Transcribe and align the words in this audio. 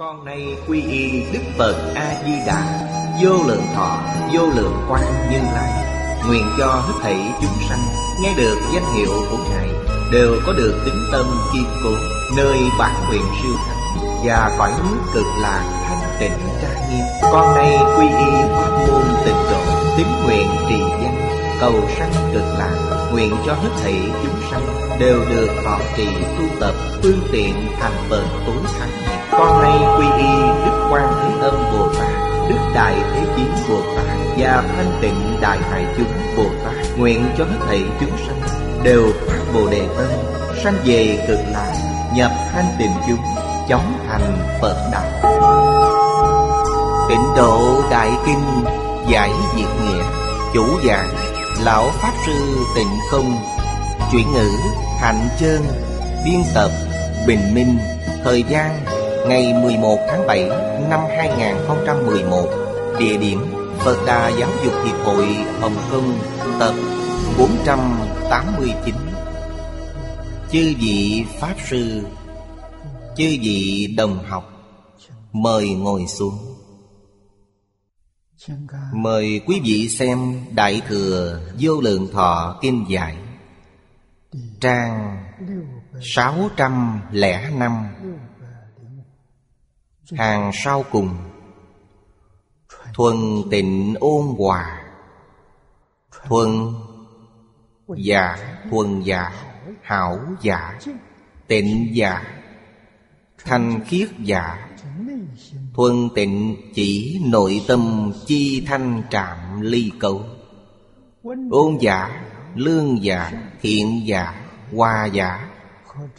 Con 0.00 0.24
nay 0.24 0.56
quy 0.68 0.82
y 0.82 1.22
Đức 1.32 1.40
Phật 1.58 1.92
A-di-đà. 1.94 2.88
Vô 3.22 3.30
lượng 3.46 3.62
thọ, 3.74 4.00
vô 4.32 4.46
lượng 4.56 4.74
quan 4.88 5.02
như 5.30 5.38
lai. 5.54 5.72
Nguyện 6.26 6.44
cho 6.58 6.66
hết 6.66 6.92
thảy 7.02 7.18
chúng 7.40 7.68
sanh 7.68 7.82
Nghe 8.22 8.34
được 8.36 8.58
danh 8.74 8.94
hiệu 8.94 9.10
của 9.30 9.36
Ngài 9.50 9.68
Đều 10.12 10.36
có 10.46 10.52
được 10.52 10.82
tính 10.84 11.04
tâm 11.12 11.26
kiên 11.52 11.64
cố 11.84 11.90
Nơi 12.36 12.58
bản 12.78 12.94
nguyện 13.08 13.22
siêu 13.42 13.52
thắng 13.66 14.06
Và 14.24 14.56
cõi 14.58 14.72
nước 14.82 15.00
cực 15.14 15.26
lạc 15.40 15.84
thanh 15.88 16.20
tịnh 16.20 16.38
trang 16.62 16.90
nghiêm. 16.90 17.04
Con 17.32 17.54
nay 17.54 17.78
quy 17.98 18.06
y 18.06 18.42
pháp 18.50 18.86
môn 18.88 19.04
tịnh 19.24 19.50
độ 19.50 19.60
Tín 19.96 20.06
nguyện 20.24 20.48
trì 20.68 20.78
danh 20.78 21.28
Cầu 21.60 21.74
sanh 21.98 22.12
cực 22.32 22.44
lạc. 22.58 22.99
Nguyện 23.12 23.36
cho 23.46 23.54
hết 23.54 23.70
thảy 23.82 23.94
chúng 24.22 24.50
sanh 24.50 24.98
Đều 25.00 25.20
được 25.30 25.48
thọ 25.64 25.78
trì 25.96 26.06
tu 26.38 26.44
tập, 26.60 26.74
Phương 27.02 27.20
tiện 27.32 27.54
thành 27.80 27.96
Phật 28.08 28.24
tối 28.46 28.56
thắng 28.78 28.90
con 29.32 29.62
nay 29.62 29.78
quy 29.98 30.06
y 30.22 30.32
Đức 30.64 30.88
Quan 30.90 31.12
Thế 31.22 31.40
Âm 31.40 31.54
Bồ 31.72 31.88
Tát, 31.98 32.12
Đức 32.48 32.58
Đại 32.74 32.94
Thế 33.14 33.26
chín 33.36 33.46
Bồ 33.68 33.80
Tát 33.96 34.06
Và 34.38 34.64
Thanh 34.76 34.98
Tịnh 35.00 35.40
Đại 35.40 35.58
Hải 35.70 35.86
Chúng 35.96 36.12
Bồ 36.36 36.44
Tát 36.64 36.98
Nguyện 36.98 37.24
cho 37.38 37.44
hết 37.44 37.58
thảy 37.68 37.82
chúng 38.00 38.16
sanh 38.26 38.40
Đều 38.84 39.12
phát 39.26 39.38
Bồ 39.54 39.70
Đề 39.70 39.88
Tâm, 39.96 40.06
Sanh 40.64 40.74
về 40.84 41.24
cực 41.28 41.38
lạc, 41.52 41.74
Nhập 42.14 42.30
thanh 42.52 42.66
tịnh 42.78 42.92
chúng, 43.08 43.20
Chóng 43.68 43.98
thành 44.08 44.38
Phật 44.60 44.90
Đạo. 44.92 45.10
Tịnh 47.08 47.24
độ 47.36 47.82
Đại 47.90 48.10
Kinh 48.26 48.64
Giải 49.08 49.30
Diệt 49.56 49.68
Nghĩa, 49.82 50.02
Chủ 50.54 50.66
giảng 50.86 51.08
Lão 51.64 51.90
Pháp 51.90 52.12
Sư 52.26 52.66
Tịnh 52.74 52.98
Không, 53.10 53.36
Chuyển 54.12 54.32
ngữ 54.32 54.50
Hạnh 55.00 55.28
Chơn 55.40 55.62
Biên 56.24 56.40
tập 56.54 56.70
Bình 57.26 57.54
Minh, 57.54 57.78
Thời 58.24 58.44
gian 58.48 58.84
ngày 59.28 59.54
11 59.62 59.98
tháng 60.10 60.26
7 60.26 60.48
năm 60.90 61.00
2011 61.16 62.46
Địa 62.98 63.16
điểm 63.16 63.40
Phật 63.78 63.96
Đà 64.06 64.28
Giáo 64.28 64.50
dục 64.64 64.72
Hiệp 64.84 64.96
hội 65.04 65.26
Hồng 65.60 65.76
Kông, 65.90 66.18
Tập 66.60 66.74
489 67.38 68.94
Chư 70.52 70.74
vị 70.80 71.24
Pháp 71.40 71.54
Sư, 71.70 72.02
Chư 73.16 73.36
vị 73.42 73.88
đồng 73.96 74.18
học, 74.28 74.50
Mời 75.32 75.68
ngồi 75.68 76.06
xuống. 76.06 76.49
Mời 78.92 79.40
quý 79.46 79.60
vị 79.64 79.88
xem 79.88 80.44
Đại 80.54 80.82
Thừa 80.88 81.40
Vô 81.58 81.80
Lượng 81.80 82.08
Thọ 82.12 82.58
Kinh 82.60 82.84
Giải, 82.88 83.16
Trang 84.60 85.22
605 86.02 87.86
Hàng 90.12 90.50
sau 90.54 90.84
cùng, 90.90 91.16
Thuần 92.94 93.16
tịnh 93.50 93.94
ôn 94.00 94.26
hòa, 94.38 94.82
Thuần 96.28 96.48
giả 97.96 98.36
thuần 98.70 99.02
giả, 99.02 99.32
Hảo 99.82 100.18
giả, 100.42 100.78
Tịnh 101.46 101.90
giả, 101.92 102.22
Thanh 103.44 103.84
khiết 103.84 104.08
giả 104.18 104.69
Thuần 105.74 106.08
tịnh 106.14 106.56
chỉ 106.74 107.20
nội 107.26 107.62
tâm 107.68 108.12
chi 108.26 108.64
thanh 108.66 109.02
trạm 109.10 109.60
ly 109.60 109.92
cầu. 110.00 110.24
Ôn 111.50 111.76
giả, 111.80 112.24
Lương 112.54 113.04
giả, 113.04 113.32
Thiện 113.60 114.02
giả, 114.06 114.50
hòa 114.72 115.06
giả. 115.06 115.50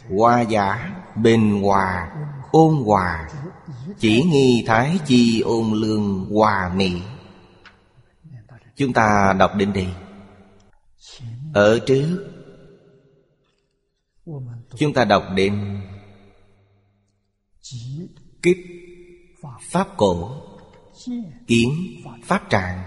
Hòa 0.08 0.40
giả, 0.40 0.90
Bình 1.16 1.62
hòa, 1.62 2.10
Ôn 2.50 2.74
hòa. 2.84 3.28
Chỉ 3.98 4.22
nghi 4.22 4.64
thái 4.66 4.98
chi 5.06 5.40
ôn 5.40 5.72
lương 5.72 6.26
hòa 6.30 6.72
mỹ 6.76 6.92
Chúng 8.76 8.92
ta 8.92 9.34
đọc 9.38 9.50
đến 9.56 9.72
đây 9.72 9.88
Ở 11.54 11.78
trước, 11.86 12.32
Chúng 14.76 14.92
ta 14.94 15.04
đọc 15.04 15.24
đến 15.34 15.80
Kích 18.42 18.71
Pháp 19.70 19.88
cổ, 19.96 20.30
Kiến, 21.46 21.70
Pháp 22.24 22.50
trạng. 22.50 22.82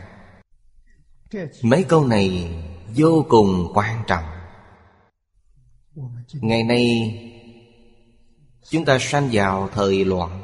Mấy 1.63 1.83
câu 1.83 2.05
này 2.05 2.53
vô 2.95 3.25
cùng 3.29 3.71
quan 3.73 4.03
trọng. 4.07 4.23
Ngày 6.41 6.63
nay, 6.63 7.11
Chúng 8.69 8.85
ta 8.85 8.97
sanh 8.99 9.29
vào 9.31 9.69
thời 9.73 10.05
loạn. 10.05 10.41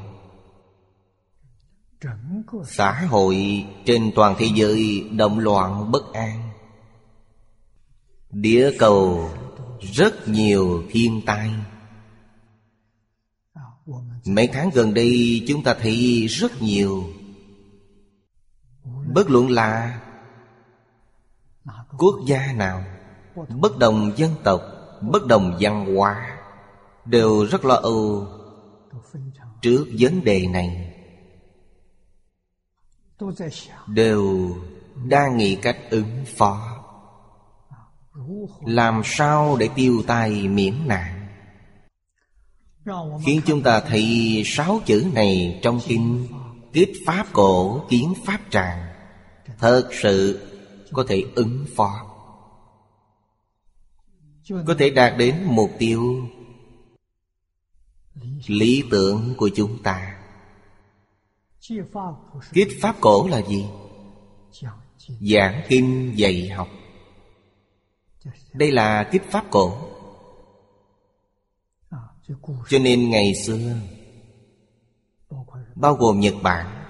Xã 2.65 2.91
hội 3.09 3.65
trên 3.85 4.11
toàn 4.15 4.35
thế 4.37 4.47
giới 4.55 5.09
động 5.11 5.39
loạn 5.39 5.91
bất 5.91 6.13
an. 6.13 6.49
Địa 8.31 8.71
cầu 8.79 9.29
rất 9.93 10.27
nhiều 10.27 10.83
thiên 10.91 11.21
tai 11.25 11.49
mấy 14.25 14.47
tháng 14.47 14.69
gần 14.73 14.93
đây 14.93 15.43
chúng 15.47 15.63
ta 15.63 15.73
thấy 15.73 16.27
rất 16.27 16.61
nhiều. 16.61 17.03
Bất 19.13 19.29
luận 19.29 19.49
là 19.49 20.01
quốc 21.97 22.15
gia 22.27 22.53
nào, 22.53 22.83
bất 23.49 23.77
đồng 23.77 24.11
dân 24.15 24.31
tộc, 24.43 24.61
bất 25.01 25.27
đồng 25.27 25.57
văn 25.59 25.95
hóa, 25.95 26.37
đều 27.05 27.45
rất 27.45 27.65
lo 27.65 27.75
âu 27.75 28.27
trước 29.61 29.85
vấn 29.99 30.23
đề 30.23 30.47
này. 30.47 30.93
Đều 33.87 34.55
đang 35.05 35.37
nghĩ 35.37 35.55
cách 35.55 35.77
ứng 35.89 36.25
phó. 36.37 36.77
Làm 38.65 39.01
sao 39.05 39.57
để 39.59 39.69
tiêu 39.75 40.03
tai 40.07 40.47
miễn 40.47 40.87
nạn? 40.87 41.20
Khiến 43.25 43.41
chúng 43.45 43.61
ta 43.63 43.79
thấy 43.79 44.41
sáu 44.45 44.79
chữ 44.85 45.05
này 45.13 45.59
trong 45.63 45.79
kinh 45.87 46.27
kích 46.73 46.91
pháp 47.05 47.27
cổ 47.33 47.85
kiến 47.89 48.13
pháp 48.25 48.39
tràng. 48.49 48.87
Thật 49.59 49.89
sự 49.91 50.47
có 50.91 51.05
thể 51.07 51.23
ứng 51.35 51.65
phó. 51.75 52.07
Có 54.49 54.75
thể 54.79 54.89
đạt 54.89 55.17
đến 55.17 55.35
mục 55.45 55.71
tiêu 55.79 56.27
lý 58.47 58.83
tưởng 58.91 59.35
của 59.37 59.49
chúng 59.55 59.83
ta. 59.83 60.17
Kết 62.53 62.67
Pháp 62.81 62.95
cổ 63.01 63.27
là 63.27 63.41
gì? 63.41 63.65
Giảng 65.21 65.63
kinh 65.67 66.13
dạy 66.15 66.49
học. 66.49 66.67
Đây 68.53 68.71
là 68.71 69.09
kết 69.11 69.19
Pháp 69.29 69.45
cổ. 69.51 69.91
Cho 72.69 72.79
nên 72.79 73.09
ngày 73.09 73.31
xưa, 73.45 73.75
Bao 75.75 75.95
gồm 75.95 76.19
Nhật 76.19 76.33
Bản, 76.43 76.85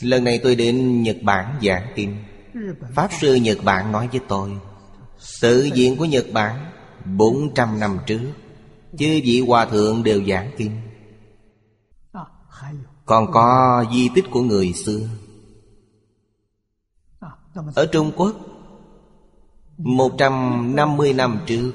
Lần 0.00 0.24
này 0.24 0.40
tôi 0.42 0.54
đến 0.54 1.02
Nhật 1.02 1.16
Bản 1.22 1.60
giảng 1.62 1.92
kinh. 1.94 2.24
Pháp 2.94 3.10
sư 3.20 3.34
Nhật 3.34 3.58
Bản 3.64 3.92
nói 3.92 4.08
với 4.08 4.20
tôi, 4.28 4.50
sự 5.18 5.70
diện 5.74 5.96
của 5.96 6.04
Nhật 6.04 6.26
Bản 6.32 6.70
400 7.04 7.80
năm 7.80 7.98
trước 8.06 8.32
Chứ 8.98 9.20
vị 9.24 9.44
hòa 9.48 9.64
thượng 9.64 10.02
đều 10.02 10.24
giảng 10.24 10.50
kinh. 10.56 10.80
Còn 13.06 13.32
có 13.32 13.84
di 13.92 14.10
tích 14.14 14.24
của 14.30 14.42
người 14.42 14.72
xưa. 14.72 15.00
Ở 17.74 17.86
Trung 17.92 18.12
Quốc 18.16 18.36
150 19.78 21.12
năm 21.12 21.40
trước 21.46 21.72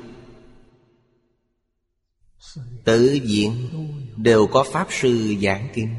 Tự 2.83 3.19
diện 3.23 3.69
đều 4.17 4.47
có 4.47 4.63
Pháp 4.71 4.87
Sư 4.89 5.35
giảng 5.41 5.67
kinh. 5.73 5.95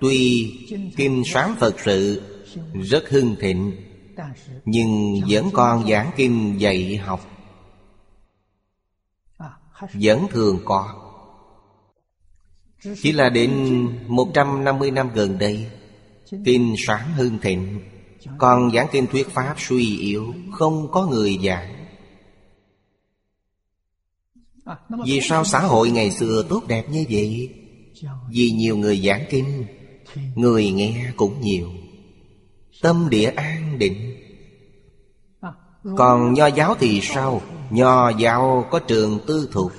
Tuy 0.00 0.52
kinh 0.96 1.22
sáng 1.26 1.56
Phật 1.58 1.74
sự 1.84 2.22
rất 2.90 3.08
hưng 3.08 3.36
thịnh, 3.40 3.76
Nhưng 4.64 5.20
vẫn 5.28 5.50
còn 5.52 5.88
giảng 5.88 6.10
kinh 6.16 6.60
dạy 6.60 6.96
học. 6.96 7.26
Vẫn 9.92 10.26
thường 10.30 10.58
có. 10.64 10.94
Chỉ 13.02 13.12
là 13.12 13.28
đến 13.28 13.52
150 14.06 14.90
năm 14.90 15.10
gần 15.14 15.38
đây 15.38 15.66
Kinh 16.44 16.74
sáng 16.86 17.12
hưng 17.12 17.38
thịnh, 17.38 17.80
Còn 18.38 18.70
giảng 18.70 18.86
kinh 18.92 19.06
thuyết 19.06 19.28
pháp 19.28 19.54
suy 19.58 19.98
yếu, 19.98 20.34
Không 20.52 20.90
có 20.92 21.06
người 21.06 21.38
giảng. 21.44 21.79
Vì 25.04 25.20
sao 25.22 25.44
xã 25.44 25.60
hội 25.60 25.90
ngày 25.90 26.10
xưa 26.10 26.44
tốt 26.48 26.62
đẹp 26.68 26.90
như 26.90 27.04
vậy? 27.10 27.54
Vì 28.30 28.50
nhiều 28.50 28.76
người 28.76 29.00
giảng 29.04 29.24
kinh, 29.30 29.64
Người 30.34 30.70
nghe 30.70 31.12
cũng 31.16 31.40
nhiều. 31.40 31.68
Tâm 32.82 33.08
địa 33.10 33.30
an 33.30 33.78
định. 33.78 34.16
Còn 35.96 36.34
nho 36.34 36.46
giáo 36.46 36.74
thì 36.80 37.00
sao? 37.02 37.42
Nho 37.70 38.08
giáo 38.08 38.66
có 38.70 38.78
trường 38.78 39.18
tư 39.26 39.48
thục, 39.52 39.72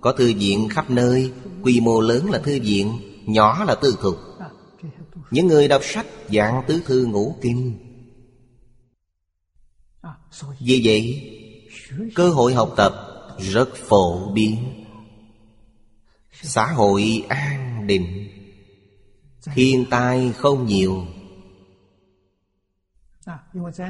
Có 0.00 0.12
thư 0.12 0.34
viện 0.34 0.68
khắp 0.68 0.90
nơi. 0.90 1.32
Quy 1.62 1.80
mô 1.80 2.00
lớn 2.00 2.30
là 2.30 2.38
thư 2.38 2.60
viện, 2.60 3.00
Nhỏ 3.26 3.64
là 3.64 3.74
tư 3.74 3.96
thục. 4.00 4.16
Những 5.30 5.46
người 5.46 5.68
đọc 5.68 5.82
sách 5.84 6.06
dạng 6.28 6.62
tứ 6.66 6.82
thư 6.86 7.06
ngũ 7.06 7.34
kinh. 7.42 7.78
Vì 10.60 10.80
vậy, 10.84 11.22
Cơ 12.14 12.28
hội 12.28 12.54
học 12.54 12.74
tập 12.76 13.07
rất 13.38 13.68
phổ 13.74 14.32
biến. 14.32 14.84
Xã 16.32 16.66
hội 16.66 17.24
an 17.28 17.86
định, 17.86 18.28
Thiên 19.54 19.84
tai 19.90 20.32
không 20.36 20.66
nhiều. 20.66 21.04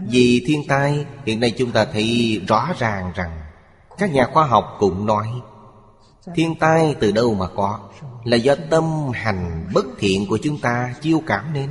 Vì 0.09 0.45
thiên 0.47 0.62
tai, 0.69 1.06
Hiện 1.27 1.41
nay 1.41 1.55
chúng 1.59 1.73
ta 1.73 1.85
thấy 1.85 2.41
rõ 2.49 2.73
ràng 2.79 3.12
rằng 3.15 3.41
Các 3.99 4.12
nhà 4.12 4.29
khoa 4.33 4.47
học 4.47 4.77
cũng 4.79 5.06
nói, 5.06 5.29
Thiên 6.35 6.55
tai 6.55 6.95
từ 7.00 7.12
đâu 7.12 7.35
mà 7.35 7.47
có? 7.56 7.89
Là 8.25 8.37
do 8.37 8.55
tâm 8.71 8.85
hành 9.15 9.69
bất 9.75 9.87
thiện 9.99 10.27
của 10.27 10.39
chúng 10.43 10.61
ta 10.61 10.95
chiêu 11.00 11.23
cảm 11.27 11.53
nên, 11.53 11.71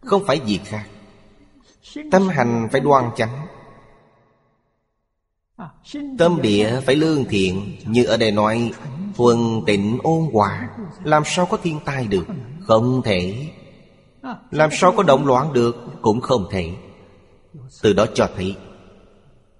Không 0.00 0.22
phải 0.26 0.40
gì 0.46 0.60
khác. 0.64 0.84
Tâm 2.10 2.28
hành 2.28 2.68
phải 2.72 2.80
đoan 2.80 3.10
chánh 3.16 3.46
Tâm 6.18 6.42
địa 6.42 6.80
phải 6.86 6.96
lương 6.96 7.24
thiện, 7.24 7.76
Như 7.84 8.04
ở 8.04 8.16
đây 8.16 8.30
nói 8.30 8.72
Thuần 9.16 9.38
tịnh 9.66 9.98
ôn 10.02 10.22
hòa. 10.32 10.68
Làm 11.04 11.22
sao 11.26 11.46
có 11.46 11.56
thiên 11.56 11.80
tai 11.84 12.06
được? 12.06 12.26
Không 12.60 13.02
thể. 13.04 13.48
Làm 14.50 14.70
sao 14.72 14.92
có 14.96 15.02
động 15.02 15.26
loạn 15.26 15.52
được? 15.52 15.76
Cũng 16.02 16.20
không 16.20 16.46
thể. 16.50 16.70
Từ 17.82 17.92
đó 17.92 18.06
cho 18.14 18.28
thấy, 18.36 18.56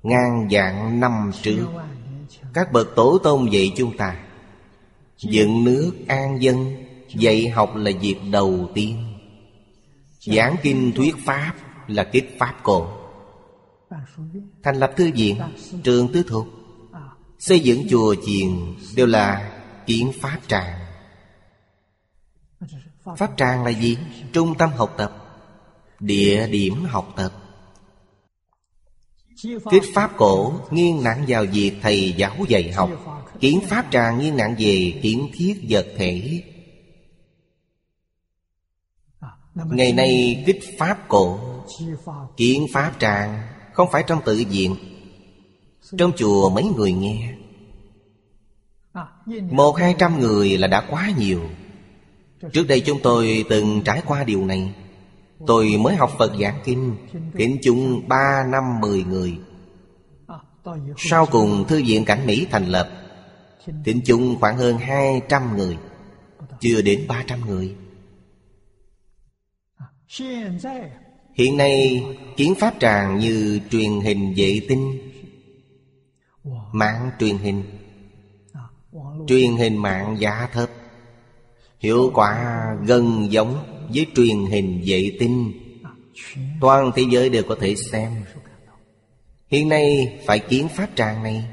Ngang 0.03 0.49
dạng 0.51 1.01
năm 1.01 1.31
trước 1.43 1.67
Các 2.55 2.73
bậc 2.73 2.95
tổ 2.97 3.19
tôn 3.19 3.47
dạy 3.47 3.73
chúng 3.77 3.97
ta, 3.97 4.17
Dựng 5.19 5.65
nước 5.65 5.93
an 6.09 6.43
dân, 6.43 6.85
Dạy 7.15 7.49
học 7.49 7.77
là 7.77 7.91
việc 8.01 8.17
đầu 8.31 8.69
tiên. 8.75 8.97
Giảng 10.21 10.57
kinh 10.63 10.93
thuyết 10.97 11.17
pháp 11.25 11.55
Là 11.87 12.05
kích 12.05 12.37
pháp 12.39 12.55
cổ. 12.63 13.00
Thành 14.63 14.77
lập 14.77 14.93
thư 14.97 15.11
viện 15.15 15.41
Trường 15.83 16.13
tứ 16.13 16.23
thuộc 16.29 16.47
Xây 17.39 17.61
dựng 17.61 17.89
chùa 17.91 18.15
chiền 18.27 18.49
Đều 18.97 19.07
là 19.07 19.53
kiến 19.87 20.13
pháp 20.21 20.41
tràng. 20.49 20.79
Pháp 23.17 23.31
tràng 23.37 23.65
là 23.65 23.71
gì? 23.71 23.99
Trung 24.33 24.55
tâm 24.59 24.71
học 24.71 24.95
tập 24.99 25.17
Địa 26.01 26.47
điểm 26.47 26.85
học 26.85 27.13
tập. 27.17 27.33
Kích 29.71 29.83
pháp 29.95 30.11
cổ 30.17 30.53
nghiêng 30.71 31.03
nặng 31.05 31.25
vào 31.29 31.45
việc 31.53 31.73
thầy 31.83 32.15
giáo 32.17 32.37
dạy 32.49 32.73
học 32.73 32.91
Kiến 33.41 33.61
pháp 33.69 33.87
tràng 33.91 34.19
nghiêng 34.19 34.37
nặng 34.37 34.55
về 34.59 35.01
kiến 35.03 35.31
thiết 35.33 35.55
vật 35.69 35.87
thể. 35.97 36.43
Ngày 39.55 39.93
nay 39.93 40.43
kích 40.47 40.61
pháp 40.79 41.09
cổ 41.09 41.41
Kiến 42.37 42.67
pháp 42.73 42.93
tràng 42.99 43.50
không 43.73 43.89
phải 43.93 44.05
trong 44.07 44.21
tự 44.25 44.45
viện 44.51 44.77
Trong 45.99 46.13
chùa 46.17 46.51
mấy 46.51 46.65
người 46.65 46.93
nghe. 46.93 47.35
Một 49.51 49.73
hai 49.73 49.95
trăm 49.99 50.21
người 50.21 50.59
là 50.59 50.67
đã 50.67 50.87
quá 50.91 51.11
nhiều. 51.19 51.41
Trước 52.53 52.69
đây 52.69 52.81
chúng 52.81 52.99
tôi 53.03 53.45
từng 53.49 53.83
trải 53.85 54.03
qua 54.07 54.25
điều 54.25 54.47
này. 54.47 54.75
Tôi 55.47 55.77
mới 55.81 55.97
học 55.97 56.11
Phật 56.19 56.33
giảng 56.41 56.61
kinh, 56.65 56.97
Kính 57.37 57.59
chung 57.63 58.09
ba 58.09 58.45
năm 58.49 58.81
mười 58.81 59.05
người. 59.05 59.39
Sau 60.97 61.27
cùng 61.27 61.65
Thư 61.69 61.83
viện 61.87 62.05
Cảnh 62.05 62.27
Mỹ 62.27 62.47
thành 62.51 62.67
lập, 62.67 62.91
Kính 63.85 64.01
chung 64.05 64.37
khoảng 64.41 64.57
hơn 64.57 64.79
hai 64.79 65.21
trăm 65.29 65.57
người, 65.57 65.79
Chưa 66.61 66.83
đến 66.83 67.05
ba 67.09 67.25
trăm 67.27 67.41
người. 67.47 67.77
Hiện 71.41 71.57
nay 71.57 72.05
kiến 72.37 72.55
pháp 72.55 72.75
tràng 72.81 73.19
như 73.19 73.61
truyền 73.71 74.01
hình 74.01 74.35
vệ 74.37 74.61
tinh, 74.69 74.99
Mạng 76.73 77.11
truyền 77.19 77.39
hình 77.39 77.63
Truyền 79.27 79.57
hình 79.57 79.77
mạng 79.77 80.17
giá 80.19 80.49
thấp 80.53 80.71
Hiệu 81.79 82.11
quả 82.15 82.65
gần 82.87 83.33
giống 83.33 83.65
với 83.95 84.07
truyền 84.15 84.47
hình 84.47 84.83
vệ 84.87 85.17
tinh. 85.21 85.53
Toàn 86.61 86.91
thế 86.95 87.05
giới 87.11 87.29
đều 87.29 87.43
có 87.49 87.57
thể 87.61 87.75
xem. 87.77 88.25
Hiện 89.49 89.69
nay, 89.69 90.19
phải 90.27 90.39
kiến 90.39 90.69
pháp 90.69 90.89
tràng 90.95 91.23
này. 91.23 91.45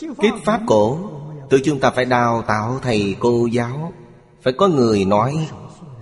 Kiếp 0.00 0.34
pháp 0.44 0.60
cổ 0.66 1.10
Tự 1.50 1.60
chúng 1.64 1.80
ta 1.80 1.90
phải 1.90 2.04
đào 2.04 2.42
tạo 2.42 2.78
thầy 2.82 3.16
cô 3.20 3.46
giáo, 3.46 3.92
Phải 4.42 4.52
có 4.52 4.68
người 4.68 5.04
nói 5.04 5.48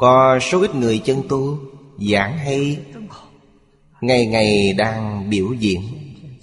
có 0.00 0.38
số 0.40 0.60
ít 0.60 0.74
người 0.74 0.98
chân 0.98 1.22
tu 1.28 1.58
Giảng 2.12 2.38
hay. 2.38 2.78
Ngày 4.00 4.26
ngày 4.26 4.72
đang 4.72 5.30
biểu 5.30 5.52
diễn, 5.52 5.80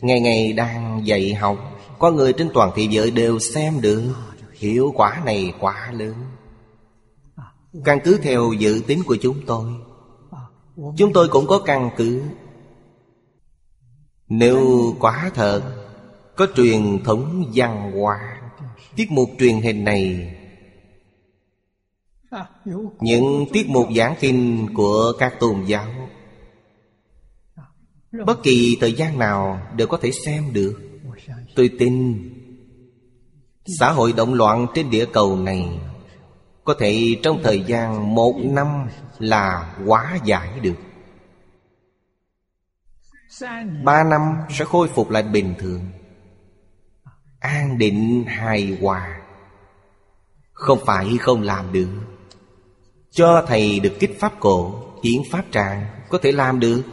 Ngày 0.01 0.19
ngày 0.19 0.53
đang 0.53 1.01
dạy 1.07 1.33
học, 1.33 1.57
Có 1.99 2.11
người 2.11 2.33
trên 2.33 2.49
toàn 2.53 2.71
thế 2.75 2.87
giới 2.89 3.11
đều 3.11 3.39
xem 3.39 3.81
được. 3.81 4.13
Hiệu 4.53 4.93
quả 4.95 5.21
này 5.25 5.53
quá 5.59 5.91
lớn. 5.91 6.13
Căn 7.85 7.99
cứ 8.03 8.19
theo 8.23 8.53
dự 8.59 8.81
tính 8.87 9.03
của 9.05 9.17
chúng 9.21 9.37
tôi 9.45 9.65
Chúng 10.97 11.13
tôi 11.13 11.27
cũng 11.27 11.47
có 11.47 11.59
căn 11.59 11.89
cứ. 11.97 12.21
Nếu 14.29 14.93
quá 14.99 15.31
thật, 15.33 15.61
Có 16.35 16.47
truyền 16.55 17.03
thống 17.03 17.51
văn 17.53 17.91
hóa, 17.91 18.19
Tiết 18.95 19.11
mục 19.11 19.29
truyền 19.39 19.61
hình 19.61 19.83
này 19.83 20.33
những 22.99 23.45
tiết 23.53 23.69
mục 23.69 23.87
giảng 23.95 24.15
kinh 24.19 24.67
của 24.73 25.13
các 25.19 25.33
tôn 25.39 25.65
giáo. 25.65 25.87
Bất 28.25 28.43
kỳ 28.43 28.77
thời 28.81 28.93
gian 28.93 29.19
nào 29.19 29.61
đều 29.75 29.87
có 29.87 29.97
thể 30.01 30.11
xem 30.25 30.53
được. 30.53 30.79
Tôi 31.55 31.69
tin 31.79 32.23
Xã 33.79 33.91
hội 33.91 34.13
động 34.13 34.33
loạn 34.33 34.67
trên 34.73 34.89
địa 34.89 35.05
cầu 35.13 35.35
này 35.35 35.79
Có 36.63 36.75
thể 36.79 37.19
trong 37.23 37.39
thời 37.43 37.63
gian 37.63 38.15
một 38.15 38.35
năm 38.43 38.87
là 39.19 39.75
hóa 39.85 40.17
giải 40.23 40.59
được. 40.59 40.75
Ba 43.83 44.03
năm 44.03 44.21
sẽ 44.49 44.65
khôi 44.65 44.87
phục 44.87 45.09
lại 45.09 45.23
bình 45.23 45.53
thường. 45.59 45.81
An 47.39 47.77
định 47.77 48.23
hài 48.27 48.77
hòa. 48.81 49.19
Không 50.51 50.79
phải 50.85 51.17
không 51.21 51.41
làm 51.41 51.73
được 51.73 51.89
Cho 53.17 53.45
thầy 53.47 53.79
được 53.79 53.93
kích 53.99 54.17
pháp 54.19 54.33
cổ 54.39 54.83
Hiển 55.03 55.21
pháp 55.31 55.45
tràng 55.51 55.85
Có 56.09 56.17
thể 56.23 56.31
làm 56.31 56.59
được. 56.59 56.83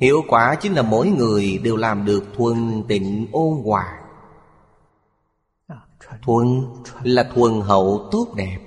Hiệu 0.00 0.22
quả 0.28 0.54
chính 0.60 0.72
là 0.72 0.82
mỗi 0.82 1.08
người 1.08 1.58
đều 1.58 1.76
làm 1.76 2.04
được 2.04 2.24
thuần 2.36 2.82
tịnh 2.88 3.26
ôn 3.32 3.62
hòa. 3.64 4.00
Thuần 6.22 6.46
là 7.02 7.30
thuần 7.34 7.60
hậu 7.60 8.08
tốt 8.12 8.34
đẹp. 8.36 8.58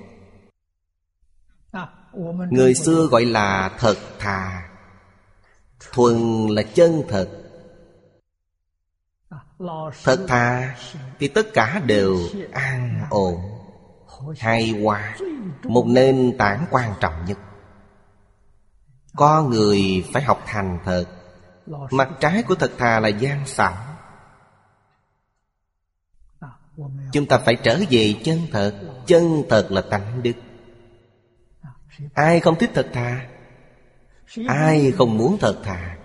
Người 2.50 2.74
xưa 2.74 3.06
gọi 3.06 3.24
là 3.24 3.76
thật 3.78 3.96
thà. 4.18 4.68
Thuần 5.92 6.46
là 6.46 6.62
chân 6.62 7.02
thật. 7.08 7.28
Thật 10.04 10.24
thà 10.28 10.76
Thì 11.18 11.28
tất 11.28 11.46
cả 11.54 11.82
đều 11.86 12.18
an 12.52 13.06
ổn 13.10 13.34
Hài 14.38 14.70
hòa 14.70 15.16
Một 15.62 15.84
nền 15.86 16.36
tảng 16.38 16.66
quan 16.70 16.92
trọng 17.00 17.24
nhất. 17.24 17.38
Có 19.16 19.42
người 19.42 20.04
phải 20.12 20.22
học 20.22 20.42
thành 20.46 20.78
thật, 20.84 21.04
Mặt 21.90 22.08
trái 22.20 22.42
của 22.42 22.54
thật 22.54 22.72
thà 22.78 23.00
là 23.00 23.08
gian 23.08 23.46
xảo. 23.46 23.76
Chúng 27.12 27.26
ta 27.26 27.38
phải 27.38 27.56
trở 27.62 27.80
về 27.90 28.14
chân 28.24 28.38
thật 28.52 28.80
Chân 29.06 29.42
thật 29.48 29.66
là 29.70 29.82
tánh 29.90 30.22
đức. 30.22 30.32
Ai 32.14 32.40
không 32.40 32.58
thích 32.58 32.70
thật 32.74 32.86
thà? 32.92 33.26
Ai 34.48 34.92
không 34.92 35.16
muốn 35.16 35.36
thật 35.40 35.60
thà? 35.64 35.96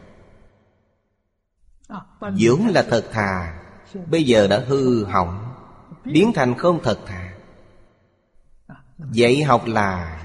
Vốn 2.20 2.68
là 2.68 2.84
thật 2.90 3.10
thà, 3.12 3.62
Bây 4.06 4.24
giờ 4.24 4.48
đã 4.48 4.60
hư 4.68 5.06
hỏng, 5.06 5.54
Biến 6.06 6.32
thành 6.36 6.58
không 6.58 6.80
thật 6.84 7.00
thà. 7.06 7.31
Dạy 9.12 9.44
học 9.44 9.66
là 9.66 10.18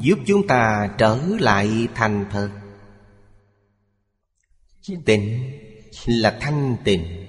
Giúp 0.00 0.18
chúng 0.26 0.46
ta 0.46 0.90
trở 0.98 1.18
lại 1.40 1.88
thành 1.94 2.26
thật 2.30 2.50
Tịnh 5.04 5.52
là 6.06 6.38
thanh 6.40 6.76
tịnh. 6.84 7.26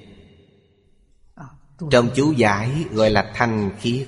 Trong 1.91 2.09
chú 2.15 2.31
giải 2.31 2.85
gọi 2.91 3.09
là 3.09 3.31
thanh 3.35 3.71
khiết. 3.79 4.07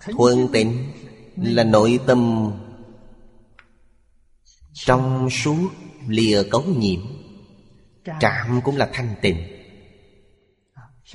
Thuần 0.00 0.48
tịnh 0.52 0.90
là 1.36 1.64
nội 1.64 2.00
tâm. 2.06 2.50
Trong 4.74 5.30
suốt 5.30 5.70
lìa 6.08 6.42
cấu 6.50 6.64
nhiễm, 6.64 7.00
Trạm 8.20 8.60
cũng 8.64 8.76
là 8.76 8.90
thanh 8.92 9.14
tịnh. 9.22 9.36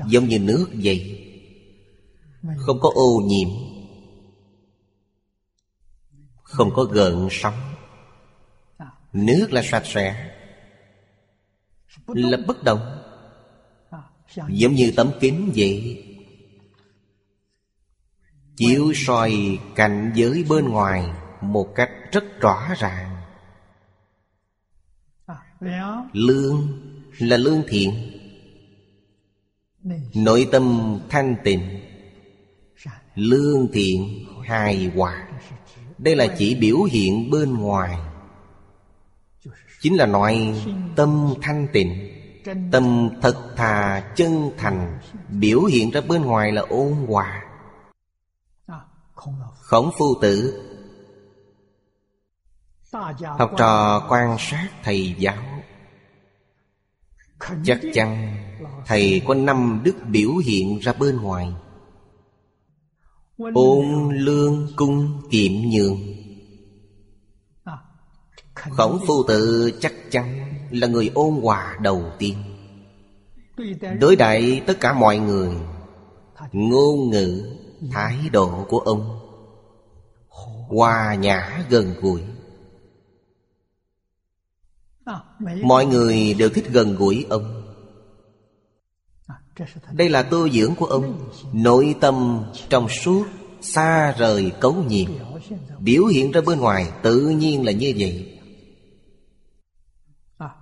Giống 0.07 0.27
như 0.27 0.39
nước 0.39 0.67
vậy, 0.83 1.27
Không 2.57 2.79
có 2.79 2.91
ô 2.95 3.21
nhiễm. 3.25 3.70
Không 6.51 6.71
có 6.75 6.83
gợn 6.83 7.27
sóng. 7.31 7.75
Nước 9.13 9.47
là 9.51 9.61
sạch 9.61 9.83
sẽ, 9.85 10.37
Là 12.07 12.37
bất 12.47 12.63
động, 12.63 13.01
Giống 14.49 14.73
như 14.73 14.93
tấm 14.95 15.11
kính 15.19 15.51
vậy. 15.55 16.05
Chiếu 18.55 18.91
soi 18.95 19.59
cảnh 19.75 20.11
giới 20.15 20.45
bên 20.49 20.69
ngoài 20.69 21.09
Một 21.41 21.67
cách 21.75 21.89
rất 22.11 22.23
rõ 22.39 22.67
ràng. 22.77 23.17
Lương 26.13 26.79
là 27.17 27.37
lương 27.37 27.63
thiện. 27.67 28.11
Nội 30.15 30.47
tâm 30.51 30.97
thanh 31.09 31.35
tịnh. 31.43 31.81
Lương 33.15 33.67
thiện 33.73 34.25
hài 34.45 34.91
hòa. 34.95 35.30
Đây 36.01 36.15
là 36.15 36.27
chỉ 36.37 36.55
biểu 36.55 36.83
hiện 36.83 37.31
bên 37.31 37.57
ngoài. 37.57 37.99
Chính 39.81 39.95
là 39.95 40.05
nói 40.05 40.63
tâm 40.95 41.33
thanh 41.41 41.67
tịnh, 41.73 42.17
Tâm 42.71 43.09
thật 43.21 43.53
thà 43.55 44.11
chân 44.15 44.51
thành, 44.57 44.99
Biểu 45.29 45.63
hiện 45.63 45.91
ra 45.91 46.01
bên 46.01 46.21
ngoài 46.21 46.51
là 46.51 46.61
ôn 46.61 46.93
hòa. 47.07 47.43
Khổng 49.59 49.91
phu 49.97 50.05
tử, 50.21 50.63
Học 53.37 53.51
trò 53.57 54.05
quan 54.09 54.35
sát 54.39 54.69
thầy 54.83 55.15
giáo. 55.17 55.43
Chắc 57.63 57.79
chắn 57.93 58.37
Thầy 58.85 59.21
có 59.27 59.33
năm 59.33 59.81
đức 59.83 59.95
biểu 60.07 60.35
hiện 60.35 60.79
ra 60.79 60.93
bên 60.93 61.21
ngoài. 61.21 61.53
Ôn 63.53 64.15
lương 64.15 64.67
cung 64.75 65.21
kiệm 65.31 65.51
nhường. 65.51 65.97
Khổng 68.53 68.99
phu 69.07 69.23
tử 69.27 69.71
chắc 69.81 69.93
chắn 70.11 70.53
là 70.71 70.87
người 70.87 71.11
ôn 71.13 71.33
hòa 71.41 71.77
đầu 71.81 72.03
tiên. 72.19 72.37
Đối 73.99 74.15
đại 74.15 74.61
tất 74.67 74.79
cả 74.79 74.93
mọi 74.93 75.17
người 75.17 75.55
Ngôn 76.51 77.09
ngữ, 77.09 77.57
thái 77.91 78.29
độ 78.31 78.65
của 78.69 78.79
ông. 78.79 79.19
Hòa 80.67 81.15
nhã 81.15 81.65
gần 81.69 81.93
gũi. 82.01 82.21
Mọi 85.63 85.85
người 85.85 86.33
đều 86.33 86.49
thích 86.49 86.65
gần 86.69 86.95
gũi 86.95 87.25
ông 87.29 87.60
đây 89.91 90.09
là 90.09 90.23
tu 90.23 90.49
dưỡng 90.49 90.75
của 90.75 90.85
ông. 90.85 91.29
Nội 91.53 91.95
tâm 92.01 92.43
trong 92.69 92.89
suốt, 92.89 93.25
Xa 93.63 94.15
rời 94.17 94.51
cấu 94.59 94.83
nhiễm 94.83 95.11
Biểu 95.79 96.05
hiện 96.05 96.31
ra 96.31 96.41
bên 96.41 96.59
ngoài, 96.59 96.91
Tự 97.03 97.29
nhiên 97.29 97.65
là 97.65 97.71
như 97.71 97.93
vậy. 97.97 98.39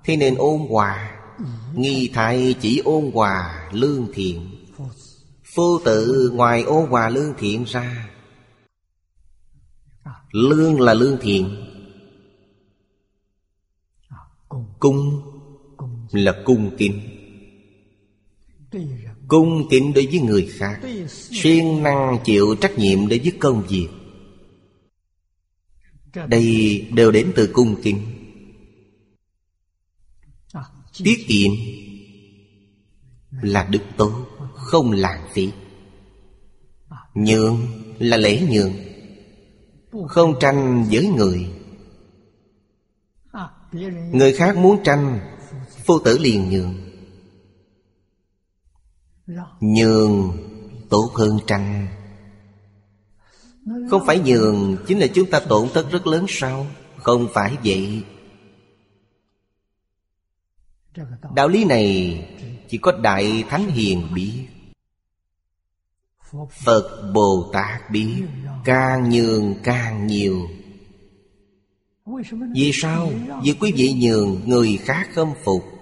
Thế 0.03 0.18
nên 0.18 0.36
ôn 0.36 0.60
hòa, 0.70 1.20
Nghi 1.75 2.12
thầy 2.13 2.56
chỉ 2.62 2.82
ôn 2.86 3.12
hòa, 3.13 3.70
lương 3.72 4.08
thiện. 4.13 4.50
Phu 5.44 5.79
tự 5.86 6.32
ngoài 6.34 6.63
ôn 6.63 6.89
hòa, 6.89 7.10
lương 7.10 7.34
thiện 7.38 7.63
ra. 7.63 8.10
Lương 10.32 10.82
là 10.82 10.94
lương 10.94 11.18
thiện. 11.22 11.65
Cung 14.79 15.22
là 16.12 16.41
cung 16.46 16.77
kính. 16.77 17.18
Cung 19.27 19.67
kính 19.69 19.93
đối 19.93 20.05
với 20.05 20.19
người 20.19 20.49
khác, 20.51 20.79
siêng 21.31 21.83
năng 21.83 22.17
chịu 22.25 22.55
trách 22.61 22.77
nhiệm 22.77 23.07
đối 23.07 23.19
với 23.19 23.31
công 23.39 23.63
việc. 23.67 23.88
Đây 26.27 26.88
đều 26.93 27.11
đến 27.11 27.31
từ 27.35 27.49
cung 27.53 27.81
kính. 27.81 28.01
Tiết 31.03 31.25
kiệm 31.27 31.51
Là 33.31 33.67
đức 33.71 33.79
tốt 33.97 34.25
Không 34.55 34.91
lãng 34.91 35.27
phí. 35.33 35.51
Nhường 37.13 37.57
là 37.99 38.17
lễ 38.17 38.41
nhường 38.49 38.73
Không 40.07 40.33
tranh 40.39 40.85
với 40.91 41.07
người. 41.07 41.47
Người 44.11 44.33
khác 44.33 44.57
muốn 44.57 44.83
tranh, 44.83 45.19
Phu 45.85 45.99
tử 45.99 46.17
liền 46.17 46.49
nhường 46.49 46.73
Nhường 49.59 50.38
tốt 50.89 51.12
hơn 51.15 51.39
tranh. 51.48 51.88
Không 53.89 54.05
phải 54.07 54.19
nhường, 54.19 54.77
Chính 54.88 55.00
là 55.00 55.07
chúng 55.07 55.29
ta 55.29 55.39
tổn 55.39 55.69
thất 55.74 55.91
rất 55.91 56.07
lớn 56.07 56.25
sao? 56.27 56.67
Không 56.98 57.27
phải 57.33 57.57
vậy. 57.63 58.03
Đạo 61.36 61.48
lý 61.48 61.65
này 61.65 62.19
Chỉ 62.69 62.77
có 62.77 62.91
Đại 62.91 63.43
Thánh 63.50 63.67
Hiền 63.67 64.07
biết. 64.15 64.48
Phật 66.63 67.12
Bồ 67.13 67.50
Tát 67.53 67.91
biết, 67.91 68.24
Càng 68.65 69.09
nhường 69.09 69.55
càng 69.63 70.07
nhiều. 70.07 70.48
Vì 72.53 72.71
sao? 72.74 73.12
Vì 73.43 73.55
quý 73.59 73.71
vị 73.75 73.93
nhường 74.01 74.41
người 74.45 74.77
khác 74.77 75.09
khâm 75.13 75.27
phục. 75.43 75.78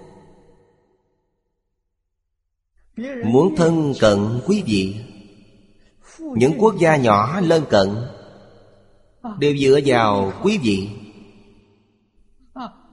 Muốn 3.24 3.56
thân 3.56 3.94
cận 4.00 4.18
quý 4.46 4.62
vị. 4.66 4.96
Những 6.18 6.52
quốc 6.58 6.74
gia 6.78 6.96
nhỏ 6.96 7.40
lân 7.40 7.64
cận 7.70 7.88
Đều 9.38 9.56
dựa 9.56 9.80
vào 9.86 10.32
quý 10.42 10.58
vị. 10.58 10.88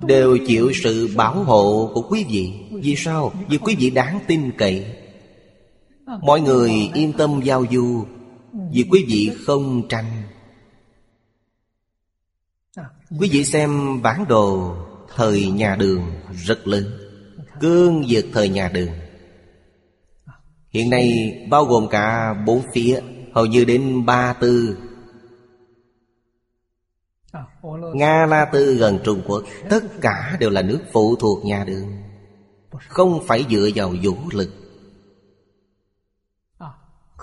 Đều 0.02 0.38
chịu 0.48 0.72
sự 0.84 1.10
bảo 1.16 1.44
hộ 1.44 1.92
của 1.94 2.02
quý 2.02 2.26
vị. 2.30 2.54
Vì 2.72 2.96
sao? 2.96 3.34
Vì 3.50 3.58
quý 3.58 3.76
vị 3.80 3.90
đáng 3.90 4.20
tin 4.28 4.52
cậy. 4.58 4.86
Mọi 6.22 6.42
người 6.42 6.72
yên 6.94 7.14
tâm 7.14 7.42
giao 7.44 7.66
du, 7.72 8.06
Vì 8.72 8.86
quý 8.92 9.06
vị 9.08 9.32
không 9.46 9.88
tranh. 9.88 10.06
Quý 13.20 13.30
vị 13.32 13.44
xem 13.44 14.02
bản 14.02 14.26
đồ 14.30 14.76
Thời 15.16 15.52
nhà 15.52 15.76
đường 15.76 16.02
rất 16.46 16.68
lớn. 16.68 16.84
Cương 17.60 18.04
vực 18.10 18.26
thời 18.34 18.50
nhà 18.50 18.70
đường. 18.70 18.90
Hiện 20.76 20.90
nay 20.90 21.38
bao 21.50 21.66
gồm 21.66 21.88
cả 21.90 22.34
bốn 22.46 22.62
phía, 22.74 23.02
Hầu 23.34 23.46
như 23.46 23.66
đến 23.66 24.06
Ba 24.06 24.34
Tư. 24.34 24.78
Nga, 27.94 28.26
La 28.26 28.46
Tư 28.46 28.76
gần 28.76 29.00
Trung 29.04 29.22
Quốc, 29.28 29.44
Tất 29.70 29.84
cả 30.02 30.38
đều 30.40 30.50
là 30.50 30.62
nước 30.62 30.80
phụ 30.94 31.16
thuộc 31.16 31.46
nhà 31.46 31.64
đường. 31.64 31.92
Không 32.88 33.20
phải 33.28 33.46
dựa 33.50 33.70
vào 33.76 33.94
vũ 34.04 34.14
lực, 34.32 34.50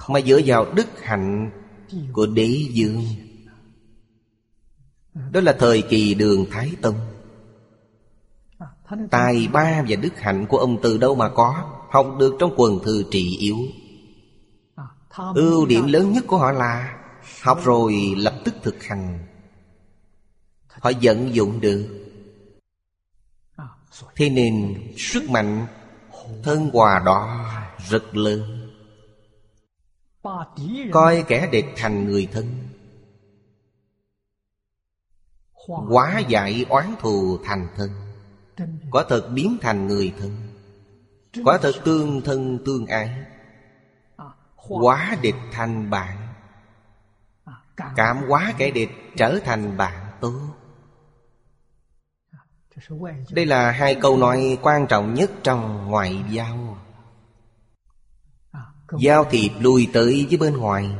Mà 0.09 0.21
dựa 0.21 0.41
vào 0.47 0.73
đức 0.75 1.03
hạnh 1.03 1.51
của 2.13 2.27
đế 2.27 2.59
dương 2.73 3.05
đó 5.31 5.41
là 5.41 5.57
thời 5.59 5.83
kỳ 5.83 6.15
đường 6.15 6.47
Thái 6.51 6.73
Tông. 6.83 6.95
Tài 9.11 9.49
ba 9.53 9.85
và 9.89 9.97
đức 9.97 10.19
hạnh 10.21 10.47
của 10.49 10.59
ông 10.59 10.79
từ 10.83 10.99
đâu 10.99 11.15
mà 11.15 11.29
có? 11.29 11.82
Học 11.93 12.17
được 12.19 12.37
trong 12.39 12.55
quần 12.57 12.79
thư 12.85 13.05
trị 13.11 13.37
yếu. 13.37 13.57
Ưu 15.35 15.67
điểm 15.67 15.87
lớn 15.87 16.13
nhất 16.13 16.25
của 16.27 16.39
họ 16.39 16.53
là 16.53 16.99
Học 17.43 17.61
rồi 17.65 18.15
lập 18.17 18.35
tức 18.45 18.55
thực 18.63 18.83
hành. 18.83 19.27
Họ 20.69 20.91
vận 21.03 21.35
dụng 21.35 21.61
được. 21.61 22.09
Thế 24.17 24.31
nên 24.31 24.83
sức 24.97 25.31
mạnh 25.31 25.67
thân 26.43 26.71
hòa 26.73 27.03
đó 27.05 27.47
rất 27.89 28.17
lớn. 28.17 28.71
Coi 30.93 31.25
kẻ 31.29 31.49
địch 31.53 31.67
thành 31.77 32.05
người 32.05 32.29
thân. 32.33 32.69
Quá 35.91 36.23
giải 36.29 36.67
oán 36.69 36.95
thù 37.01 37.39
thành 37.45 37.69
thân. 37.77 37.91
Quả 38.91 39.05
thật 39.09 39.31
biến 39.35 39.59
thành 39.61 39.87
người 39.87 40.15
thân. 40.19 40.52
Quả 41.45 41.59
thật 41.63 41.73
tương 41.85 42.21
thân 42.25 42.59
tương 42.65 42.87
ái, 42.87 43.25
Quá 44.57 45.17
địch 45.23 45.35
thành 45.53 45.91
bạn. 45.91 46.29
Cảm 47.97 48.25
quá 48.29 48.53
kẻ 48.59 48.71
địch 48.71 48.91
trở 49.17 49.39
thành 49.45 49.77
bạn 49.77 50.11
tốt. 50.21 50.41
Đây 53.31 53.47
là 53.47 53.71
hai 53.71 53.95
câu 53.95 54.17
nói 54.17 54.59
quan 54.63 54.87
trọng 54.87 55.15
nhất 55.15 55.31
trong 55.43 55.87
ngoại 55.87 56.25
giao. 56.31 56.79
Giao 58.99 59.25
thiệp 59.25 59.51
lui 59.61 59.91
tới 59.93 60.27
với 60.31 60.39
bên 60.39 60.57
ngoài, 60.57 60.97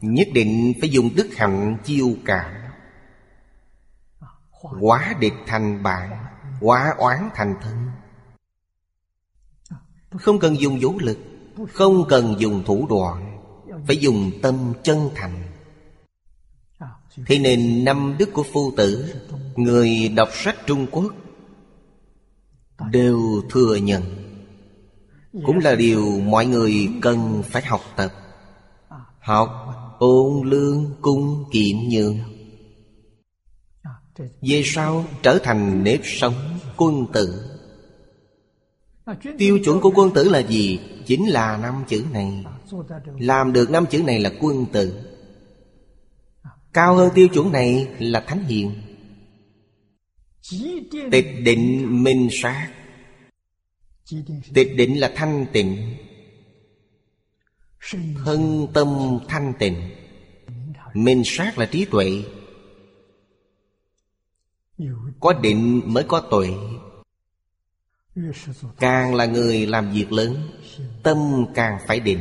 Nhất 0.00 0.28
định 0.34 0.72
phải 0.80 0.90
dùng 0.90 1.10
đức 1.16 1.28
hạnh 1.36 1.78
chiêu 1.84 2.08
cảm. 2.24 2.52
Quá 4.80 5.14
địch 5.20 5.34
thành 5.46 5.82
bạn, 5.82 6.26
Quá 6.60 6.94
oán 6.98 7.30
thành 7.34 7.54
thân. 7.62 7.90
Không 10.20 10.38
cần 10.38 10.60
dùng 10.60 10.78
vũ 10.80 10.98
lực, 10.98 11.18
Không 11.72 12.04
cần 12.08 12.34
dùng 12.38 12.62
thủ 12.64 12.86
đoạn, 12.90 13.38
Phải 13.86 13.96
dùng 13.96 14.30
tâm 14.42 14.72
chân 14.82 15.10
thành. 15.14 15.42
Thế 17.26 17.38
nên 17.38 17.84
năm 17.84 18.16
đức 18.18 18.32
của 18.32 18.44
phu 18.52 18.72
tử, 18.76 19.14
Người 19.56 20.08
đọc 20.08 20.28
sách 20.32 20.56
Trung 20.66 20.86
Quốc, 20.90 21.14
Đều 22.90 23.20
thừa 23.50 23.76
nhận. 23.76 24.02
Cũng 25.46 25.58
là 25.58 25.74
điều 25.74 26.20
mọi 26.20 26.46
người 26.46 26.88
cần 27.02 27.42
phải 27.46 27.62
học 27.62 27.80
tập. 27.96 28.12
Học, 29.20 29.48
ôn 29.98 30.48
lương, 30.48 30.94
cung 31.00 31.44
kiệm 31.52 31.76
nhường 31.90 32.18
Về 34.42 34.62
sau 34.64 35.04
trở 35.22 35.38
thành 35.42 35.84
nếp 35.84 36.00
sống 36.04 36.34
quân 36.76 37.06
tử. 37.12 37.55
Tiêu 39.38 39.58
chuẩn 39.64 39.80
của 39.80 39.92
quân 39.94 40.10
tử 40.14 40.28
là 40.28 40.38
gì? 40.38 40.80
Chính 41.06 41.28
là 41.28 41.56
năm 41.56 41.84
chữ 41.88 42.04
này. 42.12 42.44
Làm 43.18 43.52
được 43.52 43.70
năm 43.70 43.86
chữ 43.90 44.02
này 44.02 44.20
là 44.20 44.32
quân 44.40 44.66
tử. 44.72 45.00
Cao 46.72 46.94
hơn 46.94 47.10
tiêu 47.14 47.28
chuẩn 47.28 47.52
này 47.52 47.88
là 47.98 48.20
thánh 48.20 48.44
hiền. 48.44 48.72
Tịch 51.10 51.26
định 51.42 51.86
minh 52.02 52.28
sát. 52.32 52.72
Tịch 54.54 54.76
định 54.76 55.00
là 55.00 55.12
thanh 55.14 55.46
tịnh. 55.52 55.96
Thân 58.24 58.66
tâm 58.74 59.18
thanh 59.28 59.52
tịnh. 59.58 59.90
Minh 60.94 61.22
sát 61.24 61.58
là 61.58 61.66
trí 61.66 61.84
tuệ. 61.84 62.22
Có 65.20 65.32
định 65.32 65.82
mới 65.84 66.04
có 66.04 66.20
tuệ 66.30 66.48
Càng 68.78 69.14
là 69.14 69.26
người 69.26 69.66
làm 69.66 69.92
việc 69.92 70.12
lớn, 70.12 70.36
Tâm 71.02 71.46
càng 71.54 71.78
phải 71.86 72.00
định. 72.00 72.20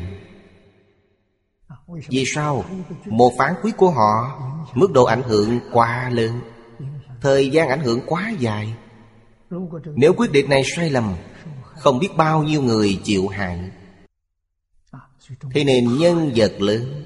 Vì 2.08 2.24
sao? 2.26 2.66
Một 3.06 3.34
phán 3.38 3.54
quyết 3.62 3.78
của 3.78 3.90
họ, 3.90 4.42
Mức 4.74 4.92
độ 4.92 5.04
ảnh 5.04 5.22
hưởng 5.24 5.60
quá 5.72 6.10
lớn. 6.10 6.40
Thời 7.22 7.50
gian 7.50 7.70
ảnh 7.70 7.80
hưởng 7.80 8.02
quá 8.06 8.34
dài. 8.40 8.74
Nếu 9.96 10.14
quyết 10.14 10.32
định 10.32 10.50
này 10.50 10.64
sai 10.76 10.90
lầm, 10.90 11.16
Không 11.64 12.00
biết 12.00 12.10
bao 12.18 12.44
nhiêu 12.44 12.62
người 12.62 13.00
chịu 13.04 13.28
hại. 13.28 13.72
Thế 15.52 15.64
nên 15.64 15.98
nhân 15.98 16.32
vật 16.36 16.54
lớn, 16.60 17.04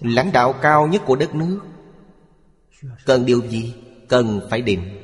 Lãnh 0.00 0.32
đạo 0.32 0.54
cao 0.62 0.86
nhất 0.86 1.02
của 1.06 1.16
đất 1.16 1.34
nước, 1.34 1.60
Cần 3.04 3.26
điều 3.26 3.46
gì? 3.46 3.74
Cần 4.08 4.40
phải 4.50 4.62
định. 4.62 4.99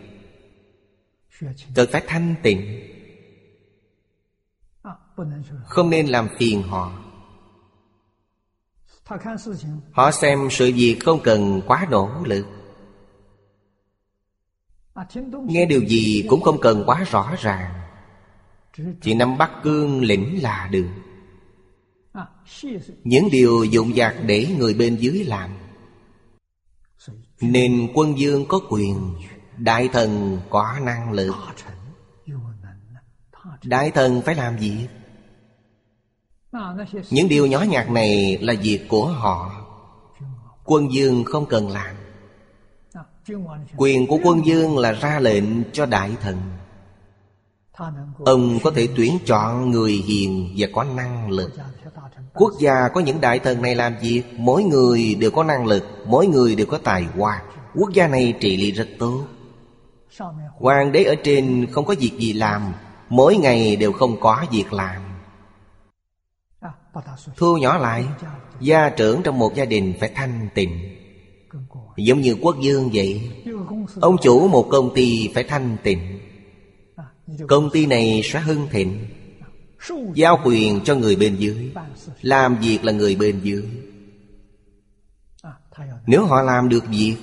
Cần 1.75 1.89
phải 1.93 2.03
thanh 2.07 2.35
tịnh. 2.43 2.81
Không 5.65 5.91
nên 5.91 6.07
làm 6.07 6.29
phiền 6.39 6.63
họ. 6.63 7.03
Họ 9.93 10.11
xem 10.11 10.49
sự 10.51 10.73
việc 10.75 10.99
không 11.05 11.21
cần 11.25 11.63
quá 11.67 11.87
nỗ 11.91 12.11
lực. 12.25 12.47
Nghe 15.47 15.67
điều 15.67 15.81
gì 15.81 16.27
cũng 16.29 16.41
không 16.41 16.61
cần 16.61 16.83
quá 16.87 17.05
rõ 17.11 17.35
ràng. 17.39 17.83
Chỉ 19.03 19.15
nắm 19.15 19.39
bắt 19.39 19.51
cương 19.63 20.03
lĩnh 20.03 20.43
là 20.43 20.69
được. 20.73 20.89
Những 23.05 23.29
điều 23.33 23.65
dụng 23.65 23.95
dạc 23.95 24.17
để 24.27 24.47
người 24.59 24.75
bên 24.75 24.97
dưới 24.97 25.25
làm. 25.25 25.51
Nên 27.41 27.89
quân 27.95 28.19
dương 28.19 28.45
có 28.49 28.61
quyền. 28.71 29.15
Đại 29.59 29.89
thần 29.93 30.41
có 30.51 30.75
năng 30.83 31.13
lực. 31.13 31.35
Đại 33.65 33.91
thần 33.91 34.23
phải 34.23 34.35
làm 34.35 34.59
gì? 34.59 34.89
Những 37.11 37.29
điều 37.29 37.47
nhỏ 37.47 37.63
nhặt 37.63 37.91
này 37.91 38.39
là 38.41 38.55
việc 38.63 38.87
của 38.89 39.07
họ. 39.07 39.51
Quân 40.65 40.93
dương 40.93 41.25
không 41.25 41.47
cần 41.47 41.69
làm. 41.69 41.97
Quyền 43.77 44.07
của 44.07 44.19
quân 44.25 44.47
dương 44.47 44.79
là 44.79 44.93
ra 44.93 45.19
lệnh 45.19 45.73
cho 45.73 45.87
đại 45.87 46.17
thần. 46.21 46.37
Ông 48.25 48.59
có 48.65 48.71
thể 48.71 48.89
tuyển 48.97 49.19
chọn 49.27 49.71
người 49.71 49.93
hiền 49.93 50.55
và 50.57 50.69
có 50.75 50.85
năng 50.85 51.31
lực. 51.31 51.53
Quốc 52.35 52.53
gia 52.61 52.89
có 52.95 53.01
những 53.01 53.21
đại 53.21 53.39
thần 53.39 53.63
này 53.63 53.75
làm 53.75 53.95
việc 54.03 54.23
Mỗi 54.33 54.65
người 54.65 55.15
đều 55.15 55.31
có 55.31 55.45
năng 55.45 55.67
lực 55.67 55.85
Mỗi 56.07 56.27
người 56.27 56.55
đều 56.55 56.67
có 56.67 56.79
tài 56.79 57.05
hoa. 57.05 57.43
Quốc 57.75 57.91
gia 57.93 58.09
này 58.09 58.35
trị 58.41 58.57
lý 58.57 58.71
rất 58.71 58.89
tốt 58.99 59.27
Hoàng 60.59 60.93
đế 60.93 61.05
ở 61.05 61.15
trên 61.25 61.67
không 61.73 61.85
có 61.85 61.95
việc 61.99 62.13
gì 62.19 62.33
làm, 62.33 62.73
Mỗi 63.09 63.37
ngày 63.37 63.77
đều 63.77 63.93
không 63.93 64.21
có 64.21 64.45
việc 64.53 64.73
làm. 64.73 65.03
Thu 67.37 67.57
nhỏ 67.57 67.79
lại, 67.79 68.05
Gia 68.61 68.91
trưởng 68.91 69.23
trong 69.23 69.39
một 69.39 69.55
gia 69.55 69.65
đình 69.65 69.95
phải 70.01 70.11
thanh 70.15 70.49
tịnh. 70.55 70.97
Giống 71.97 72.21
như 72.21 72.37
quốc 72.43 72.57
dương 72.61 72.91
vậy, 72.93 73.31
Ông 74.01 74.17
chủ 74.23 74.49
một 74.49 74.69
công 74.71 74.95
ty 74.95 75.31
phải 75.35 75.45
thanh 75.45 75.77
tịnh. 75.83 76.19
Công 77.49 77.71
ty 77.71 77.87
này 77.87 78.21
sẽ 78.25 78.41
hưng 78.41 78.69
thịnh, 78.71 79.07
Giao 80.15 80.41
quyền 80.45 80.81
cho 80.85 80.95
người 80.95 81.17
bên 81.17 81.37
dưới, 81.37 81.73
Làm 82.21 82.57
việc 82.61 82.85
là 82.85 82.93
người 82.93 83.17
bên 83.17 83.41
dưới. 83.43 83.65
Nếu 86.07 86.27
họ 86.27 86.43
làm 86.43 86.69
được 86.69 86.85
việc 86.91 87.17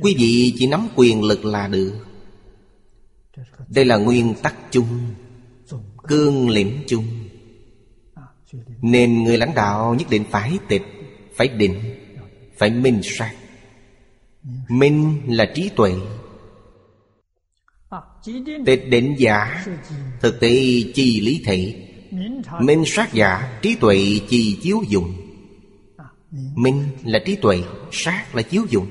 Quý 0.00 0.14
vị 0.18 0.54
chỉ 0.58 0.66
nắm 0.66 0.88
quyền 0.96 1.22
lực 1.22 1.44
là 1.44 1.68
được. 1.68 1.92
Đây 3.68 3.84
là 3.84 3.96
nguyên 3.96 4.34
tắc 4.42 4.54
chung, 4.70 4.86
Cương 6.08 6.48
lĩnh 6.48 6.82
chung. 6.88 7.04
Nên 8.82 9.24
người 9.24 9.38
lãnh 9.38 9.54
đạo 9.54 9.94
nhất 9.94 10.10
định 10.10 10.24
phải 10.30 10.58
tịch, 10.68 10.82
Phải 11.34 11.48
định, 11.48 11.80
Phải 12.56 12.70
minh 12.70 13.00
sát. 13.02 13.34
Minh 14.68 15.20
là 15.26 15.52
trí 15.54 15.70
tuệ. 15.76 15.92
Tịch 18.66 18.88
định 18.88 19.14
giả, 19.18 19.64
Thực 20.20 20.40
tế 20.40 20.82
chi 20.94 21.20
lý 21.20 21.42
thị. 21.44 21.86
Minh 22.60 22.82
sát 22.86 23.12
giả, 23.12 23.58
Trí 23.62 23.74
tuệ 23.74 24.20
chi 24.28 24.58
chiếu 24.62 24.82
dụng. 24.88 25.14
Minh 26.54 26.84
là 27.04 27.18
trí 27.26 27.36
tuệ, 27.36 27.62
Sát 27.92 28.34
là 28.34 28.42
chiếu 28.42 28.66
dụng. 28.70 28.86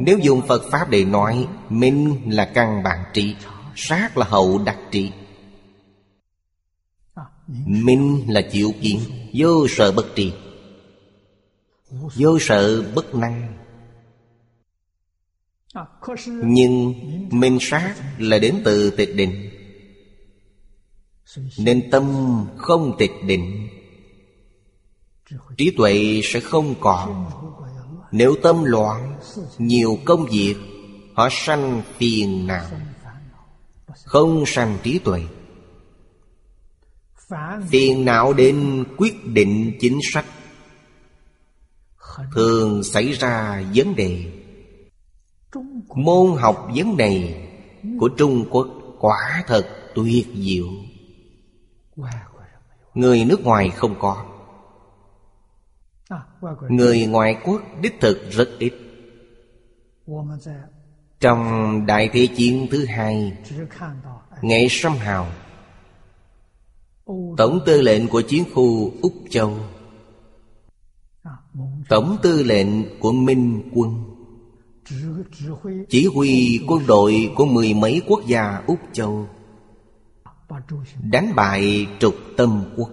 Nếu 0.00 0.18
dùng 0.18 0.42
Phật 0.48 0.62
Pháp 0.70 0.90
để 0.90 1.04
nói, 1.04 1.48
Minh 1.68 2.20
là 2.26 2.50
căn 2.54 2.82
bản 2.82 3.04
trị 3.12 3.36
Sát 3.76 4.18
là 4.18 4.26
hậu 4.28 4.58
đặc 4.58 4.78
trị 4.90 5.12
Minh 7.66 8.24
là 8.28 8.42
chịu 8.52 8.72
kiện 8.82 8.98
Vô 9.34 9.66
sợ 9.68 9.92
bất 9.92 10.06
trị 10.14 10.32
Vô 11.90 12.38
sợ 12.40 12.82
bất 12.94 13.14
năng. 13.14 13.56
Nhưng 16.24 16.94
minh 17.30 17.58
sát 17.60 17.94
là 18.18 18.38
đến 18.38 18.60
từ 18.64 18.90
tịch 18.90 19.16
định. 19.16 19.50
Nên 21.58 21.90
tâm 21.90 22.04
không 22.56 22.96
tịch 22.98 23.12
định. 23.26 23.68
Trí 25.56 25.70
tuệ 25.76 26.20
sẽ 26.24 26.40
không 26.40 26.74
còn. 26.80 27.30
Nếu 28.12 28.34
tâm 28.42 28.64
loạn, 28.64 29.18
Nhiều 29.58 29.98
công 30.04 30.26
việc, 30.26 30.56
Họ 31.14 31.28
sanh 31.30 31.82
phiền 31.96 32.46
não. 32.46 32.66
Không 34.04 34.44
sanh 34.46 34.78
trí 34.82 34.98
tuệ. 34.98 35.22
Phiền 37.68 38.04
não 38.04 38.32
đến 38.32 38.84
quyết 38.96 39.26
định 39.26 39.78
chính 39.80 39.98
sách. 40.12 40.24
Thường 42.34 42.84
xảy 42.84 43.12
ra 43.12 43.64
vấn 43.74 43.96
đề. 43.96 44.32
Môn 45.94 46.36
học 46.38 46.68
vấn 46.74 46.96
đề 46.96 47.46
Của 48.00 48.08
Trung 48.08 48.44
Quốc 48.50 48.68
quả 48.98 49.44
thật 49.46 49.68
tuyệt 49.94 50.26
diệu. 50.34 50.66
Người 52.94 53.24
nước 53.24 53.44
ngoài 53.44 53.70
không 53.70 53.94
có. 53.98 54.29
Người 56.68 57.06
ngoại 57.06 57.36
quốc 57.44 57.62
đích 57.82 58.00
thực 58.00 58.30
rất 58.30 58.48
ít. 58.58 58.72
Trong 61.20 61.86
Đại 61.86 62.10
Thế 62.12 62.26
Chiến 62.36 62.66
thứ 62.70 62.84
hai 62.84 63.32
Nghệ 64.42 64.66
Sâm 64.70 64.92
Hào 64.92 65.26
Tổng 67.36 67.60
tư 67.66 67.80
lệnh 67.80 68.08
của 68.08 68.20
chiến 68.20 68.44
khu 68.54 68.92
Úc 69.02 69.12
Châu 69.30 69.58
Tổng 71.88 72.16
tư 72.22 72.42
lệnh 72.42 72.98
của 73.00 73.12
Minh 73.12 73.70
quân 73.74 74.04
Chỉ 75.88 76.06
huy 76.14 76.60
quân 76.68 76.86
đội 76.86 77.32
của 77.36 77.46
mười 77.46 77.74
mấy 77.74 78.02
quốc 78.06 78.20
gia 78.26 78.62
Úc 78.66 78.78
Châu 78.92 79.28
Đánh 81.02 81.32
bại 81.36 81.86
trục 82.00 82.14
tâm 82.36 82.64
quốc 82.76 82.90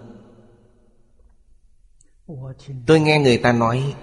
Tôi 2.88 3.00
nghe 3.00 3.20
người 3.20 3.38
ta 3.38 3.52
nói 3.52 3.96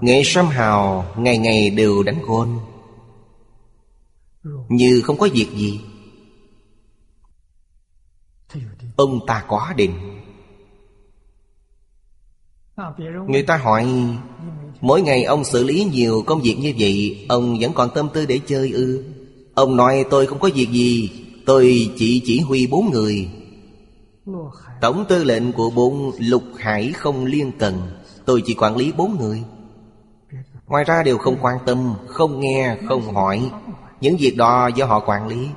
Nghệ 0.00 0.22
Sâm 0.24 0.46
Hào 0.46 1.04
ngày 1.16 1.38
ngày 1.38 1.70
đều 1.70 2.02
đánh 2.02 2.22
gôn. 2.26 2.48
Như 4.68 5.00
không 5.04 5.18
có 5.18 5.28
việc 5.32 5.48
gì. 5.54 5.80
Ông 8.96 9.26
ta 9.26 9.44
quá 9.48 9.74
định 9.76 10.20
Người 13.28 13.42
ta 13.42 13.56
hỏi, 13.56 13.86
Mỗi 14.80 15.02
ngày 15.02 15.24
ông 15.24 15.44
xử 15.44 15.64
lý 15.64 15.84
nhiều 15.84 16.22
công 16.26 16.40
việc 16.40 16.56
như 16.60 16.74
vậy, 16.78 17.26
Ông 17.28 17.58
vẫn 17.60 17.72
còn 17.74 17.90
tâm 17.94 18.08
tư 18.14 18.26
để 18.26 18.40
chơi 18.46 18.70
ư? 18.72 19.04
Ông 19.54 19.76
nói, 19.76 20.04
tôi 20.10 20.26
không 20.26 20.38
có 20.38 20.50
việc 20.54 20.68
gì, 20.70 21.10
Tôi 21.46 21.90
chỉ 21.96 22.22
chỉ 22.24 22.40
huy 22.40 22.66
bốn 22.66 22.90
người. 22.90 23.28
Tổng 24.80 25.04
tư 25.08 25.24
lệnh 25.24 25.52
của 25.52 25.70
bốn 25.70 26.12
lục 26.18 26.42
hải 26.58 26.92
không 26.92 27.24
liên 27.24 27.52
cần. 27.58 28.02
Tôi 28.24 28.42
chỉ 28.46 28.54
quản 28.54 28.76
lý 28.76 28.92
bốn 28.92 29.16
người. 29.20 29.44
Ngoài 30.66 30.84
ra 30.84 31.02
đều 31.02 31.18
không 31.18 31.38
quan 31.42 31.58
tâm 31.66 31.94
Không 32.06 32.40
nghe, 32.40 32.76
không 32.88 33.14
hỏi. 33.14 33.50
Những 34.00 34.16
việc 34.16 34.36
đó 34.36 34.70
do 34.76 34.86
họ 34.86 35.00
quản 35.00 35.28
lý. 35.28 35.48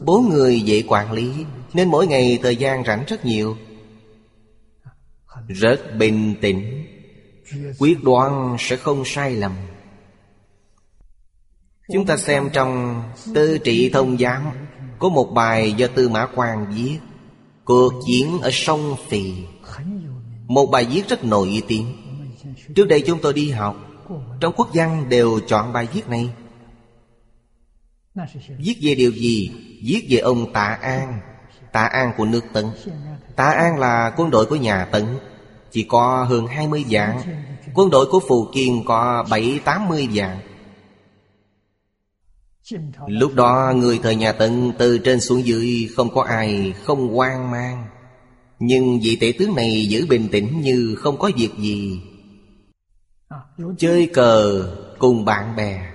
Bốn 0.00 0.28
người 0.28 0.60
dễ 0.60 0.82
quản 0.88 1.12
lý 1.12 1.44
Nên 1.72 1.88
mỗi 1.88 2.06
ngày 2.06 2.38
thời 2.42 2.56
gian 2.56 2.84
rảnh 2.84 3.04
rất 3.06 3.24
nhiều. 3.24 3.56
Rất 5.48 5.80
bình 5.98 6.34
tĩnh. 6.40 6.86
Quyết 7.78 8.04
đoán 8.04 8.56
sẽ 8.58 8.76
không 8.76 9.02
sai 9.04 9.36
lầm. 9.36 9.52
Chúng 11.92 12.06
ta 12.06 12.16
xem 12.16 12.50
trong 12.52 13.02
Tư 13.34 13.58
trị 13.58 13.90
thông 13.90 14.18
giám. 14.18 14.42
Có 14.98 15.08
một 15.08 15.30
bài 15.34 15.72
do 15.72 15.86
Tư 15.94 16.08
Mã 16.08 16.26
Quang 16.26 16.66
viết, 16.74 16.98
Cuộc 17.64 17.92
chiến 18.06 18.40
ở 18.40 18.50
sông 18.52 18.96
Phì. 19.08 19.32
Một 20.46 20.66
bài 20.66 20.84
viết 20.84 21.08
rất 21.08 21.24
nổi 21.24 21.62
tiếng. 21.68 21.96
Trước 22.74 22.88
đây 22.88 23.04
chúng 23.06 23.18
tôi 23.22 23.32
đi 23.32 23.50
học, 23.50 23.76
Trong 24.40 24.52
quốc 24.56 24.68
văn 24.74 25.08
đều 25.08 25.40
chọn 25.40 25.72
bài 25.72 25.88
viết 25.92 26.08
này. 26.08 26.30
Viết 28.58 28.76
về 28.82 28.94
điều 28.94 29.10
gì? 29.12 29.50
Viết 29.84 30.06
về 30.10 30.18
ông 30.18 30.52
Tạ 30.52 30.78
An. 30.82 31.20
Tạ 31.72 31.82
An 31.82 32.12
của 32.16 32.24
nước 32.24 32.44
Tấn. 32.52 32.66
Tạ 33.36 33.44
An 33.44 33.78
là 33.78 34.12
quân 34.16 34.30
đội 34.30 34.46
của 34.46 34.56
nhà 34.56 34.84
Tấn. 34.84 35.04
Chỉ 35.70 35.82
có 35.82 36.24
hơn 36.28 36.46
20 36.46 36.84
vạn. 36.90 37.20
Quân 37.74 37.90
đội 37.90 38.06
của 38.10 38.20
Phù 38.28 38.46
Kiên 38.54 38.84
có 38.84 39.24
7-80 39.28 40.08
vạn. 40.12 40.38
Lúc 43.06 43.34
đó 43.34 43.72
người 43.76 44.00
thời 44.02 44.16
nhà 44.16 44.32
Tần 44.32 44.72
từ 44.78 44.98
trên 44.98 45.20
xuống 45.20 45.44
dưới 45.44 45.88
Không 45.96 46.14
có 46.14 46.22
ai, 46.22 46.74
không 46.84 47.14
hoang 47.14 47.50
mang. 47.50 47.86
Nhưng 48.58 49.00
vị 49.02 49.18
tể 49.20 49.32
tướng 49.38 49.54
này 49.54 49.86
giữ 49.86 50.06
bình 50.08 50.28
tĩnh 50.32 50.60
như 50.60 50.94
không 50.98 51.18
có 51.18 51.30
việc 51.36 51.50
gì. 51.58 52.00
Chơi 53.78 54.06
cờ 54.06 54.64
cùng 54.98 55.24
bạn 55.24 55.56
bè. 55.56 55.92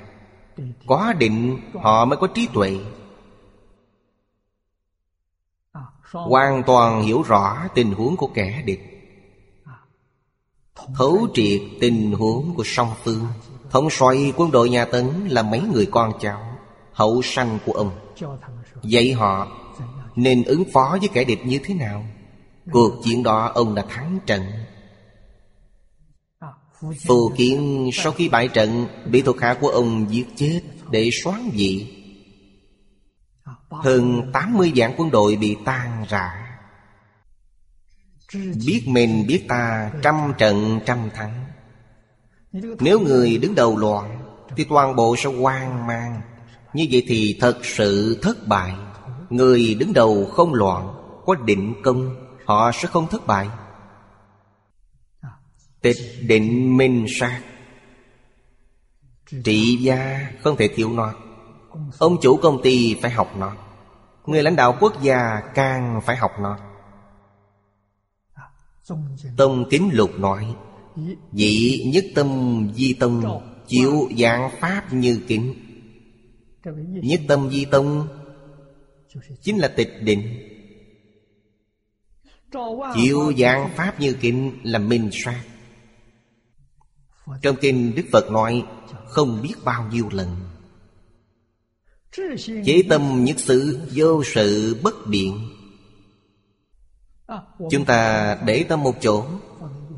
Có 0.87 1.13
định 1.13 1.59
họ 1.73 2.05
mới 2.05 2.17
có 2.17 2.27
trí 2.27 2.47
tuệ. 2.53 2.77
Hoàn 6.11 6.63
toàn 6.63 7.01
hiểu 7.01 7.21
rõ 7.21 7.67
tình 7.75 7.91
huống 7.91 8.17
của 8.17 8.27
kẻ 8.27 8.63
địch. 8.65 8.81
Thấu 10.95 11.27
triệt 11.33 11.61
tình 11.81 12.11
huống 12.11 12.55
của 12.55 12.63
song 12.65 12.89
phương. 13.03 13.25
Thống 13.69 13.89
xoay 13.89 14.33
quân 14.37 14.51
đội 14.51 14.69
nhà 14.69 14.85
Tấn 14.85 15.27
là 15.27 15.43
mấy 15.43 15.61
người 15.73 15.87
con 15.91 16.11
cháu. 16.19 16.52
Hậu 16.93 17.21
sanh 17.21 17.59
của 17.65 17.71
ông. 17.71 17.91
Dạy 18.83 19.11
họ 19.11 19.47
Nên 20.15 20.43
ứng 20.43 20.63
phó 20.73 20.97
với 20.99 21.09
kẻ 21.13 21.23
địch 21.23 21.39
như 21.45 21.59
thế 21.63 21.73
nào? 21.73 22.05
Cuộc 22.71 22.93
chiến 23.03 23.23
đó 23.23 23.51
ông 23.55 23.75
đã 23.75 23.85
thắng 23.89 24.19
trận. 24.25 24.43
Phù 27.07 27.31
Kiến 27.37 27.89
sau 27.93 28.11
khi 28.11 28.29
bại 28.29 28.47
trận, 28.47 28.87
Bị 29.05 29.21
thuộc 29.21 29.41
hạ 29.41 29.57
của 29.61 29.67
ông 29.67 30.05
giết 30.09 30.27
chết 30.35 30.61
Để 30.91 31.09
xoán 31.23 31.49
vị. 31.53 31.99
Hơn 33.69 34.29
80 34.33 34.71
vạn 34.75 34.93
quân 34.97 35.11
đội 35.11 35.35
bị 35.35 35.57
tan 35.65 36.05
rã. 36.09 36.39
Biết 38.65 38.83
mình, 38.87 39.27
biết 39.27 39.45
ta, 39.47 39.91
trăm 40.01 40.33
trận, 40.37 40.79
trăm 40.85 41.09
thắng. 41.13 41.45
Nếu 42.79 42.99
người 42.99 43.37
đứng 43.37 43.55
đầu 43.55 43.77
loạn, 43.77 44.19
Thì 44.55 44.63
toàn 44.63 44.95
bộ 44.95 45.15
sẽ 45.17 45.29
hoang 45.29 45.87
mang. 45.87 46.21
Như 46.73 46.87
vậy 46.91 47.03
thì 47.07 47.37
thật 47.39 47.65
sự 47.65 48.19
thất 48.21 48.47
bại. 48.47 48.73
Người 49.29 49.75
đứng 49.79 49.93
đầu 49.93 50.25
không 50.25 50.53
loạn, 50.53 50.93
Có 51.25 51.35
định 51.35 51.73
công, 51.83 52.15
Họ 52.45 52.71
sẽ 52.71 52.87
không 52.87 53.07
thất 53.07 53.27
bại. 53.27 53.49
Tịch 55.81 55.97
định 56.21 56.77
minh 56.77 57.05
sát. 57.19 57.41
Trị 59.43 59.77
gia 59.81 60.27
không 60.41 60.55
thể 60.57 60.67
thiếu 60.75 60.89
nó. 60.89 61.13
Ông 61.99 62.17
chủ 62.21 62.37
công 62.37 62.61
ty 62.63 62.95
phải 63.01 63.11
học 63.11 63.31
nó. 63.37 63.53
Người 64.25 64.43
lãnh 64.43 64.55
đạo 64.55 64.77
quốc 64.79 65.01
gia 65.01 65.41
càng 65.55 65.99
phải 66.05 66.15
học 66.15 66.31
nó. 66.39 66.57
Tông 69.37 69.69
Kính 69.69 69.89
Lục 69.93 70.19
nói 70.19 70.55
dị 71.31 71.83
nhất 71.93 72.05
tâm 72.15 72.29
di 72.75 72.93
tâm 72.93 73.23
Chịu 73.67 74.09
dạng 74.17 74.51
pháp 74.59 74.93
như 74.93 75.21
kính 75.27 75.53
Nhất 77.03 77.21
tâm 77.27 77.49
di 77.51 77.65
tông 77.65 78.07
Chính 79.41 79.57
là 79.57 79.67
tịch 79.67 79.93
định. 80.01 80.49
Chịu 82.95 83.33
dạng 83.37 83.69
pháp 83.75 83.99
như 83.99 84.13
kinh 84.13 84.59
là 84.63 84.79
minh 84.79 85.09
sát 85.13 85.43
Trong 87.41 87.55
kinh 87.61 87.95
Đức 87.95 88.03
Phật 88.11 88.31
nói, 88.31 88.63
Không 89.07 89.41
biết 89.41 89.53
bao 89.63 89.89
nhiêu 89.91 90.09
lần. 90.11 90.35
Chế 92.65 92.83
tâm 92.89 93.23
nhất 93.23 93.35
sự, 93.39 93.79
Vô 93.91 94.23
sự 94.23 94.77
bất 94.83 95.07
biện. 95.07 95.49
Chúng 97.71 97.85
ta 97.85 98.35
để 98.45 98.65
tâm 98.69 98.83
một 98.83 98.95
chỗ, 99.01 99.25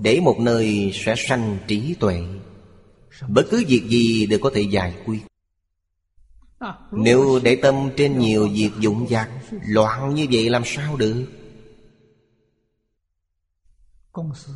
Để 0.01 0.19
một 0.19 0.39
nơi 0.39 0.91
sẽ 0.93 1.13
sanh 1.17 1.57
trí 1.67 1.93
tuệ. 1.93 2.23
Bất 3.27 3.45
cứ 3.51 3.63
việc 3.67 3.83
gì 3.87 4.25
đều 4.25 4.39
có 4.39 4.51
thể 4.53 4.61
giải 4.61 4.95
quyết. 5.05 5.19
Nếu 6.91 7.39
để 7.43 7.55
tâm 7.55 7.89
trên 7.97 8.19
nhiều 8.19 8.47
việc 8.53 8.71
dụng 8.79 9.07
dạc 9.09 9.29
Loạn 9.67 10.15
như 10.15 10.27
vậy 10.31 10.49
làm 10.49 10.61
sao 10.65 10.97
được? 10.97 11.25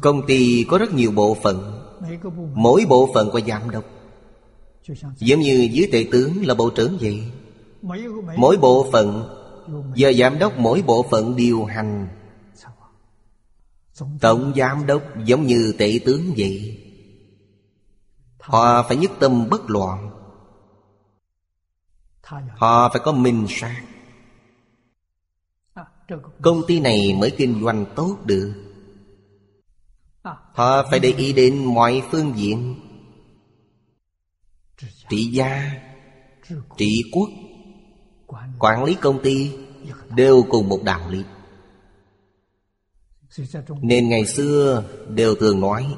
Công 0.01 0.21
ty 0.27 0.65
có 0.69 0.77
rất 0.77 0.93
nhiều 0.93 1.11
bộ 1.11 1.37
phận. 1.43 1.85
Mỗi 2.53 2.85
bộ 2.89 3.09
phận 3.13 3.29
có 3.33 3.39
giám 3.47 3.69
đốc. 3.69 3.83
Giống 5.17 5.39
như 5.39 5.69
dưới 5.71 5.89
tệ 5.91 6.05
tướng 6.11 6.45
là 6.45 6.53
bộ 6.53 6.69
trưởng 6.69 6.97
vậy. 7.01 7.23
Mỗi 8.37 8.57
bộ 8.57 8.89
phận 8.91 9.35
Giờ 9.95 10.13
giám 10.13 10.39
đốc 10.39 10.57
mỗi 10.57 10.83
bộ 10.87 11.05
phận 11.11 11.35
điều 11.35 11.65
hành. 11.65 12.07
Tổng 14.21 14.53
giám 14.55 14.85
đốc 14.85 15.01
giống 15.25 15.45
như 15.45 15.73
tể 15.77 15.99
tướng 16.05 16.33
vậy. 16.37 16.85
Họ 18.39 18.83
phải 18.83 18.97
nhất 18.97 19.11
tâm 19.19 19.49
bất 19.49 19.69
loạn 19.69 20.18
Họ 22.57 22.89
phải 22.89 23.01
có 23.03 23.11
minh 23.11 23.45
sát 23.49 23.83
Công 26.41 26.61
ty 26.67 26.79
này 26.79 27.15
mới 27.19 27.31
kinh 27.31 27.61
doanh 27.63 27.85
tốt 27.95 28.17
được. 28.25 28.53
Họ 30.23 30.83
phải 30.89 30.99
để 30.99 31.13
ý 31.17 31.33
đến 31.33 31.63
mọi 31.65 32.01
phương 32.11 32.33
diện. 32.35 32.75
Trị 35.09 35.23
gia 35.23 35.71
Trị 36.77 37.03
quốc 37.11 37.29
Quản 38.59 38.83
lý. 38.83 38.95
công 39.01 39.23
ty 39.23 39.51
Đều 40.09 40.45
cùng 40.49 40.69
một 40.69 40.79
đạo 40.83 41.09
lý. 41.09 41.23
Nên 43.81 44.09
ngày 44.09 44.25
xưa 44.25 44.83
đều 45.09 45.35
thường 45.35 45.59
nói 45.61 45.95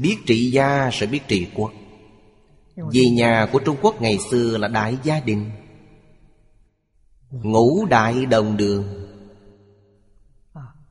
Biết 0.00 0.16
trị 0.26 0.50
gia 0.50 0.90
sẽ 0.92 1.06
biết 1.06 1.20
trị 1.28 1.46
quốc 1.54 1.72
vì 2.76 3.10
nhà 3.10 3.48
của 3.52 3.58
Trung 3.58 3.76
Quốc 3.82 4.00
ngày 4.00 4.18
xưa 4.30 4.58
là 4.58 4.68
đại 4.68 4.98
gia 5.02 5.20
đình. 5.20 5.50
Ngũ 7.30 7.86
đại 7.86 8.26
đồng 8.26 8.56
đường. 8.56 8.84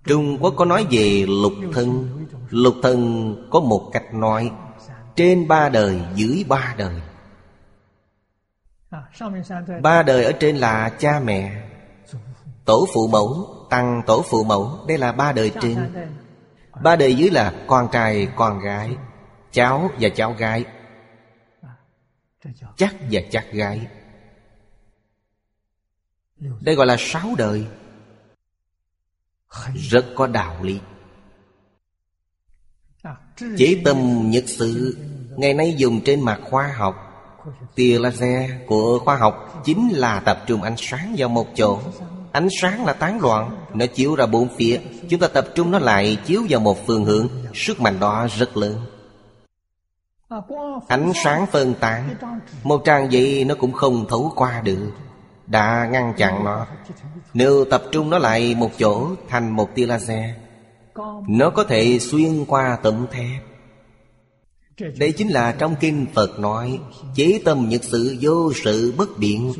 Trung 0.04 0.38
Quốc 0.42 0.54
có 0.58 0.66
nói 0.66 0.86
về 0.92 1.26
lục 1.30 1.54
thân. 1.74 2.10
Lục 2.50 2.76
thân 2.84 3.36
có 3.52 3.60
một 3.60 3.90
cách 3.94 4.14
nói, 4.14 4.52
Trên 5.16 5.48
ba 5.48 5.70
đời, 5.70 6.02
dưới 6.16 6.46
ba 6.48 6.76
đời. 6.78 7.02
Ba 9.82 10.04
đời 10.04 10.24
ở 10.24 10.32
trên 10.32 10.56
là 10.56 10.90
cha 10.90 11.20
mẹ. 11.20 11.70
Tổ 12.66 12.88
phụ 12.94 13.08
mẫu, 13.08 13.48
Tăng 13.70 14.02
tổ 14.08 14.24
phụ 14.30 14.44
mẫu, 14.44 14.80
Đây 14.88 14.98
là 14.98 15.12
ba 15.12 15.32
đời 15.32 15.52
trên. 15.62 15.78
Ba 16.84 16.96
đời 16.96 17.16
dưới 17.16 17.30
là 17.30 17.54
con 17.68 17.88
trai, 17.92 18.28
con 18.36 18.60
gái, 18.60 18.96
Cháu 19.52 19.90
và 20.00 20.10
cháu 20.10 20.36
gái. 20.38 20.66
Chắc 22.78 22.96
và 23.12 23.22
chắc 23.32 23.52
gái. 23.52 23.88
Đây 26.40 26.76
gọi 26.76 26.86
là 26.86 26.96
sáu 27.00 27.36
đời. 27.38 27.66
Rất 29.76 30.06
có 30.16 30.28
đạo 30.28 30.64
lý. 30.64 30.80
Chế 33.58 33.82
tâm 33.86 34.30
nhật 34.30 34.44
sự 34.48 34.98
Ngày 35.38 35.54
nay 35.54 35.74
dùng 35.78 36.02
trên 36.02 36.22
mặt 36.22 36.40
khoa 36.44 36.74
học. 36.78 36.96
Tia 37.76 38.00
laser 38.00 38.52
của 38.68 39.00
khoa 39.00 39.16
học 39.16 39.62
Chính 39.66 39.90
là 39.94 40.20
tập 40.20 40.44
trung 40.48 40.62
ánh 40.62 40.76
sáng 40.78 41.16
vào 41.18 41.30
một 41.30 41.48
chỗ. 41.56 41.80
Ánh 42.32 42.48
sáng 42.62 42.86
là 42.86 42.94
tán 42.94 43.20
loạn 43.20 43.66
Nó 43.74 43.86
chiếu 43.86 44.16
ra 44.16 44.26
bốn 44.26 44.48
phía. 44.58 44.80
Chúng 45.10 45.20
ta 45.20 45.28
tập 45.28 45.48
trung 45.56 45.72
nó 45.72 45.80
lại 45.80 46.18
chiếu 46.26 46.46
vào 46.50 46.60
một 46.60 46.88
phương 46.88 47.06
hướng. 47.06 47.28
Sức 47.54 47.82
mạnh 47.82 48.00
đó 48.00 48.28
rất 48.38 48.58
lớn 48.58 48.95
Ánh 50.88 51.12
sáng 51.24 51.46
phân 51.46 51.74
tán. 51.74 52.16
Một 52.64 52.82
trang 52.86 53.12
giấy 53.12 53.46
nó 53.46 53.56
cũng 53.56 53.72
không 53.72 54.06
thấu 54.10 54.32
qua 54.36 54.62
được. 54.62 54.92
Đã 55.48 55.90
ngăn 55.92 56.14
chặn 56.18 56.44
nó. 56.44 56.68
Nếu 57.34 57.66
tập 57.66 57.84
trung 57.92 58.10
nó 58.10 58.18
lại 58.18 58.56
một 58.56 58.72
chỗ 58.78 59.08
Thành 59.28 59.56
một 59.56 59.76
tia 59.76 59.86
laser 59.86 60.30
Nó 61.28 61.50
có 61.50 61.64
thể 61.64 62.00
xuyên 62.00 62.46
qua 62.46 62.78
tấm 62.84 63.06
thép. 63.12 63.42
Đây 64.98 65.12
chính 65.12 65.28
là 65.28 65.52
trong 65.52 65.76
kinh 65.80 66.06
Phật 66.14 66.40
nói 66.40 66.80
Chế 67.16 67.42
tâm 67.46 67.70
nhật 67.70 67.84
sự 67.84 68.18
vô 68.22 68.52
sự 68.64 68.94
bất 68.98 69.18
biện. 69.18 69.54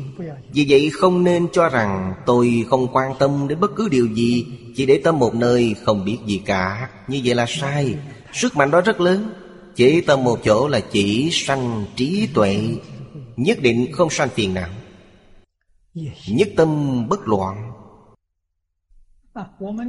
Vì 0.52 0.66
vậy 0.68 0.90
không 0.92 1.24
nên 1.24 1.48
cho 1.52 1.68
rằng 1.68 2.14
Tôi 2.26 2.64
không 2.70 2.88
quan 2.92 3.12
tâm 3.18 3.48
đến 3.48 3.60
bất 3.60 3.70
cứ 3.76 3.88
điều 3.88 4.06
gì 4.06 4.46
Chỉ 4.76 4.86
để 4.86 5.00
tâm 5.04 5.18
một 5.18 5.34
nơi 5.34 5.74
không 5.84 6.04
biết 6.04 6.18
gì 6.26 6.42
cả. 6.46 6.88
Như 7.08 7.20
vậy 7.24 7.34
là 7.34 7.46
sai. 7.48 7.94
Sức 8.32 8.56
mạnh 8.56 8.70
đó 8.70 8.80
rất 8.80 9.00
lớn 9.00 9.32
chỉ 9.76 10.00
tâm 10.00 10.24
một 10.24 10.38
chỗ 10.44 10.68
là 10.68 10.80
chỉ 10.80 11.28
sanh 11.32 11.84
trí 11.96 12.28
tuệ, 12.34 12.76
Nhất 13.36 13.58
định 13.60 13.92
không 13.92 14.10
sanh 14.10 14.28
phiền 14.28 14.54
não. 14.54 14.68
Nhất 16.28 16.48
tâm 16.56 17.02
bất 17.08 17.20
loạn. 17.28 17.72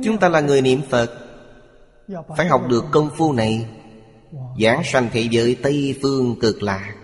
Chúng 0.03 0.17
ta 0.17 0.29
là 0.29 0.41
người 0.41 0.61
niệm 0.61 0.81
Phật, 0.89 1.11
Phải 2.37 2.47
học 2.47 2.61
được 2.69 2.85
công 2.91 3.09
phu 3.17 3.33
này. 3.33 3.65
Giảng 4.61 4.81
sanh 4.83 5.09
thị 5.11 5.27
giới 5.31 5.55
Tây 5.55 5.99
Phương 6.01 6.39
cực 6.39 6.63
lạc 6.63 6.95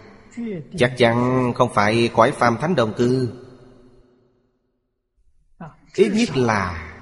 Chắc 0.78 0.94
chắn 0.98 1.52
không 1.56 1.70
phải 1.74 2.10
cõi 2.14 2.32
phàm 2.32 2.58
thánh 2.62 2.76
đồng 2.76 2.94
cư. 2.94 3.30
Ít 5.96 6.12
nhất 6.14 6.38
là 6.38 6.94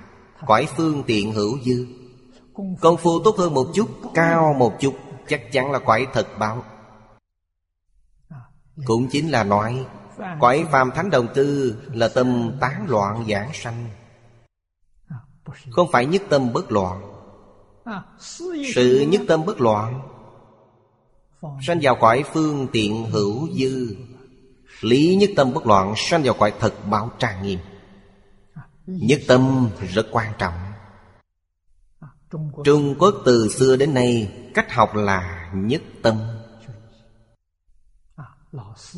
cõi 0.47 0.67
phương 0.77 1.03
tiện 1.07 1.33
hữu 1.33 1.59
dư. 1.65 1.85
Công 2.81 2.97
phu 2.97 3.19
tốt 3.23 3.35
hơn 3.37 3.53
một 3.53 3.67
chút, 3.73 3.89
Cao 4.13 4.55
một 4.59 4.73
chút. 4.79 4.93
Chắc 5.31 5.51
chắn 5.51 5.71
là 5.71 5.79
quái 5.79 6.07
thật 6.13 6.27
báo. 6.39 6.63
Cũng 8.85 9.07
chính 9.11 9.29
là 9.29 9.43
nói, 9.43 9.85
Quái 10.39 10.65
phàm 10.71 10.91
thánh 10.91 11.09
đồng 11.09 11.27
tư 11.33 11.75
Là 11.93 12.07
tâm 12.07 12.57
tán 12.59 12.85
loạn 12.89 13.25
giảng 13.29 13.49
sanh. 13.53 13.89
Không 15.71 15.87
phải 15.91 16.05
nhất 16.05 16.21
tâm 16.29 16.53
bất 16.53 16.71
loạn. 16.71 17.01
Sự 18.73 19.07
nhất 19.09 19.21
tâm 19.27 19.45
bất 19.45 19.61
loạn, 19.61 20.01
Sanh 21.61 21.79
vào 21.81 21.95
cõi 22.01 22.23
phương 22.33 22.67
tiện 22.71 23.05
hữu 23.11 23.49
dư. 23.49 23.95
Lý 24.81 25.15
nhất 25.15 25.29
tâm 25.35 25.53
bất 25.53 25.67
loạn 25.67 25.93
Sanh 25.97 26.23
vào 26.23 26.33
cõi 26.39 26.53
thật 26.59 26.73
báo 26.89 27.11
trang 27.19 27.43
nghiêm. 27.43 27.59
Nhất 28.85 29.19
tâm 29.27 29.69
rất 29.93 30.07
quan 30.11 30.33
trọng. 30.37 30.53
Trung 32.63 32.95
Quốc 32.99 33.15
từ 33.25 33.49
xưa 33.49 33.75
đến 33.75 33.93
nay 33.93 34.40
Cách 34.53 34.71
học 34.73 34.95
là 34.95 35.51
nhất 35.53 35.81
tâm. 36.03 36.17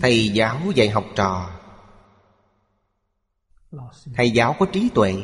Thầy 0.02 0.30
giáo 0.30 0.60
dạy 0.76 0.90
học 0.90 1.04
trò. 1.16 1.50
Thầy 4.16 4.32
giáo 4.32 4.56
có 4.60 4.66
trí 4.66 4.90
tuệ. 4.90 5.24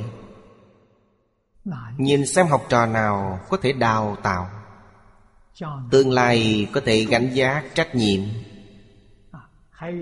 Nhìn 1.98 2.26
xem 2.28 2.48
học 2.48 2.66
trò 2.70 2.86
nào 2.86 3.40
có 3.50 3.58
thể 3.62 3.74
đào 3.74 4.18
tạo. 4.24 4.50
Tương 5.92 6.12
lai 6.12 6.68
có 6.74 6.82
thể 6.86 7.06
gánh 7.10 7.30
giác 7.34 7.64
trách 7.74 7.96
nhiệm. 7.96 8.20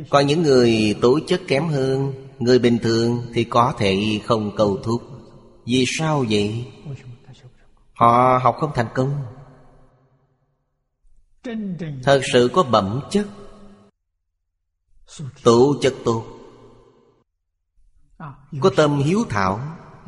Còn 0.09 0.27
những 0.27 0.43
người 0.43 0.97
tố 1.01 1.19
chất 1.27 1.41
kém 1.47 1.67
hơn, 1.67 2.27
Người 2.39 2.59
bình 2.59 2.77
thường 2.79 3.21
thì 3.33 3.43
có 3.43 3.73
thể 3.77 4.19
không 4.25 4.55
cầu 4.55 4.77
thúc. 4.83 5.01
Vì 5.65 5.85
sao 5.87 6.25
vậy? 6.29 6.65
Họ 7.93 8.39
học 8.43 8.55
không 8.59 8.71
thành 8.75 8.87
công. 8.95 9.21
Thật 12.03 12.21
sự 12.33 12.49
có 12.53 12.63
bẩm 12.63 13.01
chất. 13.09 13.27
Tụ 15.43 15.75
chất 15.81 15.93
tốt. 16.05 16.25
Có 18.61 18.69
tâm 18.75 18.97
hiếu 18.97 19.25
thảo 19.29 19.59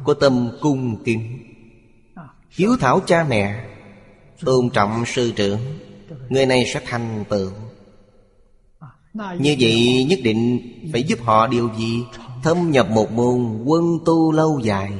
Có 0.03 0.13
tâm 0.13 0.51
cung 0.61 1.03
kính. 1.03 1.39
Hiếu 2.49 2.77
thảo 2.79 2.99
cha 3.05 3.25
mẹ 3.29 3.65
Tôn 4.45 4.69
trọng 4.69 5.03
sư 5.05 5.31
trưởng. 5.35 5.59
Người 6.29 6.45
này 6.45 6.65
sẽ 6.73 6.81
thành 6.85 7.23
tựu. 7.29 7.51
Như 9.39 9.55
vậy 9.59 10.05
nhất 10.09 10.19
định 10.23 10.59
phải 10.91 11.03
giúp 11.03 11.19
họ 11.21 11.47
điều 11.47 11.69
gì? 11.77 12.03
Thâm 12.43 12.71
nhập 12.71 12.89
một 12.89 13.11
môn 13.11 13.63
quân 13.65 13.83
tu 14.05 14.31
lâu 14.31 14.59
dài. 14.63 14.91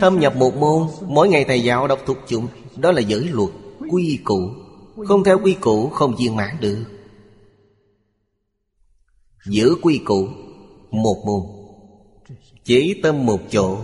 Thâm 0.00 0.18
nhập 0.20 0.36
một 0.36 0.54
môn 0.56 0.88
Mỗi 1.06 1.28
ngày 1.28 1.44
thầy 1.44 1.62
giáo 1.62 1.88
đọc 1.88 1.98
thuộc 2.06 2.18
chúng 2.28 2.48
Đó 2.76 2.92
là 2.92 3.00
giới 3.00 3.20
luật, 3.20 3.50
quy 3.90 4.18
củ. 4.24 4.50
Không 5.06 5.24
theo 5.24 5.38
quy 5.42 5.54
củ, 5.54 5.88
không 5.88 6.14
viên 6.18 6.36
mãn 6.36 6.56
được. 6.60 6.84
Giữ 9.46 9.74
quy 9.82 10.00
củ, 10.04 10.28
Một 10.90 11.22
môn. 11.26 11.42
Chỉ 12.64 13.00
tâm 13.02 13.26
một 13.26 13.40
chỗ. 13.50 13.78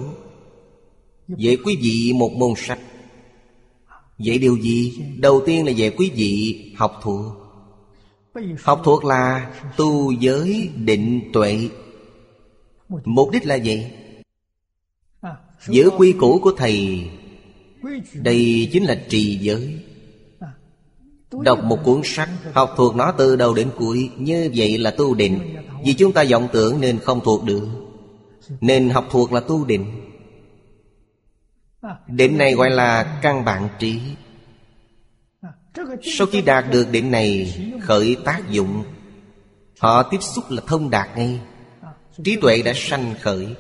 Vậy 1.28 1.58
quý 1.64 1.76
vị 1.82 2.12
một 2.12 2.32
môn 2.32 2.52
sách 2.56 2.78
Vậy 4.24 4.38
điều 4.38 4.56
gì? 4.56 5.02
Đầu 5.18 5.42
tiên 5.46 5.66
là 5.66 5.72
dạy 5.72 5.90
quý 5.96 6.10
vị 6.14 6.64
học 6.76 7.00
thuộc. 7.02 7.24
Học 8.62 8.80
thuộc 8.84 9.04
là 9.04 9.52
tu 9.76 10.10
giới 10.10 10.70
định 10.76 11.30
tuệ. 11.32 11.68
Mục 13.04 13.30
đích 13.30 13.46
là 13.46 13.54
gì? 13.54 13.86
Giữ 15.68 15.90
quy 15.98 16.12
củ 16.12 16.38
của 16.42 16.52
Thầy. 16.56 17.10
Đây 18.14 18.68
chính 18.72 18.84
là 18.84 18.94
trì 19.08 19.38
giới. 19.38 19.80
Đọc 21.44 21.64
một 21.64 21.78
cuốn 21.84 22.00
sách, 22.04 22.28
Học 22.52 22.74
thuộc 22.76 22.96
nó 22.96 23.12
từ 23.12 23.36
đầu 23.36 23.54
đến 23.54 23.70
cuối, 23.76 24.10
Như 24.16 24.50
vậy 24.54 24.78
là 24.78 24.90
tu 24.90 25.14
định. 25.14 25.56
Vì 25.84 25.94
chúng 25.94 26.12
ta 26.12 26.24
vọng 26.30 26.48
tưởng 26.52 26.80
nên 26.80 26.98
không 26.98 27.20
thuộc 27.24 27.44
được, 27.44 27.68
Nên 28.60 28.90
học 28.90 29.06
thuộc 29.10 29.32
là 29.32 29.40
tu 29.40 29.64
định. 29.64 29.86
Định 32.06 32.38
này 32.38 32.54
gọi 32.54 32.70
là 32.70 33.18
căn 33.22 33.44
bản 33.44 33.68
trí. 33.78 34.00
Sau 36.02 36.26
khi 36.26 36.42
đạt 36.42 36.64
được 36.70 36.86
định 36.90 37.10
này, 37.10 37.54
Khởi 37.80 38.16
tác 38.24 38.50
dụng, 38.50 38.84
Họ 39.78 40.02
tiếp 40.02 40.18
xúc 40.20 40.44
là 40.48 40.62
thông 40.66 40.90
đạt 40.90 41.08
ngay. 41.16 41.40
Trí 42.24 42.36
tuệ 42.36 42.62
đã 42.62 42.72
sanh 42.76 43.14
khởi. 43.20 43.56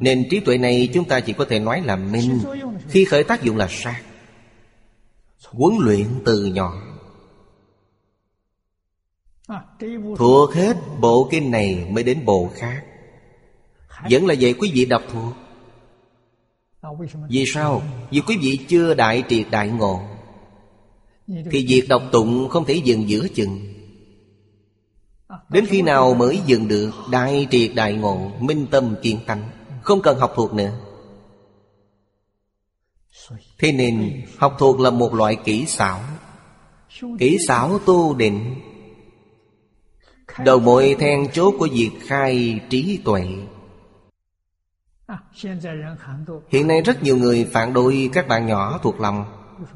Nên 0.00 0.28
trí 0.30 0.40
tuệ 0.40 0.58
này 0.58 0.88
chúng 0.94 1.04
ta 1.04 1.20
chỉ 1.20 1.32
có 1.32 1.44
thể 1.44 1.58
nói 1.58 1.82
là 1.84 1.96
minh. 1.96 2.40
Khi 2.88 3.04
khởi 3.04 3.24
tác 3.24 3.42
dụng 3.42 3.56
là 3.56 3.68
sát 3.70 4.02
Huấn 5.44 5.74
luyện 5.80 6.06
từ 6.24 6.44
nhỏ. 6.44 6.82
Thuộc 10.16 10.54
hết 10.54 10.76
bộ 11.00 11.28
kinh 11.30 11.50
này 11.50 11.86
mới 11.90 12.04
đến 12.04 12.24
bộ 12.24 12.50
khác. 12.54 12.84
Vẫn 14.10 14.26
là 14.26 14.34
vậy 14.40 14.54
quý 14.58 14.70
vị 14.74 14.84
đọc 14.84 15.02
thuộc. 15.12 15.32
Vì 17.28 17.44
sao? 17.46 17.82
Vì 18.10 18.20
quý 18.20 18.36
vị 18.42 18.58
chưa 18.68 18.94
đại 18.94 19.24
triệt 19.28 19.46
đại 19.50 19.68
ngộ. 19.68 20.00
Thì 21.26 21.66
việc 21.66 21.86
đọc 21.88 22.02
tụng 22.12 22.48
không 22.48 22.64
thể 22.64 22.74
dừng 22.74 23.08
giữa 23.08 23.28
chừng. 23.34 23.74
Đến 25.50 25.66
khi 25.68 25.82
nào 25.82 26.14
mới 26.14 26.40
dừng 26.46 26.68
được 26.68 26.90
Đại 27.10 27.46
triệt 27.50 27.70
đại 27.74 27.92
ngộ, 27.92 28.30
Minh 28.40 28.66
tâm 28.70 28.94
kiên 29.02 29.18
tánh? 29.26 29.50
Không 29.82 30.02
cần 30.02 30.18
học 30.18 30.32
thuộc 30.36 30.54
nữa. 30.54 30.72
Thế 33.58 33.72
nên 33.72 34.24
học 34.38 34.56
thuộc 34.58 34.80
là 34.80 34.90
một 34.90 35.14
loại 35.14 35.36
kỹ 35.36 35.66
xảo. 35.66 36.00
Kỹ 37.18 37.38
xảo 37.48 37.78
tu 37.78 38.14
định. 38.14 38.54
Đầu 40.38 40.58
mối 40.58 40.96
then 40.98 41.32
chốt 41.32 41.54
của 41.58 41.68
việc 41.72 41.90
khai 42.00 42.60
trí 42.70 42.98
tuệ. 43.04 43.22
Hiện 46.48 46.68
nay 46.68 46.80
rất 46.80 47.02
nhiều 47.02 47.16
người 47.16 47.48
phản 47.52 47.72
đối 47.72 48.10
các 48.12 48.28
bạn 48.28 48.46
nhỏ 48.46 48.78
thuộc 48.82 49.00
lòng. 49.00 49.24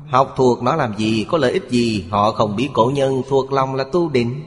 Học 0.06 0.34
thuộc 0.36 0.62
nó 0.62 0.76
làm 0.76 0.96
gì, 0.96 1.26
có 1.28 1.38
lợi 1.38 1.52
ích 1.52 1.70
gì 1.70 2.06
Họ 2.10 2.32
không 2.32 2.56
biết. 2.56 2.68
Cổ 2.74 2.90
nhân 2.94 3.22
thuộc 3.28 3.52
lòng 3.52 3.74
là 3.74 3.84
tu 3.92 4.08
định. 4.08 4.42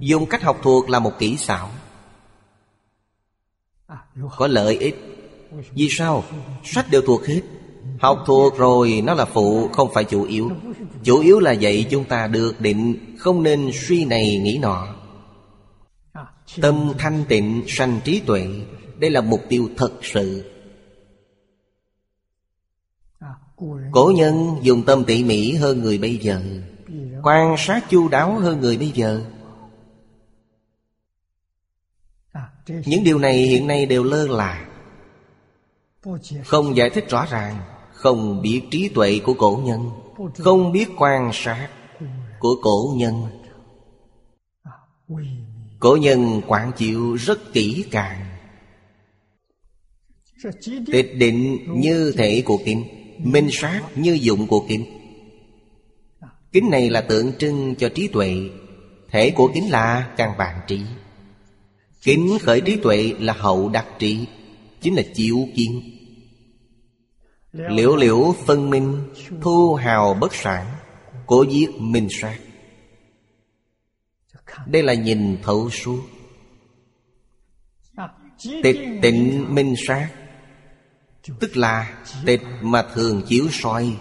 Dùng 0.00 0.26
cách 0.26 0.42
học 0.42 0.58
thuộc 0.62 0.90
là 0.90 0.98
một 0.98 1.12
kỹ 1.18 1.36
xảo. 1.36 1.68
Có 4.36 4.46
lợi 4.46 4.76
ích. 4.76 4.96
Vì 5.72 5.88
sao? 5.90 6.24
Sách 6.64 6.86
đều 6.90 7.02
thuộc 7.06 7.26
hết. 7.26 7.40
Học 8.00 8.22
thuộc 8.26 8.58
rồi 8.58 9.02
nó 9.04 9.14
là 9.14 9.24
phụ 9.24 9.68
không 9.68 9.90
phải 9.94 10.04
chủ 10.04 10.24
yếu. 10.24 10.50
Chủ 11.02 11.20
yếu 11.20 11.40
là 11.40 11.52
dạy 11.52 11.86
chúng 11.90 12.04
ta 12.04 12.26
được 12.26 12.60
định 12.60 13.14
Không 13.18 13.42
nên 13.42 13.70
suy 13.72 14.04
này 14.04 14.38
nghĩ 14.38 14.58
nọ. 14.62 14.86
Tâm 16.60 16.92
thanh 16.98 17.24
tịnh 17.28 17.62
sanh 17.68 18.00
trí 18.04 18.20
tuệ 18.20 18.46
đây 18.98 19.10
là 19.10 19.20
mục 19.20 19.40
tiêu 19.48 19.68
thật 19.76 19.92
sự. 20.02 20.50
Cổ 23.92 24.12
nhân 24.16 24.56
dùng 24.62 24.82
tâm 24.82 25.04
tỉ 25.04 25.24
mỉ 25.24 25.52
hơn 25.52 25.82
người 25.82 25.98
bây 25.98 26.16
giờ. 26.16 26.42
Quan 27.22 27.54
sát 27.58 27.90
chu 27.90 28.08
đáo 28.08 28.38
hơn 28.38 28.60
người 28.60 28.76
bây 28.76 28.90
giờ 28.90 29.24
Những 32.66 33.04
điều 33.04 33.18
này 33.18 33.36
hiện 33.36 33.66
nay 33.66 33.86
đều 33.86 34.04
lơ 34.04 34.26
là. 34.26 34.66
Không 36.44 36.76
giải 36.76 36.90
thích 36.90 37.04
rõ 37.08 37.26
ràng, 37.30 37.56
Không 37.92 38.42
biết 38.42 38.62
trí 38.70 38.88
tuệ 38.88 39.20
của 39.24 39.34
cổ 39.34 39.60
nhân, 39.64 39.90
Không 40.38 40.72
biết 40.72 40.88
quan 40.96 41.30
sát 41.32 41.68
của 42.38 42.54
cổ 42.62 42.94
nhân. 42.96 43.14
Cổ 45.80 45.96
nhân 45.96 46.40
quản 46.46 46.72
chịu 46.76 47.14
rất 47.14 47.52
kỹ 47.52 47.84
càng. 47.90 48.26
Tịch 50.92 51.12
định 51.16 51.58
như 51.80 52.12
thể 52.16 52.42
của 52.46 52.58
kinh 52.64 52.84
Minh 53.18 53.48
sát 53.52 53.82
như 53.94 54.18
dụng 54.20 54.46
của 54.46 54.64
kính. 54.68 54.84
Kính 56.52 56.70
này 56.70 56.90
là 56.90 57.00
tượng 57.00 57.32
trưng 57.38 57.74
cho 57.74 57.88
trí 57.88 58.08
tuệ. 58.08 58.34
Thể 59.10 59.30
của 59.30 59.50
kính 59.54 59.70
là 59.70 60.14
căn 60.16 60.32
bản 60.38 60.60
trí. 60.66 60.80
Kính 62.04 62.38
khởi 62.42 62.60
trí 62.60 62.76
tuệ 62.76 63.14
là 63.18 63.32
hậu 63.32 63.68
đặc 63.68 63.86
trị, 63.98 64.26
Chính 64.80 64.94
là 64.94 65.02
chịu 65.14 65.48
kiến. 65.54 65.82
Liễu 67.52 67.96
liễu 67.96 68.34
phân 68.46 68.70
minh, 68.70 69.02
Thu 69.42 69.74
hào 69.74 70.14
bất 70.14 70.34
sản, 70.34 70.66
Cố 71.26 71.42
giết 71.42 71.70
minh 71.78 72.08
sát. 72.20 72.38
Đây 74.66 74.82
là 74.82 74.94
nhìn 74.94 75.38
thấu 75.42 75.70
suốt. 75.70 76.02
Tịch 78.62 78.80
tịnh 79.02 79.54
minh 79.54 79.74
sát, 79.86 80.10
Tức 81.40 81.56
là 81.56 82.04
tịch 82.26 82.42
mà 82.62 82.82
thường 82.94 83.22
chiếu 83.28 83.48
soi. 83.50 83.96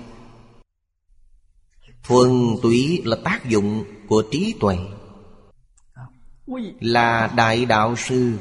Thuần 2.03 2.31
túy 2.61 3.01
là 3.05 3.17
tác 3.23 3.49
dụng 3.49 3.83
của 4.07 4.23
trí 4.31 4.55
tuệ. 4.59 4.77
Là 6.79 7.31
đại 7.35 7.65
đạo 7.65 7.95
sư. 7.95 8.37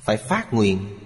Phải 0.00 0.16
phát 0.16 0.54
nguyện. 0.54 0.98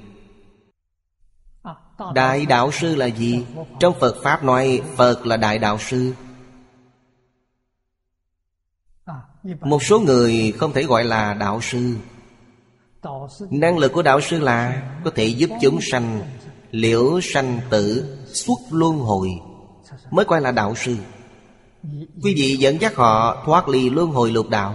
Đại 2.14 2.46
đạo 2.46 2.72
sư 2.72 2.94
là 2.94 3.06
gì? 3.06 3.46
Trong 3.80 3.94
Phật 4.00 4.16
Pháp 4.22 4.44
nói 4.44 4.82
Phật 4.96 5.26
là 5.26 5.36
đại 5.36 5.58
đạo 5.58 5.78
sư. 5.78 6.14
Một 9.60 9.82
số 9.82 10.00
người 10.00 10.52
không 10.58 10.72
thể 10.72 10.82
gọi 10.82 11.04
là 11.04 11.34
đạo 11.34 11.60
sư. 11.60 11.96
Năng 13.50 13.78
lực 13.78 13.92
của 13.92 14.02
đạo 14.02 14.20
sư 14.20 14.40
là 14.40 14.82
Có 15.04 15.10
thể 15.14 15.26
giúp 15.26 15.50
chúng 15.60 15.78
sanh 15.80 16.22
Liễu 16.70 17.20
sanh 17.20 17.60
tử 17.70 18.16
Xuất 18.26 18.58
luân 18.70 18.98
hồi 18.98 19.28
Mới 20.10 20.24
coi 20.24 20.40
là 20.40 20.52
đạo 20.52 20.74
sư 20.74 20.96
Quý 22.22 22.34
vị 22.36 22.56
dẫn 22.56 22.80
dắt 22.80 22.94
họ 22.96 23.42
thoát 23.46 23.68
ly 23.68 23.90
luân 23.90 24.10
hồi 24.10 24.30
lục 24.30 24.48
đạo, 24.48 24.74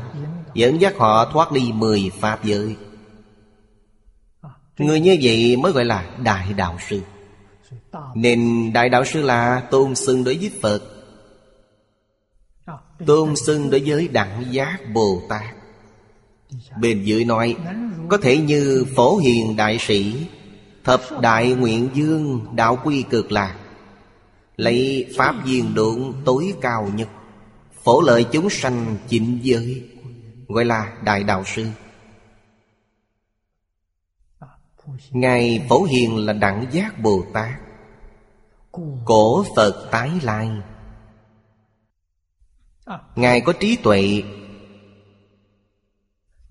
Dẫn 0.53 0.81
dắt 0.81 0.93
họ 0.97 1.25
thoát 1.31 1.51
ly 1.51 1.71
mười 1.71 2.11
pháp 2.19 2.45
giới. 2.45 2.75
Người 4.77 4.99
như 4.99 5.17
vậy 5.21 5.55
mới 5.55 5.71
gọi 5.71 5.85
là 5.85 6.05
đại 6.23 6.53
đạo 6.53 6.77
sư. 6.89 7.01
Nên 8.15 8.71
đại 8.73 8.89
đạo 8.89 9.05
sư 9.05 9.21
là 9.21 9.59
tôn 9.71 9.95
xưng 9.95 10.23
đối 10.23 10.37
với 10.37 10.51
Phật, 10.61 10.81
Tôn 13.05 13.35
xưng 13.35 13.69
đối 13.69 13.83
với 13.85 14.07
đẳng 14.07 14.45
giác 14.51 14.77
Bồ 14.93 15.21
Tát. 15.29 15.55
Bên 16.81 17.03
dưới 17.03 17.25
nói, 17.25 17.55
Có 18.09 18.17
thể 18.17 18.37
như 18.37 18.85
phổ 18.95 19.17
hiền 19.17 19.55
đại 19.55 19.77
sĩ, 19.79 20.15
Thập 20.83 21.01
đại 21.21 21.53
nguyện 21.53 21.89
dương 21.93 22.45
đạo 22.55 22.79
quy 22.83 23.01
cực 23.01 23.31
lạc 23.31 23.55
Lấy 24.57 25.09
pháp 25.17 25.35
viên 25.45 25.73
độn 25.75 26.13
tối 26.25 26.53
cao 26.61 26.89
nhất, 26.93 27.09
Phổ 27.83 28.01
lợi 28.01 28.25
chúng 28.31 28.49
sanh 28.49 28.97
chỉnh 29.07 29.39
giới. 29.41 29.89
Gọi 30.47 30.65
là 30.65 30.97
Đại 31.03 31.23
Đạo 31.23 31.43
Sư. 31.45 31.67
Ngài 35.11 35.65
Phổ 35.69 35.83
Hiền 35.83 36.25
là 36.25 36.33
Đẳng 36.33 36.65
Giác 36.71 36.99
Bồ 37.01 37.25
Tát. 37.33 37.59
Cổ 39.05 39.45
Phật 39.55 39.89
tái 39.91 40.11
lai. 40.23 40.49
Ngài 43.15 43.41
có 43.41 43.53
trí 43.53 43.75
tuệ, 43.75 44.23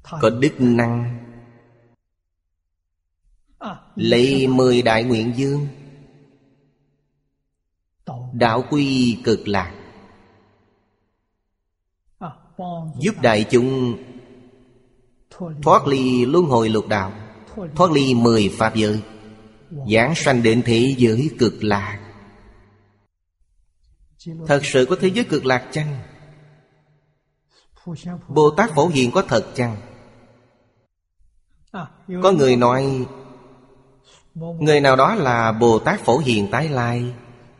Có 0.02 0.30
đức 0.30 0.54
năng. 0.58 1.22
Lấy 3.96 4.46
mười 4.46 4.82
đại 4.82 5.04
nguyện 5.04 5.32
dương 5.36 5.68
Đạo 8.32 8.64
quy 8.70 9.18
cực 9.24 9.48
lạc 9.48 9.72
Giúp 13.00 13.14
đại 13.22 13.46
chúng 13.50 13.96
Thoát 15.62 15.86
ly 15.86 16.26
luân 16.26 16.44
hồi 16.44 16.68
lục 16.68 16.88
đạo, 16.88 17.12
Thoát 17.74 17.90
ly 17.90 18.14
mười 18.14 18.54
pháp 18.58 18.74
giới, 18.74 19.02
Giảng 19.92 20.14
sanh 20.14 20.42
đến 20.42 20.62
thế 20.66 20.94
giới 20.98 21.30
cực 21.38 21.54
lạc 21.60 22.00
Thật 24.46 24.60
sự 24.64 24.86
có 24.90 24.96
thế 25.00 25.08
giới 25.08 25.24
cực 25.24 25.46
lạc 25.46 25.68
chăng? 25.72 25.98
Bồ 28.28 28.50
Tát 28.50 28.70
Phổ 28.70 28.88
Hiền 28.88 29.10
có 29.10 29.22
thật 29.22 29.46
chăng? 29.54 29.76
Có 32.22 32.32
người 32.32 32.56
nói, 32.56 33.06
Người 34.34 34.80
nào 34.80 34.96
đó 34.96 35.14
là 35.14 35.52
Bồ 35.52 35.78
Tát 35.78 36.00
Phổ 36.00 36.18
Hiền 36.18 36.48
tái 36.50 36.68
lai 36.68 37.14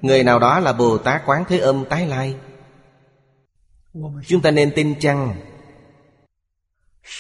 Người 0.07 0.25
nào 0.25 0.39
đó 0.39 0.61
là 0.61 0.73
Bồ 0.73 0.99
Tát 0.99 1.23
Quán 1.27 1.45
Thế 1.49 1.59
Âm 1.59 1.85
tái 1.85 2.07
lai. 2.07 2.35
Chúng 4.27 4.43
ta 4.43 4.51
nên 4.51 4.73
tin 4.77 4.95
chăng? 5.01 5.35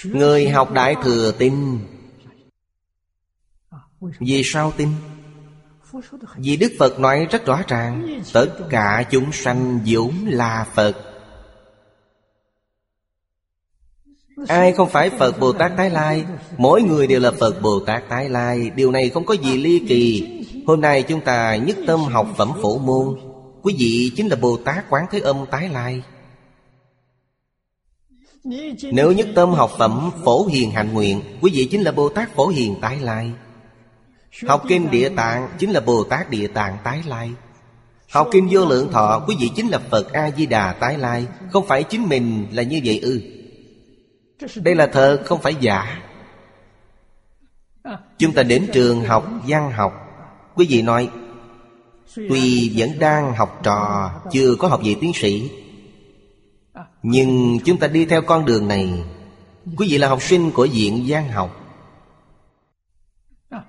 Người 0.04 0.48
học 0.48 0.72
Đại 0.72 0.96
Thừa 1.02 1.32
tin. 1.38 1.78
Vì 4.00 4.42
sao 4.44 4.72
tin? 4.76 4.88
Vì 6.36 6.56
Đức 6.56 6.72
Phật 6.78 7.00
nói 7.00 7.26
rất 7.30 7.46
rõ 7.46 7.62
ràng, 7.68 8.20
Tất 8.32 8.48
cả 8.70 9.04
chúng 9.10 9.32
sanh 9.32 9.80
vốn 9.86 10.14
là 10.26 10.66
Phật. 10.74 10.94
Ai 14.48 14.72
không 14.72 14.88
phải 14.88 15.10
Phật 15.10 15.38
Bồ 15.40 15.52
Tát 15.52 15.72
Tái 15.76 15.90
Lai, 15.90 16.24
Mỗi 16.56 16.82
người 16.82 17.06
đều 17.06 17.20
là 17.20 17.30
Phật 17.30 17.62
Bồ 17.62 17.80
Tát 17.80 18.08
Tái 18.08 18.28
Lai. 18.28 18.70
Điều 18.70 18.90
này 18.90 19.08
không 19.10 19.24
có 19.26 19.34
gì 19.34 19.56
ly 19.56 19.84
kỳ. 19.88 20.32
Hôm 20.66 20.80
nay 20.80 21.02
chúng 21.02 21.20
ta 21.20 21.56
nhất 21.56 21.76
tâm 21.86 22.00
học 22.00 22.28
phẩm 22.36 22.52
phổ 22.62 22.78
môn. 22.78 23.16
Quý 23.62 23.74
vị 23.78 24.12
chính 24.16 24.28
là 24.28 24.36
Bồ 24.36 24.56
Tát 24.56 24.84
Quán 24.90 25.06
Thế 25.10 25.20
Âm 25.20 25.46
Tái 25.50 25.68
Lai. 25.68 26.02
Nếu 28.92 29.12
nhất 29.12 29.28
tâm 29.34 29.50
học 29.50 29.70
phẩm 29.78 30.10
phổ 30.24 30.46
hiền 30.46 30.70
hạnh 30.70 30.92
nguyện, 30.92 31.22
Quý 31.40 31.50
vị 31.54 31.68
chính 31.70 31.82
là 31.82 31.92
Bồ 31.92 32.08
Tát 32.08 32.34
Phổ 32.34 32.46
Hiền 32.46 32.74
Tái 32.80 32.98
Lai. 33.00 33.32
Học 34.46 34.62
kinh 34.68 34.90
Địa 34.90 35.08
Tạng 35.08 35.48
chính 35.58 35.70
là 35.70 35.80
Bồ 35.80 36.04
Tát 36.04 36.30
Địa 36.30 36.46
Tạng 36.46 36.78
Tái 36.84 37.02
Lai. 37.06 37.30
Học 38.10 38.28
kinh 38.32 38.48
Vô 38.50 38.64
Lượng 38.64 38.92
Thọ, 38.92 39.24
Quý 39.28 39.36
vị 39.40 39.50
chính 39.56 39.68
là 39.68 39.78
Phật 39.78 40.12
A-di-đà 40.12 40.72
Tái 40.72 40.98
Lai. 40.98 41.26
Không 41.52 41.66
phải 41.66 41.82
chính 41.82 42.08
mình 42.08 42.46
là 42.52 42.62
như 42.62 42.80
vậy 42.84 42.98
ư. 42.98 43.20
Đây 44.56 44.74
là 44.74 44.86
thật, 44.86 45.22
không 45.24 45.42
phải 45.42 45.54
giả. 45.60 46.02
Chúng 48.18 48.32
ta 48.32 48.42
đến 48.42 48.66
trường 48.72 49.04
học, 49.04 49.30
văn 49.46 49.72
học 49.72 50.05
Quý 50.56 50.66
vị 50.68 50.82
nói, 50.82 51.10
Tuy 52.14 52.72
vẫn 52.76 52.98
đang 52.98 53.34
học 53.34 53.60
trò, 53.62 54.10
Chưa 54.32 54.54
có 54.58 54.68
học 54.68 54.80
vị 54.84 54.96
tiến 55.00 55.12
sĩ, 55.14 55.50
Nhưng 57.02 57.58
chúng 57.64 57.78
ta 57.78 57.86
đi 57.86 58.04
theo 58.04 58.22
con 58.22 58.44
đường 58.44 58.68
này. 58.68 59.04
Quý 59.76 59.88
vị 59.90 59.98
là 59.98 60.08
học 60.08 60.22
sinh 60.22 60.50
của 60.50 60.68
viện 60.72 61.06
Giang 61.10 61.28
học. 61.28 61.62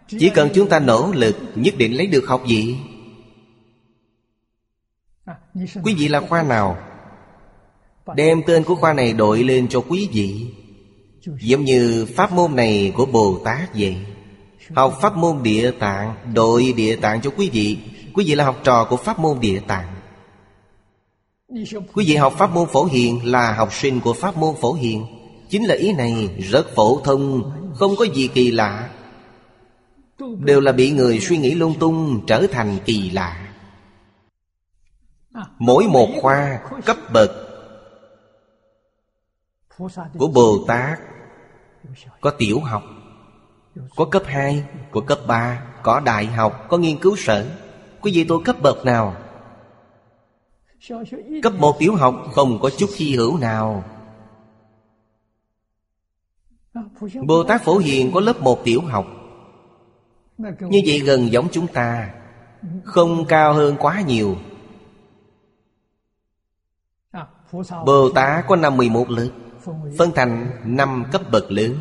Chỉ 0.08 0.30
cần 0.30 0.50
chúng 0.54 0.70
ta 0.70 0.80
nỗ 0.80 1.12
lực 1.12 1.38
Nhất 1.56 1.74
định 1.78 1.98
lấy 1.98 2.08
được 2.08 2.28
học 2.28 2.44
vị. 2.48 2.76
Quý 5.84 5.96
vị 5.98 6.08
là 6.08 6.22
khoa 6.30 6.44
nào? 6.44 6.78
Đem 8.16 8.42
tên 8.48 8.64
của 8.64 8.76
khoa 8.76 8.94
này 8.94 9.14
đội 9.14 9.44
lên 9.44 9.68
cho 9.68 9.82
quý 9.82 10.10
vị, 10.12 10.48
Giống 11.42 11.66
như 11.66 12.08
pháp 12.16 12.32
môn 12.32 12.56
này 12.56 12.92
của 12.96 13.06
Bồ 13.06 13.42
Tát 13.46 13.76
vậy. 13.76 13.98
Học 14.76 14.98
pháp 15.02 15.18
môn 15.18 15.44
địa 15.44 15.72
tạng, 15.72 16.16
Đội 16.34 16.74
địa 16.78 16.96
tạng 16.96 17.22
cho 17.22 17.30
quý 17.38 17.50
vị. 17.50 17.78
Quý 18.14 18.24
vị 18.28 18.36
là 18.36 18.46
học 18.46 18.60
trò 18.64 18.86
của 18.90 18.98
pháp 18.98 19.20
môn 19.20 19.40
địa 19.40 19.60
tạng. 19.68 19.94
Quý 21.94 22.06
vị 22.08 22.16
học 22.16 22.34
pháp 22.38 22.52
môn 22.52 22.68
phổ 22.74 22.86
hiền 22.86 23.32
Là 23.32 23.54
học 23.54 23.74
sinh 23.74 24.02
của 24.02 24.14
pháp 24.14 24.38
môn 24.38 24.56
phổ 24.62 24.74
hiền. 24.74 25.06
Chính 25.50 25.66
là 25.66 25.76
ý 25.76 25.94
này 25.94 26.30
rất 26.40 26.76
phổ 26.76 27.02
thông, 27.04 27.52
Không 27.76 27.96
có 27.96 28.06
gì 28.06 28.28
kỳ 28.28 28.52
lạ. 28.52 28.90
Đều 30.40 30.62
là 30.62 30.72
bị 30.72 30.92
người 30.92 31.20
suy 31.20 31.38
nghĩ 31.38 31.56
lung 31.56 31.74
tung 31.80 32.26
Trở 32.28 32.48
thành 32.52 32.78
kỳ 32.86 33.10
lạ. 33.10 33.54
Mỗi 35.60 35.84
một 35.88 36.10
khoa 36.22 36.60
cấp 36.86 36.98
bậc 37.14 37.32
Của 40.18 40.28
Bồ 40.28 40.66
Tát 40.68 41.00
có 42.22 42.30
tiểu 42.30 42.60
học 42.60 42.84
có 43.96 44.06
cấp 44.06 44.24
2 44.26 44.64
Có 44.92 45.02
cấp 45.02 45.20
3 45.28 45.64
Có 45.84 46.00
đại 46.00 46.26
học, 46.26 46.66
Có 46.70 46.78
nghiên 46.78 47.00
cứu 47.00 47.16
sở. 47.16 47.46
Quý 48.02 48.12
vị 48.16 48.26
tôi 48.28 48.40
cấp 48.46 48.56
bậc 48.62 48.86
nào? 48.86 49.16
Cấp 51.44 51.54
1 51.60 51.76
tiểu 51.80 51.96
học 51.96 52.16
không 52.34 52.60
có 52.62 52.70
chút 52.78 52.90
hy 52.96 53.16
hữu 53.16 53.38
nào. 53.38 53.84
Bồ 57.28 57.44
Tát 57.44 57.62
Phổ 57.62 57.78
Hiền 57.78 58.12
có 58.14 58.20
lớp 58.20 58.42
1 58.42 58.64
tiểu 58.64 58.82
học. 58.82 59.06
Như 60.38 60.82
vậy 60.86 61.00
gần 61.00 61.32
giống 61.32 61.48
chúng 61.52 61.68
ta, 61.68 62.14
Không 62.84 63.26
cao 63.26 63.54
hơn 63.54 63.76
quá 63.80 64.02
nhiều. 64.02 64.36
Bồ 67.86 68.10
Tát 68.16 68.46
có 68.48 68.56
51 68.56 69.10
lớp, 69.10 69.30
Phân 69.98 70.12
thành 70.16 70.52
5 70.66 71.06
cấp 71.12 71.22
bậc 71.32 71.52
lớn. 71.52 71.76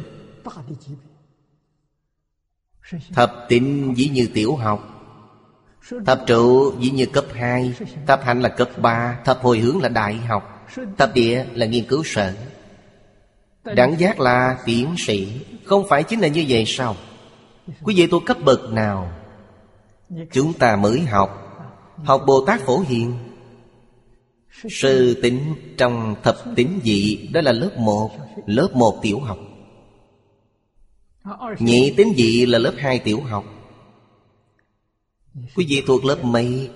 Thập 3.15 3.47
tịnh 3.49 3.95
dĩ 3.97 4.09
như 4.09 4.29
tiểu 4.35 4.57
học. 4.57 4.93
Thập 6.07 6.27
trụ 6.27 6.73
dĩ 6.81 6.91
như 6.91 7.07
cấp 7.07 7.25
2 7.35 7.73
Thập 8.07 8.25
hạnh 8.25 8.41
là 8.41 8.49
cấp 8.49 8.69
3 8.77 9.19
Thập 9.25 9.43
hồi 9.43 9.59
hướng 9.59 9.83
là 9.83 9.89
đại 9.89 10.15
học. 10.15 10.67
Thập 10.99 11.15
địa 11.15 11.45
là 11.55 11.67
nghiên 11.67 11.85
cứu 11.85 12.03
sở. 12.05 12.33
Đẳng 13.65 13.99
giác 13.99 14.21
là 14.21 14.59
tiến 14.65 14.95
sĩ. 14.99 15.41
Không 15.65 15.89
phải 15.89 16.03
chính 16.03 16.21
là 16.21 16.29
như 16.29 16.45
vậy 16.49 16.65
sao? 16.67 16.97
Quý 17.83 17.95
vị 17.97 18.07
tôi 18.07 18.21
cấp 18.27 18.37
bậc 18.45 18.73
nào? 18.73 19.13
Chúng 20.33 20.53
ta 20.53 20.77
mới 20.77 21.01
học. 21.01 21.43
Học 22.05 22.23
Bồ 22.27 22.45
Tát 22.47 22.61
Phổ 22.61 22.79
Hiền. 22.79 23.19
Sư 24.71 25.21
tính 25.23 25.55
trong 25.79 26.15
thập 26.23 26.37
tính 26.57 26.81
dị, 26.85 27.29
Đó 27.33 27.41
là 27.41 27.53
lớp 27.53 27.71
1 27.79 28.11
Lớp 28.47 28.69
1 28.75 28.99
tiểu 29.03 29.21
học. 29.21 29.39
Nhị 31.59 31.95
tính 31.97 32.13
dị 32.17 32.47
là 32.47 32.59
lớp 32.59 32.73
2 32.79 32.99
tiểu 32.99 33.21
học. 33.21 33.45
Quý 35.57 35.67
vị 35.69 35.83
thuộc 35.87 36.05
lớp 36.05 36.25
mấy? 36.25 36.71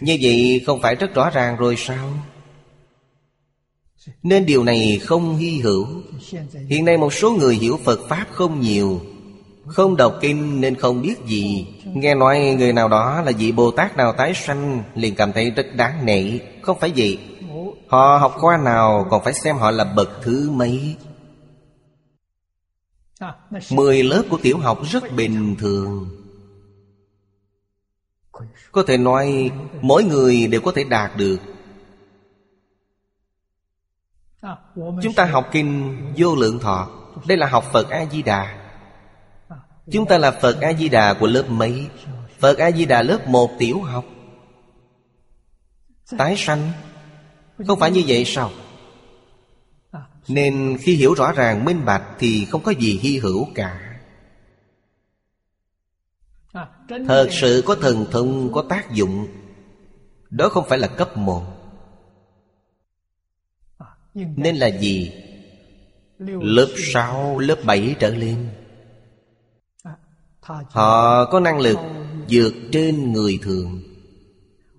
Như 0.00 0.18
vậy 0.22 0.62
không 0.66 0.80
phải 0.80 0.94
rất 0.94 1.14
rõ 1.14 1.30
ràng 1.30 1.56
rồi 1.56 1.76
sao? 1.76 2.08
Nên 4.22 4.46
điều 4.46 4.64
này 4.64 5.00
không 5.02 5.36
hy 5.36 5.58
hữu. 5.58 5.86
Hiện 6.68 6.84
nay 6.84 6.98
một 6.98 7.14
số 7.14 7.32
người 7.32 7.54
hiểu 7.54 7.78
Phật 7.84 8.00
Pháp 8.08 8.26
không 8.32 8.60
nhiều, 8.60 9.00
Không 9.66 9.96
đọc 9.96 10.18
kinh 10.20 10.60
nên 10.60 10.74
không 10.74 11.02
biết 11.02 11.14
gì. 11.26 11.66
Nghe 11.84 12.14
nói 12.14 12.56
người 12.58 12.72
nào 12.72 12.88
đó 12.88 13.22
là 13.26 13.32
vị 13.38 13.52
Bồ 13.52 13.70
Tát 13.70 13.96
nào 13.96 14.12
tái 14.12 14.32
sanh, 14.34 14.82
Liền 14.94 15.14
cảm 15.14 15.32
thấy 15.32 15.50
rất 15.50 15.66
đáng 15.76 16.06
nể. 16.06 16.38
Không 16.62 16.78
phải 16.80 16.92
vậy. 16.96 17.18
Họ 17.86 18.18
học 18.20 18.34
khoa 18.36 18.56
nào 18.56 19.06
còn 19.10 19.24
phải 19.24 19.32
xem 19.32 19.56
họ 19.56 19.70
là 19.70 19.84
bậc 19.84 20.10
thứ 20.22 20.50
mấy? 20.50 20.96
Mười 23.70 24.02
lớp 24.02 24.22
của 24.30 24.38
tiểu 24.42 24.58
học 24.58 24.78
rất 24.84 25.12
bình 25.16 25.56
thường. 25.58 26.16
Có 28.72 28.82
thể 28.86 28.96
nói, 28.96 29.50
mỗi 29.80 30.04
người 30.04 30.46
đều 30.46 30.60
có 30.60 30.72
thể 30.74 30.84
đạt 30.84 31.16
được. 31.16 31.40
Chúng 34.74 35.14
ta 35.16 35.24
học 35.24 35.48
kinh 35.52 35.98
vô 36.16 36.36
lượng 36.36 36.58
thọ. 36.58 36.90
Đây 37.26 37.38
là 37.38 37.46
học 37.46 37.64
Phật 37.72 37.90
A-di-đà. 37.90 38.56
Chúng 39.92 40.06
ta 40.06 40.18
là 40.18 40.30
Phật 40.30 40.60
A-di-đà 40.60 41.14
của 41.14 41.26
lớp 41.26 41.44
mấy? 41.48 41.88
Phật 42.38 42.58
A-di-đà 42.58 43.02
lớp 43.02 43.28
một 43.28 43.50
tiểu 43.58 43.80
học. 43.80 44.04
Tái 46.18 46.34
sanh? 46.36 46.72
Không 47.66 47.78
phải 47.78 47.90
như 47.90 48.02
vậy 48.06 48.24
sao? 48.24 48.50
Nên 50.30 50.76
khi 50.80 50.94
hiểu 50.94 51.14
rõ 51.14 51.32
ràng 51.32 51.64
minh 51.64 51.84
bạch 51.84 52.04
Thì 52.18 52.44
không 52.44 52.62
có 52.62 52.70
gì 52.70 52.98
hy 53.02 53.18
hữu 53.18 53.46
cả. 53.54 53.86
Thật 56.88 57.28
sự 57.30 57.62
có 57.66 57.74
thần 57.74 58.06
thông 58.10 58.52
có 58.52 58.64
tác 58.68 58.90
dụng. 58.92 59.26
Đó 60.30 60.48
không 60.48 60.64
phải 60.68 60.78
là 60.78 60.86
cấp 60.86 61.16
một. 61.16 61.42
Nên 64.14 64.56
là 64.56 64.66
gì? 64.66 65.12
Lớp 66.18 66.68
6, 66.92 67.38
lớp 67.38 67.56
7 67.64 67.94
trở 67.98 68.14
lên. 68.14 68.48
Họ 70.70 71.24
có 71.24 71.40
năng 71.40 71.60
lực 71.60 71.78
vượt 72.30 72.54
trên 72.72 73.12
người 73.12 73.38
thường. 73.42 73.82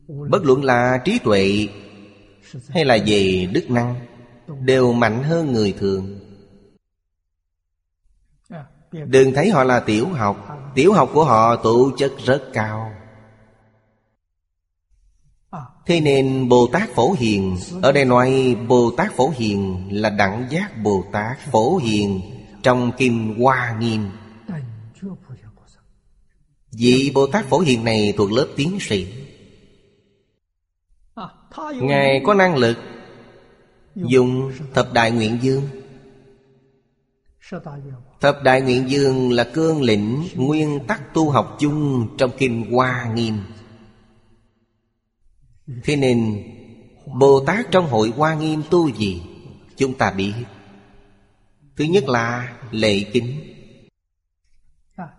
Bất 0.07 0.43
luận 0.43 0.63
là 0.63 1.01
trí 1.05 1.19
tuệ 1.19 1.67
Hay 2.69 2.85
là 2.85 2.97
về 3.05 3.49
đức 3.53 3.71
năng 3.71 4.10
Đều 4.59 4.93
mạnh 4.93 5.23
hơn 5.23 5.53
người 5.53 5.73
thường. 5.79 6.19
Đừng 8.91 9.33
thấy 9.33 9.49
họ 9.49 9.63
là 9.63 9.79
tiểu 9.79 10.07
học. 10.07 10.47
Tiểu 10.75 10.93
học 10.93 11.09
của 11.13 11.23
họ 11.23 11.55
tụ 11.55 11.91
chất 11.97 12.11
rất 12.25 12.49
cao. 12.53 12.91
Thế 15.85 16.01
nên 16.01 16.49
Bồ 16.49 16.67
Tát 16.67 16.89
Phổ 16.95 17.13
Hiền, 17.19 17.57
Ở 17.81 17.91
đây 17.91 18.05
nói 18.05 18.57
Bồ 18.67 18.91
Tát 18.97 19.13
Phổ 19.15 19.29
Hiền 19.29 19.87
Là 19.91 20.09
đẳng 20.09 20.47
giác 20.49 20.83
Bồ 20.83 21.03
Tát 21.11 21.39
Phổ 21.39 21.77
Hiền 21.77 22.21
Trong 22.63 22.91
Kim 22.97 23.39
Hoa 23.39 23.77
Nghiêm. 23.79 24.09
Vị 26.71 27.11
Bồ 27.15 27.27
Tát 27.27 27.45
Phổ 27.45 27.59
Hiền 27.59 27.83
này 27.83 28.13
thuộc 28.17 28.31
lớp 28.31 28.47
tiến 28.55 28.77
sĩ. 28.79 29.07
Ngài 31.75 32.21
có 32.25 32.33
năng 32.33 32.55
lực 32.55 32.77
Dùng 33.95 34.51
thập 34.73 34.93
đại 34.93 35.11
nguyện 35.11 35.37
dương. 35.41 35.63
Thập 38.21 38.43
đại 38.43 38.61
nguyện 38.61 38.89
dương 38.89 39.31
là 39.31 39.43
cương 39.53 39.81
lĩnh 39.81 40.27
Nguyên 40.35 40.79
tắc 40.87 41.13
tu 41.13 41.29
học 41.29 41.57
chung 41.59 42.07
Trong 42.17 42.31
Kinh 42.37 42.71
Hoa 42.71 43.11
Nghiêm. 43.15 43.37
Thế 45.83 45.95
nên, 45.95 46.43
Bồ 47.19 47.43
Tát 47.45 47.71
trong 47.71 47.87
hội 47.87 48.13
Hoa 48.15 48.35
Nghiêm 48.35 48.63
tu 48.69 48.89
gì, 48.89 49.21
Chúng 49.77 49.93
ta 49.93 50.11
biết. 50.11 50.33
Thứ 51.75 51.83
nhất 51.83 52.09
là 52.09 52.57
lệ 52.71 53.03
kính. 53.13 53.41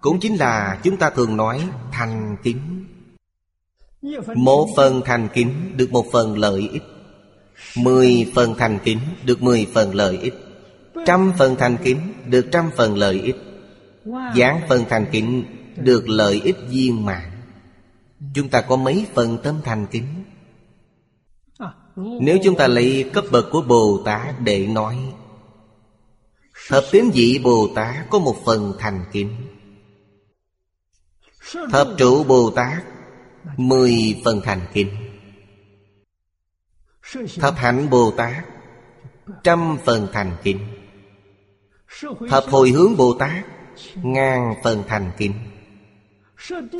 Cũng 0.00 0.20
chính 0.20 0.36
là 0.36 0.80
chúng 0.84 0.96
ta 0.96 1.10
thường 1.10 1.36
nói 1.36 1.68
thành 1.92 2.36
kính. 2.42 2.86
Một 4.36 4.68
phần 4.76 5.02
thành 5.04 5.28
kính 5.34 5.76
được 5.76 5.92
một 5.92 6.06
phần 6.12 6.38
lợi 6.38 6.68
ích. 6.72 6.82
Mười 7.76 8.32
phần 8.34 8.54
thành 8.58 8.78
kính 8.84 8.98
được 9.24 9.42
mười 9.42 9.66
phần 9.74 9.94
lợi 9.94 10.18
ích. 10.18 10.34
Trăm 11.06 11.32
phần 11.38 11.56
thành 11.56 11.76
kính 11.84 12.00
được 12.26 12.46
trăm 12.52 12.70
phần 12.76 12.98
lợi 12.98 13.20
ích. 13.20 13.36
Giảng 14.36 14.60
phần 14.68 14.84
thành 14.88 15.06
kính 15.12 15.44
được 15.76 16.08
lợi 16.08 16.40
ích 16.44 16.56
viên 16.68 17.04
mãn. 17.04 17.30
Chúng 18.34 18.48
ta 18.48 18.60
có 18.60 18.76
mấy 18.76 19.06
phần 19.14 19.38
tâm 19.42 19.60
thành 19.64 19.86
kính? 19.90 20.24
Nếu 21.96 22.38
chúng 22.44 22.56
ta 22.56 22.66
lấy 22.66 23.10
cấp 23.12 23.24
bậc 23.30 23.46
của 23.50 23.62
Bồ 23.62 24.02
Tát 24.04 24.40
để 24.40 24.66
nói, 24.66 24.96
Thập 26.68 26.84
tín 26.90 27.10
vị 27.14 27.40
Bồ 27.44 27.68
Tát 27.74 28.10
có 28.10 28.18
một 28.18 28.36
phần 28.44 28.72
thành 28.78 29.04
kính. 29.12 29.36
Thập 31.72 31.88
trụ 31.98 32.24
Bồ 32.24 32.50
Tát, 32.50 32.82
Mười 33.56 34.20
phần 34.24 34.40
thành 34.44 34.60
kính. 34.72 34.88
Thập 37.40 37.54
hạnh 37.56 37.90
Bồ 37.90 38.10
Tát, 38.10 38.44
Trăm 39.42 39.78
phần 39.84 40.08
thành 40.12 40.36
kính. 40.42 40.58
Thập 42.30 42.44
hồi 42.44 42.70
hướng 42.70 42.96
Bồ 42.96 43.14
Tát, 43.18 43.44
Ngàn 44.02 44.54
phần 44.62 44.82
thành 44.88 45.10
kính. 45.16 45.32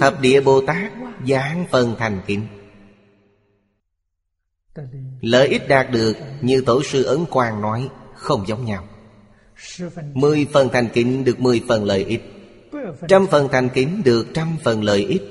Thập 0.01 0.21
địa 0.21 0.41
Bồ 0.41 0.67
Tát, 0.67 0.93
Giảng 1.29 1.67
phần 1.71 1.95
thành 1.99 2.21
kính. 2.27 2.47
Lợi 5.21 5.49
ích 5.49 5.69
đạt 5.69 5.91
được, 5.91 6.17
Như 6.41 6.63
Tổ 6.67 6.83
sư 6.83 7.05
Ấn 7.05 7.25
Quang 7.31 7.61
nói, 7.61 7.89
Không 8.15 8.45
giống 8.47 8.65
nhau. 8.65 8.85
Mười 10.15 10.47
phần 10.53 10.69
thành 10.73 10.89
kính 10.93 11.25
được 11.25 11.41
mười 11.41 11.63
phần 11.69 11.85
lợi 11.85 12.05
ích. 12.05 12.23
Trăm 13.09 13.27
phần 13.27 13.49
thành 13.53 13.69
kính 13.69 14.03
được 14.05 14.27
trăm 14.35 14.57
phần 14.65 14.85
lợi 14.85 15.05
ích. 15.05 15.23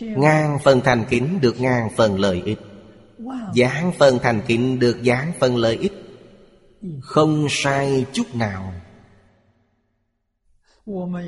Ngàn 0.00 0.58
phần 0.64 0.80
thành 0.80 1.04
kính 1.10 1.38
được 1.40 1.60
ngàn 1.60 1.88
phần 1.96 2.20
lợi 2.20 2.42
ích. 2.44 2.58
Giảng 3.56 3.92
phần 3.98 4.18
thành 4.22 4.40
kính 4.46 4.78
được 4.78 4.98
giảng 5.04 5.32
phần 5.40 5.56
lợi 5.56 5.76
ích. 5.76 5.92
Không 7.00 7.46
sai 7.50 8.06
chút 8.12 8.34
nào. 8.34 8.72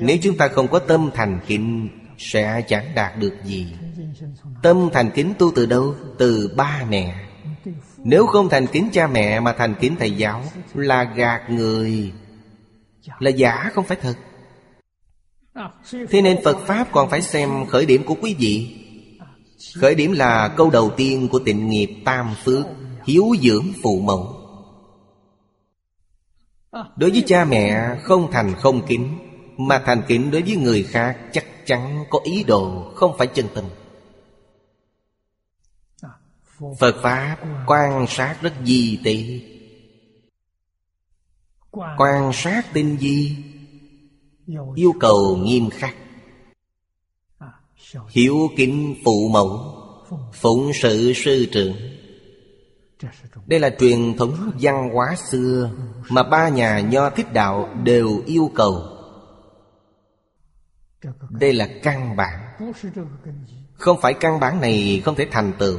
Nếu 0.01 0.17
chúng 0.21 0.37
ta 0.37 0.47
không 0.47 0.67
có 0.67 0.79
tâm 0.79 1.09
thành 1.13 1.39
kính, 1.47 1.89
Sẽ 2.17 2.61
chẳng 2.67 2.95
đạt 2.95 3.17
được 3.19 3.33
gì. 3.43 3.73
Tâm 4.63 4.89
thành 4.93 5.11
kính 5.15 5.33
tu 5.39 5.51
từ 5.55 5.65
đâu? 5.65 5.95
Từ 6.17 6.53
ba 6.57 6.85
mẹ. 6.89 7.15
Nếu 7.97 8.25
không 8.25 8.49
thành 8.49 8.67
kính 8.67 8.89
cha 8.93 9.07
mẹ 9.07 9.39
mà 9.39 9.53
thành 9.53 9.75
kính 9.79 9.95
thầy 9.99 10.11
giáo, 10.11 10.43
Là 10.73 11.03
gạt 11.03 11.49
người. 11.49 12.13
Là 13.19 13.29
giả 13.29 13.69
không 13.73 13.85
phải 13.85 13.97
thật. 14.01 14.15
Thế 16.09 16.21
nên 16.21 16.37
Phật 16.43 16.57
Pháp 16.65 16.87
còn 16.91 17.09
phải 17.09 17.21
xem 17.21 17.65
khởi 17.65 17.85
điểm 17.85 18.03
của 18.03 18.15
quý 18.21 18.35
vị. 18.39 18.84
Khởi 19.75 19.95
điểm 19.95 20.11
là 20.11 20.53
câu 20.57 20.69
đầu 20.69 20.91
tiên 20.97 21.27
của 21.31 21.39
tịnh 21.39 21.69
nghiệp 21.69 21.89
Tam 22.05 22.35
Phước, 22.43 22.65
Hiếu 23.05 23.25
dưỡng 23.41 23.65
phụ 23.83 23.99
mẫu. 23.99 24.45
Đối 26.95 27.11
với 27.11 27.23
cha 27.27 27.45
mẹ, 27.45 27.95
không 28.03 28.31
thành 28.31 28.55
không 28.55 28.87
kính 28.87 29.17
Mà 29.57 29.81
thành 29.85 30.01
kính 30.07 30.31
đối 30.31 30.41
với 30.41 30.55
người 30.55 30.83
khác 30.83 31.17
Chắc 31.31 31.45
chắn 31.65 32.05
có 32.09 32.19
ý 32.23 32.43
đồ 32.43 32.91
Không 32.95 33.17
phải 33.17 33.27
chân 33.27 33.47
tình. 33.55 33.65
Phật 36.79 36.95
Pháp 37.01 37.37
quan 37.67 38.05
sát 38.09 38.37
rất 38.41 38.53
di 38.65 38.99
tế 39.03 39.23
Quan 41.97 42.31
sát 42.33 42.73
tinh 42.73 42.97
di 42.99 43.37
Yêu 44.75 44.93
cầu 44.99 45.37
nghiêm 45.37 45.69
khắc. 45.69 45.95
Hiếu 48.09 48.49
kính 48.57 48.95
phụ 49.05 49.29
mẫu, 49.31 49.75
Phụng 50.33 50.71
sự 50.73 51.13
sư 51.15 51.45
trưởng. 51.51 51.75
Đây 53.47 53.59
là 53.59 53.69
truyền 53.79 54.17
thống 54.17 54.51
văn 54.59 54.89
hóa 54.93 55.15
xưa 55.31 55.69
Mà 56.09 56.23
ba 56.23 56.49
nhà 56.49 56.79
nho 56.79 57.09
thích 57.09 57.33
đạo 57.33 57.69
đều 57.83 58.21
yêu 58.25 58.51
cầu. 58.55 58.81
Đây 61.29 61.53
là 61.53 61.69
căn 61.83 62.15
bản. 62.15 62.39
Không 63.73 64.01
phải 64.01 64.13
căn 64.13 64.39
bản 64.39 64.61
này 64.61 65.01
không 65.05 65.15
thể 65.15 65.27
thành 65.31 65.53
tựu. 65.59 65.77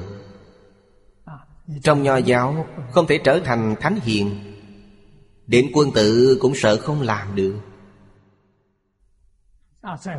Trong 1.83 2.03
nho 2.03 2.17
giáo, 2.17 2.67
không 2.91 3.07
thể 3.07 3.19
trở 3.25 3.41
thành 3.45 3.75
thánh 3.81 4.01
hiền. 4.03 4.53
Đến 5.47 5.67
quân 5.75 5.91
tử 5.93 6.39
cũng 6.41 6.53
sợ 6.55 6.77
không 6.77 7.03
làm 7.03 7.35
được. 7.35 7.55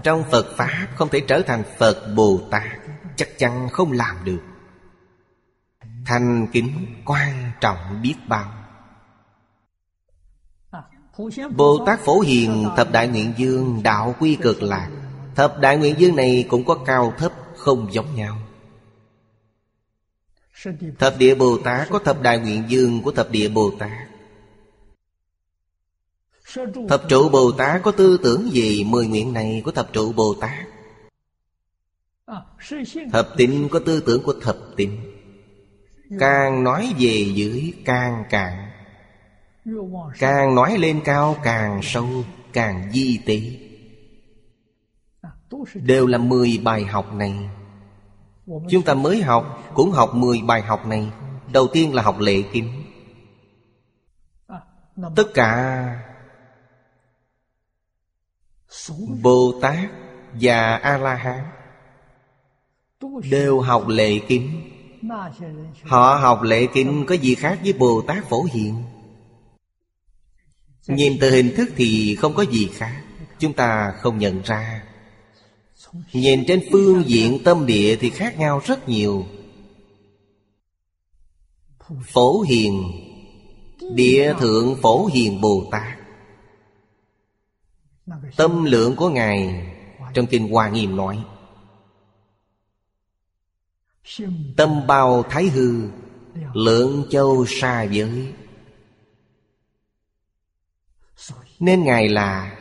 Trong 0.03 0.24
Phật 0.32 0.45
Pháp 0.57 0.88
không 0.95 1.09
thể 1.09 1.22
trở 1.28 1.41
thành 1.47 1.63
Phật 1.78 2.13
Bồ 2.15 2.39
Tát, 2.51 2.78
Chắc 3.15 3.38
chắn 3.38 3.70
không 3.70 3.91
làm 3.91 4.15
được. 4.24 4.41
Thành 6.05 6.47
kính 6.51 6.95
quan 7.05 7.51
trọng 7.61 8.01
biết 8.01 8.15
bao. 8.28 8.53
Bồ 11.55 11.86
Tát 11.86 11.99
Phổ 11.99 12.20
Hiền, 12.20 12.70
Thập 12.78 12.91
Đại 12.91 13.07
Nguyện 13.07 13.34
Dương 13.38 13.84
Đạo 13.84 14.15
Quy 14.20 14.36
Cực 14.36 14.63
Lạc. 14.63 14.89
Thập 15.36 15.59
Đại 15.59 15.78
Nguyện 15.78 15.95
Dương 15.97 16.15
này 16.15 16.45
cũng 16.49 16.65
có 16.65 16.78
cao 16.86 17.13
thấp 17.18 17.32
không 17.55 17.93
giống 17.93 18.15
nhau. 18.15 18.38
Thập 20.99 21.18
Địa 21.18 21.36
Bồ 21.36 21.57
Tát 21.63 21.89
có 21.89 21.99
Thập 21.99 22.22
Đại 22.22 22.39
Nguyện 22.39 22.63
Dương 22.68 23.01
của 23.01 23.11
Thập 23.11 23.32
Địa 23.32 23.49
Bồ 23.49 23.72
Tát. 23.80 24.07
Thập 26.89 27.02
trụ 27.10 27.30
Bồ 27.30 27.52
Tát 27.52 27.82
có 27.84 27.91
tư 27.91 28.20
tưởng 28.24 28.52
gì? 28.52 28.84
Mười 28.84 29.08
nguyện 29.08 29.34
này 29.34 29.62
của 29.66 29.72
thập 29.72 29.93
trụ 29.93 30.14
Bồ 30.14 30.34
Tát. 30.41 30.68
Thập 33.12 33.30
tịnh 33.38 33.70
có 33.70 33.80
tư 33.80 34.04
tưởng 34.06 34.24
của 34.24 34.34
thập 34.41 34.58
tịnh 34.76 35.02
Càng 36.20 36.64
nói 36.64 36.93
về 37.00 37.32
dưới, 37.36 37.74
càng 37.86 38.24
cạn. 38.30 38.70
Càng 40.20 40.56
nói 40.56 40.78
lên 40.78 41.02
cao, 41.06 41.36
càng 41.43 41.80
sâu, 41.84 42.08
Càng 42.54 42.91
di 42.93 43.20
tế 43.26 43.41
Đều 45.74 46.08
là 46.08 46.18
mười 46.18 46.60
bài 46.64 46.86
học 46.86 47.14
này. 47.14 47.50
Chúng 48.70 48.84
ta 48.86 48.93
mới 48.93 49.22
học, 49.22 49.72
Cũng 49.74 49.91
học 49.91 50.16
mười 50.16 50.41
bài 50.41 50.62
học 50.62 50.88
này. 50.88 51.12
Đầu 51.54 51.68
tiên 51.68 51.93
là 51.93 52.02
học 52.04 52.20
lệ 52.20 52.43
kinh 52.52 52.84
Tất 55.16 55.34
cả 55.34 56.07
Bồ 59.22 59.59
Tát 59.61 59.89
và 60.41 60.76
A-la-hán 60.76 61.43
Đều 63.30 63.59
học 63.59 63.88
lệ 63.88 64.20
kinh 64.28 64.72
Họ 65.84 66.15
học 66.22 66.41
lệ 66.41 66.68
kinh 66.74 67.05
có 67.07 67.15
gì 67.15 67.36
khác 67.36 67.59
với 67.63 67.74
Bồ 67.74 68.01
Tát 68.01 68.30
Phổ 68.30 68.45
Hiện 68.53 68.84
Nhìn 70.88 71.18
từ 71.22 71.32
hình 71.32 71.53
thức 71.55 71.70
thì 71.76 72.15
không 72.15 72.34
có 72.34 72.43
gì 72.43 72.70
khác. 72.74 73.03
Chúng 73.39 73.53
ta 73.53 73.93
không 73.99 74.18
nhận 74.18 74.41
ra. 74.41 74.84
Nhìn 76.13 76.43
trên 76.47 76.63
phương 76.72 77.03
diện 77.07 77.43
tâm 77.43 77.65
địa 77.65 77.95
thì 77.95 78.09
khác 78.09 78.39
nhau 78.39 78.61
rất 78.65 78.89
nhiều. 78.89 79.26
Phổ 82.03 82.41
Hiền. 82.41 82.84
Địa 83.93 84.34
Thượng 84.39 84.76
Phổ 84.82 85.05
Hiền 85.05 85.41
Bồ 85.41 85.63
Tát 85.72 85.97
Tâm 88.38 88.66
lượng 88.66 88.95
của 88.95 89.10
Ngài 89.10 89.68
Trong 90.14 90.28
Kinh 90.28 90.51
Hoa 90.51 90.70
Nghiêm 90.70 90.95
nói, 90.95 91.26
Tâm 94.58 94.88
bao 94.88 95.24
thái 95.30 95.47
hư, 95.47 95.89
Lượng 96.53 97.05
châu 97.10 97.45
xa 97.47 97.84
giới. 97.84 98.34
Nên 101.60 101.84
Ngài 101.84 102.10
là 102.10 102.58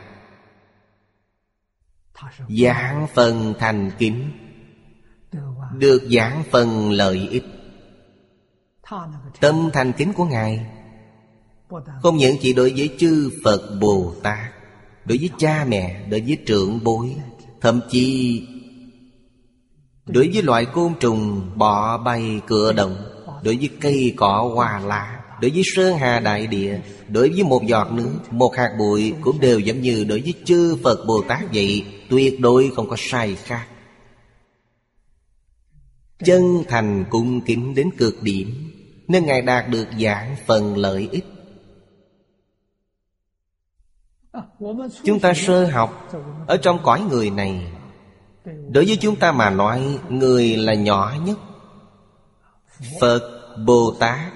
Giảng 2.49 3.07
phần 3.13 3.53
thành 3.59 3.91
kính, 3.97 4.31
Được 5.73 6.07
giảng 6.11 6.43
phần 6.51 6.91
lợi 6.91 7.27
ích. 7.31 7.43
Tâm 9.39 9.69
thành 9.73 9.93
kính 9.93 10.13
của 10.13 10.25
Ngài 10.25 10.65
Không 12.01 12.17
những 12.17 12.37
chỉ 12.41 12.53
đối 12.53 12.73
với 12.77 12.95
chư 12.99 13.31
Phật 13.43 13.77
Bồ 13.81 14.13
Tát 14.23 14.56
Đối 15.07 15.17
với 15.17 15.29
cha 15.37 15.65
mẹ 15.67 16.05
Đối 16.09 16.21
với 16.21 16.37
trưởng 16.45 16.79
bối, 16.83 17.15
Thậm 17.61 17.81
chí 17.89 18.41
Đối 20.05 20.29
với 20.33 20.43
loại 20.43 20.65
côn 20.65 20.93
trùng, 20.99 21.51
bọ 21.55 21.97
bay, 21.97 22.41
cửa 22.47 22.73
động, 22.73 22.95
Đối 23.43 23.57
với 23.57 23.69
cây, 23.81 24.13
cỏ, 24.15 24.51
hoa, 24.55 24.79
lá, 24.79 25.19
Đối 25.41 25.51
với 25.51 25.61
sơn 25.75 25.97
hà, 25.97 26.19
đại 26.19 26.47
địa, 26.47 26.79
Đối 27.07 27.29
với 27.29 27.43
một 27.43 27.63
giọt 27.65 27.91
nước, 27.91 28.11
Một 28.31 28.55
hạt 28.55 28.75
bụi 28.79 29.13
Cũng 29.21 29.39
đều 29.39 29.59
giống 29.59 29.81
như 29.81 30.03
đối 30.03 30.21
với 30.21 30.33
chư 30.45 30.75
Phật 30.83 31.05
Bồ 31.07 31.21
Tát 31.27 31.41
vậy, 31.53 31.85
Tuyệt 32.09 32.39
đối 32.39 32.71
không 32.75 32.89
có 32.89 32.95
sai 32.99 33.35
khác. 33.43 33.67
Chân 36.23 36.63
thành 36.67 37.05
cung 37.09 37.41
kính 37.41 37.75
đến 37.75 37.89
cực 37.97 38.23
điểm, 38.23 38.71
Nên 39.07 39.25
Ngài 39.25 39.41
đạt 39.41 39.69
được 39.69 39.87
giảng 39.99 40.35
phần 40.47 40.77
lợi 40.77 41.09
ích 41.11 41.25
Chúng 45.03 45.19
ta 45.19 45.33
sơ 45.33 45.65
học 45.65 46.09
Ở 46.47 46.57
trong 46.57 46.79
cõi 46.83 47.01
người 47.01 47.29
này. 47.29 47.71
Đối 48.45 48.85
với 48.85 48.97
chúng 49.01 49.15
ta 49.15 49.31
mà 49.31 49.49
nói 49.49 49.99
Người 50.09 50.57
là 50.57 50.73
nhỏ 50.73 51.13
nhất. 51.25 51.37
Phật, 53.01 53.55
Bồ 53.65 53.93
Tát 53.99 54.33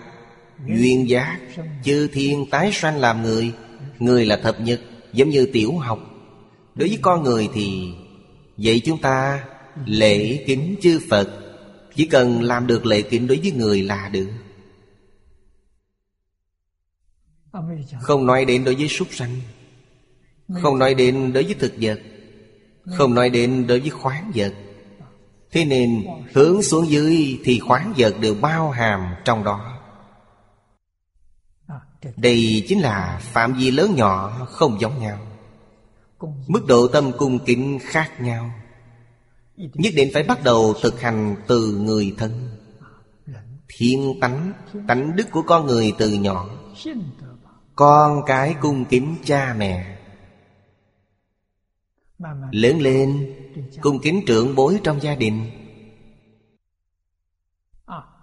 Duyên 0.66 1.10
giác 1.10 1.39
Chư 1.84 2.08
thiên 2.14 2.49
tái 2.49 2.70
sanh 2.74 2.97
làm 2.97 3.22
người 3.24 3.54
Người 3.99 4.26
là 4.26 4.38
thập 4.43 4.62
nhất 4.62 4.82
Giống 5.14 5.30
như 5.30 5.49
tiểu 5.54 5.78
học. 5.78 5.99
Đối 6.76 6.89
với 6.89 6.99
con 7.02 7.24
người 7.24 7.49
thì 7.54 7.93
Vậy 8.58 8.82
chúng 8.86 9.02
ta 9.02 9.45
lễ 9.86 10.43
kính 10.47 10.76
chư 10.82 10.99
Phật 11.10 11.30
Chỉ 11.95 12.06
cần 12.06 12.41
làm 12.41 12.68
được 12.68 12.86
lễ 12.86 13.02
kính 13.02 13.28
đối 13.28 13.38
với 13.38 13.52
người 13.52 13.84
là 13.84 14.10
được. 14.10 14.28
Không 18.02 18.26
nói 18.26 18.45
đến 18.45 18.64
đối 18.64 18.76
với 18.76 18.88
súc 18.88 19.08
sanh. 19.12 19.36
Không 20.62 20.80
nói 20.80 20.93
đến 20.93 21.34
đối 21.34 21.43
với 21.43 21.54
thực 21.54 21.74
vật 21.82 21.99
Không 22.97 23.16
nói 23.16 23.30
đến 23.30 23.68
đối 23.68 23.80
với 23.80 23.89
khoáng 23.89 24.32
vật. 24.36 24.54
Thế 25.52 25.66
nên 25.66 26.06
hướng 26.34 26.64
xuống 26.64 26.89
dưới 26.89 27.39
Thì 27.43 27.60
khoáng 27.60 27.93
vật 27.97 28.16
đều 28.22 28.36
bao 28.41 28.72
hàm 28.72 29.16
trong 29.26 29.43
đó. 29.43 29.82
Đây 32.18 32.66
chính 32.68 32.80
là 32.80 33.20
phạm 33.22 33.54
vi 33.54 33.72
lớn 33.72 33.95
nhỏ 33.95 34.45
không 34.49 34.82
giống 34.82 34.99
nhau. 34.99 35.18
Mức 36.47 36.66
độ 36.68 36.88
tâm 36.88 37.12
cung 37.18 37.39
kính 37.45 37.80
khác 37.82 38.22
nhau. 38.22 38.52
Nhất 39.58 39.93
định 39.95 40.10
phải 40.14 40.24
bắt 40.24 40.43
đầu 40.43 40.74
thực 40.82 41.02
hành 41.02 41.36
từ 41.47 41.78
người 41.82 42.16
thân. 42.18 42.58
Thiên 43.78 44.20
tánh, 44.22 44.54
tánh 44.88 45.16
đức 45.16 45.32
của 45.32 45.41
con 45.41 45.66
người 45.66 45.93
từ 45.97 46.14
nhỏ. 46.14 46.49
Con 47.76 48.22
cái 48.26 48.56
cung 48.62 48.86
kính 48.86 49.16
cha 49.26 49.56
mẹ. 49.58 49.97
Lớn 52.51 52.82
lên 52.82 53.36
cung 53.82 53.99
kính 53.99 54.24
trưởng 54.28 54.55
bối 54.55 54.80
trong 54.84 55.01
gia 55.01 55.15
đình. 55.15 55.51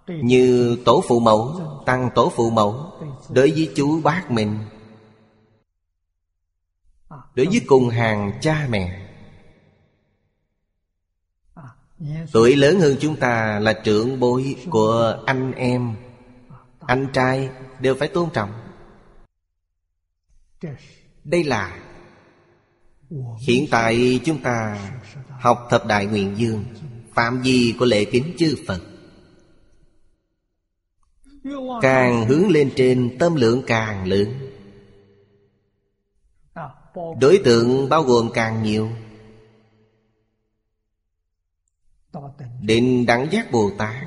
Như 0.07 0.77
tổ 0.85 1.03
phụ 1.07 1.19
mẫu, 1.19 1.61
tăng 1.85 2.09
tổ 2.15 2.31
phụ 2.35 2.49
mẫu 2.49 2.91
Đối 3.29 3.51
với 3.51 3.71
chú 3.75 4.01
bác 4.01 4.31
mình. 4.31 4.59
Đối 7.09 7.45
với 7.45 7.61
cùng 7.67 7.89
hàng 7.89 8.39
cha 8.41 8.67
mẹ. 8.69 9.05
Tuổi 12.31 12.55
lớn 12.55 12.79
hơn 12.79 12.95
chúng 12.99 13.15
ta 13.15 13.59
là 13.59 13.73
trưởng 13.73 14.19
bối 14.19 14.55
của 14.69 15.23
anh 15.25 15.51
em. 15.51 15.95
Anh 16.79 17.07
trai 17.13 17.49
đều 17.79 17.95
phải 17.95 18.07
tôn 18.07 18.29
trọng. 18.33 18.51
Đây 21.23 21.43
là 21.43 21.88
Hiện 23.47 23.65
tại 23.71 24.19
chúng 24.25 24.41
ta 24.41 24.89
học 25.29 25.67
thập 25.69 25.85
đại 25.85 26.05
nguyện 26.05 26.33
dương, 26.37 26.65
Phạm 27.13 27.41
vi 27.41 27.75
của 27.79 27.85
lễ 27.85 28.05
kính 28.05 28.35
chư 28.37 28.55
Phật. 28.67 28.81
Càng 31.81 32.27
hướng 32.27 32.49
lên 32.49 32.71
trên, 32.75 33.17
tâm 33.19 33.35
lượng 33.35 33.63
càng 33.67 34.05
lớn. 34.07 34.49
Đối 37.19 37.41
tượng 37.45 37.89
bao 37.89 38.03
gồm 38.03 38.29
càng 38.33 38.63
nhiều. 38.63 38.89
Định 42.61 43.05
đẳng 43.05 43.27
giác 43.31 43.51
Bồ 43.51 43.71
Tát, 43.77 44.05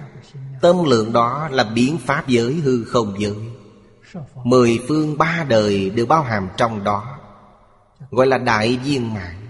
Tâm 0.62 0.84
lượng 0.84 1.12
đó 1.12 1.48
là 1.48 1.64
biến 1.64 1.98
pháp 1.98 2.28
giới 2.28 2.54
hư 2.54 2.84
không 2.84 3.14
giới. 3.18 3.36
Mười 4.44 4.78
phương 4.88 5.18
ba 5.18 5.46
đời 5.48 5.90
đều 5.90 6.06
bao 6.06 6.22
hàm 6.22 6.48
trong 6.56 6.84
đó. 6.84 7.11
Gọi 8.10 8.26
là 8.26 8.38
đại 8.38 8.76
viên 8.76 9.14
mạng 9.14 9.42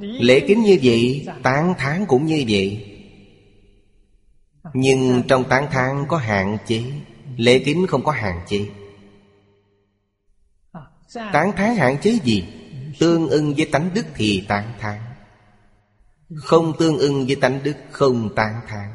Lễ 0.00 0.44
kính 0.48 0.62
như 0.62 0.78
vậy, 0.82 1.26
Tán 1.42 1.74
tháng 1.78 2.06
cũng 2.06 2.26
như 2.26 2.44
vậy. 2.48 2.94
Nhưng 4.74 5.22
trong 5.28 5.44
tán 5.44 5.66
tháng 5.70 6.04
có 6.08 6.16
hạn 6.16 6.58
chế, 6.66 6.82
Lễ 7.36 7.62
kính 7.64 7.86
không 7.86 8.04
có 8.04 8.12
hạn 8.12 8.40
chế. 8.48 8.68
Tán 11.14 11.52
tháng 11.56 11.76
hạn 11.76 11.98
chế 12.02 12.18
gì? 12.24 12.44
Tương 12.98 13.28
ưng 13.28 13.54
với 13.54 13.68
tánh 13.72 13.90
đức 13.94 14.06
thì 14.14 14.44
tán 14.48 14.72
tháng 14.78 15.00
Không 16.36 16.72
tương 16.78 16.98
ưng 16.98 17.26
với 17.26 17.36
tánh 17.36 17.62
đức, 17.62 17.76
không 17.90 18.34
tán 18.34 18.60
tháng 18.66 18.92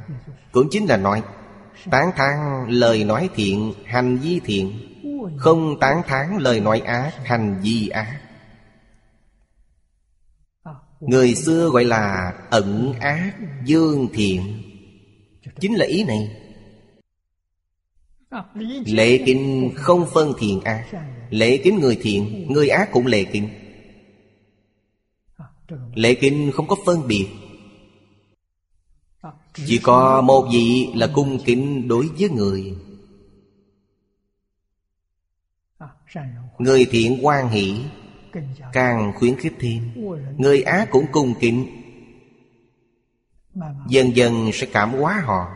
Cũng 0.51 0.67
chính 0.71 0.85
là 0.85 0.97
nói 0.97 1.23
Tán 1.91 2.11
thán 2.15 2.67
lời 2.69 3.03
nói 3.03 3.29
thiện, 3.36 3.73
Hành 3.86 4.17
vi 4.17 4.39
thiện. 4.45 4.79
Không 5.38 5.79
tán 5.79 6.01
thán 6.07 6.38
lời 6.38 6.59
nói 6.59 6.79
ác, 6.79 7.11
Hành 7.25 7.61
vi 7.63 7.88
ác. 7.88 8.19
Người 10.99 11.36
xưa 11.36 11.69
gọi 11.69 11.86
là 11.86 12.34
ẩn 12.49 12.93
ác, 12.99 13.34
dương 13.65 14.07
thiện. 14.13 14.61
Chính 15.59 15.73
là 15.73 15.86
ý 15.86 16.03
này. 16.03 16.29
Lễ 18.86 19.23
kinh 19.25 19.71
không 19.75 20.05
phân 20.13 20.34
thiện 20.39 20.61
ác. 20.61 20.86
Lễ 21.29 21.57
kính 21.63 21.79
người 21.79 21.97
thiện, 22.01 22.47
Người 22.49 22.69
ác 22.69 22.89
cũng 22.91 23.05
lễ 23.05 23.23
kính. 23.23 23.49
Lễ 25.95 26.15
kinh 26.15 26.51
không 26.51 26.67
có 26.67 26.75
phân 26.86 27.07
biệt. 27.07 27.27
Chỉ 29.55 29.77
có 29.83 30.21
một 30.21 30.47
vị 30.53 30.89
là 30.95 31.07
cung 31.13 31.39
kính 31.45 31.87
đối 31.87 32.09
với 32.19 32.29
người. 32.29 32.77
Người 36.59 36.85
thiện 36.91 37.19
quan 37.21 37.49
hỷ, 37.49 37.83
Càng 38.73 39.13
khuyến 39.19 39.35
khích 39.35 39.53
thêm. 39.59 39.91
Người 40.37 40.61
ác 40.61 40.87
cũng 40.91 41.05
cung 41.11 41.33
kính. 41.39 41.67
Dần 43.87 44.15
dần 44.15 44.49
sẽ 44.53 44.67
cảm 44.73 44.91
hóa 44.91 45.23
họ. 45.25 45.47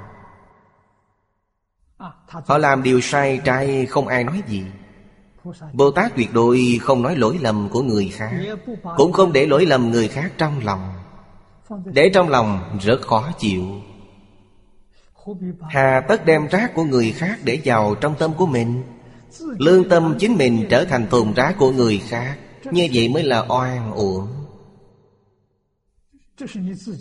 Họ 2.27 2.57
làm 2.57 2.83
điều 2.83 3.01
sai 3.01 3.41
trái, 3.43 3.85
không 3.85 4.07
ai 4.07 4.23
nói 4.23 4.43
gì. 4.47 4.63
Bồ 5.73 5.91
Tát 5.91 6.15
tuyệt 6.15 6.33
đối 6.33 6.79
không 6.81 7.01
nói 7.01 7.15
lỗi 7.15 7.37
lầm 7.41 7.69
của 7.71 7.81
người 7.81 8.09
khác, 8.13 8.31
Cũng 8.97 9.11
không 9.11 9.33
để 9.33 9.45
lỗi 9.45 9.65
lầm 9.65 9.91
người 9.91 10.07
khác 10.07 10.31
trong 10.37 10.59
lòng. 10.63 10.93
Để 11.85 12.11
trong 12.13 12.29
lòng 12.29 12.79
rất 12.81 13.01
khó 13.01 13.31
chịu. 13.39 13.63
Hà 15.69 16.01
tất 16.07 16.25
đem 16.25 16.47
rác 16.47 16.73
của 16.73 16.83
người 16.83 17.11
khác 17.11 17.39
để 17.43 17.59
vào 17.65 17.95
trong 17.95 18.15
tâm 18.19 18.33
của 18.37 18.45
mình, 18.45 18.83
Lương 19.39 19.89
tâm 19.89 20.15
chính 20.19 20.35
mình 20.35 20.65
trở 20.69 20.85
thành 20.85 21.07
thùng 21.09 21.33
rác 21.33 21.55
của 21.57 21.71
người 21.71 22.01
khác. 22.07 22.37
Như 22.71 22.87
vậy 22.93 23.09
mới 23.09 23.23
là 23.23 23.45
oan 23.49 23.91
uổng. 23.91 24.27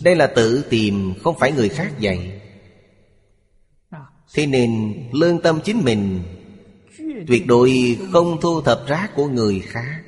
Đây 0.05 0.17
là 0.17 0.27
tự 0.27 0.65
tìm, 0.71 1.15
Không 1.25 1.39
phải 1.39 1.53
người 1.53 1.69
khác 1.69 1.93
dạy. 1.99 2.41
Thế 4.35 4.47
nên 4.47 4.95
lương 5.13 5.41
tâm 5.41 5.61
chính 5.65 5.85
mình, 5.85 6.23
Tuyệt 7.27 7.47
đối 7.47 7.99
không 8.13 8.41
thu 8.41 8.61
thập 8.61 8.87
rác 8.87 9.11
của 9.15 9.29
người 9.29 9.61
khác. 9.61 10.03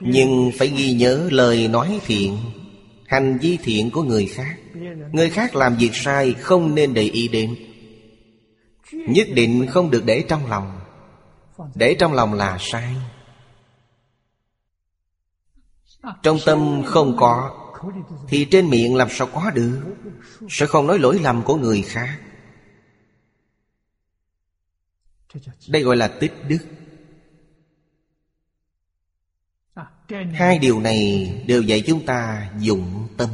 Nhưng 0.00 0.50
phải 0.58 0.68
ghi 0.68 0.92
nhớ 0.92 1.28
lời 1.30 1.68
nói 1.68 2.00
thiện, 2.06 2.36
Hành 3.06 3.38
vi 3.38 3.58
thiện 3.62 3.90
của 3.90 4.02
người 4.02 4.26
khác. 4.26 4.61
Người 5.12 5.30
khác 5.30 5.54
làm 5.54 5.76
việc 5.76 5.90
sai, 5.94 6.34
không 6.34 6.74
nên 6.74 6.94
để 6.94 7.02
ý 7.02 7.28
đến. 7.28 7.56
Nhất 8.92 9.28
định 9.34 9.66
không 9.70 9.90
được 9.90 10.02
để 10.04 10.24
trong 10.28 10.46
lòng. 10.46 10.80
Để 11.74 11.96
trong 11.98 12.12
lòng 12.12 12.34
là 12.34 12.58
sai. 12.60 12.96
Trong 16.22 16.38
tâm 16.46 16.82
không 16.86 17.16
có, 17.16 17.58
Thì 18.28 18.44
trên 18.50 18.70
miệng 18.70 18.94
làm 18.94 19.08
sao 19.10 19.28
có 19.32 19.50
được? 19.50 19.80
Sẽ 20.50 20.66
không 20.66 20.86
nói 20.86 20.98
lỗi 20.98 21.18
lầm 21.22 21.42
của 21.44 21.56
người 21.56 21.82
khác. 21.82 22.20
Đây 25.68 25.82
gọi 25.82 25.96
là 25.96 26.08
tích 26.08 26.32
đức. 26.48 26.58
Hai 30.32 30.58
điều 30.58 30.80
này 30.80 31.28
đều 31.46 31.62
dạy 31.62 31.82
chúng 31.86 32.06
ta 32.06 32.50
dụng 32.58 33.08
tâm 33.16 33.30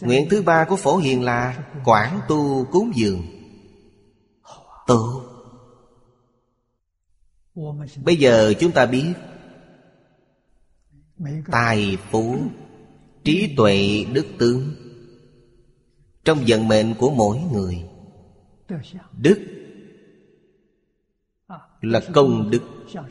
nguyện 0.00 0.28
thứ 0.30 0.42
ba 0.42 0.64
của 0.64 0.76
phổ 0.76 0.96
hiền 0.96 1.22
là 1.22 1.64
quản 1.84 2.20
tu 2.28 2.64
cúng 2.64 2.92
dường. 2.94 3.22
Tu 4.86 5.22
bây 8.04 8.16
giờ 8.16 8.54
chúng 8.60 8.72
ta 8.72 8.86
biết 8.86 9.12
tài 11.50 11.98
phú, 12.10 12.36
trí 13.24 13.54
tuệ, 13.56 14.04
đức 14.12 14.26
tướng 14.38 14.74
trong 16.24 16.38
vận 16.46 16.68
mệnh 16.68 16.94
của 16.94 17.10
mỗi 17.10 17.38
người. 17.52 17.84
Đức 19.12 19.38
là 21.80 22.00
công 22.14 22.50
đức, 22.50 22.62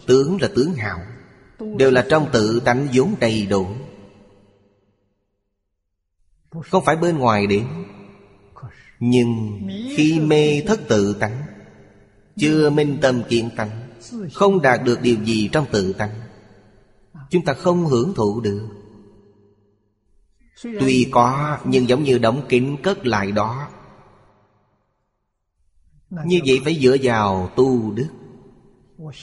tướng 0.08 0.42
là 0.42 0.50
tướng 0.56 0.74
hào, 0.74 1.00
đều 1.78 1.92
là 1.92 2.06
trong 2.10 2.30
tự 2.34 2.60
tánh 2.60 2.88
vốn 2.94 3.16
đầy 3.20 3.46
đủ 3.46 3.68
không 6.62 6.86
phải 6.86 6.96
bên 6.96 7.18
ngoài 7.18 7.48
đến? 7.48 7.68
Nhưng 9.00 9.62
khi 9.96 10.20
mê 10.20 10.62
thất 10.68 10.80
tự 10.88 11.14
tánh, 11.14 11.42
chưa 12.38 12.70
minh 12.70 12.98
tâm 13.02 13.24
kiện 13.30 13.50
tánh, 13.56 13.90
không 14.34 14.62
đạt 14.62 14.84
được 14.84 15.02
điều 15.02 15.24
gì 15.24 15.50
trong 15.52 15.66
tự 15.72 15.94
tánh, 15.94 16.22
chúng 17.30 17.46
ta 17.46 17.54
không 17.54 17.86
hưởng 17.86 18.14
thụ 18.16 18.42
được. 18.42 18.70
Tuy 20.64 21.10
có, 21.12 21.58
nhưng 21.66 21.90
giống 21.90 22.04
như 22.04 22.18
đóng 22.18 22.42
kín 22.50 22.76
cất 22.84 23.06
lại 23.06 23.32
đó. 23.32 23.68
Như 26.26 26.40
vậy 26.48 26.62
phải 26.64 26.80
dựa 26.82 26.98
vào 27.04 27.50
tu 27.56 27.92
đức. 27.92 28.08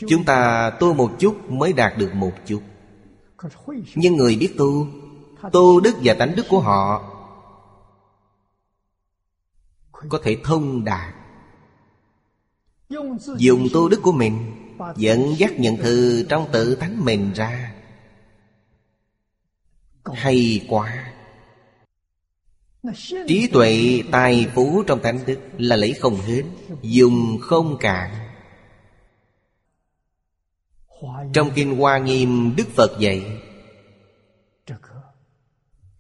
Chúng 0.09 0.25
ta 0.25 0.71
tu 0.71 0.95
một 0.95 1.13
chút 1.19 1.51
mới 1.51 1.73
đạt 1.73 1.99
được 1.99 2.15
một 2.15 2.33
chút. 2.47 2.63
Nhưng 3.95 4.17
người 4.17 4.37
biết 4.37 4.55
tu 4.59 4.87
Tu 5.53 5.81
đức 5.81 5.95
và 6.03 6.15
tánh 6.15 6.37
đức 6.37 6.47
của 6.49 6.61
họ 6.61 7.12
có 10.09 10.21
thể 10.23 10.37
thông 10.45 10.85
đạt. 10.85 11.15
Dùng 13.37 13.69
tu 13.73 13.89
đức 13.89 14.01
của 14.03 14.13
mình, 14.13 14.53
Dẫn 14.97 15.35
dắt 15.39 15.53
nhận 15.61 15.77
thư 15.77 16.25
trong 16.29 16.49
tự 16.53 16.75
tánh 16.75 17.05
mình 17.05 17.33
ra. 17.33 17.75
Hay 20.05 20.67
quá. 20.69 21.13
Trí 23.29 23.49
tuệ, 23.53 24.03
tài 24.13 24.47
phú 24.55 24.83
trong 24.87 25.01
tánh 25.03 25.19
đức 25.27 25.39
Là 25.59 25.77
lấy 25.77 25.93
không 25.93 26.17
hết, 26.17 26.43
Dùng 26.83 27.39
không 27.41 27.77
cạn. 27.81 28.11
Trong 31.33 31.51
Kinh 31.55 31.77
Hoa 31.77 31.99
Nghiêm, 31.99 32.57
Đức 32.57 32.69
Phật 32.75 32.99
dạy 32.99 33.43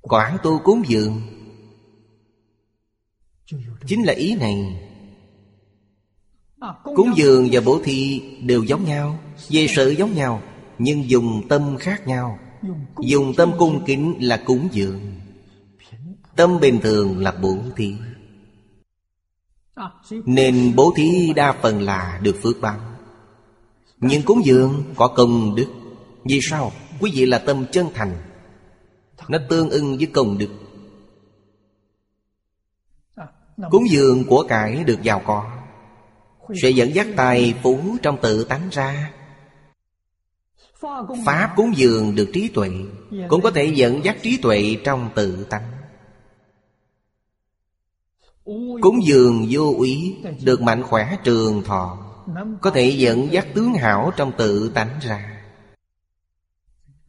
Quảng 0.00 0.36
tu 0.42 0.58
cúng 0.58 0.82
dường 0.86 1.22
Chính 3.86 4.02
là 4.06 4.12
ý 4.12 4.34
này. 4.34 4.80
Cúng 6.84 7.12
dường 7.16 7.48
và 7.52 7.60
bổ 7.60 7.80
thị 7.84 8.22
đều 8.40 8.62
giống 8.62 8.84
nhau 8.84 9.18
Về 9.48 9.66
sự 9.68 9.90
giống 9.90 10.14
nhau 10.14 10.42
Nhưng 10.78 11.10
dùng 11.10 11.48
tâm 11.48 11.76
khác 11.80 12.06
nhau. 12.06 12.38
Dùng 13.00 13.34
tâm 13.36 13.52
cung 13.58 13.84
kính 13.86 14.14
là 14.20 14.42
cúng 14.46 14.68
dường. 14.72 15.00
Tâm 16.36 16.60
bình 16.60 16.80
thường 16.82 17.18
là 17.18 17.32
bố 17.32 17.58
thí. 17.76 17.94
Nên 20.10 20.72
bố 20.76 20.92
thí 20.96 21.32
đa 21.36 21.52
phần 21.62 21.82
là 21.82 22.20
được 22.22 22.36
phước 22.42 22.60
báo. 22.60 22.80
Nhưng 24.00 24.22
cúng 24.22 24.44
dường 24.44 24.84
có 24.96 25.08
công 25.08 25.54
đức. 25.54 25.66
Vì 26.24 26.38
sao? 26.42 26.72
Quý 27.00 27.10
vị 27.14 27.26
là 27.26 27.38
tâm 27.38 27.66
chân 27.72 27.86
thành. 27.94 28.16
Nó 29.28 29.38
tương 29.48 29.70
ưng 29.70 29.96
với 29.96 30.06
công 30.06 30.38
đức 30.38 30.48
Cúng 33.70 33.84
dường 33.90 34.24
của 34.24 34.44
cải 34.48 34.84
được 34.84 35.02
giàu 35.02 35.22
có 35.26 35.50
Sẽ 36.62 36.70
dẫn 36.70 36.94
dắt 36.94 37.06
tài 37.16 37.54
phú 37.62 37.80
trong 38.02 38.16
tự 38.22 38.44
tánh 38.44 38.68
ra. 38.70 39.12
Pháp 41.26 41.52
cúng 41.56 41.76
dường 41.76 42.14
được 42.14 42.30
trí 42.32 42.48
tuệ, 42.48 42.70
Cũng 43.28 43.42
có 43.42 43.50
thể 43.50 43.64
dẫn 43.64 44.04
dắt 44.04 44.16
trí 44.22 44.36
tuệ 44.36 44.76
trong 44.84 45.10
tự 45.14 45.44
tánh. 45.50 45.72
Cúng 48.82 49.04
dường 49.04 49.46
vô 49.50 49.74
úy 49.78 50.16
Được 50.42 50.62
mạnh 50.62 50.82
khỏe 50.82 51.16
trường 51.24 51.62
thọ, 51.62 51.98
có 52.60 52.70
thể 52.70 52.90
dẫn 52.90 53.32
dắt 53.32 53.46
tướng 53.54 53.74
hảo 53.74 54.12
trong 54.16 54.32
tự 54.38 54.70
tánh 54.74 54.98
ra. 55.02 55.42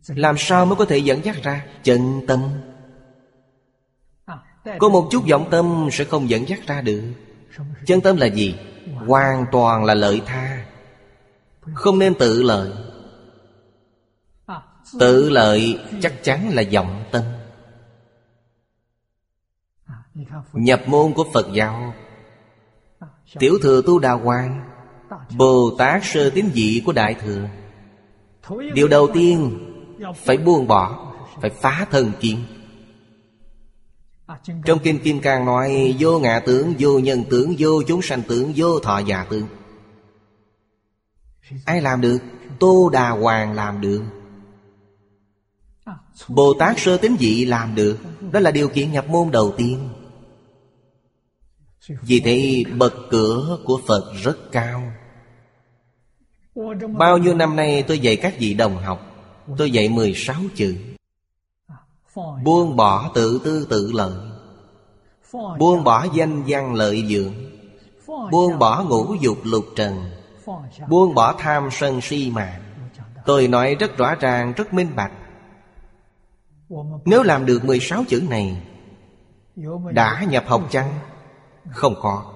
Làm 0.08 0.36
sao 0.38 0.66
mới 0.66 0.76
có 0.76 0.86
thể 0.86 0.97
dẫn 0.97 1.26
dắt 1.26 1.36
ra 1.43 1.66
chân 1.84 2.22
tâm? 2.28 2.41
Có 4.80 4.89
một 4.89 5.07
chút 5.11 5.24
vọng 5.30 5.47
tâm 5.51 5.88
sẽ 5.91 6.03
không 6.03 6.30
dẫn 6.30 6.47
dắt 6.47 6.59
ra 6.68 6.82
được. 6.82 7.01
Chân 7.86 8.01
tâm 8.01 8.18
là 8.18 8.26
gì? 8.26 8.55
Hoàn 9.07 9.45
toàn 9.51 9.86
là 9.86 9.93
lợi 9.93 10.22
tha. 10.26 10.66
Không 11.74 11.99
nên 11.99 12.14
tự 12.16 12.43
lợi. 12.43 12.72
Tự 14.99 15.30
lợi 15.30 15.80
chắc 16.01 16.24
chắn 16.24 16.49
là 16.53 16.64
vọng 16.74 17.03
tâm. 17.11 17.24
Nhập 20.53 20.82
môn 20.88 21.14
của 21.14 21.26
Phật 21.34 21.47
giáo. 21.53 21.93
Tiểu 23.39 23.57
thừa 23.61 23.82
tu 23.86 23.99
đà 23.99 24.11
hoàng 24.11 24.70
Bồ 25.38 25.76
Tát 25.78 26.01
sơ 26.05 26.30
tín 26.30 26.49
dị 26.53 26.82
của 26.86 26.91
Đại 26.91 27.14
Thừa. 27.14 27.47
Điều 28.74 28.88
đầu 28.88 29.07
tiên, 29.14 29.59
Phải 30.16 30.38
buông 30.38 30.68
bỏ, 30.68 31.14
Phải 31.41 31.49
phá 31.49 31.88
thần 31.91 32.11
kiến. 32.20 32.45
Trong 34.66 34.80
Kinh 34.84 35.00
Kim 35.00 35.20
Cang 35.20 35.46
nói 35.46 35.96
Vô 36.00 36.20
ngã 36.20 36.40
tướng, 36.40 36.74
vô 36.80 37.00
nhân 37.00 37.24
tướng, 37.30 37.56
vô 37.58 37.84
chúng 37.88 38.02
sanh 38.02 38.22
tướng, 38.28 38.54
vô 38.56 38.80
thọ 38.80 39.00
già 39.00 39.24
tướng. 39.30 39.48
Ai 41.66 41.82
làm 41.82 42.02
được? 42.02 42.18
Tô 42.60 42.90
Đà 42.94 43.10
Hoàng 43.10 43.54
làm 43.54 43.82
được. 43.82 44.04
Bồ 46.28 46.54
Tát 46.54 46.80
sơ 46.80 46.98
tín 46.98 47.16
dị 47.20 47.46
làm 47.46 47.76
được. 47.76 47.98
Đó 48.32 48.40
là 48.40 48.52
điều 48.52 48.68
kiện 48.68 48.92
nhập 48.92 49.08
môn 49.08 49.32
đầu 49.32 49.54
tiên. 49.58 49.90
Vì 52.02 52.20
thế 52.20 52.64
bậc 52.78 52.94
cửa 53.10 53.60
của 53.66 53.82
Phật 53.88 54.14
rất 54.24 54.38
cao. 54.52 54.94
Bao 56.98 57.18
nhiêu 57.18 57.36
năm 57.36 57.56
nay 57.56 57.84
tôi 57.88 58.00
dạy 58.00 58.16
các 58.16 58.36
vị 58.40 58.54
đồng 58.54 58.78
học 58.78 59.14
Tôi 59.58 59.72
dạy 59.72 59.90
16 59.90 60.36
chữ 60.56 60.76
Buông 62.43 62.76
bỏ 62.76 63.11
tự 63.14 63.41
tư 63.43 63.68
tự 63.70 63.91
lợi. 63.93 64.14
Buông 65.59 65.84
bỏ 65.84 66.05
danh 66.14 66.43
văn 66.47 66.74
lợi 66.74 67.05
dưỡng. 67.09 67.34
Buông 68.32 68.59
bỏ 68.59 68.84
ngũ 68.84 69.14
dục 69.14 69.38
lục 69.43 69.66
trần. 69.76 70.09
Buông 70.89 71.16
bỏ 71.16 71.36
tham 71.38 71.70
sân 71.72 72.01
si 72.01 72.32
mạng. 72.32 72.61
Tôi 73.26 73.47
nói 73.47 73.76
rất 73.76 73.97
rõ 73.97 74.16
ràng, 74.16 74.53
rất 74.53 74.74
minh 74.74 74.95
bạch. 74.95 75.11
Nếu 77.05 77.24
làm 77.24 77.45
được 77.45 77.66
16 77.66 78.03
chữ 78.07 78.24
này 78.30 78.61
Đã 79.91 80.26
nhập 80.30 80.43
học 80.47 80.61
chăng? 80.70 80.93
Không 81.72 81.95
có 82.01 82.34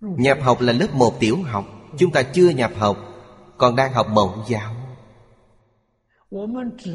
Nhập 0.00 0.38
học 0.42 0.60
là 0.60 0.72
lớp 0.72 0.94
1 0.94 1.20
tiểu 1.20 1.38
học. 1.44 1.64
Chúng 1.98 2.10
ta 2.10 2.22
chưa 2.22 2.48
nhập 2.48 2.70
học 2.78 2.96
Còn 3.58 3.76
đang 3.76 3.92
học 3.92 4.06
mẫu 4.10 4.34
giáo. 4.46 4.77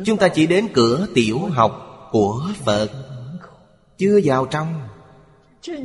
Chúng 0.06 0.18
ta 0.20 0.28
chỉ 0.28 0.48
đến 0.48 0.68
cửa 0.74 1.08
tiểu 1.14 1.40
học 1.40 2.10
của 2.12 2.42
Phật. 2.66 2.90
Chưa 3.98 4.20
vào 4.24 4.46
trong. 4.46 4.74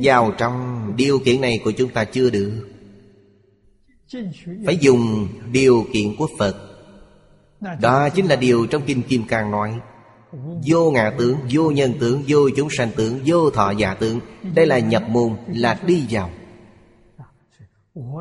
Vào 0.01 0.31
trong 0.37 0.83
điều 0.97 1.19
kiện 1.19 1.41
này 1.41 1.61
của 1.63 1.71
chúng 1.71 1.89
ta 1.89 2.03
chưa 2.03 2.29
được. 2.29 2.67
Phải 4.65 4.77
dùng 4.77 5.27
điều 5.51 5.85
kiện 5.93 6.15
của 6.15 6.27
Phật. 6.37 6.55
Đó 7.81 8.09
chính 8.09 8.25
là 8.25 8.35
điều 8.35 8.65
trong 8.65 8.81
Kinh 8.85 9.01
Kim 9.03 9.23
Cang 9.23 9.51
nói. 9.51 9.79
Vô 10.67 10.91
ngã 10.91 11.11
tướng, 11.17 11.37
vô 11.51 11.71
nhân 11.71 11.93
tướng, 11.99 12.23
vô 12.27 12.49
chúng 12.55 12.69
sanh 12.69 12.91
tướng, 12.95 13.19
vô 13.25 13.49
thọ 13.49 13.71
giả 13.71 13.93
tướng. 13.93 14.19
Đây 14.55 14.65
là 14.65 14.79
nhập 14.79 15.03
môn, 15.09 15.35
là 15.47 15.79
đi 15.85 16.05
vào. 16.09 16.29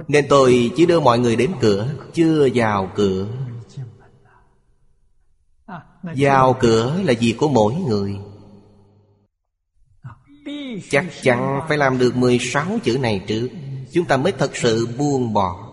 Nên 0.08 0.26
tôi 0.28 0.70
chỉ 0.76 0.86
đưa 0.86 1.00
mọi 1.00 1.18
người 1.18 1.36
đến 1.36 1.50
cửa 1.60 1.88
Chưa 2.14 2.48
vào 2.54 2.90
cửa 2.94 3.26
vào 6.16 6.56
cửa 6.60 7.00
là 7.04 7.14
việc 7.20 7.34
của 7.38 7.48
mỗi 7.48 7.74
người. 7.74 8.18
Chắc 10.90 11.06
chắn 11.22 11.60
phải 11.68 11.78
làm 11.78 11.98
được 11.98 12.16
16 12.16 12.66
chữ 12.84 12.98
này 12.98 13.24
trước, 13.26 13.48
Chúng 13.92 14.04
ta 14.04 14.16
mới 14.16 14.32
thật 14.32 14.56
sự 14.56 14.88
buông 14.98 15.32
bỏ. 15.32 15.64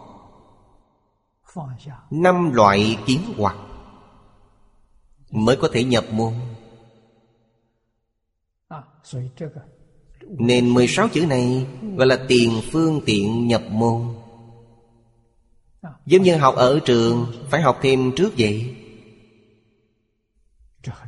Năm 2.11 2.53
loại 2.53 2.97
kiến 3.05 3.19
hoặc 3.37 3.55
Mới 5.31 5.55
có 5.55 5.69
thể 5.73 5.83
nhập 5.83 6.05
môn. 6.11 6.33
Nên 10.21 10.73
16 10.73 11.07
chữ 11.07 11.25
này 11.25 11.67
Gọi 11.95 12.07
là 12.07 12.25
tiền 12.27 12.61
phương 12.71 13.01
tiện 13.05 13.47
nhập 13.47 13.63
môn. 13.69 14.01
Giống 16.05 16.21
như 16.21 16.37
học 16.37 16.55
ở 16.55 16.79
trường, 16.85 17.25
Phải 17.49 17.61
học 17.61 17.79
thêm 17.81 18.11
trước 18.15 18.33
vậy. 18.37 18.74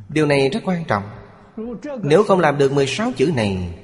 Điều 0.08 0.26
này 0.26 0.48
rất 0.48 0.60
quan 0.64 0.84
trọng. 0.84 1.02
Nếu 2.02 2.24
không 2.24 2.40
làm 2.40 2.58
được 2.58 2.72
16 2.72 3.12
chữ 3.16 3.32
này 3.36 3.78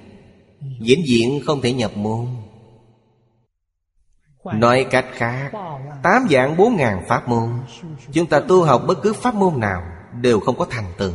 Diễn 0.81 1.01
diện 1.07 1.41
không 1.47 1.61
thể 1.61 1.73
nhập 1.73 1.97
môn. 1.97 2.27
Nói 4.45 4.87
cách 4.91 5.07
khác, 5.13 5.51
Tám 6.03 6.27
dạng 6.31 6.57
bốn 6.57 6.77
ngàn 6.77 7.05
pháp 7.09 7.29
môn, 7.29 7.51
Chúng 8.13 8.27
ta 8.27 8.41
tu 8.41 8.63
học 8.63 8.83
bất 8.87 9.03
cứ 9.03 9.13
pháp 9.13 9.35
môn 9.35 9.61
nào 9.61 9.83
Đều 10.21 10.41
không 10.41 10.59
có 10.59 10.67
thành 10.71 10.93
tựu. 10.99 11.13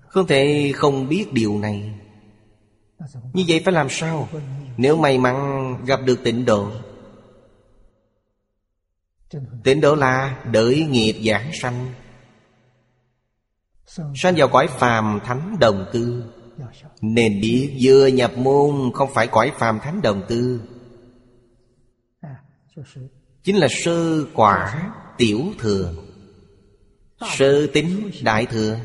Không 0.00 0.26
thể 0.26 0.72
không 0.74 1.08
biết 1.08 1.32
điều 1.32 1.58
này. 1.58 1.94
Như 3.32 3.44
vậy 3.48 3.62
phải 3.64 3.74
làm 3.74 3.86
sao? 3.90 4.28
Nếu 4.76 4.96
may 4.96 5.18
mắn 5.18 5.76
gặp 5.86 6.00
được 6.04 6.20
tịnh 6.24 6.44
độ. 6.44 6.70
Tịnh 9.64 9.80
độ 9.80 9.94
là 9.94 10.44
đợi 10.52 10.86
nghiệp 10.90 11.22
giảng 11.26 11.50
sanh. 11.52 11.92
Sanh 14.14 14.34
vào 14.36 14.48
cõi 14.48 14.66
phàm 14.78 15.20
thánh 15.24 15.56
đồng 15.60 15.86
cư. 15.92 16.22
Nên 17.00 17.40
biết 17.40 17.76
vừa 17.80 18.06
nhập 18.06 18.32
môn 18.36 18.90
không 18.94 19.14
phải 19.14 19.26
cõi 19.26 19.52
phàm 19.58 19.80
thánh 19.80 20.02
đồng 20.02 20.22
cư. 20.28 20.60
Chính 23.42 23.56
là 23.56 23.68
sơ 23.70 24.24
quả 24.34 24.90
tiểu 25.18 25.40
thừa. 25.58 25.94
Sơ 27.36 27.66
tính 27.66 28.10
đại 28.22 28.46
thừa. 28.46 28.78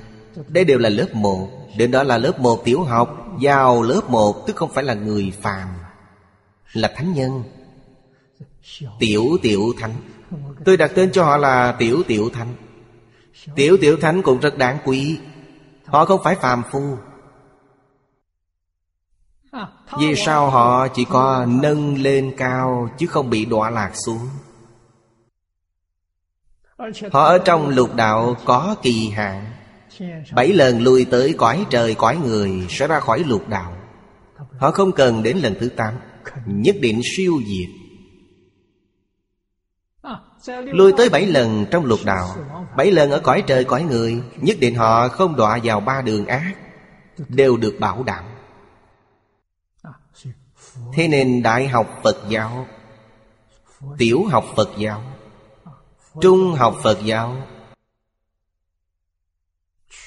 Đây 0.48 0.66
đều 0.66 0.78
là 0.78 0.90
lớp 0.90 1.08
một. 1.14 1.50
Đến 1.78 1.92
đó 1.92 2.04
là 2.04 2.18
lớp 2.18 2.40
một 2.40 2.66
tiểu 2.66 2.84
học, 2.84 3.26
Vào 3.42 3.84
lớp 3.84 4.10
một 4.10 4.48
tức 4.48 4.56
không 4.56 4.72
phải 4.74 4.84
là 4.84 4.94
người 4.94 5.32
phàm, 5.42 5.68
Là 6.74 6.94
thánh 6.96 7.14
nhân. 7.14 7.44
Tiểu 9.00 9.38
tiểu 9.42 9.74
thánh. 9.80 9.94
Tôi 10.66 10.78
đặt 10.78 10.92
tên 10.96 11.12
cho 11.12 11.24
họ 11.24 11.38
là 11.38 11.76
tiểu 11.80 12.04
tiểu 12.08 12.30
thánh. 12.34 12.56
Tiểu 13.56 13.78
tiểu 13.82 13.98
thánh 14.02 14.22
cũng 14.22 14.40
rất 14.40 14.58
đáng 14.58 14.78
quý. 14.86 15.20
Họ 15.86 16.06
không 16.06 16.22
phải 16.24 16.36
phàm 16.36 16.64
phu. 16.72 16.98
Vì 20.00 20.16
sao 20.16 20.50
họ 20.50 20.88
chỉ 20.88 21.06
có 21.10 21.46
nâng 21.50 22.02
lên 22.02 22.34
cao 22.38 22.90
Chứ 22.98 23.08
không 23.08 23.30
bị 23.30 23.46
đọa 23.46 23.70
lạc 23.70 23.92
xuống? 24.06 24.30
Họ 27.12 27.24
ở 27.24 27.38
trong 27.38 27.70
lục 27.70 27.96
đạo 27.96 28.36
có 28.46 28.76
kỳ 28.82 29.10
hạn. 29.10 29.46
Bảy 30.34 30.48
lần 30.48 30.82
lui 30.82 31.06
tới 31.06 31.36
cõi 31.38 31.66
trời, 31.70 31.96
cõi 31.96 32.18
người 32.18 32.68
Sẽ 32.70 32.88
ra 32.88 33.00
khỏi 33.00 33.24
lục 33.28 33.50
đạo. 33.50 33.74
Họ 34.58 34.72
không 34.72 34.92
cần 34.92 35.24
đến 35.24 35.38
lần 35.38 35.56
thứ 35.60 35.70
tám. 35.70 35.94
Nhất 36.46 36.76
định 36.82 37.02
siêu 37.18 37.34
diệt. 37.48 37.79
Lui 40.48 40.94
tới 40.98 41.10
bảy 41.10 41.26
lần 41.26 41.66
trong 41.72 41.86
lục 41.86 42.00
đạo. 42.06 42.36
Bảy 42.78 42.92
lần 42.92 43.12
ở 43.12 43.20
cõi 43.20 43.44
trời 43.48 43.64
cõi 43.64 43.84
người, 43.84 44.22
Nhất 44.36 44.58
định 44.60 44.76
họ 44.76 45.08
không 45.08 45.36
đọa 45.36 45.60
vào 45.64 45.80
ba 45.80 46.02
đường 46.02 46.26
ác, 46.26 46.54
Đều 47.28 47.58
được 47.58 47.76
bảo 47.80 48.04
đảm. 48.04 48.24
Thế 50.94 51.08
nên 51.08 51.44
đại 51.44 51.68
học 51.68 52.00
Phật 52.04 52.18
giáo, 52.30 52.68
Tiểu 53.98 54.26
học 54.26 54.46
Phật 54.56 54.70
giáo, 54.78 55.04
Trung 56.22 56.54
học 56.54 56.76
Phật 56.84 57.00
giáo, 57.04 57.36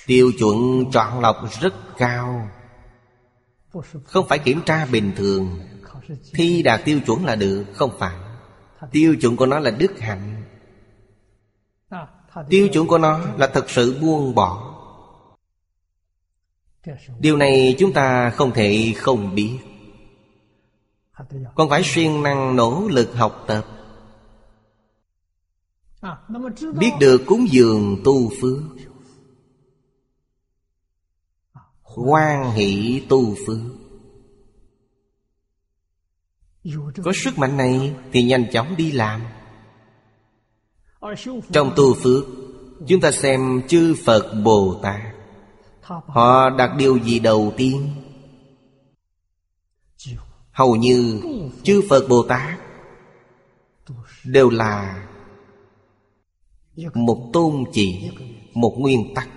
Tiêu 0.06 0.32
chuẩn 0.38 0.90
chọn 0.92 1.20
lọc 1.20 1.36
rất 1.60 1.74
cao. 1.96 2.48
Không 4.04 4.28
phải 4.28 4.38
kiểm 4.38 4.60
tra 4.66 4.86
bình 4.86 5.12
thường, 5.16 5.60
Thi 6.34 6.62
đạt 6.62 6.80
tiêu 6.84 7.00
chuẩn 7.06 7.24
là 7.24 7.36
được, 7.36 7.64
Không 7.74 7.90
phải. 7.98 8.16
Tiêu 8.90 9.16
chuẩn 9.20 9.36
của 9.36 9.46
nó 9.46 9.58
là 9.58 9.70
đức 9.70 10.00
hạnh. 10.00 10.44
Tiêu 12.48 12.68
chuẩn 12.72 12.86
của 12.86 12.98
nó 12.98 13.20
là 13.38 13.46
thật 13.46 13.70
sự 13.70 14.00
buông 14.00 14.34
bỏ. 14.34 14.68
Điều 17.18 17.36
này 17.36 17.76
chúng 17.78 17.92
ta 17.92 18.30
không 18.30 18.52
thể 18.52 18.94
không 18.96 19.34
biết. 19.34 19.58
Còn 21.54 21.70
phải 21.70 21.82
siêng 21.84 22.22
năng 22.22 22.56
nỗ 22.56 22.88
lực 22.90 23.14
học 23.14 23.44
tập. 23.46 23.66
Biết 26.74 26.90
được 27.00 27.22
cúng 27.26 27.46
dường 27.50 27.96
tu 28.04 28.30
phước. 28.40 28.62
Quan 31.94 32.50
hỷ 32.50 33.02
tu 33.08 33.34
phước. 33.46 33.60
Có 37.04 37.12
sức 37.14 37.38
mạnh 37.38 37.56
này 37.56 37.94
thì 38.12 38.22
nhanh 38.22 38.50
chóng 38.52 38.76
đi 38.76 38.92
làm. 38.92 39.20
Trong 41.52 41.72
tu 41.76 41.94
phước 41.94 42.24
Chúng 42.86 43.00
ta 43.00 43.10
xem 43.10 43.62
chư 43.68 43.94
Phật 44.04 44.34
Bồ 44.44 44.80
Tát. 44.82 45.00
Họ 46.06 46.50
đặt 46.50 46.70
điều 46.78 46.98
gì 46.98 47.18
đầu 47.18 47.52
tiên? 47.56 47.88
Hầu 50.50 50.76
như 50.76 51.20
chư 51.62 51.82
Phật 51.90 52.08
Bồ 52.08 52.22
Tát 52.22 52.58
Đều 54.24 54.50
là 54.50 55.02
Một 56.94 57.30
tôn 57.32 57.64
chỉ 57.72 58.10
Một 58.54 58.74
nguyên 58.78 59.14
tắc. 59.14 59.28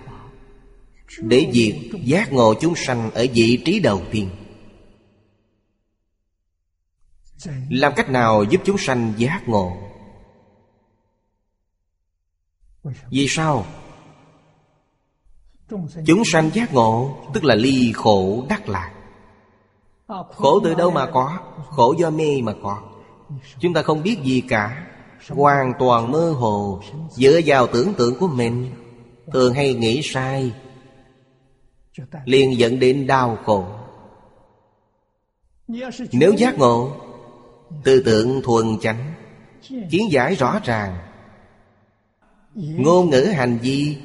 Để 1.18 1.50
diệt 1.52 2.00
giác 2.04 2.32
ngộ 2.32 2.54
chúng 2.60 2.74
sanh 2.76 3.10
Ở 3.10 3.26
vị 3.34 3.62
trí 3.64 3.80
đầu 3.80 4.02
tiên 4.10 4.28
làm 7.70 7.92
cách 7.96 8.10
nào 8.10 8.44
giúp 8.44 8.60
chúng 8.64 8.78
sanh 8.78 9.12
giác 9.16 9.42
ngộ? 9.46 9.76
Vì 13.10 13.26
sao? 13.28 13.66
Chúng 16.06 16.24
sanh 16.32 16.50
giác 16.54 16.74
ngộ 16.74 17.18
Tức 17.34 17.44
là 17.44 17.54
ly 17.54 17.92
khổ 17.92 18.46
đắc 18.48 18.68
lạc. 18.68 18.92
Khổ 20.08 20.60
từ 20.64 20.74
đâu 20.74 20.90
mà 20.90 21.06
có? 21.12 21.38
Khổ 21.70 21.94
do 21.98 22.10
mê 22.10 22.40
mà 22.42 22.52
có. 22.62 22.82
Chúng 23.58 23.74
ta 23.74 23.82
không 23.82 24.02
biết 24.02 24.18
gì 24.22 24.42
cả. 24.48 24.86
Hoàn 25.28 25.72
toàn 25.78 26.10
mơ 26.10 26.32
hồ, 26.32 26.80
Dựa 27.10 27.40
vào 27.46 27.66
tưởng 27.66 27.94
tượng 27.94 28.18
của 28.18 28.28
mình. 28.28 28.72
Thường 29.32 29.54
hay 29.54 29.74
nghĩ 29.74 30.00
sai, 30.04 30.52
liền 32.24 32.58
dẫn 32.58 32.80
đến 32.80 33.06
đau 33.06 33.38
khổ. 33.44 33.64
Nếu 36.12 36.32
giác 36.32 36.58
ngộ 36.58 37.05
Tư 37.84 38.02
tưởng 38.04 38.40
thuần 38.44 38.66
chánh. 38.80 39.14
Kiến 39.90 40.02
giải 40.10 40.34
rõ 40.34 40.60
ràng. 40.64 40.98
Ngôn 42.54 43.10
ngữ 43.10 43.32
hành 43.36 43.58
vi 43.58 43.96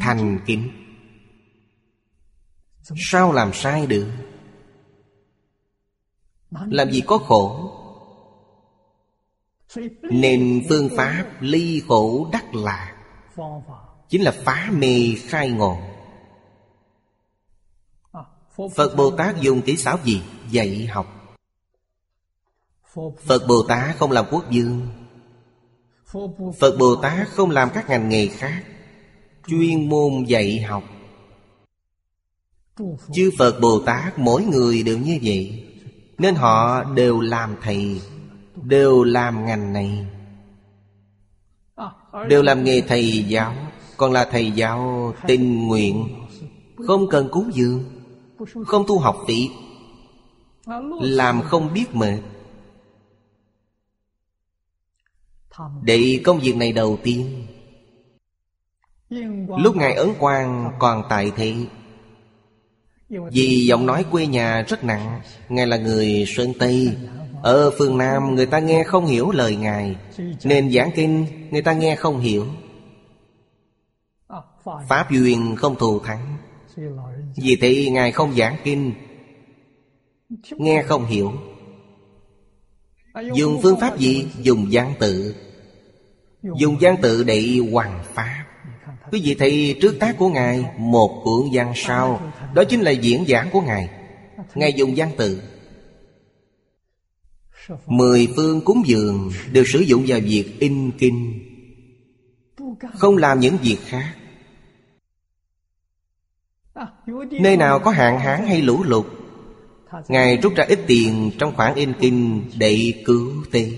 Thành 0.00 0.38
kính. 0.46 0.70
Sao 2.96 3.32
làm 3.32 3.52
sai 3.52 3.86
được? 3.86 4.06
Làm 6.50 6.90
gì 6.90 7.02
có 7.06 7.18
khổ? 7.18 7.72
Nên 10.02 10.66
phương 10.68 10.88
pháp 10.96 11.26
ly 11.40 11.82
khổ 11.88 12.28
đắc 12.32 12.54
lạc 12.54 12.96
Chính 14.08 14.22
là 14.22 14.30
phá 14.44 14.70
mê 14.72 15.14
khai 15.18 15.50
ngộ. 15.50 15.78
Phật 18.76 18.96
Bồ 18.96 19.10
Tát 19.10 19.40
dùng 19.40 19.62
kỹ 19.62 19.76
xảo 19.76 19.98
gì? 20.04 20.22
Dạy 20.50 20.86
học. 20.86 21.15
Phật 23.24 23.46
Bồ 23.48 23.62
Tát 23.62 23.96
không 23.96 24.12
làm 24.12 24.24
quốc 24.30 24.50
dương. 24.50 24.88
Phật 26.60 26.76
Bồ 26.78 26.96
Tát 26.96 27.28
không 27.28 27.50
làm 27.50 27.68
các 27.74 27.88
ngành 27.88 28.08
nghề 28.08 28.26
khác. 28.26 28.62
Chuyên 29.46 29.88
môn 29.88 30.24
dạy 30.26 30.60
học. 30.60 30.84
Chư 33.12 33.30
Phật 33.38 33.60
Bồ 33.60 33.80
Tát 33.80 34.18
mỗi 34.18 34.42
người 34.44 34.82
đều 34.82 34.98
như 34.98 35.18
vậy. 35.22 35.64
Nên 36.18 36.34
họ 36.34 36.84
đều 36.84 37.20
làm 37.20 37.56
thầy, 37.62 38.00
Đều 38.62 39.04
làm 39.04 39.46
ngành 39.46 39.72
này. 39.72 40.06
Đều 42.28 42.42
làm 42.42 42.64
nghề 42.64 42.80
thầy 42.80 43.24
giáo. 43.28 43.54
Còn 43.96 44.12
là 44.12 44.28
thầy 44.30 44.50
giáo 44.50 45.12
tình 45.26 45.66
nguyện. 45.66 46.08
Không 46.86 47.08
cần 47.08 47.28
cúng 47.30 47.50
dường. 47.54 47.84
Không 48.66 48.84
tu 48.88 48.98
học 48.98 49.16
phí. 49.28 49.50
Làm 51.00 51.42
không 51.42 51.72
biết 51.74 51.94
mệt. 51.94 52.18
Để 55.82 56.20
công 56.24 56.38
việc 56.38 56.56
này 56.56 56.72
đầu 56.72 56.98
tiên. 57.02 57.46
Lúc 59.58 59.76
Ngài 59.76 59.94
Ấn 59.94 60.08
Quang 60.18 60.72
còn 60.78 61.02
tại 61.08 61.32
thị 61.36 61.54
Vì 63.08 63.66
giọng 63.66 63.86
nói 63.86 64.04
quê 64.10 64.26
nhà 64.26 64.62
rất 64.68 64.84
nặng 64.84 65.20
Ngài 65.48 65.66
là 65.66 65.76
người 65.76 66.24
Sơn 66.26 66.52
Tây. 66.58 66.96
Ở 67.42 67.70
phương 67.78 67.98
Nam 67.98 68.34
người 68.34 68.46
ta 68.46 68.58
nghe 68.58 68.84
không 68.84 69.06
hiểu 69.06 69.30
lời 69.30 69.56
Ngài. 69.56 69.96
Nên 70.44 70.72
giảng 70.72 70.90
kinh 70.94 71.26
người 71.50 71.62
ta 71.62 71.72
nghe 71.72 71.96
không 71.96 72.20
hiểu. 72.20 72.46
Pháp 74.88 75.10
duyên 75.10 75.56
không 75.56 75.76
thù 75.76 76.00
thắng. 76.00 76.36
Vì 77.36 77.56
thế 77.60 77.90
Ngài 77.90 78.12
không 78.12 78.32
giảng 78.32 78.56
kinh 78.64 78.92
Nghe 80.50 80.82
không 80.82 81.06
hiểu. 81.06 81.32
Dùng 83.34 83.60
phương 83.62 83.80
pháp 83.80 83.98
gì? 83.98 84.26
Dùng 84.42 84.68
văn 84.70 84.94
tự 84.98 85.34
Dùng 86.58 86.76
văn 86.80 86.96
tự 87.02 87.24
để 87.24 87.58
hoàng 87.72 88.04
pháp 88.14 88.44
Quý 89.12 89.20
vị 89.24 89.34
thấy 89.38 89.78
trước 89.82 89.96
tác 90.00 90.16
của 90.18 90.28
Ngài, 90.28 90.64
Một 90.78 91.20
cuộn 91.24 91.48
văn 91.52 91.72
sao 91.76 92.32
Đó 92.54 92.64
chính 92.64 92.80
là 92.80 92.90
diễn 92.90 93.24
giảng 93.28 93.50
của 93.52 93.60
Ngài. 93.60 93.90
Ngài 94.54 94.72
dùng 94.72 94.92
văn 94.96 95.10
tự. 95.16 95.42
Mười 97.86 98.28
phương 98.36 98.60
cúng 98.60 98.82
dường 98.86 99.30
Đều 99.52 99.64
sử 99.64 99.80
dụng 99.80 100.04
vào 100.06 100.20
việc 100.20 100.44
in 100.60 100.90
kinh, 100.98 101.40
Không 102.94 103.16
làm 103.16 103.40
những 103.40 103.56
việc 103.62 103.78
khác. 103.86 104.14
Nơi 107.40 107.56
nào 107.56 107.78
có 107.78 107.90
hạn 107.90 108.18
hán 108.18 108.46
hay 108.46 108.62
lũ 108.62 108.82
lụt, 108.84 109.06
Ngài 110.08 110.36
rút 110.36 110.54
ra 110.56 110.64
ít 110.68 110.78
tiền 110.86 111.30
trong 111.38 111.56
khoản 111.56 111.74
in 111.74 111.92
kinh 112.00 112.44
để 112.58 112.92
cứu 113.06 113.44
tế. 113.52 113.70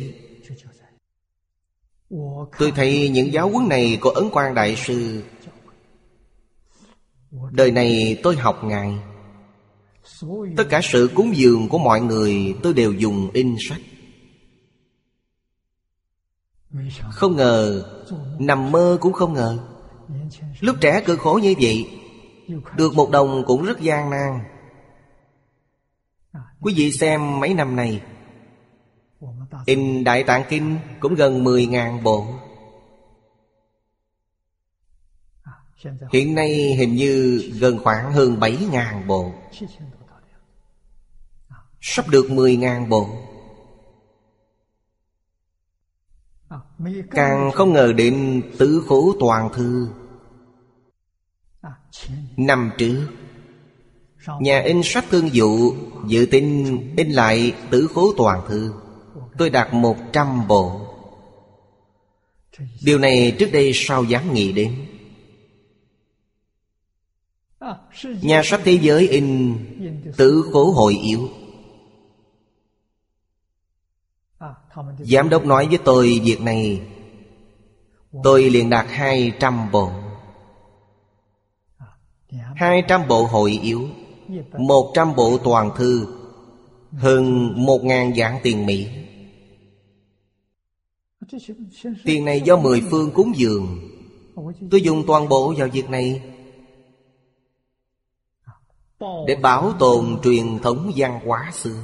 Tôi 2.58 2.72
thấy 2.76 3.08
những 3.08 3.32
giáo 3.32 3.50
huấn 3.50 3.68
này 3.68 3.98
của 4.00 4.10
Ấn 4.10 4.30
Quang 4.30 4.54
Đại 4.54 4.76
Sư. 4.76 5.22
Đời 7.50 7.70
này 7.70 8.20
tôi 8.22 8.36
học 8.36 8.64
Ngài. 8.64 8.98
Tất 10.56 10.64
cả 10.70 10.80
sự 10.82 11.10
cúng 11.14 11.36
dường 11.36 11.68
của 11.68 11.78
mọi 11.78 12.00
người 12.00 12.54
tôi 12.62 12.74
đều 12.74 12.92
dùng 12.92 13.30
in 13.32 13.56
sách. 13.68 13.80
Không 17.10 17.36
ngờ, 17.36 17.84
Nằm 18.38 18.72
mơ 18.72 18.98
cũng 19.00 19.12
không 19.12 19.32
ngờ. 19.32 19.58
Lúc 20.60 20.76
trẻ 20.80 21.00
cực 21.06 21.18
khổ 21.18 21.40
như 21.42 21.54
vậy, 21.60 21.90
Được 22.76 22.94
một 22.94 23.10
đồng 23.10 23.44
cũng 23.46 23.64
rất 23.64 23.80
gian 23.80 24.10
nan. 24.10 24.40
Quý 26.60 26.74
vị 26.76 26.92
xem 26.92 27.40
mấy 27.40 27.54
năm 27.54 27.76
này 27.76 28.02
In 29.66 30.04
Đại 30.04 30.24
Tạng 30.24 30.44
Kinh 30.48 30.78
cũng 31.00 31.14
gần 31.14 31.44
10.000 31.44 32.02
bộ. 32.02 32.26
Hiện 36.12 36.34
nay 36.34 36.74
hình 36.78 36.94
như 36.94 37.42
gần 37.60 37.78
khoảng 37.84 38.12
hơn 38.12 38.36
7.000 38.40 39.06
bộ. 39.06 39.32
Sắp 41.80 42.08
được 42.08 42.26
10.000 42.28 42.88
bộ. 42.88 43.08
Càng 47.10 47.50
không 47.54 47.72
ngờ 47.72 47.92
đến 47.92 48.42
tứ 48.58 48.84
khổ 48.88 49.14
toàn 49.20 49.52
thư. 49.54 49.88
Năm 52.36 52.70
trước 52.78 53.08
Nhà 54.40 54.60
in 54.60 54.80
sách 54.84 55.04
thương 55.10 55.34
dụ 55.34 55.74
Dự 56.06 56.26
tin 56.30 56.66
in 56.96 57.10
lại 57.10 57.54
tứ 57.70 57.88
khố 57.94 58.12
toàn 58.16 58.46
thư. 58.48 58.72
Tôi 59.38 59.50
đạt 59.50 59.74
một 59.74 59.96
trăm 60.12 60.48
bộ. 60.48 60.80
Điều 62.84 62.98
này 62.98 63.36
trước 63.38 63.50
đây 63.52 63.72
sao 63.74 64.04
dám 64.04 64.34
nghĩ 64.34 64.52
đến? 64.52 64.86
Nhà 68.22 68.42
sách 68.44 68.60
thế 68.64 68.78
giới 68.82 69.08
in 69.08 69.56
Tử 70.16 70.44
khố 70.52 70.70
hội 70.70 70.94
yếu. 71.02 71.28
Giám 74.98 75.28
đốc 75.28 75.44
nói 75.44 75.66
với 75.68 75.78
tôi 75.84 76.20
việc 76.24 76.40
này. 76.40 76.82
Tôi 78.22 78.50
liền 78.50 78.70
đạt 78.70 78.86
hai 78.88 79.32
trăm 79.40 79.70
bộ. 79.72 79.90
Hai 82.56 82.82
trăm 82.88 83.08
bộ 83.08 83.26
hội 83.26 83.58
yếu, 83.62 83.88
một 84.58 84.92
trăm 84.94 85.14
bộ 85.16 85.38
toàn 85.38 85.70
thư, 85.76 86.06
Hơn 86.92 87.52
một 87.66 87.84
ngàn 87.84 88.14
dạng 88.14 88.40
tiền 88.42 88.66
Mỹ. 88.66 88.88
Tiền 92.04 92.24
này 92.24 92.40
do 92.40 92.56
mười 92.56 92.82
phương 92.90 93.10
cúng 93.10 93.32
dường. 93.36 93.88
Tôi 94.70 94.82
dùng 94.82 95.04
toàn 95.06 95.28
bộ 95.28 95.54
vào 95.56 95.68
việc 95.68 95.90
này 95.90 96.22
Để 99.00 99.36
bảo 99.42 99.72
tồn 99.78 100.20
truyền 100.22 100.58
thống 100.58 100.92
văn 100.96 101.20
hóa 101.26 101.50
xưa 101.54 101.82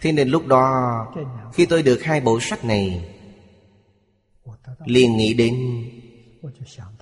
Thế 0.00 0.12
nên 0.12 0.28
lúc 0.28 0.46
đó 0.46 0.72
Khi 1.52 1.66
tôi 1.66 1.82
được 1.82 2.02
hai 2.02 2.20
bộ 2.20 2.38
sách 2.40 2.64
này 2.64 3.14
liền 4.84 5.16
nghĩ 5.16 5.34
đến 5.34 5.84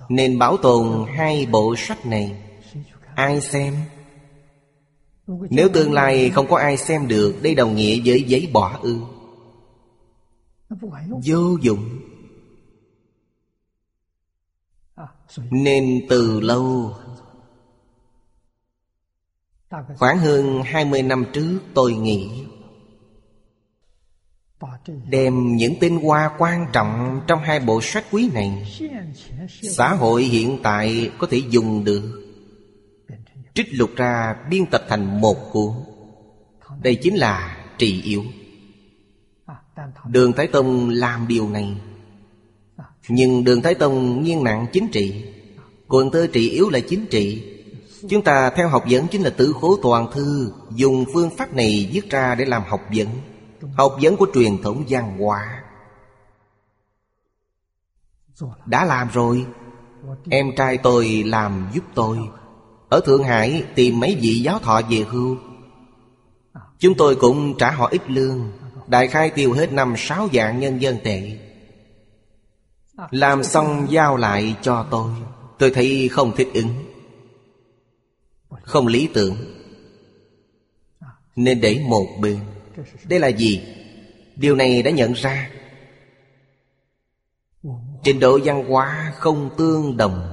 Nên 0.09 0.39
bảo 0.39 0.57
tồn 0.57 1.05
hai 1.07 1.45
bộ 1.45 1.75
sách 1.77 2.05
này. 2.05 2.41
Ai 3.15 3.41
xem 3.41 3.75
nếu 5.49 5.69
tương 5.69 5.93
lai 5.93 6.29
không 6.29 6.47
có 6.49 6.57
ai 6.57 6.77
xem 6.77 7.07
được 7.07 7.35
Đây 7.41 7.55
đồng 7.55 7.75
nghĩa 7.75 8.01
với 8.05 8.23
giấy 8.23 8.49
bỏ 8.53 8.79
ư. 8.81 8.97
Vô 11.25 11.57
dụng. 11.61 11.99
Nên 15.51 16.05
từ 16.09 16.39
lâu. 16.39 16.95
Khoảng 19.97 20.17
hơn 20.17 20.61
20 20.65 21.03
năm 21.03 21.25
trước 21.33 21.59
tôi 21.73 21.93
nghĩ 21.93 22.45
Đem 25.09 25.55
những 25.55 25.73
tinh 25.79 25.99
hoa 26.03 26.31
quan 26.37 26.65
trọng 26.73 27.21
trong 27.27 27.39
hai 27.39 27.59
bộ 27.59 27.81
sách 27.81 28.05
quý 28.11 28.29
này. 28.33 28.79
Xã 29.61 29.93
hội 29.93 30.23
hiện 30.23 30.59
tại 30.63 31.11
có 31.17 31.27
thể 31.31 31.41
dùng 31.49 31.83
được 31.83 32.20
Trích 33.53 33.67
lục 33.71 33.89
ra 33.95 34.35
biên 34.49 34.65
tập 34.65 34.83
thành 34.87 35.21
một 35.21 35.51
cuốn. 35.51 35.71
Đây 36.81 36.95
chính 36.95 37.15
là 37.15 37.57
trị 37.77 38.01
yếu. 38.01 38.23
Đường 40.07 40.33
Thái 40.33 40.47
Tông 40.47 40.89
làm 40.89 41.27
điều 41.27 41.49
này. 41.49 41.77
Nhưng 43.07 43.43
Đường 43.43 43.61
Thái 43.61 43.75
Tông 43.75 44.23
nghiêng 44.23 44.43
nặng 44.43 44.65
chính 44.73 44.87
trị. 44.91 45.25
Quần 45.87 46.11
thơ 46.11 46.27
trị 46.33 46.49
yếu 46.49 46.69
là 46.69 46.79
chính 46.79 47.05
trị. 47.05 47.43
Chúng 48.09 48.23
ta 48.23 48.49
theo 48.49 48.67
học 48.67 48.83
vấn 48.89 49.07
chính 49.07 49.21
là 49.21 49.29
tử 49.29 49.53
khố 49.61 49.77
toàn 49.83 50.11
thư, 50.11 50.53
Dùng 50.75 51.05
phương 51.13 51.29
pháp 51.37 51.53
này 51.53 51.89
viết 51.93 52.09
ra 52.09 52.35
để 52.35 52.45
làm 52.45 52.63
học 52.67 52.81
vấn. 52.95 53.07
Học 53.73 53.95
vấn 54.01 54.17
của 54.17 54.27
truyền 54.33 54.61
thống 54.61 54.83
văn 54.89 55.17
hóa. 55.19 55.63
Đã 58.65 58.85
làm 58.85 59.09
rồi. 59.13 59.45
Em 60.29 60.51
trai 60.57 60.77
tôi 60.77 61.23
làm 61.25 61.69
giúp 61.73 61.83
tôi. 61.95 62.17
Ở 62.91 63.01
Thượng 63.05 63.23
Hải 63.23 63.63
tìm 63.75 63.99
mấy 63.99 64.17
vị 64.21 64.39
giáo 64.39 64.59
thọ 64.59 64.81
về 64.89 64.97
hưu. 64.97 65.37
Chúng 66.79 66.93
tôi 66.97 67.15
cũng 67.15 67.57
trả 67.57 67.71
họ 67.71 67.87
ít 67.91 68.01
lương, 68.07 68.51
Đại 68.87 69.07
khai 69.07 69.29
tiêu 69.29 69.53
hết 69.53 69.71
năm 69.71 69.93
sáu 69.97 70.29
dạng 70.33 70.59
nhân 70.59 70.81
dân 70.81 70.97
tệ. 71.03 71.37
Làm 73.11 73.43
xong 73.43 73.87
giao 73.89 74.17
lại 74.17 74.55
cho 74.61 74.85
tôi 74.91 75.11
Tôi 75.59 75.71
thấy 75.71 76.09
không 76.11 76.31
thích 76.37 76.47
ứng. 76.53 76.69
Không 78.61 78.87
lý 78.87 79.09
tưởng. 79.13 79.35
Nên 81.35 81.61
để 81.61 81.81
một 81.87 82.07
bên. 82.19 82.39
Đây 83.09 83.19
là 83.19 83.27
gì? 83.27 83.61
Điều 84.35 84.55
này 84.55 84.81
đã 84.81 84.91
nhận 84.91 85.13
ra. 85.13 85.49
Trình 88.03 88.19
độ 88.19 88.39
văn 88.43 88.65
hóa 88.69 89.13
không 89.15 89.49
tương 89.57 89.97
đồng. 89.97 90.30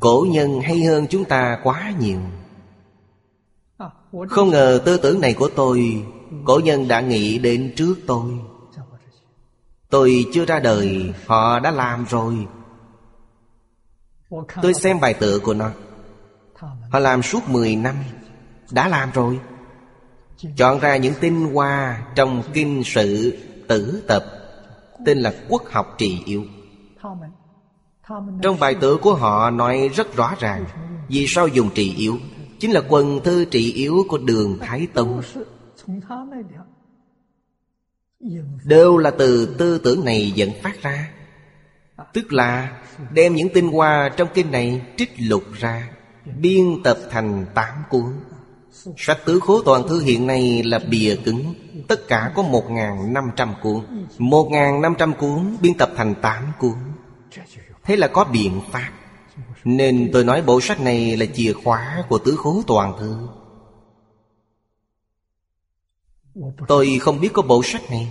Cổ 0.00 0.26
nhân 0.30 0.60
hay 0.60 0.84
hơn 0.84 1.06
chúng 1.10 1.24
ta 1.24 1.58
quá 1.62 1.92
nhiều. 1.98 2.20
Không 4.30 4.48
ngờ 4.48 4.82
tư 4.84 4.96
tưởng 4.96 5.20
này 5.20 5.34
của 5.34 5.50
tôi, 5.56 6.04
Cổ 6.44 6.60
nhân 6.64 6.88
đã 6.88 7.00
nghĩ 7.00 7.38
đến 7.38 7.72
trước 7.76 7.94
tôi. 8.06 8.32
Tôi 9.90 10.24
chưa 10.32 10.44
ra 10.44 10.60
đời, 10.60 11.12
Họ 11.26 11.58
đã 11.58 11.70
làm 11.70 12.04
rồi. 12.04 12.46
Tôi 14.62 14.74
xem 14.74 15.00
bài 15.00 15.14
tựa 15.14 15.38
của 15.38 15.54
nó. 15.54 15.70
Họ 16.90 16.98
làm 16.98 17.22
suốt 17.22 17.48
10 17.48 17.76
năm, 17.76 17.96
Đã 18.70 18.88
làm 18.88 19.10
rồi. 19.10 19.40
Chọn 20.56 20.78
ra 20.78 20.96
những 20.96 21.14
tinh 21.20 21.54
hoa 21.54 22.06
Trong 22.14 22.42
kinh 22.52 22.82
sự 22.84 23.38
tử 23.68 24.02
tập, 24.08 24.24
Tên 25.06 25.18
là 25.18 25.34
quốc 25.48 25.62
học 25.70 25.94
trị 25.98 26.22
yếu 26.24 26.44
trong 28.42 28.60
bài 28.60 28.74
tựa 28.80 28.96
của 28.96 29.14
họ 29.14 29.50
nói 29.50 29.90
rất 29.94 30.16
rõ 30.16 30.34
ràng, 30.38 30.64
Vì 31.08 31.26
sao 31.28 31.48
dùng 31.48 31.70
trị 31.74 31.94
yếu? 31.96 32.18
Chính 32.58 32.70
là 32.70 32.82
quần 32.88 33.20
thư 33.24 33.44
trị 33.44 33.72
yếu 33.72 34.04
của 34.08 34.18
đường 34.18 34.58
Thái 34.60 34.86
Tông. 34.94 35.22
Đều 38.64 38.96
là 38.96 39.10
từ 39.10 39.54
tư 39.58 39.78
tưởng 39.78 40.04
này 40.04 40.30
dẫn 40.30 40.50
phát 40.62 40.82
ra. 40.82 41.12
Tức 42.12 42.32
là 42.32 42.80
đem 43.12 43.34
những 43.34 43.48
tinh 43.54 43.68
hoa 43.68 44.10
trong 44.16 44.28
kinh 44.34 44.50
này 44.50 44.82
trích 44.96 45.10
lục 45.18 45.42
ra, 45.58 45.90
Biên 46.40 46.82
tập 46.84 46.98
thành 47.10 47.46
tám 47.54 47.82
cuốn. 47.90 48.04
Sách 48.96 49.18
tứ 49.24 49.40
khố 49.40 49.62
toàn 49.62 49.88
thư 49.88 50.00
hiện 50.00 50.26
nay 50.26 50.62
là 50.62 50.78
bìa 50.90 51.16
cứng, 51.24 51.54
Tất 51.88 52.08
cả 52.08 52.32
có 52.34 52.42
1.500 52.42 53.54
cuốn. 53.62 53.80
1.500 54.18 55.12
cuốn 55.12 55.56
biên 55.60 55.74
tập 55.74 55.90
thành 55.96 56.14
8 56.14 56.44
cuốn. 56.58 56.74
Thế 57.86 57.96
là 57.96 58.08
có 58.08 58.24
biện 58.24 58.60
pháp. 58.70 58.90
Nên 59.64 60.10
tôi 60.12 60.24
nói 60.24 60.42
bộ 60.42 60.60
sách 60.60 60.80
này 60.80 61.16
là 61.16 61.26
chìa 61.34 61.52
khóa 61.52 62.04
của 62.08 62.18
tứ 62.18 62.36
khố 62.36 62.62
toàn 62.66 62.92
thư. 62.98 63.16
Tôi 66.68 66.98
không 67.00 67.20
biết 67.20 67.32
có 67.32 67.42
bộ 67.42 67.62
sách 67.62 67.90
này. 67.90 68.08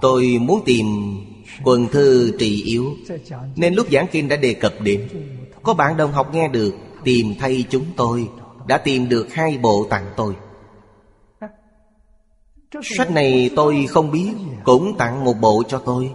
Tôi 0.00 0.38
muốn 0.40 0.62
tìm 0.64 0.86
quần 1.64 1.88
thư 1.88 2.36
trị 2.38 2.62
yếu. 2.62 2.96
Nên 3.56 3.74
lúc 3.74 3.86
giảng 3.92 4.06
kinh 4.12 4.28
đã 4.28 4.36
đề 4.36 4.54
cập 4.54 4.74
đến, 4.80 5.08
Có 5.62 5.74
bạn 5.74 5.96
đồng 5.96 6.12
học 6.12 6.34
nghe 6.34 6.48
được, 6.48 6.74
Tìm 7.04 7.34
thay 7.38 7.64
chúng 7.70 7.84
tôi. 7.96 8.28
Đã 8.66 8.78
tìm 8.78 9.08
được 9.08 9.32
hai 9.32 9.58
bộ 9.58 9.86
tặng 9.90 10.12
tôi. 10.16 10.34
Sách 12.82 13.10
này 13.10 13.50
tôi 13.56 13.86
không 13.88 14.10
biết, 14.10 14.32
Cũng 14.64 14.98
tặng 14.98 15.24
một 15.24 15.34
bộ 15.40 15.62
cho 15.68 15.78
tôi. 15.78 16.10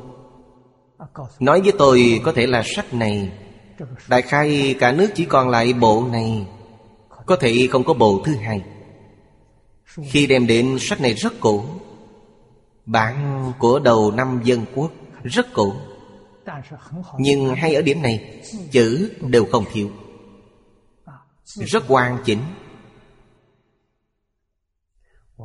Nói 1.40 1.62
với 1.62 1.72
tôi 1.78 2.22
có 2.24 2.32
thể 2.32 2.48
là 2.48 2.64
sách 2.66 2.94
này. 2.94 3.32
Đại 4.08 4.22
khai 4.22 4.76
cả 4.80 4.92
nước 4.92 5.08
chỉ 5.16 5.26
còn 5.26 5.50
lại 5.50 5.74
bộ 5.74 6.08
này. 6.12 6.48
Có 7.26 7.36
thể 7.36 7.68
không 7.72 7.84
có 7.84 7.94
bộ 7.94 8.22
thứ 8.26 8.36
hai. 8.36 8.62
Khi 10.04 10.28
đem 10.28 10.48
đến 10.48 10.78
sách 10.80 11.02
này 11.02 11.14
rất 11.14 11.34
cũ 11.40 11.64
Bản 12.86 13.54
của 13.60 13.80
đầu 13.80 14.12
năm 14.12 14.42
dân 14.44 14.66
quốc 14.76 14.92
Rất 15.24 15.54
cũ 15.54 15.74
Nhưng 17.20 17.56
hay 17.56 17.76
ở 17.76 17.82
điểm 17.82 18.02
này, 18.02 18.42
Chữ 18.72 19.12
đều 19.22 19.46
không 19.46 19.66
thiếu. 19.74 19.92
Rất 21.44 21.88
hoàn 21.88 22.18
chỉnh. 22.26 22.40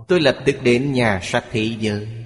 Tôi 0.08 0.20
lập 0.20 0.38
tức 0.46 0.56
đến 0.62 0.92
nhà 0.92 1.20
sách 1.22 1.44
thị 1.50 1.76
giới. 1.80 2.21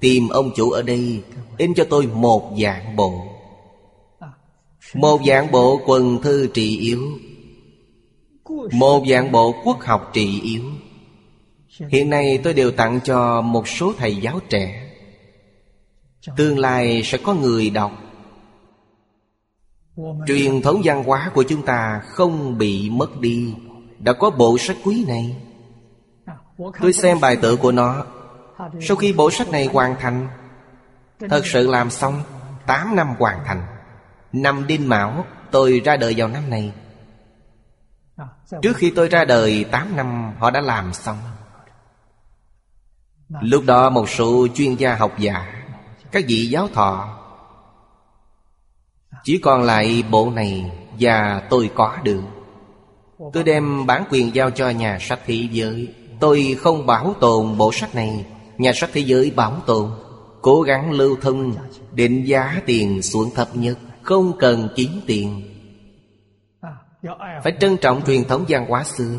Tìm 0.00 0.28
ông 0.28 0.50
chủ 0.56 0.70
ở 0.70 0.82
đây, 0.82 1.22
In 1.56 1.74
cho 1.74 1.84
tôi 1.90 2.06
một 2.06 2.52
dạng 2.62 2.96
bộ. 2.96 3.22
Một 4.94 5.20
dạng 5.26 5.50
bộ 5.50 5.80
quần 5.86 6.22
thư 6.22 6.48
trị 6.54 6.78
yếu. 6.78 7.02
Một 8.72 9.04
dạng 9.10 9.32
bộ 9.32 9.54
quốc 9.64 9.80
học 9.80 10.10
trị 10.12 10.40
yếu. 10.40 10.62
Hiện 11.88 12.10
nay 12.10 12.38
tôi 12.44 12.54
đều 12.54 12.70
tặng 12.70 13.00
cho 13.04 13.40
một 13.40 13.68
số 13.68 13.92
thầy 13.98 14.16
giáo 14.16 14.40
trẻ. 14.48 14.92
Tương 16.36 16.58
lai 16.58 17.02
sẽ 17.04 17.18
có 17.18 17.34
người 17.34 17.70
đọc. 17.70 17.92
Truyền 20.26 20.62
thống 20.62 20.80
văn 20.84 21.04
hóa 21.04 21.30
của 21.34 21.42
chúng 21.42 21.62
ta 21.62 22.02
không 22.04 22.58
bị 22.58 22.90
mất 22.90 23.20
đi. 23.20 23.54
Đã 23.98 24.12
có 24.12 24.30
bộ 24.30 24.58
sách 24.58 24.76
quý 24.84 25.04
này. 25.08 25.36
Tôi 26.80 26.92
xem 26.92 27.20
bài 27.20 27.36
tự 27.42 27.56
của 27.56 27.72
nó. 27.72 28.06
Sau 28.58 28.96
khi 28.96 29.12
bộ 29.12 29.30
sách 29.30 29.48
này 29.48 29.68
hoàn 29.72 29.96
thành, 30.00 30.28
Thật 31.30 31.46
sự 31.46 31.66
làm 31.66 31.90
xong 31.90 32.22
8 32.66 32.96
năm 32.96 33.14
hoàn 33.18 33.44
thành, 33.44 33.62
Năm 34.32 34.66
đinh 34.66 34.88
mão, 34.88 35.24
Tôi 35.50 35.80
ra 35.84 35.96
đời 35.96 36.14
vào 36.16 36.28
năm 36.28 36.50
này. 36.50 36.72
Trước 38.62 38.76
khi 38.76 38.92
tôi 38.96 39.08
ra 39.08 39.24
đời 39.24 39.64
8 39.64 39.96
năm 39.96 40.32
Họ 40.38 40.50
đã 40.50 40.60
làm 40.60 40.92
xong. 40.92 41.18
Lúc 43.40 43.64
đó 43.66 43.90
một 43.90 44.08
số 44.08 44.46
chuyên 44.54 44.74
gia 44.74 44.94
học 44.94 45.18
giả, 45.18 45.64
Các 46.12 46.24
vị 46.28 46.46
giáo 46.46 46.68
thọ, 46.68 47.18
Chỉ 49.24 49.38
còn 49.38 49.62
lại 49.62 50.04
bộ 50.10 50.30
này 50.30 50.72
Và 51.00 51.42
tôi 51.50 51.70
có 51.74 51.96
được. 52.02 52.22
Tôi 53.32 53.44
đem 53.44 53.86
bản 53.86 54.04
quyền 54.10 54.34
giao 54.34 54.50
cho 54.50 54.68
nhà 54.68 54.98
sách 55.00 55.20
thị 55.26 55.48
giới 55.52 55.94
Tôi 56.20 56.56
không 56.60 56.86
bảo 56.86 57.14
tồn 57.20 57.58
bộ 57.58 57.72
sách 57.72 57.94
này. 57.94 58.24
Nhà 58.58 58.72
sách 58.74 58.90
thế 58.92 59.00
giới 59.00 59.30
bảo 59.30 59.62
tồn, 59.66 59.90
Cố 60.42 60.62
gắng 60.62 60.92
lưu 60.92 61.16
thông 61.22 61.54
Định 61.92 62.24
giá 62.26 62.62
tiền 62.66 63.02
xuống 63.02 63.30
thấp 63.34 63.56
nhất, 63.56 63.78
Không 64.02 64.38
cần 64.38 64.68
kiếm 64.76 64.90
tiền. 65.06 65.52
Phải 67.42 67.56
trân 67.60 67.76
trọng 67.76 68.02
truyền 68.06 68.24
thống 68.24 68.44
văn 68.48 68.66
hóa 68.68 68.84
xưa. 68.84 69.18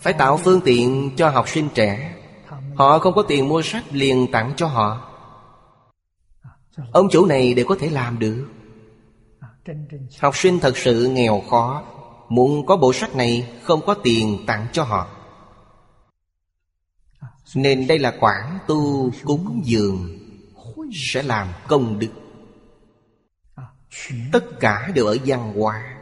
Phải 0.00 0.12
tạo 0.12 0.36
phương 0.36 0.60
tiện 0.64 1.10
cho 1.16 1.30
học 1.30 1.48
sinh 1.48 1.68
trẻ. 1.74 2.14
Họ 2.74 2.98
không 2.98 3.14
có 3.14 3.22
tiền 3.22 3.48
mua 3.48 3.62
sách 3.62 3.84
liền 3.92 4.26
tặng 4.32 4.52
cho 4.56 4.66
họ. 4.66 5.08
Ông 6.92 7.08
chủ 7.10 7.26
này 7.26 7.54
đều 7.54 7.66
có 7.68 7.76
thể 7.80 7.90
làm 7.90 8.18
được. 8.18 8.48
Học 10.20 10.36
sinh 10.36 10.58
thật 10.60 10.76
sự 10.76 11.08
nghèo 11.08 11.42
khó, 11.50 11.84
Muốn 12.28 12.66
có 12.66 12.76
bộ 12.76 12.92
sách 12.92 13.16
này 13.16 13.48
Không 13.62 13.80
có 13.86 13.94
tiền 13.94 14.44
tặng 14.46 14.66
cho 14.72 14.82
họ. 14.82 15.06
Nên 17.54 17.86
đây 17.86 17.98
là 17.98 18.14
khoản 18.20 18.58
tu 18.66 19.10
cúng 19.24 19.62
dường 19.64 20.18
Sẽ 20.92 21.22
làm 21.22 21.48
công 21.68 21.98
đức. 21.98 22.08
Tất 24.32 24.60
cả 24.60 24.90
đều 24.94 25.06
ở 25.06 25.16
văn 25.26 25.52
hóa 25.56 25.92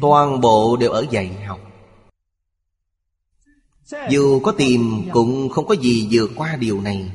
Toàn 0.00 0.40
bộ 0.40 0.76
đều 0.76 0.90
ở 0.90 1.06
dạy 1.10 1.30
học. 1.46 1.60
Dù 4.10 4.40
có 4.40 4.52
tìm 4.52 5.08
cũng 5.12 5.48
không 5.48 5.66
có 5.66 5.74
gì 5.74 6.08
vượt 6.10 6.30
qua 6.36 6.56
điều 6.56 6.80
này. 6.80 7.12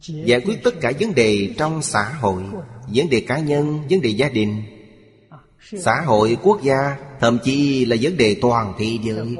Giải 0.00 0.40
quyết 0.40 0.64
tất 0.64 0.74
cả 0.80 0.92
vấn 1.00 1.14
đề 1.14 1.54
trong 1.58 1.82
xã 1.82 2.02
hội 2.20 2.42
Vấn 2.94 3.10
đề 3.10 3.20
cá 3.20 3.38
nhân, 3.38 3.80
vấn 3.90 4.00
đề 4.00 4.10
gia 4.10 4.28
đình. 4.28 4.62
Xã 5.78 6.00
hội, 6.06 6.36
quốc 6.42 6.62
gia 6.62 6.96
Thậm 7.20 7.38
chí 7.44 7.84
là 7.84 7.96
vấn 8.00 8.16
đề 8.16 8.36
toàn 8.40 8.74
thế 8.78 8.98
giới 9.02 9.36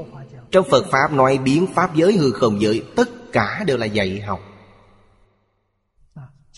trong 0.51 0.67
Phật 0.71 0.87
Pháp 0.91 1.13
nói 1.13 1.39
biến 1.39 1.67
Pháp 1.75 1.97
giới 1.97 2.17
hư 2.17 2.31
không 2.31 2.61
giới 2.61 2.85
Tất 2.97 3.33
cả 3.33 3.65
đều 3.67 3.77
là 3.77 3.87
dạy 3.87 4.21
học. 4.21 4.41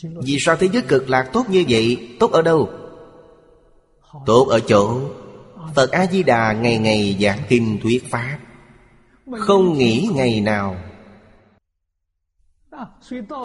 Vì 0.03 0.36
sao 0.41 0.57
thế 0.57 0.68
giới 0.72 0.82
cực 0.82 1.11
lạc 1.11 1.30
tốt 1.32 1.45
như 1.49 1.64
vậy? 1.68 2.16
Tốt 2.20 2.32
ở 2.32 2.43
đâu? 2.43 2.70
Tốt 4.26 4.49
ở 4.49 4.61
chỗ 4.61 5.01
Phật 5.74 5.91
A-di-đà 5.91 6.53
ngày 6.53 6.78
ngày 6.78 7.16
giảng 7.20 7.38
kinh 7.49 7.78
thuyết 7.82 8.11
Pháp. 8.11 8.38
Không 9.38 9.78
nghĩ 9.78 10.09
ngày 10.14 10.41
nào. 10.41 10.76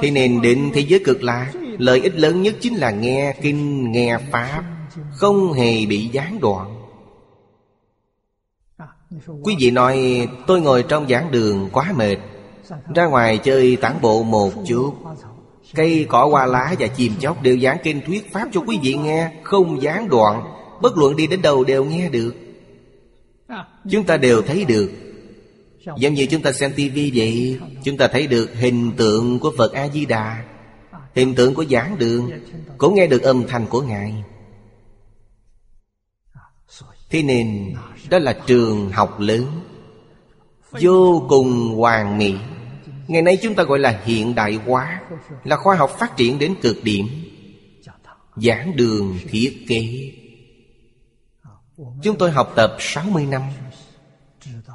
Thế 0.02 0.12
nên 0.12 0.42
đến 0.42 0.72
thế 0.74 0.82
giới 0.82 1.02
cực 1.06 1.24
lạc 1.24 1.52
Lợi 1.78 2.02
ích 2.02 2.16
lớn 2.16 2.42
nhất 2.42 2.56
chính 2.62 2.76
là 2.76 2.92
nghe 2.92 3.36
kinh, 3.42 3.92
nghe 3.92 4.18
Pháp 4.32 4.64
Không 5.12 5.54
hề 5.54 5.86
bị 5.86 6.10
gián 6.12 6.40
đoạn. 6.40 6.75
Quý 9.44 9.56
vị 9.60 9.72
nói, 9.72 10.28
tôi 10.48 10.62
ngồi 10.62 10.84
trong 10.84 11.08
giảng 11.10 11.32
đường 11.32 11.70
quá 11.72 11.94
mệt, 11.96 12.18
Ra 12.96 13.06
ngoài 13.06 13.38
chơi 13.38 13.76
tản 13.76 14.02
bộ 14.02 14.24
một 14.24 14.52
chút. 14.68 14.94
Cây, 15.74 16.06
cỏ, 16.10 16.28
hoa 16.32 16.46
lá 16.46 16.76
và 16.80 16.88
chim 16.88 17.14
chóc 17.20 17.42
đều 17.42 17.60
giảng 17.60 17.78
kinh 17.84 18.02
thuyết 18.06 18.34
Pháp 18.34 18.50
cho 18.54 18.62
quý 18.68 18.80
vị 18.82 18.94
nghe, 18.94 19.32
Không 19.44 19.82
gián 19.82 20.10
đoạn. 20.10 20.44
Bất 20.82 20.98
luận 20.98 21.16
đi 21.16 21.28
đến 21.28 21.42
đâu 21.42 21.64
đều 21.64 21.86
nghe 21.86 22.10
được. 22.10 22.36
Chúng 23.90 24.04
ta 24.04 24.18
đều 24.18 24.42
thấy 24.42 24.66
được. 24.66 24.92
Giống 25.98 26.14
như 26.14 26.26
chúng 26.26 26.42
ta 26.42 26.52
xem 26.52 26.74
tivi 26.76 27.12
vậy, 27.16 27.60
Chúng 27.84 27.98
ta 27.98 28.08
thấy 28.08 28.28
được 28.28 28.50
hình 28.56 28.92
tượng 28.98 29.40
của 29.40 29.54
Phật 29.58 29.74
A-di-đà, 29.74 30.44
Hình 31.16 31.36
tượng 31.36 31.54
của 31.54 31.66
giảng 31.66 31.98
đường. 31.98 32.32
Cũng 32.78 32.96
nghe 32.96 33.08
được 33.08 33.22
âm 33.22 33.48
thanh 33.48 33.66
của 33.68 33.82
Ngài. 33.82 34.24
Thế 37.10 37.24
nên 37.24 37.76
đó 38.10 38.20
là 38.20 38.34
trường 38.48 38.92
học 38.92 39.20
lớn. 39.20 39.46
Vô 40.72 41.26
cùng 41.30 41.76
hoàn 41.76 42.18
mỹ. 42.18 42.36
Ngày 43.08 43.22
nay 43.22 43.38
chúng 43.42 43.56
ta 43.56 43.64
gọi 43.64 43.80
là 43.80 44.02
hiện 44.04 44.36
đại 44.36 44.60
hóa, 44.66 45.02
Là 45.44 45.56
khoa 45.56 45.76
học 45.76 45.92
phát 46.00 46.18
triển 46.18 46.40
đến 46.40 46.56
cực 46.62 46.84
điểm. 46.84 47.08
Giảng 48.36 48.76
đường 48.76 49.18
thiết 49.30 49.66
kế. 49.68 50.12
Chúng 52.04 52.18
tôi 52.18 52.32
học 52.32 52.54
tập 52.56 52.76
60 52.80 53.26
năm. 53.26 53.42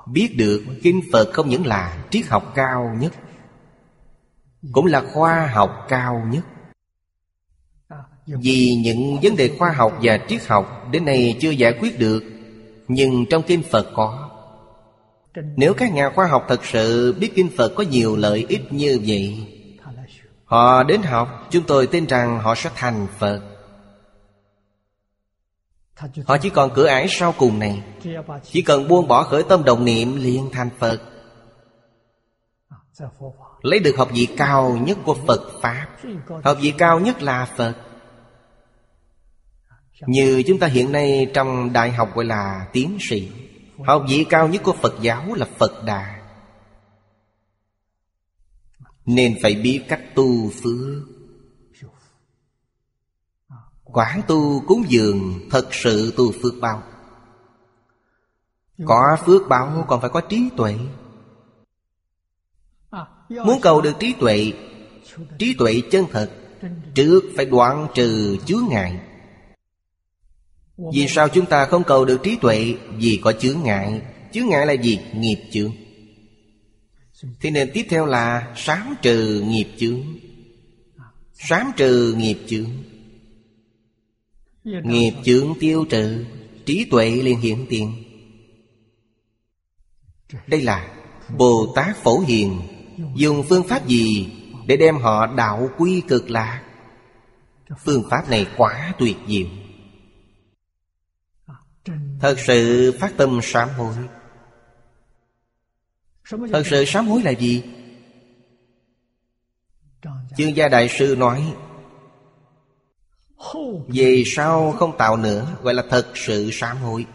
Biết 0.07 0.37
được 0.37 0.65
Kinh 0.83 1.01
Phật 1.13 1.31
không 1.33 1.49
những 1.49 1.67
là 1.67 2.05
triết 2.11 2.27
học 2.27 2.53
cao 2.55 2.97
nhất, 3.01 3.13
Cũng 4.73 4.87
là 4.87 5.03
khoa 5.13 5.51
học 5.55 5.87
cao 5.89 6.27
nhất. 6.31 6.45
Vì 8.27 8.75
những 8.75 9.19
vấn 9.23 9.37
đề 9.37 9.51
khoa 9.59 9.71
học 9.71 9.99
và 10.03 10.19
triết 10.29 10.47
học 10.47 10.89
Đến 10.93 11.05
nay 11.05 11.37
chưa 11.41 11.51
giải 11.51 11.73
quyết 11.81 11.99
được 11.99 12.25
nhưng 12.93 13.27
trong 13.31 13.43
Kinh 13.43 13.63
Phật 13.63 13.87
có. 13.95 14.31
Nếu 15.57 15.75
các 15.75 15.93
nhà 15.93 16.11
khoa 16.15 16.27
học 16.27 16.45
thật 16.49 16.65
sự 16.65 17.13
biết 17.13 17.33
Kinh 17.35 17.51
Phật 17.57 17.73
có 17.77 17.85
nhiều 17.91 18.17
lợi 18.17 18.47
ích 18.49 18.73
như 18.73 18.99
vậy, 19.07 19.47
Họ 20.45 20.83
đến 20.83 21.03
học, 21.03 21.47
Chúng 21.51 21.65
tôi 21.67 21.87
tin 21.87 22.07
rằng 22.07 22.41
họ 22.41 22.55
sẽ 22.55 22.71
thành 22.75 23.07
Phật. 23.19 23.41
Họ 26.27 26.39
chỉ 26.39 26.51
còn 26.51 26.71
cửa 26.75 26.87
ải 26.87 27.07
sau 27.11 27.35
cùng 27.39 27.59
này. 27.59 27.83
Chỉ 28.45 28.63
cần 28.63 28.89
buông 28.89 29.09
bỏ 29.09 29.23
khởi 29.23 29.43
tâm 29.43 29.65
đồng 29.65 29.85
niệm, 29.85 30.17
liền 30.17 30.51
thành 30.53 30.71
Phật. 30.79 31.01
Lấy 33.63 33.79
được 33.79 33.97
học 33.99 34.09
vị 34.13 34.29
cao 34.37 34.79
nhất 34.87 34.99
của 35.05 35.15
Phật 35.27 35.41
Pháp. 35.63 35.87
Học 36.45 36.57
vị 36.61 36.73
cao 36.79 37.01
nhất 37.01 37.23
là 37.23 37.49
Phật. 37.57 37.75
Như 40.07 40.43
chúng 40.47 40.59
ta 40.59 40.67
hiện 40.67 40.93
nay 40.93 41.31
trong 41.35 41.73
đại 41.73 41.93
học 41.93 42.15
gọi 42.15 42.25
là 42.25 42.67
tiến 42.73 42.99
sĩ, 43.01 43.31
Học 43.87 44.05
vị 44.09 44.27
cao 44.29 44.49
nhất 44.49 44.63
của 44.65 44.73
Phật 44.73 44.95
giáo 45.01 45.35
là 45.35 45.47
Phật 45.59 45.85
Đà. 45.85 46.21
Nên 49.07 49.39
phải 49.43 49.55
biết 49.55 49.85
cách 49.89 50.03
tu 50.15 50.51
phước. 50.51 51.03
Quán 53.85 54.21
tu 54.29 54.63
cúng 54.67 54.85
dường 54.89 55.49
Thật 55.51 55.69
sự 55.73 56.15
tu 56.17 56.33
phước 56.43 56.55
bao. 56.61 56.83
Có 58.85 59.17
phước 59.27 59.43
báo 59.49 59.85
còn 59.89 60.01
phải 60.01 60.11
có 60.11 60.21
trí 60.21 60.49
tuệ. 60.57 60.77
Muốn 63.29 63.61
cầu 63.63 63.81
được 63.81 63.93
trí 64.01 64.15
tuệ 64.21 64.53
Trí 65.39 65.55
tuệ 65.59 65.83
chân 65.91 66.07
thật, 66.13 66.31
Trước 66.95 67.21
phải 67.37 67.47
đoạn 67.47 67.87
trừ 67.95 68.37
chướng 68.47 68.65
ngại. 68.69 69.01
Vì 70.95 71.09
sao 71.09 71.29
chúng 71.29 71.47
ta 71.47 71.67
không 71.67 71.85
cầu 71.85 72.05
được 72.05 72.21
trí 72.23 72.37
tuệ? 72.37 72.75
Vì 72.97 73.21
có 73.23 73.33
chướng 73.33 73.63
ngại. 73.63 74.01
Chướng 74.33 74.47
ngại 74.47 74.67
là 74.67 74.73
gì? 74.73 74.99
Nghiệp 75.15 75.49
chướng. 75.53 75.73
Thế 77.41 77.51
nên 77.51 77.71
tiếp 77.75 77.87
theo 77.89 78.07
là 78.07 78.55
Sám 78.57 78.95
trừ 79.03 79.45
nghiệp 79.47 79.67
chướng. 79.79 80.03
Sám 81.35 81.73
trừ 81.77 82.15
nghiệp 82.19 82.39
chướng. 82.47 82.71
Nghiệp 84.65 85.13
chướng 85.25 85.55
tiêu 85.61 85.85
trừ. 85.91 86.25
Trí 86.67 86.85
tuệ 86.91 87.11
liền 87.11 87.41
hiện 87.41 87.67
tiền. 87.71 87.93
Đây 90.47 90.63
là 90.63 90.89
Bồ 91.39 91.73
Tát 91.77 91.97
Phổ 91.97 92.19
Hiền 92.19 92.61
Dùng 93.17 93.43
phương 93.49 93.69
pháp 93.69 93.89
gì 93.89 94.29
Để 94.67 94.77
đem 94.77 94.97
họ 94.97 95.27
đạo 95.27 95.71
quy 95.79 96.01
cực 96.01 96.31
lạc? 96.31 96.63
Phương 97.85 98.03
pháp 98.11 98.31
này 98.31 98.47
quá 98.57 98.93
tuyệt 98.99 99.17
diệu 99.29 99.47
Thật 102.21 102.37
sự 102.47 102.93
phát 103.01 103.13
tâm 103.17 103.41
sám 103.43 103.69
hối. 103.69 103.95
Thật 106.53 106.63
sự 106.67 106.85
sám 106.85 107.09
hối 107.09 107.23
là 107.23 107.31
gì? 107.31 107.63
Chương 110.37 110.57
gia 110.57 110.69
đại 110.69 110.89
sư 110.89 111.17
nói, 111.19 111.55
về 113.89 114.23
sau 114.27 114.73
không 114.73 114.97
tạo 114.99 115.17
nữa, 115.17 115.57
Gọi 115.63 115.75
là 115.75 115.85
thật 115.91 116.07
sự 116.15 116.51
sám 116.53 116.77
hối. 116.77 117.07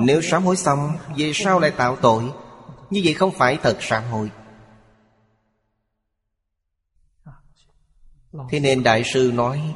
Nếu 0.00 0.22
sám 0.22 0.42
hối 0.42 0.56
xong, 0.56 0.92
Về 1.16 1.32
sau 1.34 1.60
lại 1.60 1.70
tạo 1.70 1.96
tội, 1.96 2.24
Như 2.90 3.00
vậy 3.04 3.14
không 3.14 3.30
phải 3.30 3.58
thật 3.62 3.76
sám 3.80 4.02
hối. 4.04 4.30
Thế 8.50 8.60
nên 8.60 8.82
Đại 8.82 9.02
sư 9.04 9.32
nói 9.34 9.74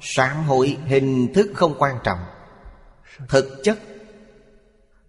Sám 0.00 0.44
hối 0.44 0.76
hình 0.86 1.32
thức 1.34 1.50
không 1.54 1.74
quan 1.78 1.96
trọng. 2.04 2.18
Thực 3.28 3.60
chất, 3.62 3.78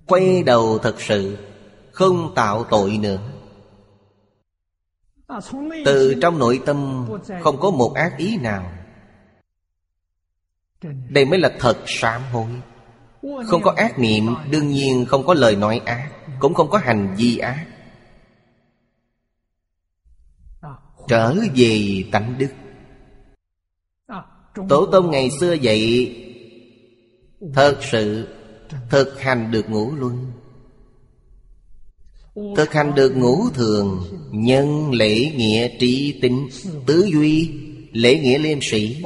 Quay 0.08 0.44
đầu 0.44 0.78
thật 0.78 1.02
sự, 1.02 1.38
Không 1.92 2.34
tạo 2.36 2.64
tội 2.64 2.98
nữa. 2.98 3.20
Từ 5.86 6.16
trong 6.22 6.40
nội 6.40 6.62
tâm, 6.66 7.08
không 7.42 7.60
có 7.60 7.72
một 7.72 7.94
ác 7.96 8.18
ý 8.18 8.38
nào. 8.38 8.72
Đây 11.10 11.26
mới 11.26 11.40
là 11.40 11.52
thật 11.60 11.78
sám 11.86 12.22
hối. 12.32 12.48
Không 13.46 13.62
có 13.62 13.74
ác 13.78 14.00
niệm, 14.00 14.36
đương 14.52 14.68
nhiên 14.68 15.06
không 15.06 15.26
có 15.26 15.34
lời 15.34 15.56
nói 15.56 15.82
ác, 15.86 16.12
cũng 16.40 16.54
không 16.54 16.70
có 16.70 16.78
hành 16.78 17.16
vi 17.18 17.38
ác. 17.38 17.68
Trở 21.08 21.36
về 21.56 22.04
tánh 22.12 22.36
đức 22.38 22.50
tổ 24.70 24.86
tông 24.86 25.12
ngày 25.12 25.30
xưa 25.40 25.54
dạy, 25.54 26.16
thật 27.54 27.78
sự 27.92 28.28
thực 28.90 29.22
hành 29.22 29.52
được 29.52 29.70
ngũ 29.70 29.92
luân. 29.96 30.32
Thực 32.56 32.74
hành 32.74 32.96
được 32.96 33.18
ngũ 33.18 33.50
thường 33.50 34.04
Nhân 34.32 34.92
lễ 34.92 35.32
nghĩa 35.36 35.78
trí 35.80 36.20
tính 36.22 36.48
Tứ 36.86 37.10
duy 37.14 37.52
Lễ 37.92 38.20
nghĩa 38.20 38.38
liêm 38.38 38.58
sĩ 38.62 39.04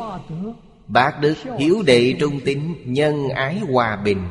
Bác 0.88 1.20
đức 1.22 1.36
hiếu 1.60 1.82
đệ 1.86 2.14
trung 2.20 2.40
tín 2.46 2.60
Nhân 2.86 3.30
ái 3.30 3.60
hòa 3.72 3.96
bình. 4.06 4.28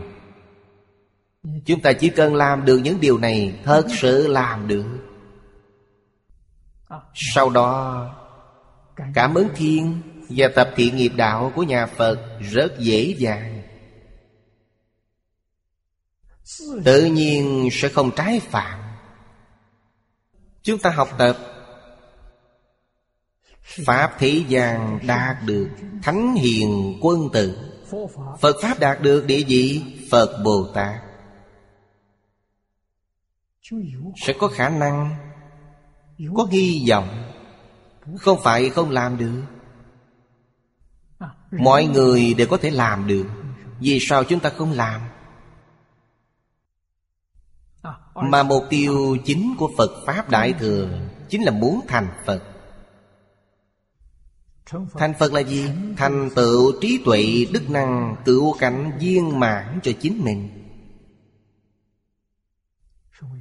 Chúng 1.66 1.80
ta 1.80 1.92
chỉ 1.92 2.08
cần 2.08 2.34
làm 2.34 2.64
được 2.64 2.78
những 2.78 3.00
điều 3.00 3.18
này 3.18 3.52
Thật 3.64 3.86
sự 4.00 4.26
làm 4.26 4.68
được. 4.68 4.84
Sau 7.14 7.50
đó 7.50 8.06
Cảm 9.14 9.34
ứng 9.34 9.48
thiên 9.56 10.00
và 10.30 10.48
tập 10.54 10.70
thiện 10.76 10.96
nghiệp 10.96 11.12
đạo 11.16 11.52
của 11.54 11.62
nhà 11.62 11.86
Phật 11.86 12.18
Rất 12.40 12.78
dễ 12.78 13.14
dàng. 13.18 13.62
Tự 16.84 17.04
nhiên 17.04 17.68
sẽ 17.72 17.88
không 17.88 18.10
trái 18.16 18.40
phạm. 18.40 18.80
Chúng 20.62 20.78
ta 20.78 20.90
học 20.90 21.08
tập 21.18 21.38
Pháp 23.62 24.16
thế 24.18 24.44
gian 24.48 24.98
đạt 25.06 25.36
được 25.44 25.68
Thánh 26.02 26.34
hiền 26.34 26.98
quân 27.02 27.28
tử. 27.32 27.56
Phật 28.40 28.56
Pháp 28.62 28.80
đạt 28.80 29.00
được 29.00 29.26
địa 29.26 29.44
vị 29.48 29.82
Phật 30.10 30.42
Bồ 30.44 30.66
Tát. 30.74 31.00
Sẽ 34.26 34.32
có 34.38 34.48
khả 34.48 34.68
năng, 34.68 35.16
Có 36.34 36.46
hy 36.50 36.86
vọng. 36.90 37.32
Không 38.18 38.38
phải 38.42 38.70
không 38.70 38.90
làm 38.90 39.18
được. 39.18 39.42
Mọi 41.50 41.86
người 41.86 42.34
đều 42.34 42.46
có 42.46 42.56
thể 42.56 42.70
làm 42.70 43.06
được. 43.06 43.26
Vì 43.80 43.98
sao 44.00 44.24
chúng 44.24 44.40
ta 44.40 44.50
không 44.50 44.72
làm? 44.72 45.00
Mà 48.14 48.42
mục 48.42 48.64
tiêu 48.70 49.16
chính 49.24 49.54
của 49.58 49.70
Phật 49.78 49.90
Pháp 50.06 50.30
Đại 50.30 50.52
Thừa 50.52 50.88
Chính 51.28 51.42
là 51.42 51.52
muốn 51.52 51.80
thành 51.88 52.08
Phật. 52.26 52.42
Thành 54.98 55.14
Phật 55.18 55.32
là 55.32 55.40
gì? 55.40 55.70
Thành 55.96 56.30
tựu 56.36 56.80
trí 56.80 57.00
tuệ, 57.04 57.46
đức 57.52 57.70
năng 57.70 58.16
Cựu 58.24 58.58
cảnh 58.58 58.98
viên 59.00 59.40
mãn 59.40 59.80
cho 59.82 59.92
chính 60.00 60.24
mình. 60.24 60.48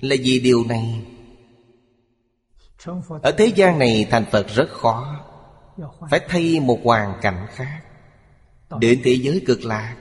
Là 0.02 0.16
vì 0.24 0.40
điều 0.40 0.64
này, 0.68 1.06
Ở 3.22 3.32
thế 3.38 3.46
gian 3.46 3.80
này 3.80 4.08
thành 4.12 4.26
Phật 4.32 4.48
rất 4.48 4.70
khó. 4.72 5.26
Phải 6.10 6.20
thay 6.28 6.60
một 6.60 6.80
hoàn 6.84 7.20
cảnh 7.22 7.48
khác. 7.50 7.82
Đến 8.80 9.02
thế 9.04 9.14
giới 9.14 9.44
cực 9.46 9.66
lạc 9.66 9.96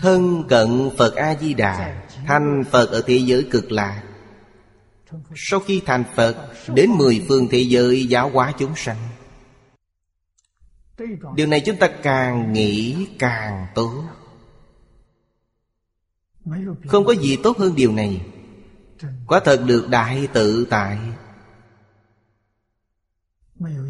Thân 0.00 0.44
cận 0.48 0.90
Phật 0.98 1.14
A-di-đà, 1.14 2.06
Thành 2.26 2.64
Phật 2.70 2.90
ở 2.90 3.02
thế 3.06 3.16
giới 3.16 3.48
cực 3.50 3.72
lạc 3.72 4.02
Sau 5.34 5.60
khi 5.60 5.82
thành 5.86 6.04
Phật, 6.14 6.36
Đến 6.74 6.90
mười 6.90 7.24
phương 7.28 7.48
thế 7.50 7.58
giới 7.58 8.06
giáo 8.06 8.30
hóa 8.30 8.52
chúng 8.58 8.72
sanh. 8.76 9.08
Điều 11.34 11.46
này 11.46 11.62
chúng 11.66 11.76
ta 11.76 11.88
càng 12.02 12.52
nghĩ 12.52 13.06
càng 13.18 13.66
tốt. 13.74 14.04
Không 16.86 17.04
có 17.04 17.14
gì 17.14 17.38
tốt 17.42 17.58
hơn 17.58 17.74
điều 17.76 17.92
này. 17.92 18.26
Quả 19.26 19.40
thật 19.44 19.62
được 19.66 19.88
đại 19.88 20.28
tự 20.32 20.66
tại. 20.70 20.98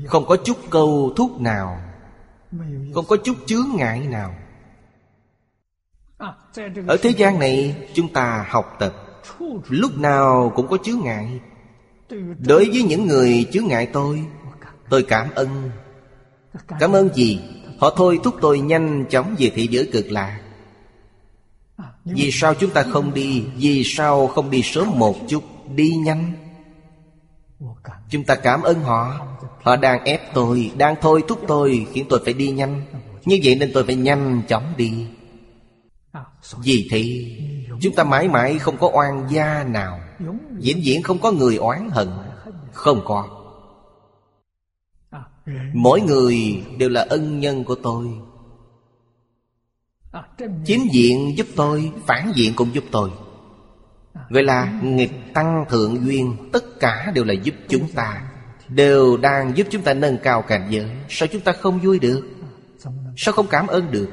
Không 0.06 0.26
có 0.26 0.36
chút 0.44 0.56
câu 0.70 1.12
thúc 1.16 1.40
nào. 1.40 1.91
Không 2.94 3.04
có 3.08 3.16
chút 3.16 3.36
chướng 3.46 3.66
ngại 3.76 4.00
nào? 4.00 4.34
Ở 6.86 6.96
thế 7.02 7.10
gian 7.10 7.38
này 7.38 7.76
chúng 7.94 8.12
ta 8.12 8.46
học 8.48 8.76
tập. 8.78 8.94
Lúc 9.68 9.98
nào 9.98 10.52
cũng 10.56 10.68
có 10.68 10.78
chướng 10.84 11.00
ngại. 11.04 11.40
Đối 12.46 12.70
với 12.70 12.82
những 12.82 13.06
người 13.06 13.48
chướng 13.52 13.66
ngại 13.66 13.88
tôi 13.92 14.24
Tôi 14.92 15.02
cảm 15.02 15.30
ơn. 15.34 15.70
Cảm 16.78 16.92
ơn 16.92 17.14
gì? 17.14 17.40
Họ 17.80 17.94
thôi 17.96 18.20
thúc 18.24 18.34
tôi 18.40 18.60
nhanh 18.60 19.04
chóng 19.10 19.34
về 19.38 19.52
thế 19.54 19.66
giới 19.70 19.88
cực 19.92 20.12
lạc 20.12 20.40
Vì 22.04 22.30
sao 22.32 22.54
chúng 22.54 22.70
ta 22.70 22.82
không 22.82 23.14
đi? 23.14 23.44
Vì 23.56 23.82
sao 23.84 24.26
không 24.26 24.50
đi 24.50 24.62
sớm 24.62 24.98
một 24.98 25.16
chút? 25.28 25.42
Đi 25.74 25.90
nhanh 26.04 26.32
Chúng 28.10 28.24
ta 28.24 28.34
cảm 28.34 28.62
ơn 28.62 28.82
họ. 28.82 29.26
Họ 29.62 29.76
đang 29.76 30.04
ép 30.04 30.34
tôi, 30.34 30.72
Đang 30.76 30.94
thôi 31.00 31.24
thúc 31.28 31.40
tôi, 31.48 31.86
Khiến 31.92 32.06
tôi 32.08 32.20
phải 32.24 32.34
đi 32.34 32.50
nhanh. 32.50 32.82
Như 33.24 33.40
vậy 33.44 33.54
nên 33.54 33.70
tôi 33.74 33.84
phải 33.84 33.94
nhanh 33.94 34.42
chóng 34.48 34.72
đi. 34.76 35.06
Vì 36.64 36.88
thế, 36.90 37.04
Chúng 37.80 37.94
ta 37.94 38.04
mãi 38.04 38.28
mãi 38.28 38.58
không 38.58 38.76
có 38.76 38.90
oan 38.92 39.26
gia 39.30 39.64
nào. 39.64 40.00
Diễn 40.58 40.84
diễn 40.84 41.02
không 41.02 41.18
có 41.18 41.32
người 41.32 41.56
oán 41.56 41.88
hận. 41.90 42.08
Không 42.72 43.00
có. 43.04 43.28
Mỗi 45.72 46.00
người 46.00 46.62
đều 46.78 46.88
là 46.88 47.06
ân 47.10 47.40
nhân 47.40 47.64
của 47.64 47.74
tôi. 47.74 48.06
Chính 50.64 50.88
diện 50.92 51.38
giúp 51.38 51.46
tôi, 51.56 51.92
Phản 52.06 52.32
diện 52.34 52.52
cũng 52.56 52.74
giúp 52.74 52.84
tôi. 52.90 53.10
Vậy 54.30 54.42
là 54.42 54.80
nghịch 54.82 55.34
tăng 55.34 55.64
thượng 55.68 56.06
duyên, 56.06 56.50
Tất 56.52 56.64
cả 56.80 57.12
đều 57.14 57.24
là 57.24 57.34
giúp 57.34 57.54
chúng 57.68 57.88
ta. 57.94 58.22
Đều 58.68 59.16
đang 59.16 59.56
giúp 59.56 59.66
chúng 59.70 59.82
ta 59.82 59.94
nâng 59.94 60.18
cao 60.22 60.42
cảnh 60.42 60.66
giới. 60.70 60.90
Sao 61.08 61.28
chúng 61.32 61.40
ta 61.40 61.52
không 61.52 61.78
vui 61.78 61.98
được? 61.98 62.22
Sao 63.16 63.34
không 63.34 63.46
cảm 63.46 63.66
ơn 63.66 63.90
được? 63.90 64.08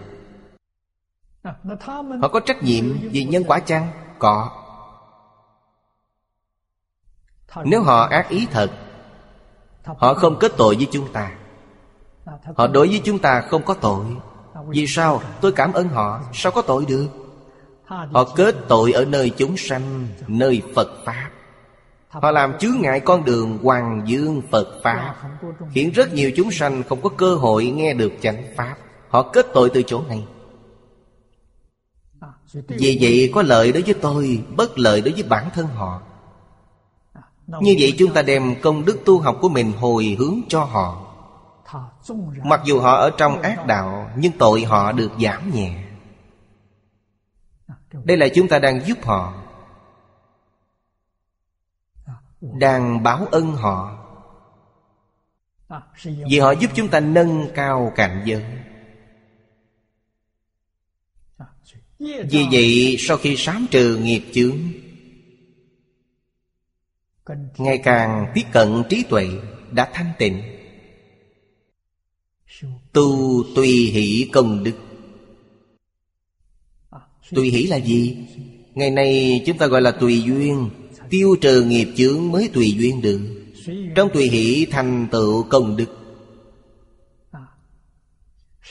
Họ 2.21 2.27
có 2.31 2.39
trách 2.39 2.63
nhiệm 2.63 3.09
vì 3.11 3.23
nhân 3.23 3.43
quả 3.47 3.59
chăng? 3.59 3.87
Có. 4.19 4.49
Nếu 7.65 7.81
họ 7.81 8.07
ác 8.07 8.29
ý 8.29 8.47
thật, 8.51 8.71
Họ 9.97 10.13
không 10.13 10.39
kết 10.39 10.51
tội 10.57 10.75
với 10.75 10.87
chúng 10.91 11.13
ta. 11.13 11.31
Họ 12.55 12.67
đối 12.67 12.87
với 12.87 13.01
chúng 13.03 13.19
ta 13.19 13.41
không 13.41 13.63
có 13.63 13.73
tội. 13.73 14.05
Vì 14.67 14.87
sao? 14.87 15.21
Tôi 15.41 15.51
cảm 15.51 15.73
ơn 15.73 15.87
họ. 15.87 16.21
Sao 16.33 16.51
có 16.51 16.61
tội 16.61 16.85
được? 16.85 17.07
Họ 17.89 18.23
kết 18.35 18.55
tội 18.67 18.91
ở 18.91 19.05
nơi 19.05 19.31
chúng 19.37 19.57
sanh, 19.57 20.07
Nơi 20.27 20.61
Phật 20.75 20.87
Pháp. 21.05 21.29
Họ 22.09 22.31
làm 22.31 22.57
chướng 22.57 22.81
ngại 22.81 22.99
con 22.99 23.25
đường 23.25 23.57
Hoàng 23.63 24.01
dương 24.05 24.41
Phật 24.51 24.81
Pháp. 24.83 25.15
Khiến 25.73 25.91
rất 25.91 26.13
nhiều 26.13 26.31
chúng 26.35 26.51
sanh 26.51 26.83
không 26.83 27.01
có 27.01 27.09
cơ 27.09 27.35
hội 27.35 27.65
nghe 27.65 27.93
được 27.93 28.13
chánh 28.21 28.43
Pháp. 28.55 28.75
Họ 29.09 29.21
kết 29.33 29.45
tội 29.53 29.69
từ 29.73 29.83
chỗ 29.87 30.01
này. 30.07 30.23
Vì 32.53 32.97
vậy 33.01 33.31
có 33.33 33.41
lợi 33.41 33.71
đối 33.71 33.81
với 33.81 33.93
tôi, 33.93 34.43
Bất 34.55 34.79
lợi 34.79 35.01
đối 35.01 35.13
với 35.13 35.23
bản 35.23 35.49
thân 35.53 35.67
họ. 35.67 36.01
Như 37.47 37.75
vậy 37.79 37.93
chúng 37.97 38.13
ta 38.13 38.21
đem 38.21 38.55
công 38.61 38.85
đức 38.85 38.99
tu 39.05 39.19
học 39.19 39.37
của 39.41 39.49
mình 39.49 39.71
hồi 39.79 40.15
hướng 40.19 40.39
cho 40.49 40.63
họ. 40.63 41.05
Mặc 42.43 42.61
dù 42.65 42.79
họ 42.79 42.95
ở 42.95 43.11
trong 43.17 43.41
ác 43.41 43.67
đạo, 43.67 44.09
Nhưng 44.17 44.31
tội 44.31 44.63
họ 44.63 44.91
được 44.91 45.11
giảm 45.21 45.51
nhẹ. 45.53 45.88
Đây 47.93 48.17
là 48.17 48.27
chúng 48.35 48.47
ta 48.47 48.59
đang 48.59 48.85
giúp 48.85 48.97
họ. 49.03 49.43
Đang 52.41 53.03
báo 53.03 53.27
ân 53.31 53.51
họ. 53.51 54.05
Vì 56.03 56.39
họ 56.39 56.51
giúp 56.51 56.71
chúng 56.75 56.89
ta 56.89 56.99
nâng 56.99 57.47
cao 57.55 57.91
cảnh 57.95 58.23
giới. 58.25 58.43
Vì 61.99 62.47
vậy 62.51 62.95
sau 62.99 63.17
khi 63.17 63.35
sám 63.37 63.65
trừ 63.71 63.97
nghiệp 63.97 64.23
chướng 64.33 64.57
Ngày 67.57 67.81
càng 67.83 68.31
tiếp 68.35 68.43
cận 68.51 68.83
trí 68.89 69.03
tuệ 69.09 69.29
Đã 69.71 69.89
thanh 69.93 70.11
tịnh. 70.17 70.43
Tu 72.93 73.43
tùy 73.55 73.67
hỷ 73.67 74.29
công 74.33 74.63
đức 74.63 74.88
Tùy 77.35 77.49
hỷ 77.49 77.63
là 77.63 77.77
gì? 77.77 78.17
Ngày 78.75 78.91
nay 78.91 79.41
chúng 79.45 79.57
ta 79.57 79.67
gọi 79.67 79.81
là 79.81 79.91
tùy 79.91 80.21
duyên. 80.21 80.69
Tiêu 81.09 81.35
trừ 81.41 81.63
nghiệp 81.63 81.87
chướng 81.95 82.31
mới 82.31 82.49
tùy 82.53 82.73
duyên 82.77 83.01
được. 83.01 83.19
Trong 83.95 84.09
tùy 84.13 84.29
hỷ 84.29 84.65
thành 84.71 85.07
tựu 85.11 85.43
công 85.43 85.77
đức. 85.77 85.85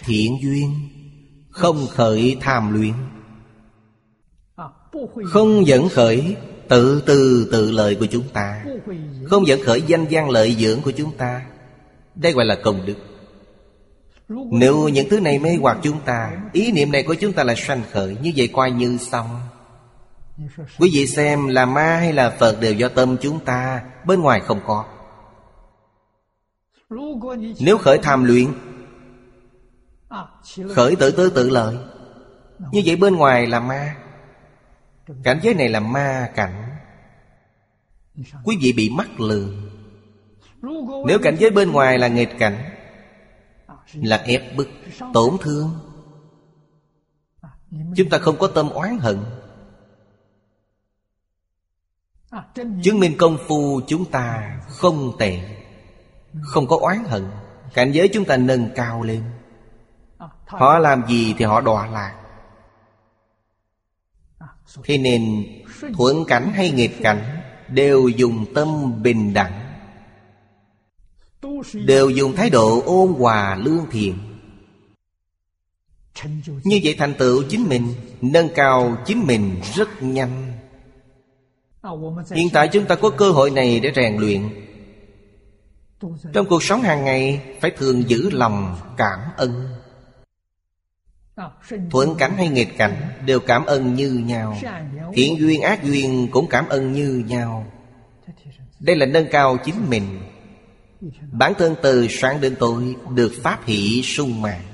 Thiện 0.04 0.38
duyên, 0.42 0.74
Không 1.50 1.86
khởi 1.86 2.36
tham 2.40 2.72
luyện 2.72 2.92
Không 5.24 5.66
dẫn 5.66 5.88
khởi 5.88 6.36
Tự 6.68 7.02
từ 7.06 7.48
tự 7.52 7.70
lợi 7.70 7.94
của 7.94 8.06
chúng 8.06 8.28
ta. 8.32 8.64
Không 9.24 9.46
dẫn 9.46 9.60
khởi 9.64 9.82
danh 9.86 10.06
gian 10.08 10.30
lợi 10.30 10.56
dưỡng 10.58 10.80
của 10.80 10.90
chúng 10.90 11.16
ta. 11.16 11.46
Đây 12.14 12.32
gọi 12.32 12.44
là 12.44 12.56
công 12.62 12.86
đức. 12.86 12.94
Nếu 14.28 14.88
những 14.88 15.08
thứ 15.08 15.20
này 15.20 15.38
mê 15.38 15.56
hoặc 15.60 15.78
chúng 15.82 16.00
ta, 16.00 16.32
Ý 16.52 16.72
niệm 16.72 16.92
này 16.92 17.02
của 17.02 17.14
chúng 17.14 17.32
ta 17.32 17.44
là 17.44 17.54
sanh 17.56 17.82
khởi, 17.90 18.16
Như 18.22 18.32
vậy 18.36 18.48
coi 18.52 18.70
như 18.70 18.98
xong. 18.98 19.40
Quý 20.78 20.90
vị 20.92 21.06
xem 21.06 21.48
là 21.48 21.66
ma 21.66 21.96
hay 21.96 22.12
là 22.12 22.30
Phật 22.30 22.60
đều 22.60 22.74
do 22.74 22.88
tâm 22.88 23.16
chúng 23.20 23.40
ta, 23.40 23.82
Bên 24.06 24.20
ngoài 24.20 24.40
không 24.40 24.60
có. 24.66 24.84
Nếu 27.60 27.78
khởi 27.78 27.98
tham 27.98 28.24
luyện, 28.24 28.46
Khởi 30.74 30.96
tự 30.96 31.10
tư 31.10 31.30
tự 31.30 31.50
lợi, 31.50 31.76
Như 32.72 32.82
vậy 32.84 32.96
bên 32.96 33.16
ngoài 33.16 33.46
là 33.46 33.60
ma. 33.60 33.96
Cảnh 35.24 35.38
giới 35.42 35.54
này 35.54 35.68
là 35.68 35.80
ma 35.80 36.30
cảnh. 36.34 36.64
Quý 38.44 38.56
vị 38.60 38.72
bị 38.72 38.90
mắc 38.90 39.20
lừa 39.20 39.48
Nếu 41.06 41.18
cảnh 41.22 41.36
giới 41.38 41.50
bên 41.50 41.72
ngoài 41.72 41.98
là 41.98 42.08
nghịch 42.08 42.38
cảnh 42.38 42.77
là 43.92 44.16
ép 44.16 44.56
bức, 44.56 44.68
tổn 45.14 45.36
thương. 45.40 45.78
Chúng 47.96 48.08
ta 48.10 48.18
không 48.18 48.36
có 48.38 48.46
tâm 48.46 48.70
oán 48.70 48.98
hận. 48.98 49.18
Chứng 52.82 53.00
minh 53.00 53.14
công 53.18 53.38
phu 53.46 53.80
chúng 53.86 54.04
ta 54.04 54.58
không 54.68 55.16
tệ 55.18 55.40
Không 56.42 56.66
có 56.66 56.78
oán 56.80 57.04
hận. 57.04 57.30
Cảnh 57.74 57.92
giới 57.92 58.08
chúng 58.08 58.24
ta 58.24 58.36
nâng 58.36 58.68
cao 58.74 59.02
lên. 59.02 59.22
Họ 60.46 60.78
làm 60.78 61.06
gì 61.08 61.34
thì 61.38 61.44
họ 61.44 61.60
đọa 61.60 61.86
lạc. 61.86 62.14
Thế 64.84 64.98
nên 64.98 65.46
thuận 65.94 66.24
cảnh 66.24 66.52
hay 66.54 66.70
nghịch 66.70 66.96
cảnh 67.02 67.40
Đều 67.68 68.08
dùng 68.08 68.54
tâm 68.54 69.02
bình 69.02 69.34
đẳng. 69.34 69.67
Đều 71.86 72.10
dùng 72.10 72.36
thái 72.36 72.50
độ 72.50 72.82
ôn 72.86 73.12
hòa, 73.12 73.56
lương 73.64 73.86
thiện. 73.90 74.18
Như 76.64 76.80
vậy 76.84 76.94
thành 76.98 77.14
tựu 77.14 77.42
chính 77.48 77.68
mình, 77.68 77.94
Nâng 78.20 78.48
cao 78.54 78.96
chính 79.06 79.26
mình 79.26 79.60
rất 79.74 80.02
nhanh. 80.02 80.52
Hiện 82.30 82.48
tại 82.52 82.68
chúng 82.72 82.84
ta 82.84 82.94
có 82.94 83.10
cơ 83.10 83.30
hội 83.30 83.50
này 83.50 83.80
để 83.80 83.92
rèn 83.96 84.16
luyện. 84.16 84.48
Trong 86.32 86.46
cuộc 86.46 86.62
sống 86.62 86.80
hàng 86.80 87.04
ngày, 87.04 87.42
Phải 87.60 87.70
thường 87.70 88.08
giữ 88.08 88.30
lòng 88.30 88.76
cảm 88.96 89.18
ơn. 89.36 89.68
Thuận 91.90 92.14
cảnh 92.14 92.32
hay 92.36 92.48
nghịch 92.48 92.78
cảnh 92.78 92.96
Đều 93.26 93.40
cảm 93.40 93.66
ơn 93.66 93.94
như 93.94 94.10
nhau. 94.10 94.56
Thiện 95.14 95.38
duyên, 95.38 95.62
ác 95.62 95.84
duyên 95.84 96.28
cũng 96.30 96.46
cảm 96.46 96.68
ơn 96.68 96.92
như 96.92 97.24
nhau. 97.26 97.66
Đây 98.80 98.96
là 98.96 99.06
nâng 99.06 99.26
cao 99.30 99.56
chính 99.64 99.90
mình. 99.90 100.20
Bản 101.32 101.52
thân 101.58 101.74
từ 101.82 102.06
sáng 102.10 102.40
đến 102.40 102.56
tối 102.58 102.96
Được 103.14 103.32
pháp 103.42 103.60
hỷ 103.66 104.02
sung 104.02 104.42
mạng 104.42 104.64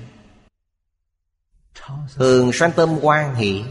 Thường 2.14 2.52
sanh 2.52 2.72
tâm 2.76 2.98
quan 3.02 3.34
hỷ, 3.34 3.62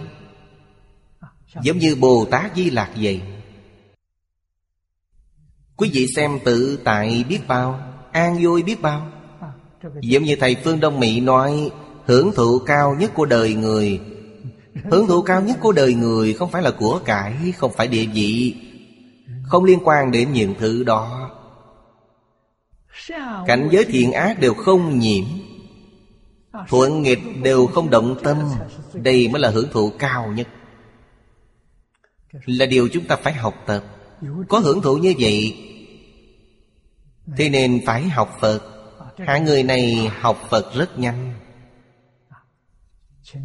Giống 1.61 1.77
như 1.77 1.95
Bồ 1.95 2.25
Tát 2.31 2.55
Di 2.55 2.69
Lạc 2.69 2.89
vậy. 2.95 3.21
Quý 5.75 5.89
vị 5.93 6.07
xem 6.15 6.39
tự 6.45 6.80
tại 6.84 7.25
biết 7.30 7.39
bao, 7.47 7.80
An 8.11 8.38
vui 8.41 8.63
biết 8.63 8.81
bao. 8.81 9.11
Giống 10.01 10.23
như 10.23 10.35
Thầy 10.39 10.55
Phương 10.63 10.80
Đông 10.80 10.99
Mỹ 10.99 11.19
nói, 11.19 11.71
Hưởng 12.05 12.31
thụ 12.35 12.59
cao 12.59 12.95
nhất 12.99 13.11
của 13.13 13.25
đời 13.25 13.53
người. 13.53 14.01
Hưởng 14.91 15.07
thụ 15.07 15.21
cao 15.21 15.41
nhất 15.41 15.57
của 15.61 15.71
đời 15.71 15.93
người 15.93 16.34
Không 16.34 16.51
phải 16.51 16.61
là 16.61 16.71
của 16.71 16.99
cải, 17.05 17.53
Không 17.57 17.71
phải 17.77 17.88
địa 17.88 18.05
vị. 18.05 18.55
Không 19.43 19.63
liên 19.63 19.80
quan 19.84 20.11
đến 20.11 20.34
những 20.34 20.55
thứ 20.59 20.84
đó. 20.84 21.22
Cảnh 23.48 23.70
giới 23.72 23.86
thiện 23.86 24.11
ác 24.11 24.40
đều 24.40 24.53
không 24.53 24.99
nhiễm. 24.99 25.26
Thuận 26.68 27.02
nghịch 27.02 27.20
đều 27.44 27.68
không 27.68 27.90
động 27.90 28.18
tâm. 28.24 28.38
Đây 28.94 29.28
mới 29.28 29.41
là 29.41 29.49
hưởng 29.49 29.68
thụ 29.72 29.91
cao 29.99 30.34
nhất. 30.36 30.48
Là 32.45 32.65
điều 32.65 32.88
chúng 32.88 33.06
ta 33.06 33.15
phải 33.15 33.34
học 33.34 33.64
tập. 33.68 33.84
Có 34.49 34.60
hưởng 34.60 34.82
thụ 34.82 34.98
như 34.98 35.14
vậy 35.20 35.57
Thế 37.38 37.49
nên 37.49 37.82
phải 37.86 38.03
học 38.03 38.38
Phật. 38.41 38.61
Hai 39.18 39.41
người 39.41 39.64
này 39.64 40.11
học 40.20 40.48
Phật 40.49 40.74
rất 40.76 40.99
nhanh. 40.99 41.34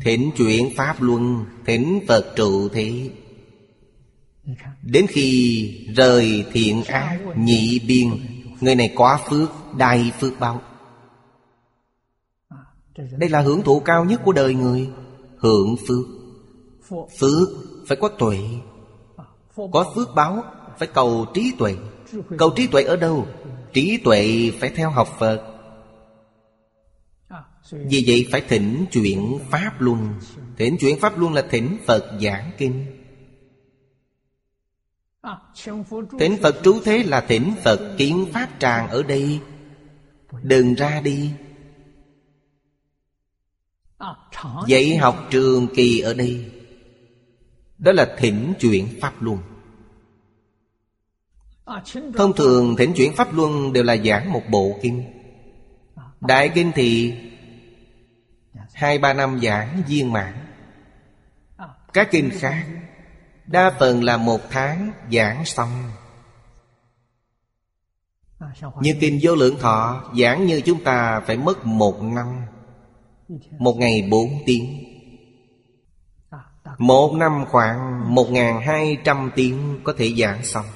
Thỉnh 0.04 0.30
chuyển 0.36 0.76
Pháp 0.76 1.02
Luân, 1.02 1.44
Thỉnh 1.66 2.00
Phật 2.08 2.32
trụ 2.36 2.68
thế 2.68 3.10
Đến 4.82 5.06
khi 5.08 5.70
rời 5.96 6.44
thiện 6.52 6.84
ác 6.84 7.18
nhị 7.36 7.78
biên 7.78 8.08
Người 8.60 8.74
này 8.74 8.92
quá 8.96 9.20
phước 9.30 9.50
Đại 9.76 10.12
phước 10.20 10.32
báo. 10.40 10.60
Đây 12.96 13.30
là 13.30 13.40
hưởng 13.40 13.62
thụ 13.62 13.80
cao 13.80 14.04
nhất 14.04 14.20
của 14.24 14.32
đời 14.32 14.54
người. 14.54 14.90
Hưởng 15.38 15.76
phước. 15.88 16.06
Phước 17.18 17.48
phải 17.86 17.96
có 18.00 18.08
tuệ. 18.08 18.38
Có 19.72 19.92
phước 19.94 20.08
báo, 20.14 20.44
Phải 20.78 20.88
cầu 20.88 21.26
trí 21.34 21.52
tuệ. 21.58 21.76
Cầu 22.38 22.50
trí 22.56 22.66
tuệ 22.66 22.82
ở 22.82 22.96
đâu? 22.96 23.26
Trí 23.72 23.98
tuệ 24.04 24.52
phải 24.60 24.70
theo 24.70 24.90
học 24.90 25.08
Phật. 25.18 25.42
Vì 27.72 28.04
vậy 28.06 28.26
phải 28.30 28.40
thỉnh 28.40 28.86
chuyển 28.92 29.38
Pháp 29.50 29.72
Luân. 29.78 30.14
Thỉnh 30.56 30.76
chuyển 30.80 31.00
Pháp 31.00 31.18
Luân 31.18 31.34
là 31.34 31.42
thỉnh 31.50 31.76
Phật 31.86 32.18
giảng 32.22 32.50
kinh. 32.58 32.97
Thỉnh 36.18 36.36
Phật 36.42 36.60
trú 36.62 36.80
thế 36.84 37.02
là 37.02 37.20
thỉnh 37.20 37.54
Phật 37.64 37.94
kiến 37.98 38.26
Pháp 38.32 38.48
tràng 38.58 38.88
ở 38.88 39.02
đây. 39.02 39.40
Đừng 40.42 40.74
ra 40.74 41.00
đi. 41.00 41.30
Dạy 44.66 44.96
học 44.96 45.26
trường 45.30 45.68
kỳ 45.74 46.00
ở 46.00 46.14
đây. 46.14 46.50
Đó 47.78 47.92
là 47.92 48.14
thỉnh 48.18 48.52
chuyển 48.60 48.88
Pháp 49.00 49.22
Luân. 49.22 49.38
Thông 52.16 52.32
thường 52.36 52.76
thỉnh 52.78 52.92
chuyển 52.96 53.14
Pháp 53.14 53.34
Luân 53.34 53.72
đều 53.72 53.84
là 53.84 53.96
giảng 53.96 54.32
một 54.32 54.42
bộ 54.50 54.78
kinh. 54.82 55.04
Đại 56.20 56.50
kinh 56.54 56.72
thì 56.74 57.14
Hai 58.72 58.98
ba 58.98 59.12
năm 59.12 59.40
giảng 59.42 59.82
viên 59.88 60.12
mãn. 60.12 60.34
Các 61.92 62.08
kinh 62.10 62.30
khác 62.32 62.66
Đa 63.50 63.76
phần 63.78 64.04
là 64.04 64.16
một 64.16 64.40
tháng 64.50 64.92
giảng 65.12 65.44
xong. 65.44 65.90
Như 68.80 68.94
kinh 69.00 69.18
vô 69.22 69.34
lượng 69.34 69.58
thọ, 69.60 70.10
Giảng 70.18 70.46
như 70.46 70.60
chúng 70.60 70.84
ta 70.84 71.20
phải 71.26 71.36
mất 71.36 71.66
một 71.66 72.02
năm. 72.02 72.26
Một 73.58 73.76
ngày 73.78 74.08
bốn 74.10 74.28
tiếng. 74.46 74.84
Một 76.78 77.14
năm 77.14 77.44
khoảng 77.48 78.14
một 78.14 78.28
hai 78.66 78.96
trăm 79.04 79.30
tiếng 79.36 79.80
có 79.84 79.94
thể 79.98 80.14
giảng 80.18 80.44
xong. 80.44 80.66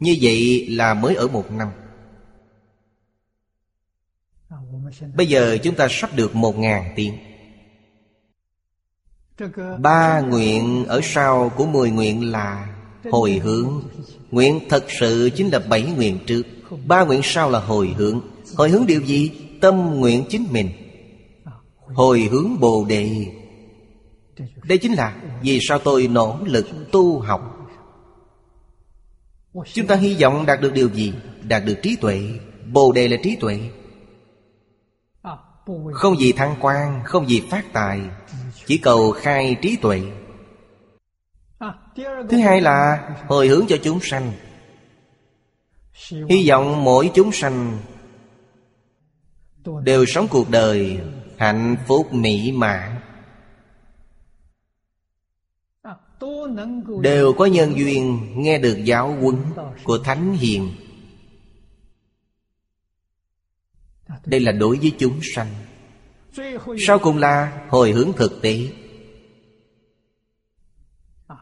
Như 0.00 0.16
vậy 0.22 0.66
là 0.70 0.94
mới 0.94 1.14
ở 1.14 1.28
một 1.28 1.50
năm. 1.50 1.68
Bây 5.14 5.26
giờ 5.26 5.58
chúng 5.62 5.74
ta 5.74 5.86
sắp 5.90 6.10
được 6.14 6.34
một 6.34 6.58
ngàn 6.58 6.92
tiếng. 6.96 7.29
Ba 9.78 10.20
nguyện 10.20 10.84
ở 10.88 11.00
sau 11.02 11.48
của 11.56 11.66
mười 11.66 11.90
nguyện 11.90 12.30
là 12.32 12.68
hồi 13.10 13.32
hướng. 13.32 13.82
Nguyện 14.30 14.60
thật 14.68 14.84
sự 15.00 15.30
chính 15.36 15.48
là 15.48 15.58
bảy 15.58 15.82
nguyện 15.82 16.18
trước. 16.26 16.42
Ba 16.86 17.04
nguyện 17.04 17.20
sau 17.24 17.50
là 17.50 17.60
hồi 17.60 17.94
hướng. 17.98 18.20
Hồi 18.56 18.68
hướng 18.68 18.86
điều 18.86 19.00
gì? 19.00 19.30
Tâm 19.60 20.00
nguyện 20.00 20.24
chính 20.28 20.46
mình. 20.50 20.68
Hồi 21.94 22.28
hướng 22.30 22.60
Bồ 22.60 22.84
Đề. 22.88 23.26
Đây 24.64 24.78
chính 24.78 24.92
là 24.92 25.16
Vì 25.42 25.58
sao 25.68 25.78
tôi 25.78 26.08
nỗ 26.08 26.38
lực 26.44 26.66
tu 26.92 27.20
học. 27.20 27.68
Chúng 29.72 29.86
ta 29.86 29.94
hy 29.94 30.16
vọng 30.20 30.46
đạt 30.46 30.60
được 30.60 30.72
điều 30.72 30.88
gì? 30.88 31.12
Đạt 31.48 31.64
được 31.64 31.76
trí 31.82 31.96
tuệ. 31.96 32.20
Bồ 32.72 32.92
Đề 32.92 33.08
là 33.08 33.16
trí 33.22 33.36
tuệ. 33.36 33.60
Không 35.92 36.18
gì 36.18 36.32
thăng 36.32 36.54
quan, 36.60 37.00
Không 37.04 37.28
gì 37.28 37.42
phát 37.50 37.72
tài 37.72 38.00
chỉ 38.70 38.78
cầu 38.78 39.12
khai 39.12 39.56
trí 39.62 39.76
tuệ. 39.76 40.00
Thứ 42.28 42.38
hai 42.38 42.60
là 42.60 43.08
hồi 43.28 43.48
hướng 43.48 43.66
cho 43.68 43.76
chúng 43.82 44.00
sanh. 44.02 44.32
Hy 46.28 46.48
vọng 46.48 46.84
mỗi 46.84 47.10
chúng 47.14 47.32
sanh 47.32 47.78
Đều 49.84 50.04
sống 50.06 50.26
cuộc 50.30 50.50
đời 50.50 51.00
hạnh 51.38 51.76
phúc 51.86 52.14
mỹ 52.14 52.52
mãn. 52.52 53.00
Đều 57.02 57.32
có 57.32 57.46
nhân 57.46 57.76
duyên 57.76 58.32
nghe 58.36 58.58
được 58.58 58.78
giáo 58.84 59.16
huấn 59.20 59.36
của 59.84 59.98
Thánh 59.98 60.32
Hiền. 60.32 60.72
Đây 64.26 64.40
là 64.40 64.52
đối 64.52 64.76
với 64.76 64.92
chúng 64.98 65.20
sanh 65.34 65.69
sau 66.78 66.98
cùng 66.98 67.18
là 67.18 67.66
hồi 67.68 67.92
hướng 67.92 68.12
thực 68.16 68.42
tế? 68.42 68.68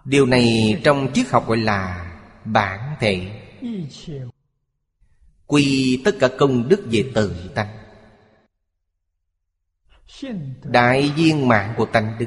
Điều 0.04 0.26
này 0.26 0.80
trong 0.84 1.08
triết 1.14 1.28
học 1.28 1.48
gọi 1.48 1.56
là 1.56 2.12
bản 2.44 2.96
thể. 3.00 3.42
Quy 5.46 6.02
tất 6.04 6.14
cả 6.20 6.28
công 6.38 6.68
đức 6.68 6.80
về 6.90 7.04
tự 7.14 7.50
tánh. 7.54 7.78
Đại 10.62 11.12
viên 11.16 11.48
mạng 11.48 11.74
của 11.76 11.86
tánh 11.86 12.16
đức 12.18 12.26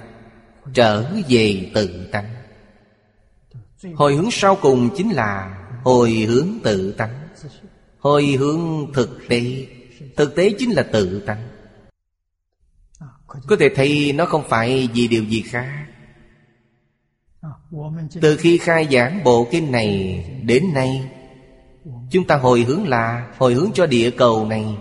Trở 0.74 1.12
về 1.30 1.72
tự 1.74 2.08
tánh. 2.12 2.36
Hồi 3.96 4.16
hướng 4.16 4.32
sau 4.32 4.56
cùng 4.62 4.90
chính 4.98 5.10
là 5.10 5.58
Hồi 5.84 6.12
hướng 6.12 6.48
tự 6.64 6.92
tánh. 6.92 7.28
Hồi 8.00 8.26
hướng 8.26 8.94
thực 8.94 9.20
tế. 9.30 9.68
Thực 10.16 10.36
tế 10.36 10.54
chính 10.60 10.72
là 10.72 10.84
tự 10.84 11.24
tánh. 11.26 11.51
Có 13.48 13.56
thể 13.60 13.70
thấy 13.76 14.14
nó 14.16 14.26
không 14.26 14.44
phải 14.49 14.90
vì 14.94 15.08
điều 15.08 15.24
gì 15.24 15.41
khác. 15.41 15.86
Từ 18.22 18.38
khi 18.38 18.58
khai 18.58 18.88
giảng 18.91 19.24
bộ 19.24 19.48
kinh 19.52 19.72
này 19.72 20.24
Đến 20.44 20.74
nay, 20.74 21.10
Chúng 22.12 22.28
ta 22.28 22.36
hồi 22.36 22.62
hướng 22.62 22.88
là 22.88 23.34
Hồi 23.38 23.53
hướng 23.53 23.72
cho 23.74 23.86
địa 23.86 24.12
cầu 24.12 24.45
này. 24.45 24.78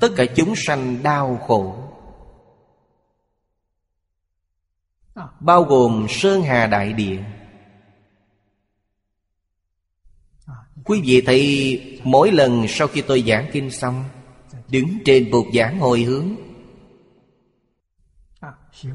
Tất 0.00 0.08
cả 0.16 0.24
chúng 0.36 0.54
sanh 0.56 1.02
đau 1.02 1.38
khổ. 1.46 1.76
Bao 5.40 5.62
gồm 5.62 6.06
Sơn 6.08 6.42
Hà 6.42 6.66
Đại 6.66 6.92
Địa. 6.92 7.22
Quý 10.84 11.00
vị 11.04 11.20
thấy 11.26 12.00
mỗi 12.04 12.32
lần 12.32 12.68
sau 12.68 12.88
khi 12.88 13.00
tôi 13.00 13.24
giảng 13.26 13.50
kinh 13.52 13.70
xong, 13.70 14.04
Đứng 14.68 14.98
trên 15.04 15.30
bục 15.30 15.46
giảng 15.54 15.78
hồi 15.78 16.02
hướng 16.02 16.36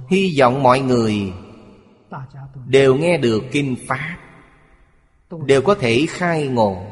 Hy 0.09 0.35
vọng 0.39 0.63
mọi 0.63 0.79
người 0.79 1.33
Đều 2.67 2.95
nghe 2.95 3.17
được 3.17 3.43
kinh 3.51 3.75
Pháp, 3.87 4.17
Đều 5.45 5.61
có 5.61 5.75
thể 5.75 6.05
khai 6.09 6.47
ngộ, 6.47 6.85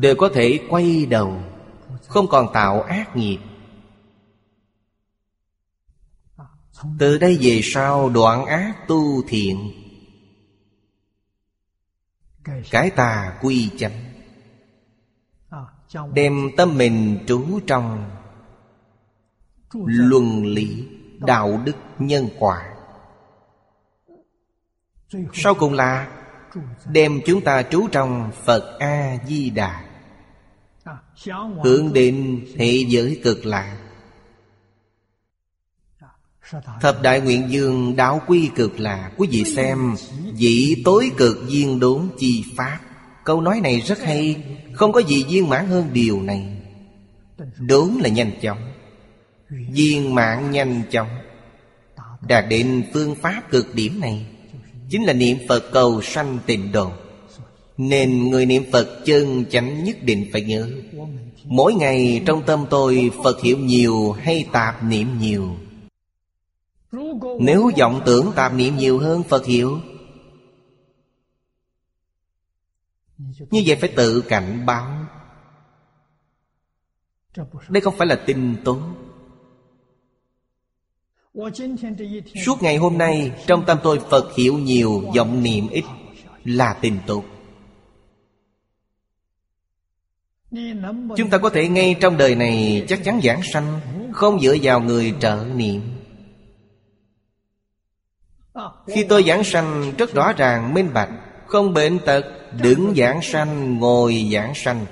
Đều 0.00 0.14
có 0.18 0.28
thể 0.34 0.60
quay 0.68 1.06
đầu, 1.06 1.42
Không 2.06 2.26
còn 2.28 2.52
tạo 2.52 2.82
ác 2.82 3.16
nghiệp. 3.16 3.38
Từ 6.98 7.18
đây 7.18 7.38
về 7.40 7.60
sau, 7.62 8.08
đoạn 8.08 8.46
ác 8.46 8.74
tu 8.88 9.22
thiện 9.28 9.72
cái 12.70 12.90
tà 12.90 13.38
quy 13.42 13.70
chánh, 13.78 14.04
Đem 16.12 16.50
tâm 16.56 16.78
mình 16.78 17.18
trú 17.26 17.60
trong 17.66 18.10
Luân 19.84 20.46
lý. 20.46 20.97
Đạo 21.18 21.60
đức 21.64 21.76
nhân 21.98 22.28
quả. 22.38 22.64
Sau 25.32 25.54
cùng 25.54 25.72
là 25.72 26.18
Đem 26.92 27.20
chúng 27.26 27.40
ta 27.40 27.62
trú 27.62 27.88
trong 27.92 28.30
Phật 28.44 28.78
A-di-đà, 28.78 29.84
Hướng 31.64 31.92
đến 31.92 32.46
thế 32.56 32.84
giới 32.88 33.20
cực 33.24 33.46
lạc. 33.46 33.78
Thập 36.80 37.02
đại 37.02 37.20
nguyện 37.20 37.46
dương 37.50 37.96
đạo 37.96 38.22
quy 38.26 38.50
cực 38.54 38.80
là 38.80 39.12
Quý 39.16 39.28
vị 39.30 39.44
xem 39.44 39.94
Vị 40.34 40.82
tối 40.84 41.10
cực 41.16 41.36
viên 41.46 41.80
đốn 41.80 42.08
chi 42.18 42.44
pháp. 42.56 42.78
Câu 43.24 43.40
nói 43.40 43.60
này 43.60 43.80
rất 43.80 44.02
hay, 44.02 44.44
Không 44.72 44.92
có 44.92 45.00
gì 45.00 45.24
viên 45.28 45.48
mãn 45.48 45.66
hơn 45.66 45.90
điều 45.92 46.22
này. 46.22 46.62
Đốn 47.58 47.88
là 47.88 48.08
nhanh 48.08 48.32
chóng 48.42 48.58
Viên 49.50 50.14
mạng 50.14 50.50
nhanh 50.50 50.82
chóng. 50.90 51.08
Đạt 52.28 52.44
đến 52.48 52.84
phương 52.92 53.14
pháp 53.14 53.42
cực 53.50 53.74
điểm 53.74 54.00
này, 54.00 54.26
Chính 54.90 55.04
là 55.04 55.12
niệm 55.12 55.38
Phật 55.48 55.64
cầu 55.72 56.02
sanh 56.02 56.38
tịnh 56.46 56.72
độ. 56.72 56.92
Nên 57.76 58.30
người 58.30 58.46
niệm 58.46 58.62
Phật 58.72 59.02
chân 59.04 59.44
chánh 59.50 59.84
nhất 59.84 59.96
định 60.02 60.28
phải 60.32 60.42
nhớ, 60.42 60.70
Mỗi 61.44 61.74
ngày 61.74 62.22
trong 62.26 62.42
tâm 62.46 62.66
tôi 62.70 63.10
Phật 63.24 63.40
hiểu 63.42 63.58
nhiều 63.58 64.12
hay 64.12 64.48
tạp 64.52 64.84
niệm 64.84 65.18
nhiều. 65.18 65.56
Nếu 67.40 67.70
vọng 67.78 68.02
tưởng 68.06 68.32
tạp 68.36 68.54
niệm 68.54 68.76
nhiều 68.76 68.98
hơn 68.98 69.22
Phật 69.22 69.46
hiểu, 69.46 69.80
Như 73.50 73.62
vậy 73.66 73.76
phải 73.80 73.92
tự 73.96 74.20
cảnh 74.20 74.66
báo. 74.66 75.06
Đây 77.68 77.80
không 77.80 77.94
phải 77.96 78.06
là 78.06 78.22
tin 78.26 78.56
tốt. 78.64 78.80
Suốt 82.44 82.62
ngày 82.62 82.76
hôm 82.76 82.98
nay, 82.98 83.32
Trong 83.46 83.64
tâm 83.66 83.78
tôi 83.82 83.98
Phật 84.10 84.36
hiểu 84.36 84.58
nhiều, 84.58 85.02
vọng 85.16 85.42
niệm 85.42 85.68
ít, 85.68 85.84
Là 86.44 86.74
tình 86.80 86.98
tục. 87.06 87.24
Chúng 91.16 91.30
ta 91.30 91.38
có 91.38 91.50
thể 91.50 91.68
ngay 91.68 91.96
trong 92.00 92.16
đời 92.16 92.34
này 92.34 92.84
Chắc 92.88 93.04
chắn 93.04 93.20
giảng 93.24 93.40
sanh, 93.52 93.80
Không 94.12 94.40
dựa 94.40 94.56
vào 94.62 94.80
người 94.80 95.14
trợ 95.20 95.44
niệm. 95.56 95.80
Khi 98.86 99.04
tôi 99.08 99.22
giảng 99.22 99.44
sanh, 99.44 99.92
Rất 99.98 100.14
rõ 100.14 100.32
ràng, 100.32 100.74
minh 100.74 100.90
bạch, 100.94 101.10
Không 101.46 101.74
bệnh 101.74 101.98
tật, 101.98 102.24
Đứng 102.62 102.94
giảng 102.96 103.22
sanh, 103.22 103.78
Ngồi 103.78 104.28
giảng 104.32 104.52
sanh. 104.54 104.86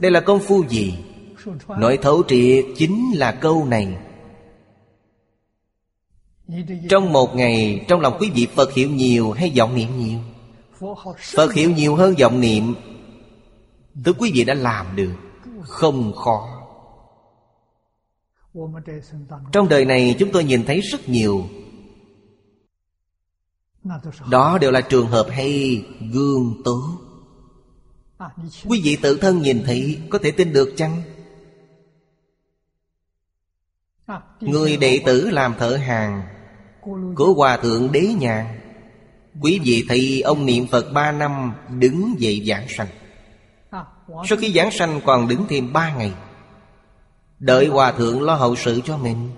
Đây 0.00 0.10
là 0.10 0.20
công 0.20 0.40
phu 0.40 0.64
gì? 0.68 0.94
Nội 1.68 1.98
thấu 2.02 2.22
triệt 2.28 2.64
chính 2.76 3.12
là 3.14 3.32
câu 3.32 3.64
này. 3.64 3.96
Trong 6.88 7.12
một 7.12 7.36
ngày, 7.36 7.84
Trong 7.88 8.00
lòng 8.00 8.16
quý 8.20 8.30
vị 8.34 8.46
Phật 8.54 8.72
hiểu 8.72 8.90
nhiều 8.90 9.32
hay 9.32 9.52
vọng 9.56 9.74
niệm 9.74 9.88
nhiều? 9.98 10.18
Phật 11.34 11.52
hiểu 11.54 11.70
nhiều 11.70 11.96
hơn 11.96 12.14
vọng 12.20 12.40
niệm. 12.40 12.74
Tức 14.04 14.16
quý 14.18 14.30
vị 14.34 14.44
đã 14.44 14.54
làm 14.54 14.96
được, 14.96 15.14
Không 15.62 16.12
khó. 16.12 16.48
Trong 19.52 19.68
đời 19.68 19.84
này, 19.84 20.16
chúng 20.18 20.32
tôi 20.32 20.44
nhìn 20.44 20.64
thấy 20.64 20.80
rất 20.80 21.08
nhiều. 21.08 21.44
Đó 24.30 24.58
đều 24.58 24.70
là 24.70 24.80
trường 24.80 25.06
hợp 25.06 25.26
hay, 25.30 25.84
gương 26.12 26.62
tốt 26.64 26.82
Quý 28.64 28.80
vị 28.84 28.96
tự 29.02 29.18
thân 29.18 29.42
nhìn 29.42 29.62
thấy, 29.66 29.98
Có 30.10 30.18
thể 30.22 30.30
tin 30.30 30.52
được 30.52 30.74
chăng? 30.76 31.02
Người 34.40 34.76
đệ 34.76 35.00
tử 35.06 35.30
làm 35.30 35.54
thợ 35.58 35.76
hàng 35.76 36.33
của 37.16 37.34
Hòa 37.34 37.56
Thượng 37.56 37.92
Đế 37.92 38.00
Nhàn 38.00 38.46
Quý 39.40 39.60
vị 39.64 39.84
thấy 39.88 40.22
ông 40.22 40.46
niệm 40.46 40.66
Phật 40.66 40.92
ba 40.92 41.12
năm 41.12 41.54
Đứng 41.78 42.14
dậy 42.18 42.44
giảng 42.46 42.68
sanh. 42.68 42.88
Sau 44.28 44.38
khi 44.38 44.52
giảng 44.52 44.70
sanh 44.70 45.00
còn 45.04 45.28
đứng 45.28 45.46
thêm 45.48 45.72
ba 45.72 45.94
ngày. 45.94 46.12
Đợi 47.38 47.66
hòa 47.66 47.92
thượng 47.92 48.22
lo 48.22 48.34
hậu 48.34 48.56
sự 48.56 48.80
cho 48.84 48.98
mình. 48.98 49.30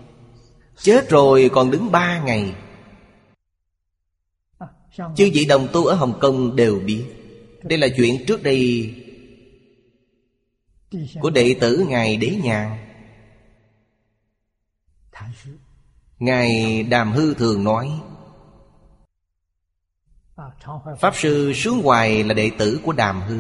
Chết 0.76 1.10
rồi 1.10 1.50
còn 1.52 1.70
đứng 1.70 1.92
ba 1.92 2.22
ngày. 2.22 2.54
Chư 4.96 5.30
vị 5.34 5.44
đồng 5.44 5.68
tu 5.72 5.84
ở 5.84 5.94
Hồng 5.94 6.18
Kông 6.20 6.56
đều 6.56 6.78
biết. 6.78 7.04
Đây 7.62 7.78
là 7.78 7.88
chuyện 7.96 8.26
trước 8.26 8.42
đây 8.42 8.94
Của 11.20 11.30
đệ 11.30 11.56
tử 11.60 11.86
Ngài 11.88 12.16
Đế 12.16 12.30
Nhàn 12.42 12.86
Ngài 16.18 16.82
Đàm 16.82 17.12
Hư 17.12 17.34
thường 17.34 17.64
nói, 17.64 18.00
Pháp 21.00 21.16
Sư 21.16 21.52
Sướng 21.54 21.82
Hoài 21.82 22.24
là 22.24 22.34
đệ 22.34 22.50
tử 22.58 22.80
của 22.84 22.92
Đàm 22.92 23.22
Hư. 23.22 23.38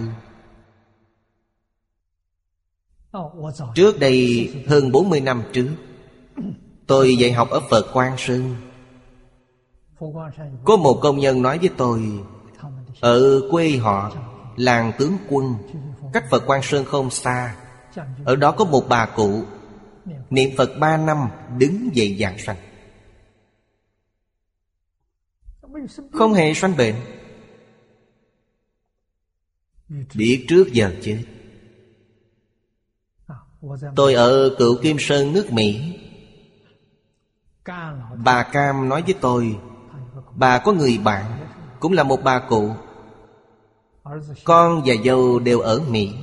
Trước 3.74 4.00
đây 4.00 4.50
hơn 4.68 4.92
40 4.92 5.20
năm 5.20 5.42
trước, 5.52 5.68
Tôi 6.86 7.16
dạy 7.16 7.32
học 7.32 7.50
ở 7.50 7.60
Phật 7.70 7.92
Quang 7.92 8.14
Sơn. 8.18 8.56
Có 10.64 10.76
một 10.76 10.98
công 11.02 11.18
nhân 11.18 11.42
nói 11.42 11.58
với 11.58 11.70
tôi, 11.76 12.02
Ở 13.00 13.40
quê 13.50 13.76
họ, 13.76 14.12
Làng 14.56 14.92
tướng 14.98 15.18
quân, 15.28 15.54
Cách 16.12 16.24
Phật 16.30 16.46
Quang 16.46 16.62
Sơn 16.62 16.84
không 16.84 17.10
xa, 17.10 17.56
Ở 18.24 18.36
đó 18.36 18.52
có 18.52 18.64
một 18.64 18.88
bà 18.88 19.06
cụ 19.06 19.42
Niệm 20.30 20.50
Phật 20.56 20.70
ba 20.80 20.96
năm, 20.96 21.28
Đứng 21.58 21.96
dậy 21.96 22.16
giảng 22.20 22.38
sanh. 22.38 22.56
Không 26.12 26.34
hề 26.34 26.54
sanh 26.54 26.76
bệnh. 26.76 26.94
Biết 30.14 30.44
trước 30.48 30.72
giờ 30.72 30.94
chết. 31.02 31.24
Tôi 33.96 34.14
ở 34.14 34.54
cựu 34.58 34.76
Kim 34.82 34.96
Sơn 35.00 35.32
nước 35.32 35.52
Mỹ. 35.52 35.98
Bà 38.24 38.42
Cam 38.42 38.88
nói 38.88 39.02
với 39.02 39.14
tôi, 39.20 39.58
Bà 40.34 40.58
có 40.58 40.72
người 40.72 40.98
bạn, 40.98 41.48
Cũng 41.80 41.92
là 41.92 42.02
một 42.02 42.20
bà 42.24 42.38
cụ. 42.48 42.70
Con 44.44 44.82
và 44.86 44.94
dâu 45.04 45.38
đều 45.38 45.60
ở 45.60 45.80
Mỹ. 45.88 46.14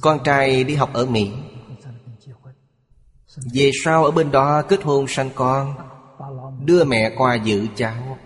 Con 0.00 0.18
trai 0.24 0.64
đi 0.64 0.74
học 0.74 0.90
ở 0.92 1.06
Mỹ. 1.06 1.32
Về 3.36 3.70
sau 3.84 4.04
ở 4.04 4.10
bên 4.10 4.30
đó 4.30 4.62
kết 4.62 4.82
hôn 4.82 5.06
sanh 5.08 5.30
con, 5.34 5.74
Đưa 6.64 6.84
mẹ 6.84 7.10
qua 7.16 7.34
giữ 7.34 7.66
cháu. 7.76 8.18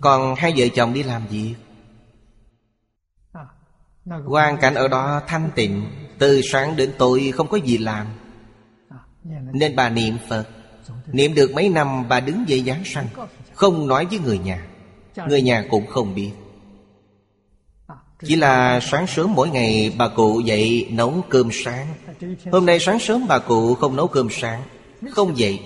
Còn 0.00 0.34
hai 0.34 0.54
vợ 0.56 0.66
chồng 0.74 0.92
đi 0.94 1.02
làm 1.02 1.26
việc. 1.26 1.54
Hoàn 4.26 4.56
cảnh 4.56 4.74
ở 4.74 4.88
đó 4.88 5.20
thanh 5.26 5.50
tịnh, 5.54 5.86
Từ 6.18 6.40
sáng 6.42 6.76
đến 6.76 6.92
tối 6.98 7.32
không 7.34 7.48
có 7.48 7.56
gì 7.56 7.78
làm. 7.78 8.06
Nên 9.52 9.76
bà 9.76 9.88
niệm 9.88 10.16
Phật. 10.28 10.44
Niệm 11.06 11.34
được 11.34 11.52
mấy 11.54 11.68
năm, 11.68 12.08
bà 12.08 12.20
đứng 12.20 12.44
dậy 12.48 12.64
giáng 12.66 12.84
sanh, 12.84 13.06
Không 13.54 13.88
nói 13.88 14.06
với 14.06 14.18
người 14.18 14.38
nhà. 14.38 14.66
Người 15.28 15.42
nhà 15.42 15.64
cũng 15.70 15.86
không 15.86 16.14
biết. 16.14 16.32
Chỉ 18.24 18.36
là 18.36 18.80
sáng 18.80 19.06
sớm 19.06 19.34
mỗi 19.34 19.50
ngày 19.50 19.94
bà 19.98 20.08
cụ 20.08 20.40
dậy 20.40 20.88
nấu 20.90 21.24
cơm 21.28 21.48
sáng. 21.52 21.86
Hôm 22.52 22.66
nay 22.66 22.78
sáng 22.80 22.98
sớm 22.98 23.26
bà 23.28 23.38
cụ 23.38 23.74
không 23.74 23.96
nấu 23.96 24.06
cơm 24.06 24.28
sáng. 24.30 24.62
Không 25.10 25.38
dậy. 25.38 25.60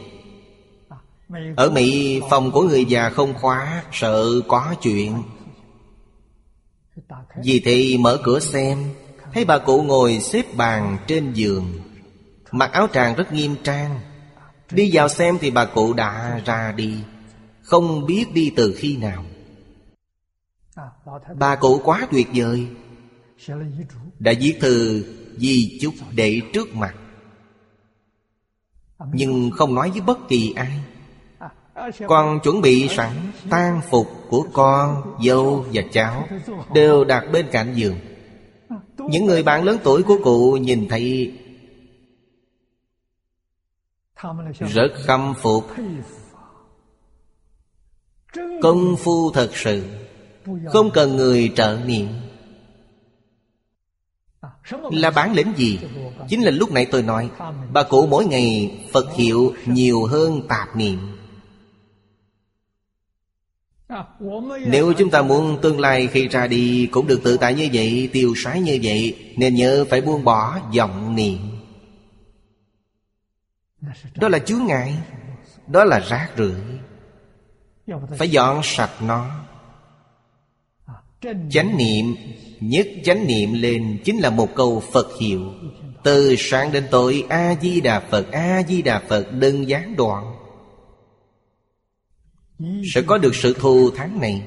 Ở 1.56 1.70
Mỹ, 1.70 2.20
phòng 2.30 2.50
của 2.50 2.62
người 2.62 2.84
già 2.84 3.10
không 3.10 3.34
khóa, 3.34 3.82
Sợ 3.92 4.40
có 4.48 4.74
chuyện. 4.82 5.22
Vì 7.44 7.60
thì 7.64 7.98
mở 7.98 8.18
cửa 8.24 8.40
xem, 8.40 8.78
Thấy 9.34 9.44
bà 9.44 9.58
cụ 9.58 9.82
ngồi 9.82 10.20
xếp 10.20 10.42
bàn 10.56 10.98
trên 11.06 11.32
giường. 11.32 11.72
Mặc 12.52 12.72
áo 12.72 12.86
tràng 12.92 13.14
rất 13.14 13.32
nghiêm 13.32 13.56
trang. 13.62 14.00
Đi 14.70 14.90
vào 14.92 15.08
xem 15.08 15.38
thì 15.40 15.50
bà 15.50 15.64
cụ 15.64 15.92
đã 15.92 16.40
ra 16.44 16.72
đi. 16.76 16.94
Không 17.62 18.06
biết 18.06 18.24
đi 18.34 18.52
từ 18.56 18.74
khi 18.78 18.96
nào. 18.96 19.24
Bà 21.38 21.56
cụ 21.56 21.80
quá 21.84 22.08
tuyệt 22.10 22.28
vời. 22.34 22.68
Đã 24.18 24.32
viết 24.40 24.58
thư 24.60 25.04
di 25.36 25.78
chúc 25.80 25.94
để 26.14 26.40
trước 26.52 26.74
mặt. 26.74 26.94
Nhưng 29.12 29.50
không 29.50 29.74
nói 29.74 29.90
với 29.90 30.00
bất 30.00 30.18
kỳ 30.28 30.54
ai. 30.56 30.80
Con 32.08 32.40
chuẩn 32.42 32.60
bị 32.60 32.88
sẵn 32.88 33.12
tang 33.50 33.80
phục 33.90 34.06
của 34.28 34.46
con, 34.52 35.16
dâu 35.24 35.64
và 35.72 35.82
cháu 35.92 36.28
Đều 36.74 37.04
đặt 37.04 37.24
bên 37.32 37.46
cạnh 37.52 37.74
giường. 37.74 37.98
Những 38.98 39.24
người 39.24 39.42
bạn 39.42 39.64
lớn 39.64 39.78
tuổi 39.84 40.02
của 40.02 40.18
cụ 40.24 40.56
nhìn 40.56 40.88
thấy 40.88 41.38
Rất 44.58 44.88
khâm 45.06 45.34
phục. 45.42 45.64
Công 48.62 48.96
phu 48.96 49.30
thật 49.30 49.50
sự. 49.54 50.07
Không 50.72 50.90
cần 50.90 51.16
người 51.16 51.52
trợ 51.54 51.78
niệm 51.86 52.06
Là 54.90 55.10
bản 55.10 55.32
lĩnh 55.32 55.52
gì? 55.56 55.80
Chính 56.28 56.42
là 56.42 56.50
lúc 56.50 56.72
nãy 56.72 56.86
tôi 56.90 57.02
nói, 57.02 57.30
Bà 57.72 57.82
cụ 57.82 58.06
mỗi 58.06 58.24
ngày 58.24 58.78
Phật 58.92 59.14
hiệu 59.14 59.54
nhiều 59.66 60.04
hơn 60.04 60.42
tạp 60.48 60.76
niệm. 60.76 60.98
Nếu 64.66 64.92
chúng 64.92 65.10
ta 65.10 65.22
muốn 65.22 65.58
tương 65.62 65.80
lai 65.80 66.06
khi 66.06 66.28
ra 66.28 66.46
đi 66.46 66.88
Cũng 66.92 67.06
được 67.06 67.20
tự 67.24 67.36
tại 67.36 67.54
như 67.54 67.68
vậy, 67.72 68.10
Tiêu 68.12 68.34
sái 68.36 68.60
như 68.60 68.78
vậy, 68.82 69.32
Nên 69.36 69.54
nhớ 69.54 69.84
phải 69.90 70.00
buông 70.00 70.24
bỏ 70.24 70.60
vọng 70.76 71.14
niệm. 71.14 71.38
Đó 74.14 74.28
là 74.28 74.38
chướng 74.38 74.64
ngại, 74.66 74.98
Đó 75.66 75.84
là 75.84 76.00
rác 76.00 76.30
rưởi. 76.36 76.60
Phải 78.18 78.28
dọn 78.28 78.60
sạch 78.62 78.92
nó. 79.02 79.47
Chánh 81.50 81.76
niệm 81.76 82.16
Nhất 82.60 82.88
chánh 83.04 83.26
niệm 83.26 83.52
lên 83.52 83.98
Chính 84.04 84.18
là 84.18 84.30
một 84.30 84.54
câu 84.54 84.82
Phật 84.92 85.08
hiệu. 85.20 85.52
Từ 86.02 86.34
sáng 86.38 86.72
đến 86.72 86.84
tối 86.90 87.24
A-di-đà 87.28 88.00
Phật 88.00 88.32
A-di-đà 88.32 89.02
Phật 89.08 89.32
đừng 89.32 89.68
gián 89.68 89.96
đoạn. 89.96 90.34
Sẽ 92.94 93.02
có 93.02 93.18
được 93.18 93.34
sự 93.34 93.52
thù 93.52 93.90
thắng 93.90 94.20
này. 94.20 94.42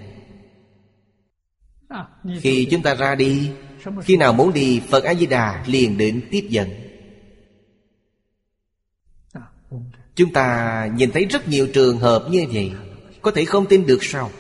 Khi 2.40 2.68
chúng 2.72 2.82
ta 2.82 2.96
ra 2.96 3.16
đi 3.16 3.50
Khi 4.02 4.18
nào 4.18 4.34
muốn 4.34 4.54
đi 4.54 4.82
Phật 4.90 5.04
A-di-đà 5.04 5.64
liền 5.68 5.98
đến 5.98 6.28
tiếp 6.32 6.48
dẫn. 6.50 6.70
Chúng 10.16 10.34
ta 10.34 10.90
nhìn 10.96 11.12
thấy 11.12 11.26
rất 11.26 11.48
nhiều 11.48 11.68
trường 11.74 11.98
hợp 11.98 12.28
như 12.32 12.46
vậy 12.54 12.72
Có 13.22 13.32
thể 13.32 13.46
không 13.46 13.66
tin 13.66 13.86
được 13.86 14.00
sao 14.02 14.32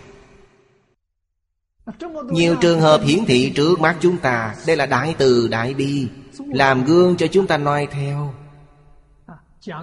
nhiều 2.32 2.56
trường 2.62 2.82
hợp 2.82 3.02
hiển 3.04 3.26
thị 3.26 3.52
trước 3.56 3.80
mắt 3.80 3.98
chúng 4.02 4.18
ta. 4.18 4.56
Đây 4.68 4.78
là 4.78 4.86
đại 4.86 5.16
từ, 5.18 5.48
đại 5.48 5.74
bi, 5.74 6.08
Làm 6.38 6.84
gương 6.84 7.18
cho 7.18 7.28
chúng 7.28 7.48
ta 7.48 7.58
noi 7.58 7.88
theo. 7.92 8.34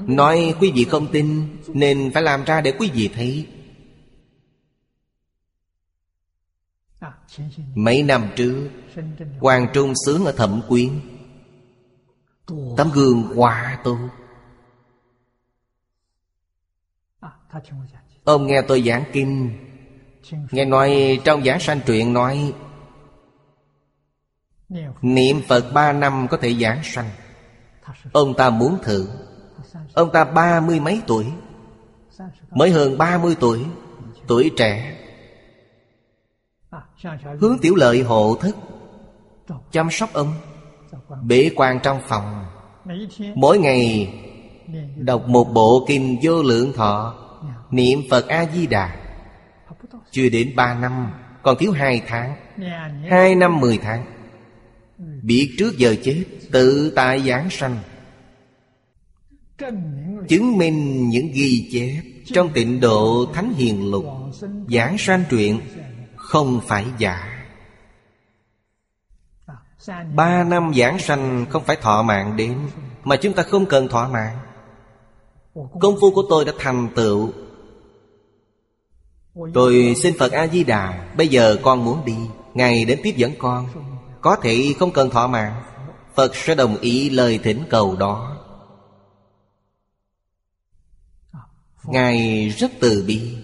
Nói 0.03 0.55
quý 0.61 0.73
vị 0.75 0.85
không 0.85 1.07
tin, 1.13 1.57
Nên 1.69 2.11
phải 2.15 2.23
làm 2.23 2.45
ra 2.45 2.61
để 2.61 2.73
quý 2.79 2.91
vị 2.95 3.11
thấy. 3.15 3.47
Mấy 7.75 8.03
năm 8.03 8.29
trước, 8.37 8.71
Hoàng 9.41 9.67
Trung 9.75 9.93
sướng 10.07 10.25
ở 10.25 10.33
Thẩm 10.33 10.61
Quyến. 10.69 11.01
Tấm 12.77 12.91
gương 12.95 13.33
quá 13.37 13.79
tốt. 13.85 13.99
Ông 18.25 18.47
nghe 18.47 18.63
tôi 18.63 18.83
giảng 18.83 19.05
kinh 19.13 19.59
Nghe 20.51 20.65
nói 20.65 21.21
trong 21.25 21.45
giảng 21.45 21.61
sanh 21.61 21.81
truyện 21.87 22.13
nói, 22.13 22.53
Niệm 25.03 25.41
Phật 25.49 25.73
ba 25.73 25.93
năm 25.93 26.27
có 26.31 26.37
thể 26.37 26.55
giảng 26.55 26.81
sanh. 26.83 27.11
Ông 28.13 28.35
ta 28.35 28.51
muốn 28.51 28.79
thử. 28.83 29.09
Ông 29.95 30.13
ta 30.13 30.25
ba 30.25 30.61
mươi 30.61 30.81
mấy 30.81 31.03
tuổi? 31.07 31.27
Mới 32.51 32.71
hơn 32.71 32.99
ba 32.99 33.19
mươi 33.19 33.37
tuổi 33.41 33.65
Tuổi 34.27 34.51
trẻ. 34.57 34.97
Hướng 37.41 37.59
tiểu 37.63 37.75
lợi 37.75 38.03
hộ 38.03 38.37
thức 38.41 38.57
Chăm 39.73 39.91
sóc 39.91 40.13
ông, 40.13 40.35
Bế 41.23 41.51
quan 41.57 41.81
trong 41.83 42.01
phòng. 42.07 42.45
Mỗi 43.35 43.59
ngày 43.59 44.15
Đọc 44.97 45.29
một 45.29 45.45
bộ 45.45 45.85
kinh 45.89 46.19
vô 46.23 46.43
lượng 46.43 46.73
thọ, 46.73 47.15
Niệm 47.71 47.99
Phật 48.11 48.29
A-di-đà 48.29 48.98
chưa 50.11 50.29
đến 50.29 50.57
ba 50.57 50.75
năm 50.75 51.11
Còn 51.43 51.57
thiếu 51.59 51.73
hai 51.73 52.03
tháng. 52.07 52.37
Hai 53.11 53.35
năm 53.35 53.61
mười 53.61 53.79
tháng. 53.79 54.05
Biết 55.23 55.55
trước 55.59 55.79
giờ 55.79 55.95
chết 56.03 56.25
Tự 56.53 56.93
tại 56.97 57.21
giảng 57.21 57.51
sanh. 57.51 57.79
Chứng 60.29 60.59
minh 60.59 61.09
những 61.09 61.33
ghi 61.33 61.69
chép 61.73 62.03
Trong 62.27 62.53
tịnh 62.53 62.81
độ 62.81 63.27
Thánh 63.35 63.53
Hiền 63.55 63.91
Lục. 63.91 64.05
Giảng 64.69 64.99
sanh 64.99 65.25
truyện 65.31 65.61
Không 66.17 66.61
phải 66.67 66.87
giả. 66.99 67.45
Ba 70.15 70.45
năm 70.45 70.73
giảng 70.75 70.99
sanh 70.99 71.47
không 71.51 71.65
phải 71.65 71.77
thọ 71.77 72.03
mạng 72.03 72.37
đến 72.37 72.59
Mà 73.05 73.17
chúng 73.17 73.33
ta 73.33 73.43
không 73.43 73.67
cần 73.67 73.89
thọ 73.89 74.09
mạng. 74.09 74.39
Công 75.81 75.97
phu 76.01 76.11
của 76.11 76.23
tôi 76.31 76.45
đã 76.45 76.53
thành 76.59 76.89
tựu 76.95 77.33
Tôi 79.55 79.95
xin 79.97 80.15
Phật 80.19 80.33
A-di-đà 80.33 81.15
Bây 81.17 81.29
giờ 81.29 81.57
con 81.63 81.85
muốn 81.85 82.05
đi. 82.05 82.17
Ngài 82.55 82.85
đến 82.85 83.01
tiếp 83.03 83.15
dẫn 83.17 83.33
con. 83.39 83.69
Có 84.21 84.37
thể 84.43 84.75
không 84.79 84.91
cần 84.91 85.11
thọ 85.11 85.27
mạng. 85.27 85.63
Phật 86.15 86.37
sẽ 86.37 86.55
đồng 86.55 86.77
ý 86.81 87.11
lời 87.11 87.39
thỉnh 87.43 87.63
cầu 87.71 87.97
đó. 87.97 88.37
Ngài 91.85 92.49
rất 92.49 92.73
từ 92.81 93.05
bi. 93.07 93.37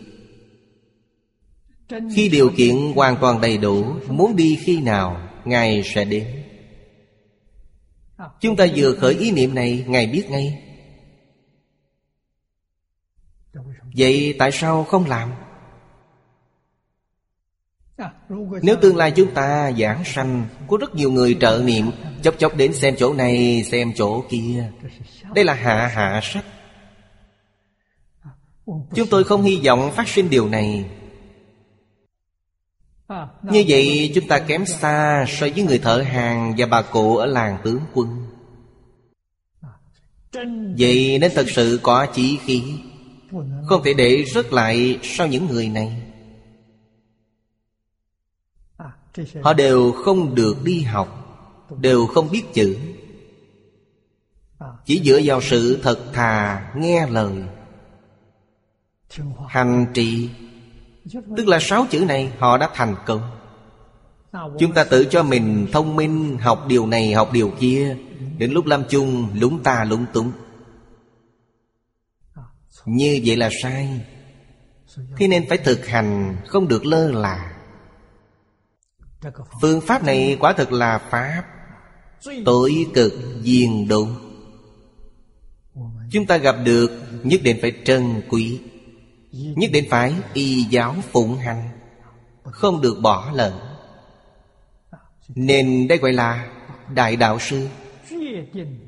Khi 2.14 2.28
điều 2.28 2.50
kiện 2.56 2.92
hoàn 2.94 3.16
toàn 3.20 3.40
đầy 3.40 3.58
đủ 3.58 3.84
Muốn 4.08 4.36
đi 4.36 4.58
khi 4.62 4.80
nào 4.80 5.28
Ngài 5.44 5.82
sẽ 5.84 6.04
đến. 6.04 6.44
Chúng 8.40 8.56
ta 8.56 8.66
vừa 8.76 8.94
khởi 8.94 9.14
ý 9.14 9.30
niệm 9.30 9.54
này 9.54 9.84
Ngài 9.86 10.06
biết 10.06 10.30
ngay. 10.30 10.62
Vậy 13.96 14.34
tại 14.38 14.52
sao 14.52 14.84
không 14.84 15.06
làm 15.06 15.32
nếu 18.62 18.76
tương 18.76 18.96
lai 18.96 19.10
chúng 19.10 19.34
ta 19.34 19.72
giảng 19.78 20.04
sanh, 20.04 20.46
Có 20.68 20.76
rất 20.76 20.94
nhiều 20.94 21.10
người 21.10 21.36
trợ 21.40 21.62
niệm, 21.64 21.90
Chốc 22.22 22.34
chốc 22.38 22.56
đến 22.56 22.72
xem 22.72 22.94
chỗ 22.98 23.14
này, 23.14 23.64
xem 23.70 23.92
chỗ 23.96 24.24
kia. 24.30 24.70
Đây 25.34 25.44
là 25.44 25.54
hạ 25.54 25.90
hạ 25.94 26.20
sách. 26.22 26.44
Chúng 28.66 29.06
tôi 29.10 29.24
không 29.24 29.42
hy 29.42 29.60
vọng 29.64 29.92
phát 29.92 30.08
sinh 30.08 30.30
điều 30.30 30.48
này. 30.48 30.84
Như 33.42 33.64
vậy, 33.68 34.12
chúng 34.14 34.28
ta 34.28 34.38
kém 34.38 34.66
xa 34.66 35.24
so 35.28 35.46
với 35.54 35.64
người 35.64 35.78
thợ 35.78 36.02
hàng 36.02 36.54
và 36.58 36.66
bà 36.66 36.82
cụ 36.82 37.16
ở 37.16 37.26
làng 37.26 37.58
tướng 37.64 37.80
quân. 37.94 38.26
Vậy 40.78 41.18
nên 41.18 41.30
thật 41.34 41.46
sự 41.50 41.80
có 41.82 42.06
chỉ 42.14 42.38
khí. 42.44 42.62
Không 43.66 43.82
thể 43.84 43.94
để 43.94 44.24
rớt 44.34 44.52
lại 44.52 44.98
sau 45.02 45.26
những 45.26 45.46
người 45.46 45.68
này. 45.68 46.03
Họ 49.42 49.52
đều 49.52 49.92
không 49.92 50.34
được 50.34 50.56
đi 50.64 50.80
học, 50.82 51.20
Đều 51.80 52.06
không 52.06 52.30
biết 52.30 52.42
chữ. 52.54 52.76
Chỉ 54.86 55.02
dựa 55.04 55.20
vào 55.24 55.40
sự 55.40 55.80
thật 55.82 55.98
thà 56.12 56.72
nghe 56.76 57.06
lời. 57.06 57.32
Hành 59.48 59.86
trì, 59.94 60.28
Tức 61.36 61.48
là 61.48 61.58
sáu 61.60 61.86
chữ 61.90 62.04
này 62.04 62.32
họ 62.38 62.58
đã 62.58 62.70
thành 62.74 62.96
công. 63.06 63.20
Chúng 64.58 64.72
ta 64.74 64.84
tự 64.84 65.04
cho 65.04 65.22
mình 65.22 65.66
thông 65.72 65.96
minh, 65.96 66.38
Học 66.40 66.64
điều 66.68 66.86
này, 66.86 67.12
học 67.12 67.32
điều 67.32 67.52
kia. 67.60 67.96
Đến 68.38 68.52
lúc 68.52 68.66
lâm 68.66 68.84
chung, 68.88 69.28
lúng 69.34 69.62
ta, 69.62 69.84
lúng 69.84 70.06
túng. 70.12 70.32
Như 72.84 73.20
vậy 73.24 73.36
là 73.36 73.50
sai. 73.62 74.00
Thế 75.16 75.28
nên 75.28 75.48
phải 75.48 75.58
thực 75.58 75.86
hành, 75.86 76.36
Không 76.46 76.68
được 76.68 76.86
lơ 76.86 77.10
là. 77.10 77.53
Phương 79.60 79.80
pháp 79.80 80.04
này 80.04 80.36
quả 80.40 80.52
thực 80.52 80.72
là 80.72 80.98
Pháp 80.98 81.44
Tối 82.44 82.86
cực 82.94 83.12
diền 83.42 83.88
độ 83.88 84.06
Chúng 86.10 86.26
ta 86.26 86.36
gặp 86.36 86.56
được 86.64 86.90
Nhất 87.22 87.40
định 87.44 87.58
phải 87.62 87.72
trân 87.84 88.22
quý, 88.28 88.60
Nhất 89.32 89.70
định 89.72 89.84
phải 89.90 90.14
y 90.32 90.62
giáo 90.62 90.94
phụng 91.12 91.36
hành, 91.36 91.68
Không 92.44 92.80
được 92.80 92.98
bỏ 93.02 93.30
lỡ. 93.34 93.52
Nên 95.28 95.88
đây 95.88 95.98
gọi 95.98 96.12
là 96.12 96.48
Đại 96.94 97.16
Đạo 97.16 97.38
Sư. 97.38 97.68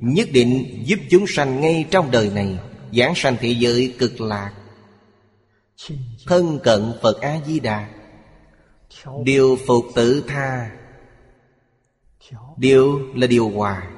Nhất 0.00 0.28
định 0.32 0.82
giúp 0.86 0.98
chúng 1.10 1.24
sanh 1.28 1.60
ngay 1.60 1.86
trong 1.90 2.10
đời 2.10 2.30
này, 2.34 2.58
Giảng 2.92 3.14
sanh 3.14 3.36
thế 3.40 3.48
giới 3.58 3.94
cực 3.98 4.20
lạc. 4.20 4.52
Thân 6.26 6.58
cận 6.62 6.92
Phật 7.02 7.20
A-di-đà 7.20 7.88
Điều 9.24 9.58
phục 9.66 9.84
tự 9.94 10.24
tha. 10.28 10.70
Điều 12.56 12.98
là 13.14 13.26
điều 13.26 13.48
hòa. 13.48 13.90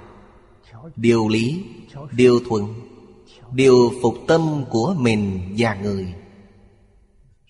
Điều 0.96 1.28
lý. 1.28 1.64
Điều 2.12 2.40
thuận. 2.48 2.74
Điều 3.52 3.92
phục 4.02 4.14
tâm 4.28 4.64
của 4.70 4.94
mình 4.98 5.54
và 5.58 5.74
người. 5.74 6.14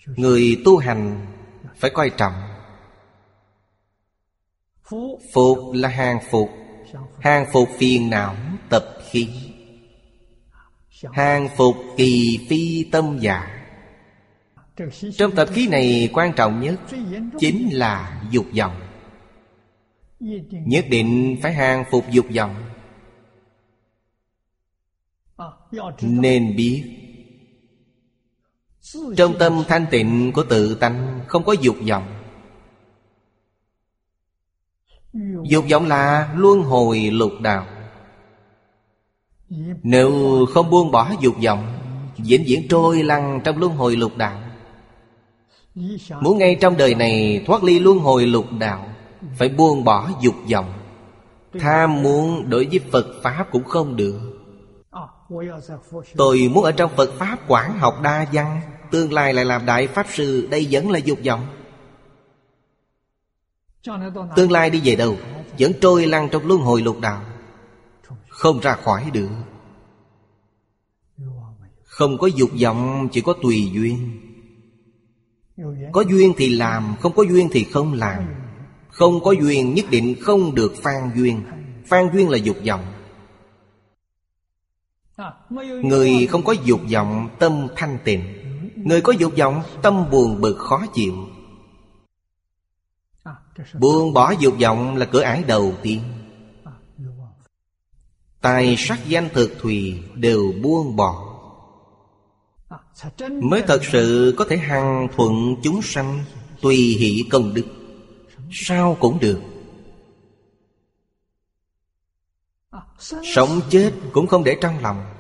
Người 0.07 0.63
tu 0.65 0.77
hành 0.77 1.27
Phải 1.77 1.91
coi 1.91 2.11
trọng. 2.11 2.33
Phục 5.33 5.61
là 5.73 5.89
hàng 5.89 6.19
phục. 6.31 6.51
Hàng 7.21 7.47
phục 7.53 7.69
phiền 7.79 8.11
não 8.11 8.37
tập 8.69 8.85
khí. 9.11 9.29
Hàng 11.13 11.49
phục 11.57 11.77
kỳ 11.97 12.47
phi 12.51 12.85
tâm 12.93 13.19
giả 13.21 13.58
trong 15.17 15.35
tập 15.35 15.49
khí 15.53 15.69
này 15.69 16.11
quan 16.13 16.33
trọng 16.37 16.61
nhất 16.61 16.81
Chính 17.39 17.69
là 17.73 18.23
dục 18.31 18.47
vọng. 18.59 18.81
Nhất 20.51 20.85
định 20.91 21.37
phải 21.43 21.53
hàng 21.53 21.85
phục 21.91 22.05
dục 22.11 22.27
vọng. 22.37 22.55
Nên 26.01 26.57
biết, 26.57 26.85
Trong 29.17 29.39
tâm 29.39 29.63
thanh 29.69 29.87
tịnh 29.91 30.33
của 30.33 30.45
tự 30.45 30.75
tánh 30.75 31.21
Không 31.27 31.45
có 31.45 31.53
dục 31.53 31.77
vọng. 31.89 32.15
Dục 35.49 35.65
vọng 35.71 35.87
là 35.87 36.35
luân 36.37 36.63
hồi 36.63 37.11
lục 37.13 37.33
đạo. 37.43 37.67
Nếu 39.83 40.13
không 40.51 40.71
buông 40.71 40.91
bỏ 40.91 41.13
dục 41.21 41.35
vọng, 41.45 41.75
Vĩnh 42.19 42.45
viễn 42.47 42.69
trôi 42.69 43.03
lăn 43.03 43.41
trong 43.45 43.59
luân 43.59 43.73
hồi 43.73 43.97
lục 43.97 44.17
đạo 44.17 44.48
Muốn 46.21 46.39
ngay 46.39 46.57
trong 46.61 46.77
đời 46.77 46.95
này 46.95 47.45
thoát 47.47 47.65
ly 47.65 47.79
luân 47.79 47.99
hồi 47.99 48.27
lục 48.27 48.47
đạo, 48.59 48.89
Phải 49.37 49.49
buông 49.49 49.85
bỏ 49.85 50.11
dục 50.21 50.35
vọng. 50.53 50.73
Tham 51.61 52.03
muốn 52.03 52.51
đối 52.51 52.67
với 52.67 52.81
Phật 52.93 53.07
Pháp 53.23 53.47
cũng 53.53 53.65
không 53.65 53.97
được. 53.97 54.21
Tôi 56.17 56.51
muốn 56.55 56.65
ở 56.65 56.73
trong 56.73 56.91
Phật 56.97 57.11
Pháp 57.19 57.49
quảng 57.49 57.79
học 57.79 57.95
đa 58.03 58.27
văn, 58.33 58.61
Tương 58.91 59.13
lai 59.13 59.35
lại 59.35 59.45
làm 59.45 59.67
Đại 59.67 59.87
Pháp 59.87 60.07
Sư, 60.11 60.49
Đây 60.51 60.69
vẫn 60.71 60.91
là 60.91 60.99
dục 60.99 61.19
vọng. 61.27 61.47
Tương 64.37 64.53
lai 64.53 64.71
đi 64.71 64.81
về 64.85 64.97
đâu, 64.97 65.17
Vẫn 65.59 65.73
trôi 65.81 66.07
lăn 66.07 66.29
trong 66.29 66.47
luân 66.47 66.61
hồi 66.61 66.83
lục 66.83 67.01
đạo. 67.01 67.23
Không 68.29 68.61
ra 68.61 68.75
khỏi 68.75 69.11
được. 69.13 69.29
Không 71.85 72.19
có 72.19 72.27
dục 72.27 72.51
vọng, 72.63 73.09
Chỉ 73.13 73.21
có 73.21 73.35
tùy 73.43 73.71
duyên. 73.73 74.28
Có 75.93 76.01
duyên 76.01 76.33
thì 76.37 76.49
làm, 76.49 76.97
Không 77.01 77.13
có 77.13 77.23
duyên 77.23 77.49
thì 77.53 77.65
không 77.65 77.93
làm. 77.93 78.25
Không 78.89 79.21
có 79.25 79.33
duyên, 79.33 79.75
nhất 79.75 79.85
định 79.91 80.15
không 80.21 80.55
được 80.55 80.75
phan 80.83 81.11
duyên. 81.17 81.43
Phan 81.87 82.09
duyên 82.13 82.31
là 82.31 82.39
dục 82.39 82.57
vọng. 82.67 82.85
Người 85.83 86.27
không 86.27 86.45
có 86.45 86.53
dục 86.53 86.81
vọng, 86.93 87.29
Tâm 87.39 87.69
thanh 87.77 87.99
tịnh. 88.05 88.23
Người 88.77 89.01
có 89.01 89.13
dục 89.13 89.33
vọng, 89.39 89.63
Tâm 89.83 90.11
buồn 90.11 90.41
bực, 90.41 90.59
khó 90.59 90.87
chịu. 90.95 91.15
Buông 93.81 94.13
bỏ 94.13 94.31
dục 94.41 94.55
vọng 94.61 94.97
là 94.97 95.07
cửa 95.07 95.21
ải 95.21 95.45
đầu 95.47 95.75
tiên. 95.83 96.01
Tài 98.41 98.77
sắc 98.79 98.99
danh 99.07 99.29
thực 99.33 99.59
thùy 99.61 100.03
đều 100.15 100.53
buông 100.63 100.97
bỏ. 100.97 101.28
Mới 103.41 103.63
thật 103.67 103.81
sự 103.93 104.35
có 104.37 104.45
thể 104.49 104.57
hằng 104.57 105.09
thuận 105.17 105.57
chúng 105.63 105.83
sanh, 105.83 106.25
Tùy 106.63 106.77
hỷ 106.77 107.25
công 107.31 107.55
đức. 107.55 107.67
Sao 108.53 108.97
cũng 109.01 109.19
được. 109.21 109.41
Sống 113.35 113.61
chết 113.71 113.93
cũng 114.13 114.27
không 114.27 114.45
để 114.45 114.57
trong 114.61 114.79
lòng. 114.79 115.15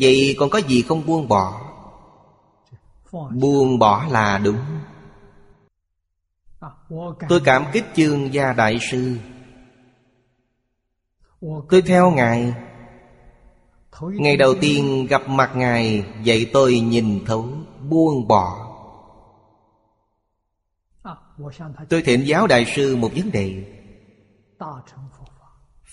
Vậy 0.00 0.36
còn 0.38 0.50
có 0.50 0.58
gì 0.58 0.82
không 0.82 1.06
buông 1.06 1.28
bỏ? 1.28 1.60
Buông 3.12 3.78
bỏ 3.78 4.06
là 4.10 4.38
đúng. 4.38 4.58
Tôi 7.28 7.40
cảm 7.44 7.64
kích 7.72 7.84
chương 7.96 8.34
gia 8.34 8.52
đại 8.52 8.78
sư. 8.90 9.16
Tôi 11.70 11.82
theo 11.82 12.10
Ngài. 12.10 12.54
Ngày 14.00 14.36
đầu 14.36 14.54
tiên 14.60 15.06
gặp 15.10 15.28
mặt 15.28 15.50
Ngài 15.56 16.04
Dạy 16.22 16.46
tôi 16.52 16.80
nhìn 16.80 17.24
thấu 17.26 17.48
Buông 17.88 18.28
bỏ. 18.28 18.64
Tôi 21.88 22.02
thỉnh 22.02 22.24
giáo 22.24 22.46
đại 22.46 22.66
sư 22.76 22.96
một 22.96 23.10
vấn 23.16 23.30
đề. 23.30 23.64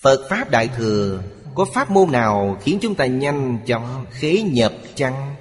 Phật. 0.02 0.28
Pháp 0.30 0.50
Đại 0.50 0.68
Thừa 0.68 1.24
Có 1.56 1.66
pháp 1.74 1.92
môn 1.92 2.12
nào 2.12 2.58
khiến 2.62 2.80
chúng 2.82 2.96
ta 2.96 3.06
nhanh 3.06 3.60
chóng 3.66 4.06
khế 4.10 4.42
nhập 4.42 4.74
chăng? 4.96 5.36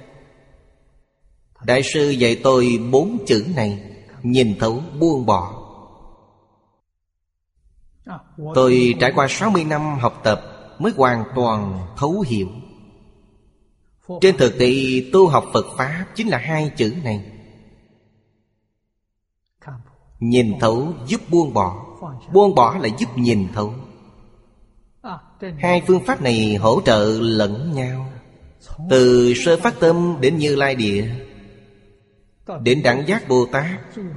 Đại 1.63 1.81
sư 1.83 2.09
dạy 2.09 2.39
tôi 2.43 2.79
bốn 2.91 3.17
chữ 3.27 3.45
này 3.55 3.83
Nhìn 4.23 4.55
thấu 4.59 4.81
buông 4.99 5.25
bỏ. 5.25 5.61
Tôi 8.55 8.95
trải 8.99 9.11
qua 9.15 9.27
60 9.29 9.63
năm 9.63 9.97
học 9.99 10.21
tập 10.23 10.54
Mới 10.79 10.91
hoàn 10.97 11.23
toàn 11.35 11.87
thấu 11.97 12.23
hiểu. 12.27 12.47
Trên 14.21 14.37
thực 14.37 14.59
tế, 14.59 14.71
tu 15.13 15.27
học 15.27 15.45
Phật 15.53 15.65
Pháp 15.77 16.05
Chính 16.15 16.27
là 16.27 16.37
hai 16.37 16.71
chữ 16.77 16.93
này. 17.03 17.31
Nhìn 20.19 20.59
thấu 20.59 20.93
giúp 21.07 21.21
buông 21.29 21.53
bỏ. 21.53 21.85
Buông 22.33 22.55
bỏ 22.55 22.77
là 22.77 22.89
giúp 22.97 23.17
nhìn 23.17 23.47
thấu. 23.53 23.73
Hai 25.59 25.81
phương 25.87 26.05
pháp 26.05 26.21
này 26.21 26.55
hỗ 26.55 26.81
trợ 26.85 27.17
lẫn 27.21 27.71
nhau. 27.75 28.11
Từ 28.89 29.33
sơ 29.33 29.57
phát 29.57 29.79
tâm 29.79 30.17
đến 30.21 30.37
như 30.37 30.55
lai 30.55 30.75
địa. 30.75 31.09
Đến 32.61 32.81
đẳng 32.83 33.07
giác 33.07 33.27
Bồ 33.27 33.45
Tát, 33.45 33.65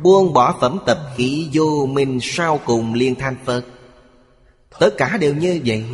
Buông 0.02 0.32
bỏ 0.32 0.56
phẩm 0.60 0.78
tập 0.86 0.98
khí 1.16 1.48
vô 1.52 1.86
minh 1.86 2.18
sau 2.22 2.60
cùng 2.66 2.94
liên 2.94 3.14
thanh 3.14 3.36
Phật. 3.44 3.64
Tất 4.80 4.90
cả 4.96 5.16
đều 5.20 5.34
như 5.34 5.60
vậy. 5.64 5.84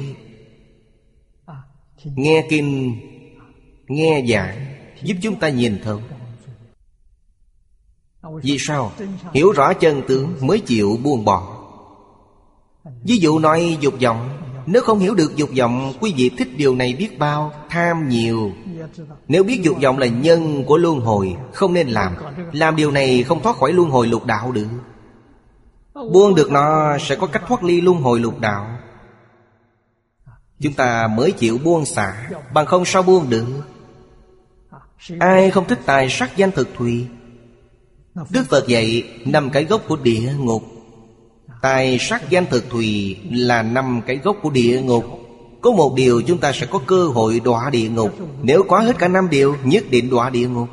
Nghe 2.05 2.47
kinh 2.49 2.97
Nghe 3.89 4.25
giảng 4.29 4.67
Giúp 5.03 5.15
chúng 5.23 5.37
ta 5.37 5.49
nhìn 5.49 5.79
thấu 5.85 6.01
Vì 8.43 8.57
sao? 8.61 8.93
Hiểu 9.35 9.53
rõ 9.53 9.73
chân 9.73 10.03
tướng 10.09 10.35
mới 10.41 10.61
chịu 10.61 10.99
buông 11.03 11.25
bỏ. 11.25 11.61
Ví 13.03 13.17
dụ 13.17 13.39
nói 13.39 13.79
dục 13.81 13.95
vọng. 14.03 14.29
Nếu 14.67 14.83
không 14.83 14.99
hiểu 14.99 15.15
được 15.15 15.37
dục 15.37 15.51
vọng 15.59 15.93
Quý 16.01 16.15
vị 16.17 16.31
thích 16.39 16.49
điều 16.57 16.75
này 16.75 16.95
biết 16.99 17.19
bao 17.19 17.53
Tham 17.69 18.09
nhiều. 18.09 18.53
Nếu 19.29 19.45
biết 19.45 19.61
dục 19.63 19.77
vọng 19.83 19.99
là 19.99 20.07
nhân 20.07 20.65
của 20.67 20.77
luân 20.77 21.01
hồi 21.01 21.37
Không 21.53 21.73
nên 21.73 21.89
làm. 21.89 22.13
Làm 22.53 22.77
điều 22.77 22.91
này 22.91 23.23
không 23.23 23.43
thoát 23.43 23.57
khỏi 23.57 23.73
luân 23.73 23.91
hồi 23.91 24.07
lục 24.07 24.27
đạo 24.27 24.53
được. 24.53 24.69
Buông 25.95 26.35
được 26.35 26.51
nó 26.51 26.99
sẽ 26.99 27.17
có 27.17 27.27
cách 27.27 27.43
thoát 27.49 27.65
ly 27.65 27.81
luân 27.81 28.03
hồi 28.03 28.21
lục 28.21 28.41
đạo 28.41 28.79
Chúng 30.65 30.73
ta 30.73 31.09
mới 31.09 31.33
chịu 31.33 31.59
buông 31.65 31.85
xả, 31.85 32.31
Bằng 32.55 32.67
không 32.67 32.85
sao 32.85 33.03
buông 33.03 33.31
được. 33.31 33.47
Ai 35.19 35.51
không 35.51 35.69
thích 35.69 35.79
tài 35.87 36.09
sắc 36.11 36.37
danh 36.37 36.51
thực 36.51 36.69
thùy? 36.77 37.07
Đức 38.31 38.45
Phật 38.49 38.69
dạy, 38.69 39.03
năm 39.27 39.51
cái 39.51 39.65
gốc 39.65 39.83
của 39.89 39.97
địa 39.97 40.35
ngục. 40.39 40.63
Tài 41.63 41.99
sắc 42.01 42.31
danh 42.31 42.47
thực 42.47 42.71
thùy 42.71 43.17
là 43.31 43.63
năm 43.63 44.03
cái 44.07 44.17
gốc 44.17 44.37
của 44.43 44.51
địa 44.51 44.83
ngục. 44.83 45.05
Có 45.63 45.71
một 45.71 45.95
điều 45.97 46.23
chúng 46.27 46.39
ta 46.39 46.53
sẽ 46.53 46.67
có 46.67 46.81
cơ 46.87 47.07
hội 47.07 47.41
đọa 47.45 47.71
địa 47.71 47.89
ngục. 47.89 48.13
Nếu 48.43 48.65
quá 48.69 48.81
hết 48.81 48.99
cả 48.99 49.09
năm 49.09 49.29
điều, 49.31 49.57
nhất 49.65 49.85
định 49.91 50.11
đọa 50.11 50.31
địa 50.31 50.49
ngục. 50.49 50.69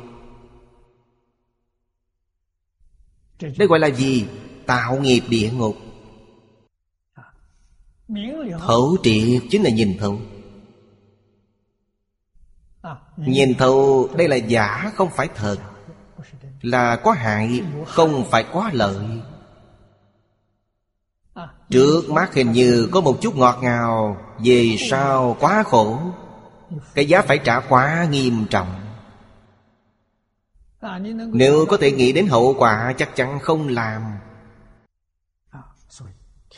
Đây 3.40 3.68
gọi 3.68 3.78
là 3.78 3.90
gì? 3.90 4.26
Tạo 4.66 5.00
nghiệp 5.00 5.22
địa 5.28 5.50
ngục. 5.50 5.76
Thấu 8.66 8.96
triệt 9.02 9.42
chính 9.50 9.62
là 9.62 9.70
nhìn 9.70 9.98
thấu. 9.98 10.18
Nhìn 13.16 13.54
thấu 13.54 14.08
đây 14.16 14.28
là 14.28 14.36
giả 14.36 14.92
không 14.94 15.08
phải 15.10 15.28
thật. 15.34 15.56
Là 16.62 16.96
có 16.96 17.12
hại 17.12 17.62
không 17.86 18.24
phải 18.30 18.44
có 18.52 18.70
lợi. 18.72 18.96
Trước 21.70 22.10
mắt 22.10 22.34
hình 22.34 22.52
như 22.52 22.88
có 22.92 23.00
một 23.00 23.18
chút 23.20 23.36
ngọt 23.36 23.58
ngào 23.62 24.16
Về 24.44 24.76
sau 24.90 25.36
quá 25.40 25.62
khổ. 25.62 25.98
Cái 26.94 27.06
giá 27.06 27.22
phải 27.22 27.38
trả 27.38 27.60
quá 27.60 28.06
nghiêm 28.10 28.46
trọng. 28.50 28.80
Nếu 31.32 31.66
có 31.68 31.76
thể 31.76 31.92
nghĩ 31.92 32.12
đến 32.12 32.26
hậu 32.26 32.54
quả 32.58 32.94
chắc 32.98 33.16
chắn 33.16 33.38
không 33.38 33.68
làm 33.68 34.02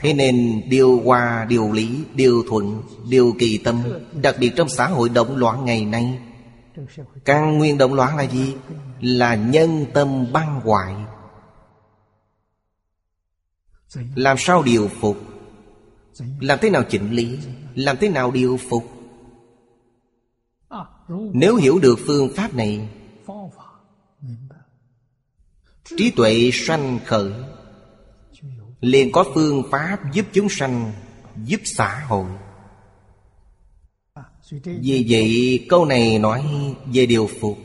Thế 0.05 0.15
nên 0.15 0.63
điều 0.69 1.01
hòa, 1.05 1.47
điều 1.49 1.73
lý, 1.73 2.05
điều 2.15 2.45
thuận, 2.49 2.83
điều 3.09 3.35
kỳ 3.39 3.59
tâm 3.59 3.83
Đặc 4.23 4.37
biệt 4.39 4.53
trong 4.57 4.69
xã 4.69 4.87
hội 4.87 5.09
động 5.09 5.37
loạn 5.37 5.65
ngày 5.65 5.85
nay 5.85 6.19
Căn 7.25 7.59
nguyên 7.59 7.79
động 7.79 7.95
loạn 7.95 8.17
là 8.17 8.23
gì? 8.23 8.55
Là 9.01 9.35
nhân 9.35 9.87
tâm 9.95 10.33
băng 10.33 10.61
hoại 10.61 10.95
Làm 14.15 14.37
sao 14.39 14.63
điều 14.63 14.89
phục? 15.01 15.17
Làm 16.41 16.59
thế 16.63 16.71
nào 16.71 16.83
chỉnh 16.89 17.11
lý? 17.11 17.39
Làm 17.75 17.97
thế 18.01 18.09
nào 18.09 18.31
điều 18.31 18.59
phục? 18.69 18.85
Nếu 21.33 21.57
hiểu 21.57 21.79
được 21.79 21.99
phương 22.07 22.29
pháp 22.37 22.55
này 22.55 22.89
Trí 25.85 26.11
tuệ 26.11 26.51
sanh 26.53 26.99
khởi 27.07 27.33
liền 28.85 29.13
có 29.13 29.25
phương 29.35 29.63
pháp 29.71 29.99
giúp 30.13 30.27
chúng 30.33 30.49
sanh, 30.49 30.93
giúp 31.45 31.61
xã 31.65 32.05
hội. 32.09 32.27
Vì 34.65 35.07
vậy, 35.09 35.67
câu 35.69 35.85
này 35.85 36.19
nói 36.19 36.45
về 36.87 37.07
điều 37.07 37.29
phục. 37.41 37.59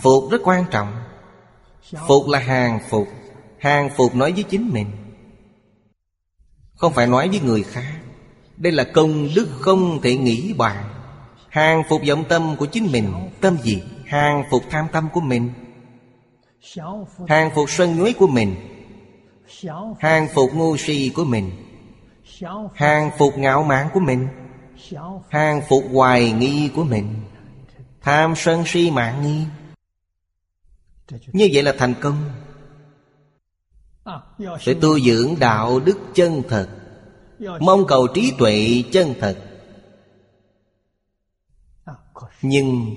Phục 0.00 0.30
rất 0.30 0.40
quan 0.44 0.64
trọng. 0.70 0.92
Phục 2.08 2.28
là 2.28 2.38
hàng 2.38 2.80
phục. 2.88 3.08
Hàng 3.58 3.90
phục 3.96 4.14
nói 4.14 4.32
với 4.32 4.42
chính 4.42 4.70
mình. 4.72 4.86
Không 6.74 6.92
phải 6.92 7.06
nói 7.06 7.28
với 7.28 7.40
người 7.40 7.62
khác. 7.62 8.00
Đây 8.56 8.72
là 8.72 8.84
công 8.84 9.28
đức 9.36 9.48
không 9.60 10.00
thể 10.02 10.16
nghĩ 10.16 10.52
bàn. 10.52 10.84
Hàng 11.48 11.82
phục 11.88 12.02
vọng 12.08 12.24
tâm 12.28 12.56
của 12.58 12.66
chính 12.66 12.92
mình, 12.92 13.12
Tâm 13.40 13.56
gì? 13.62 13.82
Hàng 14.06 14.42
phục 14.50 14.62
tham 14.70 14.86
tâm 14.92 15.08
của 15.12 15.20
mình. 15.20 15.50
Hàng 17.28 17.50
phục 17.54 17.70
sân 17.70 17.98
nhuế 17.98 18.12
của 18.12 18.26
mình 18.26 18.56
Hàng 19.98 20.28
phục 20.34 20.50
ngu 20.54 20.76
si 20.76 21.12
của 21.14 21.24
mình. 21.24 21.50
Hàng 22.74 23.10
phục 23.18 23.38
ngạo 23.38 23.62
mạn 23.62 23.88
của 23.94 24.00
mình. 24.00 24.28
Hàng 25.28 25.62
phục 25.68 25.84
hoài 25.92 26.32
nghi 26.32 26.70
của 26.74 26.84
mình. 26.84 27.14
Tham 28.00 28.34
sân 28.36 28.62
si 28.66 28.90
mạng 28.90 29.22
nghi. 29.22 29.44
Như 31.32 31.48
vậy 31.52 31.62
là 31.62 31.74
thành 31.78 31.94
công. 32.00 32.30
Phải 34.38 34.74
tu 34.80 35.00
dưỡng 35.00 35.34
đạo 35.38 35.80
đức 35.80 35.98
chân 36.14 36.42
thật. 36.48 36.68
Mong 37.60 37.86
cầu 37.88 38.06
trí 38.14 38.32
tuệ 38.38 38.82
chân 38.92 39.14
thật. 39.20 39.36
Nhưng 42.42 42.96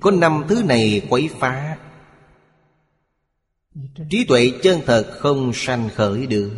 Có 0.00 0.10
năm 0.10 0.44
thứ 0.48 0.62
này 0.62 1.06
quấy 1.10 1.30
phá 1.38 1.76
Trí 4.10 4.24
tuệ 4.24 4.52
chân 4.62 4.80
thật 4.86 5.10
không 5.18 5.52
sanh 5.54 5.88
khởi 5.94 6.26
được. 6.26 6.50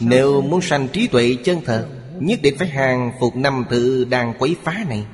Nếu 0.00 0.40
muốn 0.40 0.60
sanh 0.62 0.88
trí 0.92 1.06
tuệ 1.06 1.36
chân 1.44 1.60
thật, 1.64 1.88
Nhất 2.20 2.38
định 2.42 2.54
phải 2.58 2.68
hàng 2.68 3.12
phục 3.20 3.36
năm 3.36 3.64
thứ 3.70 4.04
đang 4.04 4.34
quấy 4.38 4.56
phá 4.62 4.84
này. 4.88 5.06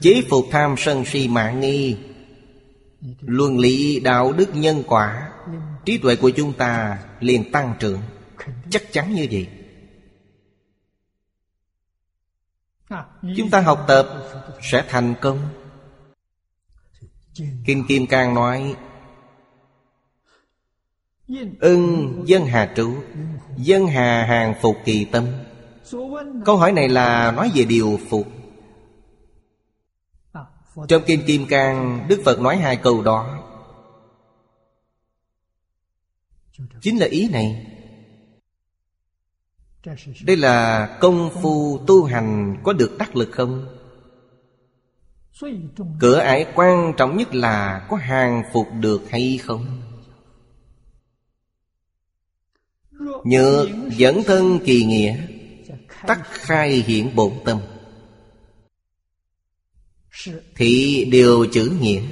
Chế 0.00 0.22
phục 0.30 0.44
tham 0.50 0.74
sân 0.78 1.04
si 1.04 1.28
mạng 1.28 1.60
nghi, 1.60 1.96
Luân 3.20 3.58
lý 3.58 4.00
đạo 4.00 4.32
đức 4.32 4.48
nhân 4.54 4.82
quả, 4.86 5.32
Trí 5.84 5.98
tuệ 5.98 6.16
của 6.16 6.30
chúng 6.30 6.52
ta 6.52 6.98
liền 7.20 7.52
tăng 7.52 7.74
trưởng. 7.78 8.00
Chắc 8.70 8.82
chắn 8.92 9.14
như 9.14 9.26
vậy. 9.30 9.48
Chúng 13.36 13.50
ta 13.50 13.60
học 13.60 13.84
tập 13.88 14.08
sẽ 14.62 14.84
thành 14.88 15.14
công. 15.20 15.48
Kinh 17.64 17.84
Kim 17.88 18.06
Cang 18.06 18.34
nói, 18.34 18.76
Ưng 21.60 22.22
dân 22.26 22.46
hà 22.46 22.72
trụ 22.76 22.94
Dân 23.56 23.86
hà 23.86 24.24
hàng 24.24 24.54
phục 24.62 24.76
kỳ 24.84 25.04
tâm. 25.04 25.24
Câu 26.44 26.56
hỏi 26.56 26.72
này 26.72 26.88
là 26.88 27.32
nói 27.32 27.50
về 27.54 27.64
điều 27.64 27.98
phục. 28.08 28.26
Trong 30.88 31.02
Kinh 31.06 31.22
Kim 31.26 31.46
Cang, 31.46 32.06
Đức 32.08 32.22
Phật 32.24 32.40
nói 32.40 32.56
hai 32.56 32.76
câu 32.76 33.02
đó. 33.02 33.44
Chính 36.80 36.98
là 36.98 37.06
ý 37.06 37.28
này. 37.28 37.66
Đây 40.24 40.36
là 40.36 40.86
công 41.00 41.30
phu 41.42 41.78
tu 41.86 42.04
hành 42.04 42.56
có 42.64 42.72
được 42.72 42.96
đắc 42.98 43.16
lực 43.16 43.28
không? 43.32 43.77
Cửa 46.00 46.18
ải 46.18 46.46
quan 46.54 46.92
trọng 46.96 47.16
nhất 47.16 47.34
là 47.34 47.86
có 47.90 47.96
hàng 47.96 48.42
phục 48.52 48.66
được 48.80 49.10
hay 49.10 49.40
không? 49.42 49.82
Nhược 53.24 53.68
dẫn 53.96 54.22
thân 54.26 54.58
kỳ 54.64 54.84
nghĩa, 54.84 55.16
Tắc 56.06 56.20
khai 56.24 56.70
hiện 56.70 57.16
bổn 57.16 57.32
tâm. 57.44 57.60
Thì 60.56 61.04
điều 61.10 61.46
chữ 61.52 61.72
nghĩa 61.80 62.02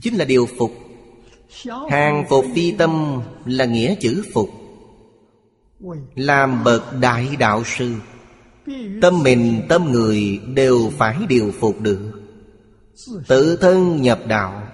Chính 0.00 0.14
là 0.16 0.24
điều 0.24 0.46
phục. 0.58 0.72
Hàng 1.90 2.24
phục 2.28 2.44
phi 2.54 2.72
tâm 2.72 3.20
là 3.44 3.64
nghĩa 3.64 3.94
chữ 4.00 4.24
phục. 4.34 4.50
Làm 6.14 6.64
bậc 6.64 7.00
đại 7.00 7.36
đạo 7.38 7.62
sư. 7.64 7.94
Tâm 9.02 9.22
mình, 9.22 9.62
tâm 9.68 9.92
người 9.92 10.40
đều 10.54 10.92
phải 10.96 11.16
điều 11.28 11.52
phục 11.60 11.80
được. 11.80 12.12
Tự 13.26 13.56
thân 13.56 14.02
nhập 14.02 14.20
đạo 14.26 14.68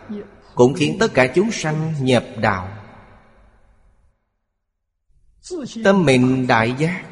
Cũng 0.55 0.74
khiến 0.74 0.97
tất 1.01 1.14
cả 1.14 1.27
chúng 1.35 1.51
sanh 1.52 1.94
nhập 2.01 2.24
đạo. 2.40 2.69
Tâm 5.85 6.05
mình 6.05 6.47
đại 6.47 6.74
giác 6.78 7.05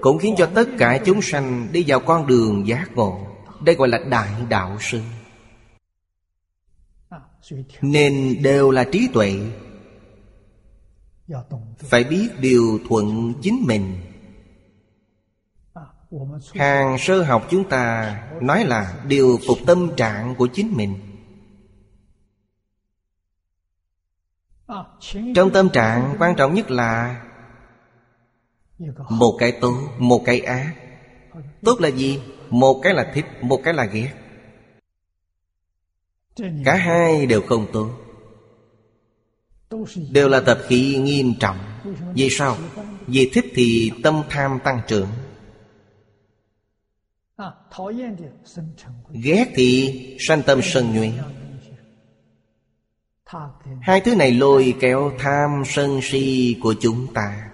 Cũng 0.00 0.18
khiến 0.18 0.34
cho 0.38 0.50
tất 0.54 0.68
cả 0.78 0.98
chúng 1.04 1.22
sanh 1.22 1.68
đi 1.72 1.84
vào 1.86 2.00
con 2.00 2.26
đường 2.26 2.66
giác 2.66 2.90
ngộ. 2.94 3.26
Đây 3.64 3.74
gọi 3.74 3.88
là 3.88 3.98
đại 3.98 4.30
đạo 4.48 4.76
sư. 4.80 5.00
Nên 7.82 8.42
đều 8.42 8.70
là 8.70 8.84
trí 8.84 9.08
tuệ. 9.12 9.34
Phải 11.78 12.04
biết 12.04 12.28
điều 12.40 12.78
thuận 12.88 13.34
chính 13.42 13.64
mình. 13.66 13.96
Hàng 16.54 16.96
sơ 16.98 17.22
học 17.22 17.46
chúng 17.50 17.68
ta 17.68 18.16
nói 18.40 18.64
là 18.64 18.94
điều 19.08 19.38
phục 19.46 19.58
tâm 19.66 19.90
trạng 19.96 20.34
của 20.34 20.48
chính 20.52 20.72
mình. 20.76 20.98
Trong 25.34 25.50
tâm 25.52 25.68
trạng 25.68 26.16
quan 26.18 26.36
trọng 26.36 26.54
nhất 26.54 26.70
là 26.70 27.22
Một 29.08 29.36
cái 29.38 29.52
tốt, 29.60 29.88
một 29.98 30.22
cái 30.24 30.40
ác. 30.40 30.74
Tốt 31.62 31.80
là 31.80 31.88
gì? 31.88 32.20
Một 32.50 32.80
cái 32.82 32.94
là 32.94 33.10
thích, 33.14 33.24
một 33.40 33.60
cái 33.64 33.74
là 33.74 33.84
ghét. 33.84 34.10
Cả 36.64 36.74
hai 36.74 37.26
đều 37.26 37.42
không 37.42 37.66
tốt. 37.72 37.90
Đều 40.10 40.28
là 40.28 40.40
tập 40.40 40.58
khí 40.66 40.98
nghiêm 40.98 41.34
trọng. 41.40 41.58
Vì 42.14 42.28
sao? 42.30 42.56
Vì 43.06 43.30
thích 43.34 43.44
thì 43.54 43.92
tâm 44.02 44.22
tham 44.28 44.58
tăng 44.64 44.80
trưởng. 44.86 45.08
Ghét 49.12 49.52
thì 49.54 50.16
sanh 50.28 50.42
tâm 50.42 50.60
sân 50.62 50.94
nhuệ. 50.94 51.12
Hai 53.82 54.00
thứ 54.00 54.16
này 54.16 54.32
lôi 54.32 54.74
kéo 54.80 55.12
tham 55.18 55.62
sân 55.66 56.00
si 56.02 56.56
của 56.62 56.74
chúng 56.80 57.14
ta. 57.14 57.50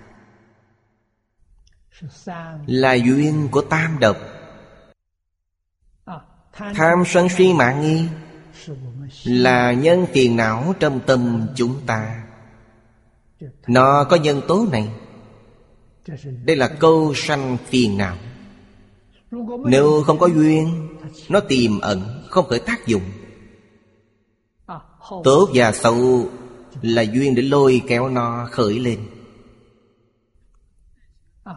Là 2.66 2.92
duyên 2.94 3.48
của 3.50 3.62
tam 3.62 3.98
độc. 4.00 4.16
Tham 6.52 7.02
sân 7.06 7.28
si 7.28 7.52
mạng 7.52 7.80
nghi 7.80 8.08
Là 9.24 9.72
nhân 9.72 10.06
phiền 10.12 10.36
não 10.36 10.74
trong 10.80 11.00
tâm 11.06 11.46
chúng 11.54 11.80
ta. 11.86 12.24
Nó 13.66 14.04
có 14.04 14.16
nhân 14.16 14.42
tố 14.48 14.66
này. 14.72 14.88
Đây 16.44 16.56
là 16.56 16.68
câu 16.68 17.14
sanh 17.16 17.56
phiền 17.70 17.98
não 17.98 18.16
nếu 19.64 20.02
không 20.06 20.18
có 20.18 20.26
duyên, 20.26 20.88
Nó 21.28 21.40
tiềm 21.40 21.80
ẩn, 21.80 22.24
Không 22.28 22.48
khởi 22.48 22.60
tác 22.60 22.86
dụng. 22.86 23.02
Tốt 25.24 25.48
và 25.54 25.72
xấu 25.72 26.28
Là 26.82 27.02
duyên 27.02 27.34
để 27.34 27.42
lôi 27.42 27.82
kéo 27.88 28.08
nó 28.08 28.48
khởi 28.50 28.78
lên. 28.78 28.98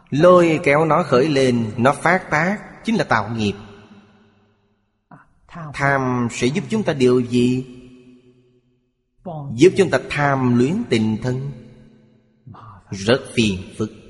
Lôi 0.09 0.59
kéo 0.63 0.85
nó 0.85 1.03
khởi 1.03 1.29
lên, 1.29 1.71
Nó 1.77 1.93
phát 1.93 2.31
tác, 2.31 2.57
Chính 2.85 2.95
là 2.95 3.03
tạo 3.03 3.29
nghiệp. 3.35 3.53
Tham 5.73 6.27
sẽ 6.31 6.47
giúp 6.47 6.63
chúng 6.69 6.83
ta 6.83 6.93
điều 6.93 7.19
gì? 7.19 7.65
Giúp 9.55 9.73
chúng 9.77 9.89
ta 9.89 9.99
tham 10.09 10.57
luyến 10.57 10.83
tình 10.89 11.17
thân. 11.21 11.51
Rất 12.89 13.21
phiền 13.33 13.59
phức. 13.77 14.02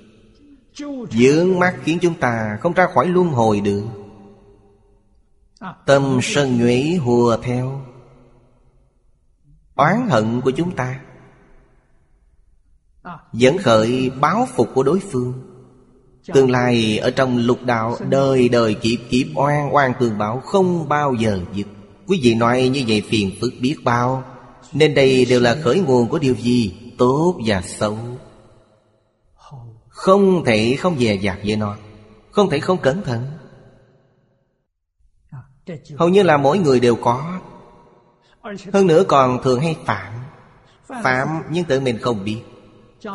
Dưỡng 1.11 1.59
mắt 1.59 1.75
khiến 1.83 1.97
chúng 2.01 2.13
ta 2.13 2.57
không 2.61 2.73
ra 2.73 2.87
khỏi 2.93 3.07
luân 3.07 3.27
hồi 3.27 3.59
được. 3.59 3.83
Tâm 5.85 6.19
sân 6.21 6.57
nhuế 6.57 6.97
hùa 7.01 7.37
theo. 7.37 7.81
Oán 9.75 10.07
hận 10.09 10.41
của 10.41 10.51
chúng 10.51 10.75
ta 10.75 10.99
Dẫn 13.33 13.57
khởi 13.57 14.09
báo 14.09 14.47
phục 14.55 14.69
của 14.73 14.83
đối 14.83 14.99
phương. 14.99 15.33
Tương 16.33 16.51
lai 16.51 16.97
ở 16.97 17.11
trong 17.11 17.37
lục 17.37 17.59
đạo 17.65 17.97
Đời 18.09 18.49
đời 18.49 18.73
kiếp 18.73 18.99
kiếp 19.09 19.27
oan 19.35 19.75
oan 19.75 19.93
tường 19.99 20.17
bảo 20.17 20.39
Không 20.39 20.89
bao 20.89 21.13
giờ 21.13 21.39
dứt. 21.53 21.67
Quý 22.07 22.19
vị 22.23 22.35
nói 22.35 22.69
như 22.73 22.83
vậy 22.87 23.03
phiền 23.09 23.31
phức 23.41 23.53
biết 23.61 23.75
bao. 23.83 24.23
Nên 24.73 24.93
đây 24.93 25.25
đều 25.25 25.39
là 25.39 25.55
khởi 25.63 25.79
nguồn 25.79 26.07
của 26.07 26.19
điều 26.19 26.35
gì 26.35 26.75
Tốt 26.97 27.35
và 27.45 27.61
xấu 27.61 27.97
không 30.03 30.43
thể 30.45 30.75
không 30.79 30.99
dè 30.99 31.15
dặt 31.15 31.39
với 31.45 31.55
nó. 31.55 31.75
Không 32.31 32.49
thể 32.49 32.59
không 32.59 32.77
cẩn 32.77 33.03
thận. 33.03 33.25
Hầu 35.97 36.09
như 36.09 36.23
là 36.23 36.37
mỗi 36.37 36.57
người 36.57 36.79
đều 36.79 36.95
có. 36.95 37.39
Hơn 38.73 38.87
nữa 38.87 39.03
còn 39.07 39.43
thường 39.43 39.59
hay 39.59 39.77
phạm. 39.85 40.13
Phạm 41.03 41.27
nhưng 41.49 41.65
tự 41.65 41.79
mình 41.79 41.97
không 42.01 42.23
biết. 42.23 42.41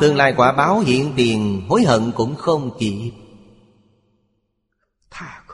Tương 0.01 0.15
lai 0.15 0.33
quả 0.37 0.51
báo 0.51 0.79
hiện 0.79 1.13
tiền, 1.15 1.65
Hối 1.69 1.83
hận 1.83 2.11
cũng 2.11 2.35
không 2.35 2.77
kịp. 2.79 3.11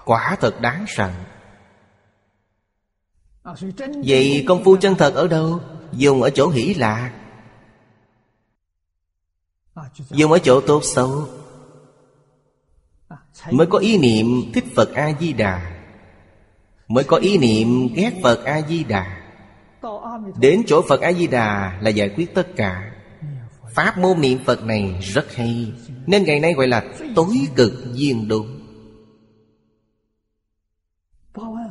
Quả 0.05 0.37
thật 0.39 0.61
đáng 0.61 0.85
sợ. 0.87 1.11
Vậy 4.05 4.45
công 4.47 4.63
phu 4.63 4.77
chân 4.77 4.95
thật 4.95 5.13
ở 5.15 5.27
đâu? 5.27 5.59
Dùng 5.91 6.21
ở 6.21 6.29
chỗ 6.29 6.49
hỷ 6.49 6.73
lạc. 6.73 7.24
Dùng 10.09 10.31
ở 10.31 10.39
chỗ 10.39 10.61
tốt 10.61 10.81
xấu 10.83 11.27
Mới 13.51 13.67
có 13.67 13.77
ý 13.77 13.97
niệm 13.97 14.51
thích 14.53 14.65
Phật 14.75 14.93
A-di-đà. 14.93 15.71
Mới 16.87 17.03
có 17.03 17.17
ý 17.17 17.37
niệm 17.37 17.87
ghét 17.95 18.13
Phật 18.23 18.43
A-di-đà. 18.45 19.21
Đến 20.39 20.63
chỗ 20.67 20.81
Phật 20.89 21.01
A-di-đà 21.01 21.79
là 21.81 21.89
giải 21.89 22.09
quyết 22.09 22.35
tất 22.35 22.47
cả. 22.55 22.91
Pháp 23.73 23.97
môn 23.97 24.21
niệm 24.21 24.39
Phật 24.45 24.63
này 24.63 24.99
rất 25.01 25.35
hay 25.35 25.73
Nên 26.05 26.23
ngày 26.23 26.39
nay 26.39 26.53
gọi 26.53 26.67
là 26.67 26.83
tối 27.15 27.35
cực 27.55 27.73
duyên 27.93 28.27
đúng 28.27 28.59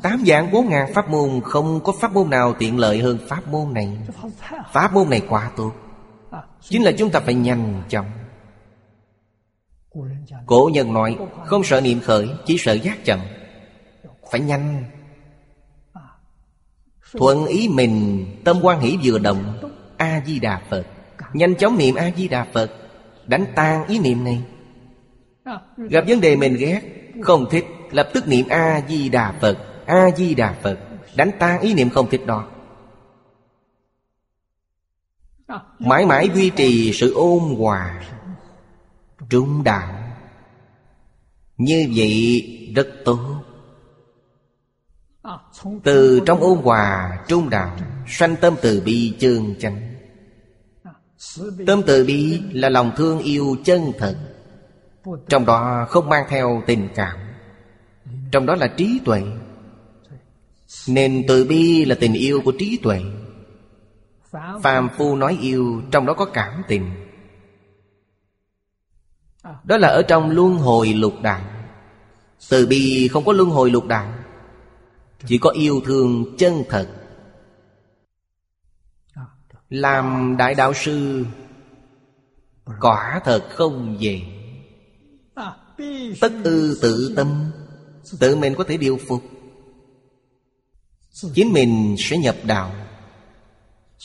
Tám 0.03 0.25
dạng 0.27 0.53
bốn 0.53 0.69
ngàn 0.69 0.93
pháp 0.95 1.11
môn 1.11 1.41
Không 1.45 1.81
có 1.85 1.93
pháp 2.01 2.13
môn 2.13 2.31
nào 2.31 2.55
tiện 2.59 2.79
lợi 2.79 2.99
hơn 2.99 3.19
pháp 3.29 3.49
môn 3.49 3.75
này. 3.75 3.99
Pháp 4.73 4.93
môn 4.93 5.11
này 5.11 5.23
quá 5.29 5.51
tốt 5.57 5.73
Chính 6.69 6.83
là 6.83 6.93
chúng 6.99 7.11
ta 7.11 7.21
phải 7.21 7.35
nhanh 7.35 7.83
chóng. 7.89 8.07
Cổ 10.47 10.71
nhân 10.73 10.93
nói, 10.93 11.17
Không 11.45 11.65
sợ 11.65 11.81
niệm 11.81 12.01
khởi, 12.01 12.29
Chỉ 12.47 12.59
sợ 12.59 12.73
giác 12.73 13.05
chậm. 13.05 13.21
Phải 14.31 14.41
nhanh. 14.41 14.85
Thuận 17.13 17.47
ý 17.47 17.69
mình, 17.69 18.27
Tâm 18.45 18.59
quan 18.63 18.81
hỷ 18.81 18.99
vừa 19.03 19.19
động 19.19 19.71
A-di-đà 19.97 20.63
Phật. 20.71 20.87
Nhanh 21.33 21.55
chóng 21.55 21.79
niệm 21.79 21.95
A-di-đà 21.95 22.47
Phật, 22.53 22.71
Đánh 23.27 23.47
tan 23.55 23.87
ý 23.87 23.99
niệm 23.99 24.25
này. 24.25 24.43
Gặp 25.77 26.05
vấn 26.09 26.21
đề 26.21 26.37
mình 26.37 26.57
ghét, 26.57 26.81
Không 27.23 27.47
thích, 27.51 27.65
Lập 27.91 28.09
tức 28.15 28.29
niệm 28.29 28.47
A-di-đà 28.49 29.33
Phật 29.41 29.59
A-di-đà 29.87 30.55
Phật, 30.63 30.79
Đánh 31.17 31.31
tan 31.39 31.61
ý 31.61 31.75
niệm 31.75 31.91
không 31.91 32.11
thích 32.11 32.27
đó. 32.27 32.49
Mãi 35.79 36.07
mãi 36.07 36.31
duy 36.35 36.51
trì 36.51 36.93
sự 36.93 37.15
ôn 37.15 37.43
hòa, 37.59 38.03
Trung 39.31 39.65
đạo 39.65 40.15
Như 41.57 41.93
vậy 41.97 42.73
rất 42.77 42.89
tốt. 43.05 43.19
Từ 45.85 46.21
trong 46.27 46.41
ôn 46.41 46.59
hòa, 46.59 47.19
trung 47.29 47.51
đạo 47.51 47.77
Sanh 48.07 48.37
tâm 48.37 48.55
từ 48.63 48.83
bi 48.85 49.15
chân 49.19 49.55
chánh. 49.59 49.95
Tâm 51.67 51.83
từ 51.87 52.05
bi 52.05 52.41
là 52.53 52.69
lòng 52.69 52.93
thương 52.97 53.19
yêu 53.19 53.57
chân 53.65 53.93
thật. 53.99 54.17
Trong 55.29 55.47
đó 55.47 55.87
không 55.89 56.09
mang 56.09 56.27
theo 56.29 56.63
tình 56.67 56.89
cảm. 56.95 57.17
Trong 58.33 58.47
đó 58.47 58.55
là 58.55 58.67
trí 58.67 59.01
tuệ. 59.05 59.23
Nên 60.89 61.25
từ 61.29 61.45
bi 61.45 61.85
là 61.85 61.95
tình 62.01 62.13
yêu 62.13 62.41
của 62.45 62.53
trí 62.59 62.79
tuệ. 62.83 63.01
Phàm 64.63 64.89
phu 64.97 65.17
nói 65.17 65.39
yêu, 65.41 65.83
Trong 65.91 66.07
đó 66.07 66.15
có 66.15 66.25
cảm 66.25 66.63
tình. 66.69 66.91
Đó 69.65 69.77
là 69.77 69.89
ở 69.89 70.03
trong 70.03 70.31
luân 70.31 70.55
hồi 70.55 70.89
lục 70.89 71.15
đạo. 71.23 71.41
Từ 72.51 72.67
bi 72.67 73.09
không 73.09 73.25
có 73.25 73.33
luân 73.33 73.51
hồi 73.51 73.71
lục 73.71 73.87
đạo, 73.87 74.15
Chỉ 75.27 75.39
có 75.39 75.51
yêu 75.51 75.81
thương 75.85 76.37
chân 76.39 76.63
thật. 76.69 76.89
Làm 79.69 80.37
đại 80.39 80.55
đạo 80.55 80.73
sư, 80.75 81.25
Quả 82.81 83.21
thật 83.25 83.49
không 83.51 83.97
dễ. 83.99 84.21
Tất 86.21 86.33
ư 86.45 86.79
tự 86.83 87.13
tâm, 87.17 87.51
Tự 88.19 88.37
mình 88.37 88.55
có 88.55 88.65
thể 88.65 88.77
điều 88.77 88.99
phục. 89.09 89.23
Chính 91.35 91.53
mình 91.53 91.97
sẽ 91.99 92.17
nhập 92.17 92.37
đạo. 92.43 92.84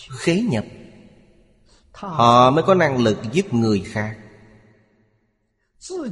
Khế 0.07 0.41
nhập. 0.41 0.65
Họ 1.91 2.51
mới 2.51 2.63
có 2.63 2.73
năng 2.73 2.97
lực 2.97 3.17
giúp 3.31 3.53
người 3.53 3.84
khác. 3.85 4.17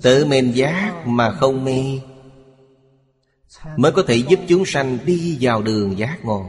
Tự 0.01 0.25
mình 0.25 0.51
giác 0.55 1.03
mà 1.05 1.31
không 1.31 1.65
mê 1.65 1.99
Mới 3.77 3.91
có 3.91 4.03
thể 4.07 4.15
giúp 4.15 4.39
chúng 4.47 4.65
sanh 4.65 4.97
đi 5.05 5.37
vào 5.41 5.61
đường 5.61 5.97
giác 5.97 6.17
ngộ. 6.23 6.45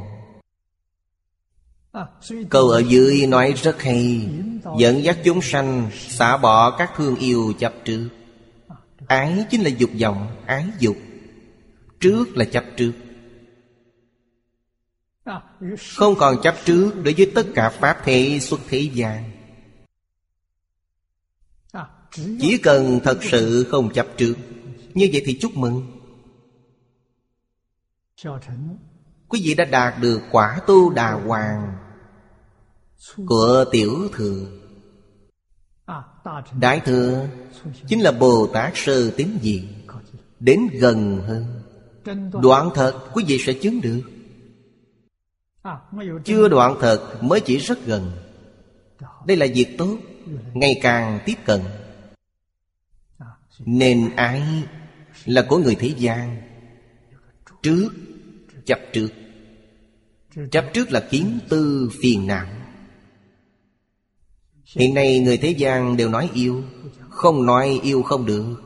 Câu 2.51 2.69
ở 2.69 2.83
dưới 2.89 3.27
nói 3.27 3.53
rất 3.63 3.83
hay 3.83 4.29
Dẫn 4.79 5.05
dắt 5.05 5.19
chúng 5.25 5.43
sanh 5.43 5.91
xả 5.93 6.37
bỏ 6.37 6.71
các 6.71 6.91
thương 6.97 7.17
yêu 7.17 7.53
chấp 7.59 7.75
trước. 7.85 8.09
Ái 9.07 9.45
chính 9.51 9.63
là 9.63 9.69
dục 9.69 9.91
vọng, 10.01 10.37
ái 10.47 10.67
dục. 10.79 10.97
Trước 12.01 12.37
là 12.37 12.45
chấp 12.45 12.65
trước 12.77 12.93
không 15.97 16.15
còn 16.19 16.37
chấp 16.43 16.55
trước 16.65 16.93
đối 17.05 17.15
với 17.15 17.33
tất 17.35 17.47
cả 17.55 17.71
Pháp 17.71 17.99
thể 18.05 18.39
xuất 18.41 18.61
thế 18.69 18.79
gian. 18.79 19.31
Chỉ 22.15 22.59
cần 22.63 23.01
thật 23.05 23.19
sự 23.23 23.67
không 23.71 23.93
chấp 23.93 24.07
trước, 24.17 24.35
Như 24.95 25.09
vậy 25.13 25.23
thì 25.25 25.39
chúc 25.41 25.57
mừng. 25.57 25.87
Quý 29.29 29.41
vị 29.45 29.55
đã 29.55 29.65
đạt 29.65 29.95
được 30.01 30.21
quả 30.31 30.61
tu 30.67 30.91
đà 30.91 31.13
hoàng 31.13 31.77
Của 33.27 33.65
tiểu 33.73 34.09
thừa. 34.13 34.47
Đại 36.61 36.81
thừa 36.81 37.29
Chính 37.87 38.01
là 38.01 38.13
Bồ 38.13 38.47
Tát 38.47 38.73
sơ 38.75 39.11
tín 39.11 39.39
diện, 39.43 39.67
Đến 40.41 40.69
gần 40.81 41.23
hơn. 41.27 41.63
Đoạn 42.43 42.71
thật 42.75 43.01
quý 43.13 43.25
vị 43.29 43.39
sẽ 43.39 43.53
chứng 43.53 43.81
được. 43.81 44.03
Chưa 46.25 46.49
đoạn 46.49 46.77
thật 46.81 47.23
mới 47.23 47.41
chỉ 47.41 47.59
rất 47.59 47.87
gần. 47.87 48.13
Đây 49.27 49.37
là 49.37 49.47
việc 49.55 49.75
tốt 49.79 49.99
Ngày 50.55 50.79
càng 50.83 51.21
tiếp 51.25 51.35
cận. 51.45 51.61
Nên 53.59 54.17
ái 54.17 54.43
là 55.25 55.47
của 55.49 55.59
người 55.59 55.75
thế 55.75 55.95
gian. 55.97 56.43
Trước 57.63 57.89
Chấp 58.65 58.79
trước. 58.93 59.09
Chấp 60.51 60.65
trước 60.75 60.93
là 60.93 61.01
kiến 61.11 61.39
tư 61.49 61.91
phiền 62.03 62.27
não. 62.27 62.47
Hiện 64.77 64.95
nay 64.95 65.19
người 65.19 65.37
thế 65.37 65.51
gian 65.51 65.97
đều 65.97 66.09
nói 66.09 66.31
yêu 66.35 66.63
Không 67.11 67.47
nói 67.47 67.81
yêu 67.83 68.03
không 68.03 68.27
được. 68.27 68.63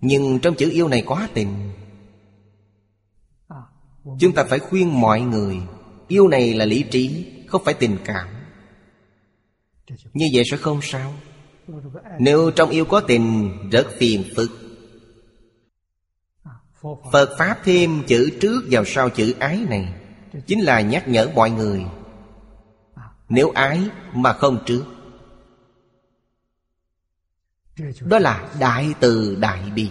Nhưng 0.00 0.38
trong 0.42 0.54
chữ 0.54 0.70
yêu 0.70 0.88
này 0.88 1.02
quá 1.06 1.28
tình 1.34 1.70
Chúng 4.04 4.32
ta 4.34 4.44
phải 4.44 4.58
khuyên 4.58 5.00
mọi 5.00 5.20
người, 5.20 5.56
Yêu 6.08 6.28
này 6.28 6.54
là 6.54 6.64
lý 6.64 6.82
trí, 6.82 7.26
Không 7.48 7.64
phải 7.64 7.74
tình 7.74 7.96
cảm. 8.04 8.28
Như 10.12 10.26
vậy 10.34 10.44
sẽ 10.50 10.56
không 10.56 10.80
sao. 10.82 11.14
Nếu 12.18 12.50
trong 12.50 12.70
yêu 12.70 12.84
có 12.84 13.00
tình, 13.00 13.52
Rất 13.70 13.86
phiền 13.98 14.24
phức. 14.36 14.50
Phật 17.12 17.34
Pháp 17.38 17.58
thêm 17.64 18.02
chữ 18.06 18.30
trước 18.40 18.62
vào 18.70 18.84
sau 18.84 19.10
chữ 19.10 19.34
ái 19.38 19.64
này, 19.68 19.94
Chính 20.46 20.60
là 20.60 20.80
nhắc 20.80 21.08
nhở 21.08 21.28
mọi 21.34 21.50
người. 21.50 21.84
Nếu 23.28 23.50
ái 23.50 23.80
mà 24.14 24.32
không 24.32 24.62
trước, 24.66 24.84
Đó 28.00 28.18
là 28.18 28.50
đại 28.60 28.94
từ 29.00 29.36
đại 29.40 29.70
bi. 29.74 29.90